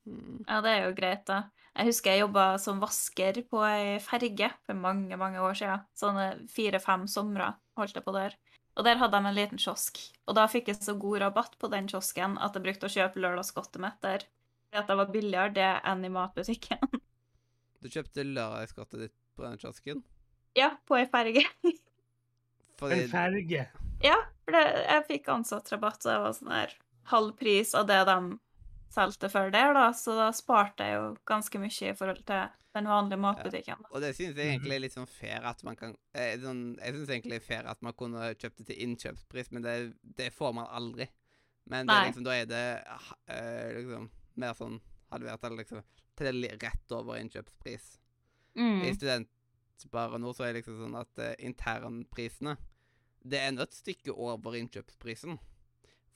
Mm. 0.07 0.43
Ja, 0.47 0.61
det 0.63 0.73
er 0.73 0.83
jo 0.87 0.97
greit, 0.97 1.27
da. 1.29 1.47
Jeg 1.77 1.91
husker 1.91 2.15
jeg 2.15 2.23
jobba 2.25 2.45
som 2.63 2.81
vasker 2.81 3.43
på 3.51 3.61
ei 3.67 3.99
ferge 4.01 4.49
for 4.65 4.79
mange, 4.81 5.19
mange 5.21 5.43
år 5.45 5.59
siden. 5.59 5.83
Sånne 5.99 6.29
fire-fem 6.51 7.05
somre 7.11 7.51
holdt 7.77 7.99
jeg 7.99 8.07
på 8.07 8.15
der. 8.17 8.37
Og 8.77 8.85
der 8.85 9.01
hadde 9.01 9.21
de 9.21 9.29
en 9.29 9.37
liten 9.37 9.61
kiosk. 9.61 10.01
Og 10.29 10.37
da 10.39 10.47
fikk 10.49 10.71
jeg 10.71 10.81
så 10.81 10.97
god 11.01 11.21
rabatt 11.25 11.59
på 11.61 11.69
den 11.73 11.89
kiosken 11.91 12.39
at 12.41 12.57
jeg 12.57 12.65
brukte 12.65 12.89
å 12.89 12.93
kjøpe 12.93 13.21
lørdagsgodtet 13.21 13.83
mitt 13.83 14.01
der. 14.05 14.25
At 14.77 14.91
det 14.91 14.97
var 14.99 15.11
billigere 15.13 15.53
det 15.57 15.73
enn 15.85 16.05
i 16.07 16.13
matbutikken. 16.13 16.87
Du 17.85 17.91
kjøpte 17.93 18.25
lørdagsgodtet 18.25 19.03
ditt 19.05 19.15
på 19.37 19.45
den 19.45 19.59
kiosken? 19.61 20.01
Ja, 20.57 20.73
på 20.89 20.97
ei 20.97 21.05
ferge. 21.07 21.43
Fordi 22.81 23.03
En 23.05 23.11
ferge. 23.13 23.67
Ja, 24.03 24.17
for 24.43 24.57
det, 24.57 24.63
jeg 24.89 25.05
fikk 25.11 25.29
ansattrabatt, 25.31 26.01
så 26.03 26.11
det 26.11 26.17
var 26.25 26.35
sånn 26.35 26.55
her 26.55 26.73
halv 27.13 27.37
pris 27.39 27.77
av 27.79 27.87
det 27.87 28.01
de 28.09 28.17
solgte 28.97 29.31
før 29.31 29.53
der, 29.55 29.75
da, 29.77 29.91
så 29.95 30.17
da 30.17 30.31
sparte 30.35 30.89
jeg 30.89 30.97
jo 30.97 31.05
ganske 31.29 31.61
mye 31.61 31.93
i 31.93 31.95
forhold 31.97 32.25
til 32.27 32.49
den 32.77 32.91
vanlige 32.91 33.21
matbutikken. 33.23 33.85
Ja. 33.87 33.93
Og 33.93 34.03
det 34.05 34.13
synes 34.17 34.37
jeg 34.37 34.57
egentlig 34.57 34.77
er 34.77 34.83
litt 34.85 34.97
sånn 34.97 35.09
fair 35.09 35.47
at 35.49 35.63
man 35.67 35.79
kan 35.79 35.95
eh, 36.17 36.35
sånn, 36.41 36.65
Jeg 36.81 36.97
synes 36.97 37.13
egentlig 37.15 37.39
er 37.39 37.47
fair 37.47 37.71
at 37.71 37.81
man 37.85 37.97
kunne 37.97 38.33
kjøpt 38.35 38.61
det 38.61 38.69
til 38.71 38.83
innkjøpspris, 38.87 39.53
men 39.55 39.65
det, 39.65 39.77
det 40.19 40.33
får 40.35 40.57
man 40.59 40.69
aldri. 40.69 41.09
Men 41.67 41.89
det, 41.89 41.97
er 41.97 42.11
liksom, 42.11 42.27
da 42.27 42.37
er 42.37 42.51
det 42.51 42.67
eh, 43.33 43.79
liksom 43.81 44.11
mer 44.37 44.55
sånn 44.55 44.81
halvert, 45.13 45.45
eller 45.45 45.63
liksom 45.65 45.83
til 46.17 46.43
rett 46.63 46.93
over 46.97 47.19
innkjøpspris. 47.21 47.99
I 48.57 48.61
Mm. 48.61 48.95
studentbare 48.97 50.19
nå 50.19 50.33
så 50.35 50.45
er 50.47 50.53
det 50.55 50.63
liksom 50.65 50.79
sånn 50.81 50.97
at 51.01 51.19
uh, 51.19 51.35
internprisene 51.45 52.57
Det 53.27 53.39
er 53.43 53.61
et 53.61 53.75
stykke 53.75 54.15
over 54.15 54.53
innkjøpsprisen. 54.55 55.39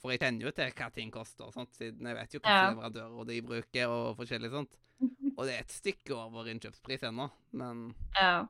For 0.01 0.11
jeg 0.13 0.21
kjenner 0.21 0.47
jo 0.47 0.51
til 0.53 0.71
hva 0.73 0.93
ting 0.95 1.11
koster, 1.11 1.51
sånt, 1.53 1.75
siden 1.75 2.07
jeg 2.07 2.17
vet 2.17 2.33
jo 2.33 2.41
hvilke 2.41 2.55
Ja. 2.55 2.71
leverandører 2.71 3.27
de 3.27 3.41
bruker, 3.43 3.89
og 3.89 4.17
forskjellig 4.17 4.51
sånt. 4.51 4.77
Og 5.39 5.45
det 5.47 5.55
er 5.57 5.61
et 5.65 5.73
stykke 5.75 6.15
over 6.15 6.45
innkjøpspris 6.49 7.03
ennå, 7.03 7.31
men 7.53 7.95
Ja. 8.17 8.47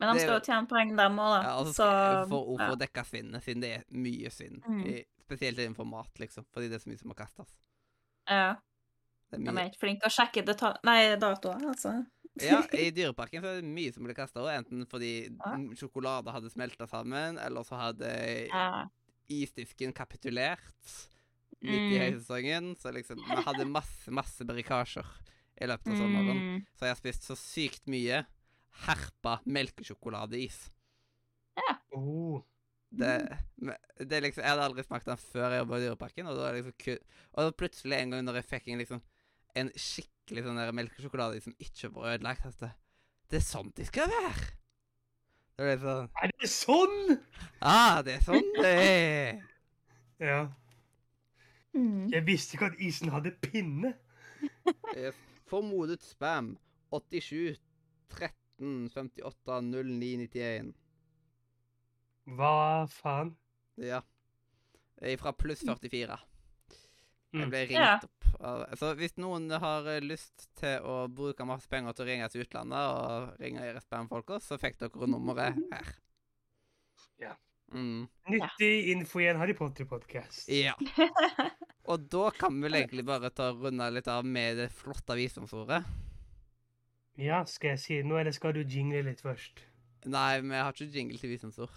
Men 0.00 0.14
de 0.16 0.20
skal 0.22 0.38
jo 0.40 0.44
tjene 0.46 0.66
poeng, 0.66 0.96
dem 0.96 1.18
òg, 1.20 1.30
da. 1.34 1.42
Ja, 1.44 1.52
altså 1.60 1.74
så 1.84 2.28
for 2.30 2.46
å 2.48 2.56
få 2.56 2.70
ja. 2.70 2.74
dekka 2.86 3.04
svinnet, 3.04 3.42
siden 3.44 3.60
det 3.60 3.70
er 3.76 3.84
mye 3.92 4.30
svinn. 4.32 4.62
Mm. 4.66 4.86
i- 4.86 5.04
Spesielt 5.30 5.58
innenfor 5.58 5.84
mat, 5.86 6.14
liksom. 6.18 6.44
Fordi 6.50 6.68
det 6.70 6.74
er 6.74 6.78
så 6.82 6.88
mye 6.90 6.98
som 6.98 7.08
må 7.10 7.14
kastes. 7.14 7.52
Ja. 8.30 8.54
Det 9.30 9.44
De 9.46 9.52
er 9.52 9.68
ikke 9.70 9.78
flinke 9.84 10.02
til 10.02 10.10
å 10.10 10.14
sjekke. 10.16 10.80
Nei, 10.88 11.16
datoer, 11.20 11.62
altså. 11.74 11.92
Ja, 12.40 12.60
i 12.72 12.88
Dyreparken 12.94 13.42
så 13.42 13.50
er 13.50 13.60
det 13.60 13.68
mye 13.68 13.92
som 13.92 14.04
blir 14.06 14.14
kasta, 14.16 14.42
enten 14.54 14.86
fordi 14.88 15.10
Ja. 15.28 15.56
sjokolade 15.76 16.30
hadde 16.32 16.50
smelta 16.50 16.86
sammen, 16.88 17.38
eller 17.42 17.62
så 17.66 17.76
hadde 17.76 18.10
Ja. 18.48 18.86
isdisken 19.28 19.92
kapitulert 19.92 20.64
midt 21.60 21.92
i 21.92 21.98
Mm. 21.98 22.04
høysesongen. 22.06 22.76
Så 22.78 22.92
liksom, 22.94 23.18
vi 23.18 23.42
hadde 23.44 23.66
masse, 23.66 24.08
masse 24.10 24.46
berikasjer 24.46 25.04
i 25.60 25.66
løpet 25.66 25.90
av 25.92 25.98
sommeren. 25.98 26.38
Mm. 26.40 26.66
Så 26.78 26.86
jeg 26.86 26.94
har 26.94 27.00
spist 27.02 27.22
så 27.28 27.36
sykt 27.36 27.86
mye 27.86 28.24
herpa 28.86 29.40
melkesjokoladeis. 29.44 30.70
Oh. 31.92 32.42
Det, 32.90 33.10
det 34.02 34.16
er 34.16 34.24
liksom, 34.24 34.42
Jeg 34.42 34.50
hadde 34.50 34.64
aldri 34.66 34.82
smakt 34.82 35.06
den 35.06 35.20
før 35.22 35.52
jeg 35.54 35.62
jobba 35.62 35.78
i 35.78 35.82
Dyreparken. 35.84 36.30
Og 36.30 36.40
liksom 36.56 36.96
Og 37.32 37.44
da 37.44 37.50
plutselig 37.54 37.98
en 37.98 38.14
gang 38.14 38.24
når 38.26 38.40
jeg 38.40 38.48
fikk 38.50 38.70
en 38.70 38.82
liksom 38.82 39.02
en 39.58 39.70
skikkelig 39.74 40.44
sånn 40.46 40.58
der 40.60 40.72
melkesjokolade 40.76 41.40
som 41.42 41.54
ikke 41.58 41.90
var 41.94 42.12
ødelagt 42.14 42.46
det, 42.60 42.70
det 43.30 43.40
er 43.40 43.46
sånn 43.46 43.72
de 43.74 43.86
skal 43.88 44.10
være! 44.10 44.44
Det 45.58 45.66
ble 45.66 45.74
sånn 45.82 46.10
Er 46.22 46.32
det 46.32 46.50
sånn?! 46.52 47.16
Ah, 47.58 47.98
det 48.06 48.16
er 48.18 48.22
sånn 48.26 48.52
det 48.60 48.74
er! 48.84 49.40
Ja. 50.20 50.40
Mm. 51.74 52.10
Jeg 52.12 52.26
visste 52.26 52.56
ikke 52.56 52.70
at 52.72 52.80
isen 52.82 53.12
hadde 53.14 53.30
pinne. 53.40 53.94
Formodet 55.48 56.02
spam 56.04 56.52
87 56.92 57.56
13 58.12 58.90
58 58.92 59.60
09 59.70 60.26
91. 60.26 60.74
Hva 62.36 62.86
faen? 62.90 63.34
Ja. 63.80 64.02
Fra 65.18 65.32
pluss 65.32 65.62
44. 65.64 66.18
Jeg 67.32 67.44
Mm. 67.44 67.50
ble 67.50 67.58
ringt 67.66 67.78
Ja. 67.78 68.00
opp. 68.02 68.76
Så 68.78 68.94
hvis 68.98 69.16
noen 69.18 69.48
har 69.50 69.86
eh, 69.86 70.00
lyst 70.00 70.48
til 70.58 70.80
å 70.82 71.06
bruke 71.08 71.46
masse 71.46 71.68
penger 71.68 71.92
til 71.94 72.04
å 72.04 72.08
ringe 72.08 72.28
til 72.28 72.42
utlandet 72.44 72.78
og 72.78 73.38
ringe 73.40 73.60
i 73.62 74.06
folk 74.08 74.26
også, 74.26 74.56
så 74.56 74.58
fikk 74.58 74.78
dere 74.78 75.06
nummeret 75.06 75.54
her. 75.72 75.94
Ja. 77.20 77.34
Mm. 77.72 78.08
Nyttig 78.28 78.88
info 78.90 79.20
i 79.20 79.28
en 79.30 79.36
Harry 79.38 79.54
Potter-podkast. 79.54 80.48
Ja. 80.48 80.74
Og 81.90 82.08
da 82.10 82.30
kan 82.30 82.54
vi 82.54 82.66
vel 82.68 82.80
egentlig 82.82 83.04
bare 83.06 83.30
ta 83.30 83.52
runde 83.52 83.92
litt 83.94 84.08
av 84.08 84.24
med 84.24 84.56
det 84.56 84.68
flotte 84.72 85.14
visdomsordet. 85.14 85.84
Ja, 87.16 87.44
skal 87.44 87.70
jeg 87.70 87.78
si 87.78 87.96
det 88.00 88.06
nå, 88.06 88.18
eller 88.18 88.32
skal 88.32 88.52
du 88.56 88.64
jingle 88.64 89.02
litt 89.04 89.20
først? 89.22 89.62
Nei, 90.06 90.40
vi 90.40 90.54
har 90.56 90.72
ikke 90.72 90.90
jingle 90.92 91.18
til 91.20 91.30
visdomsord. 91.30 91.70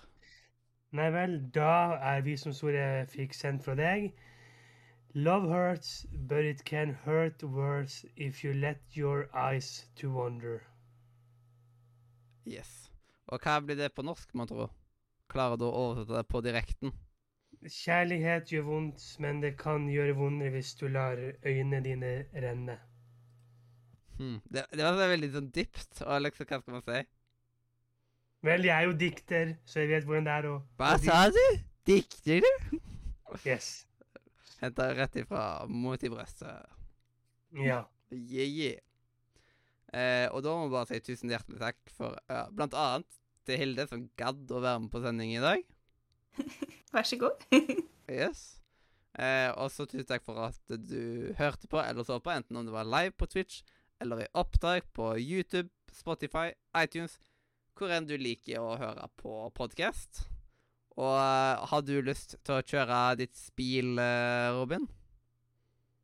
Nei 0.94 1.10
vel, 1.10 1.40
da 1.56 1.98
er 2.14 2.22
visdomsordet 2.22 2.82
jeg 2.82 3.08
fikk 3.16 3.34
sendt 3.34 3.64
fra 3.66 3.74
deg. 3.78 4.12
Love 5.16 5.50
hurts, 5.50 6.06
but 6.30 6.46
it 6.46 6.64
can 6.66 6.94
hurt 7.06 7.44
worse 7.44 8.06
if 8.16 8.44
you 8.44 8.54
let 8.54 8.82
your 8.98 9.28
eyes 9.34 9.88
to 9.96 10.12
wander. 10.14 10.62
Yes. 12.46 12.92
Og 13.28 13.42
hva 13.42 13.60
blir 13.66 13.80
det 13.80 13.94
på 13.96 14.06
norsk, 14.06 14.36
man 14.38 14.50
tror? 14.50 14.70
Klarer 15.34 15.58
du 15.58 15.66
å 15.66 15.74
oversette 15.74 16.18
det 16.18 16.30
på 16.30 16.42
direkten? 16.46 16.94
Kjærlighet 17.64 18.52
gjør 18.52 18.66
vondt, 18.68 19.04
men 19.24 19.42
det 19.42 19.56
kan 19.58 19.86
gjøre 19.90 20.18
vondere 20.18 20.54
hvis 20.58 20.76
du 20.78 20.88
lar 20.92 21.18
øynene 21.46 21.82
dine 21.86 22.14
renne. 22.34 22.78
Hmm. 24.20 24.42
Det, 24.46 24.66
det 24.70 24.84
var 24.84 24.98
så 25.00 25.10
veldig 25.10 25.30
sånn 25.34 25.52
dypt, 25.56 26.04
og 26.06 26.22
liksom, 26.22 26.50
hva 26.50 26.62
skal 26.62 26.78
man 26.78 26.86
si? 26.86 27.04
Vel, 28.44 28.66
jeg 28.68 28.76
er 28.76 28.88
jo 28.90 28.96
dikter, 29.00 29.54
så 29.66 29.80
jeg 29.84 29.90
vet 29.94 30.08
hvordan 30.08 30.26
det 30.28 30.34
er 30.36 30.48
å 30.50 30.56
Hva 30.80 30.94
dik- 31.00 31.08
sa 31.10 31.20
du? 31.32 31.60
Dikter 31.88 32.44
du? 32.44 32.80
Yes. 33.48 33.70
Henta 34.62 34.90
rett 34.96 35.16
ifra 35.22 35.44
mot 35.68 36.04
i 36.04 36.12
brøstet. 36.12 36.68
Ja. 37.56 37.84
Yeah, 38.12 38.50
yeah. 38.50 38.82
Eh, 39.94 40.28
og 40.34 40.42
da 40.44 40.54
må 40.58 40.68
vi 40.68 40.74
bare 40.74 40.90
si 40.90 41.00
tusen 41.06 41.32
hjertelig 41.32 41.60
takk 41.62 41.80
for 41.94 42.18
ja, 42.30 42.44
blant 42.52 42.74
annet 42.78 43.18
til 43.48 43.60
Hilde, 43.62 43.86
som 43.90 44.08
gadd 44.20 44.52
å 44.52 44.62
være 44.64 44.82
med 44.86 44.92
på 44.94 45.02
sending 45.04 45.34
i 45.36 45.42
dag. 45.44 45.64
Vær 46.94 47.08
så 47.10 47.20
god. 47.24 47.48
Yes. 48.12 48.58
Eh, 49.16 49.48
og 49.56 49.70
så 49.72 49.86
tusen 49.88 50.06
takk 50.10 50.26
for 50.26 50.36
at 50.44 50.58
du 50.68 51.32
hørte 51.40 51.70
på 51.72 51.80
eller 51.80 52.04
så 52.04 52.18
på, 52.20 52.34
enten 52.34 52.58
om 52.60 52.66
det 52.68 52.74
var 52.76 52.84
live 52.90 53.14
på 53.16 53.30
Twitch 53.32 53.62
eller 54.04 54.26
i 54.26 54.28
opptak 54.36 54.90
på 54.94 55.14
YouTube, 55.22 55.70
Spotify, 55.96 56.50
iTunes, 56.76 57.16
hvor 57.78 57.90
enn 57.94 58.08
du 58.10 58.16
liker 58.18 58.60
å 58.62 58.78
høre 58.80 59.08
på 59.20 59.32
podkast. 59.58 60.12
Og 60.98 61.18
eh, 61.18 61.68
har 61.70 61.82
du 61.86 62.02
lyst 62.06 62.36
til 62.46 62.54
å 62.56 62.62
kjøre 62.62 63.16
ditt 63.24 63.36
spil, 63.38 64.00
eh, 64.00 64.52
Robin? 64.54 64.88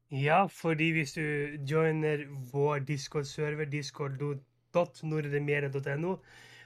Ja, 0.09 0.47
fordi 0.49 0.91
hvis 0.95 1.13
du 1.13 1.21
joiner 1.69 2.25
vår 2.51 2.79
Discord-server, 2.87 3.65
discord.nordremere.no, 3.69 6.17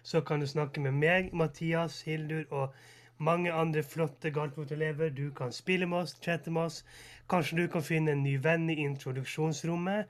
så 0.04 0.22
kan 0.22 0.40
du 0.40 0.48
snakke 0.48 0.82
med 0.82 0.92
meg, 0.94 1.34
Mathias, 1.34 2.02
Hildur 2.08 2.44
og 2.52 2.74
mange 3.20 3.54
andre 3.54 3.84
flotte 3.84 4.32
Galtvort-elever. 4.32 5.10
Du 5.10 5.32
kan 5.36 5.52
spille 5.52 5.86
med 5.86 5.98
oss, 5.98 6.20
chatte 6.24 6.52
med 6.52 6.62
oss. 6.62 6.86
Kanskje 7.30 7.58
du 7.58 7.68
kan 7.68 7.84
finne 7.84 8.12
en 8.12 8.24
ny 8.24 8.38
venn 8.44 8.70
i 8.70 8.76
introduksjonsrommet, 8.84 10.06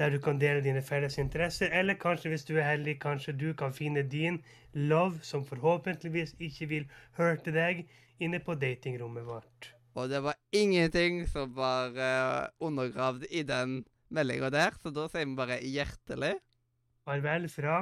der 0.00 0.10
du 0.10 0.18
kan 0.24 0.40
dele 0.40 0.62
dine 0.64 0.80
felles 0.82 1.18
interesser. 1.20 1.68
Eller 1.76 1.98
kanskje, 2.00 2.32
hvis 2.32 2.46
du 2.48 2.56
er 2.56 2.64
heldig, 2.70 2.96
kanskje 3.02 3.36
du 3.36 3.52
kan 3.52 3.72
finne 3.76 4.02
din 4.02 4.40
love, 4.72 5.20
som 5.22 5.44
forhåpentligvis 5.44 6.34
ikke 6.40 6.68
vil 6.72 6.86
hurte 7.18 7.52
deg, 7.52 7.84
inne 8.20 8.40
på 8.40 8.56
datingrommet 8.56 9.26
vårt. 9.26 9.74
Og 9.94 10.08
det 10.08 10.22
var 10.22 10.38
ingenting 10.52 11.26
som 11.28 11.52
var 11.56 11.92
uh, 11.92 12.48
undergravd 12.66 13.26
i 13.30 13.42
den 13.42 13.82
meldinga 14.08 14.50
der, 14.50 14.76
så 14.82 14.92
da 14.94 15.08
sier 15.10 15.26
vi 15.26 15.36
bare 15.38 15.60
hjertelig 15.62 16.36
Farvel 17.04 17.48
fra 17.50 17.76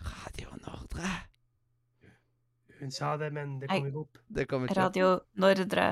Radio 0.00 0.56
Nordre. 0.64 1.12
Hun 2.80 2.92
sa 2.94 3.16
det, 3.20 3.32
men 3.36 3.58
det 3.60 3.68
kom 3.68 3.86
ikke 3.86 4.04
opp. 4.06 4.20
Det 4.28 4.48
kommer 4.48 4.70
ikke 4.70 4.80
Radio 4.80 5.14
Nordre. 5.34 5.88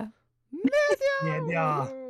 Media. 0.52 1.64
Wihi. 1.84 2.07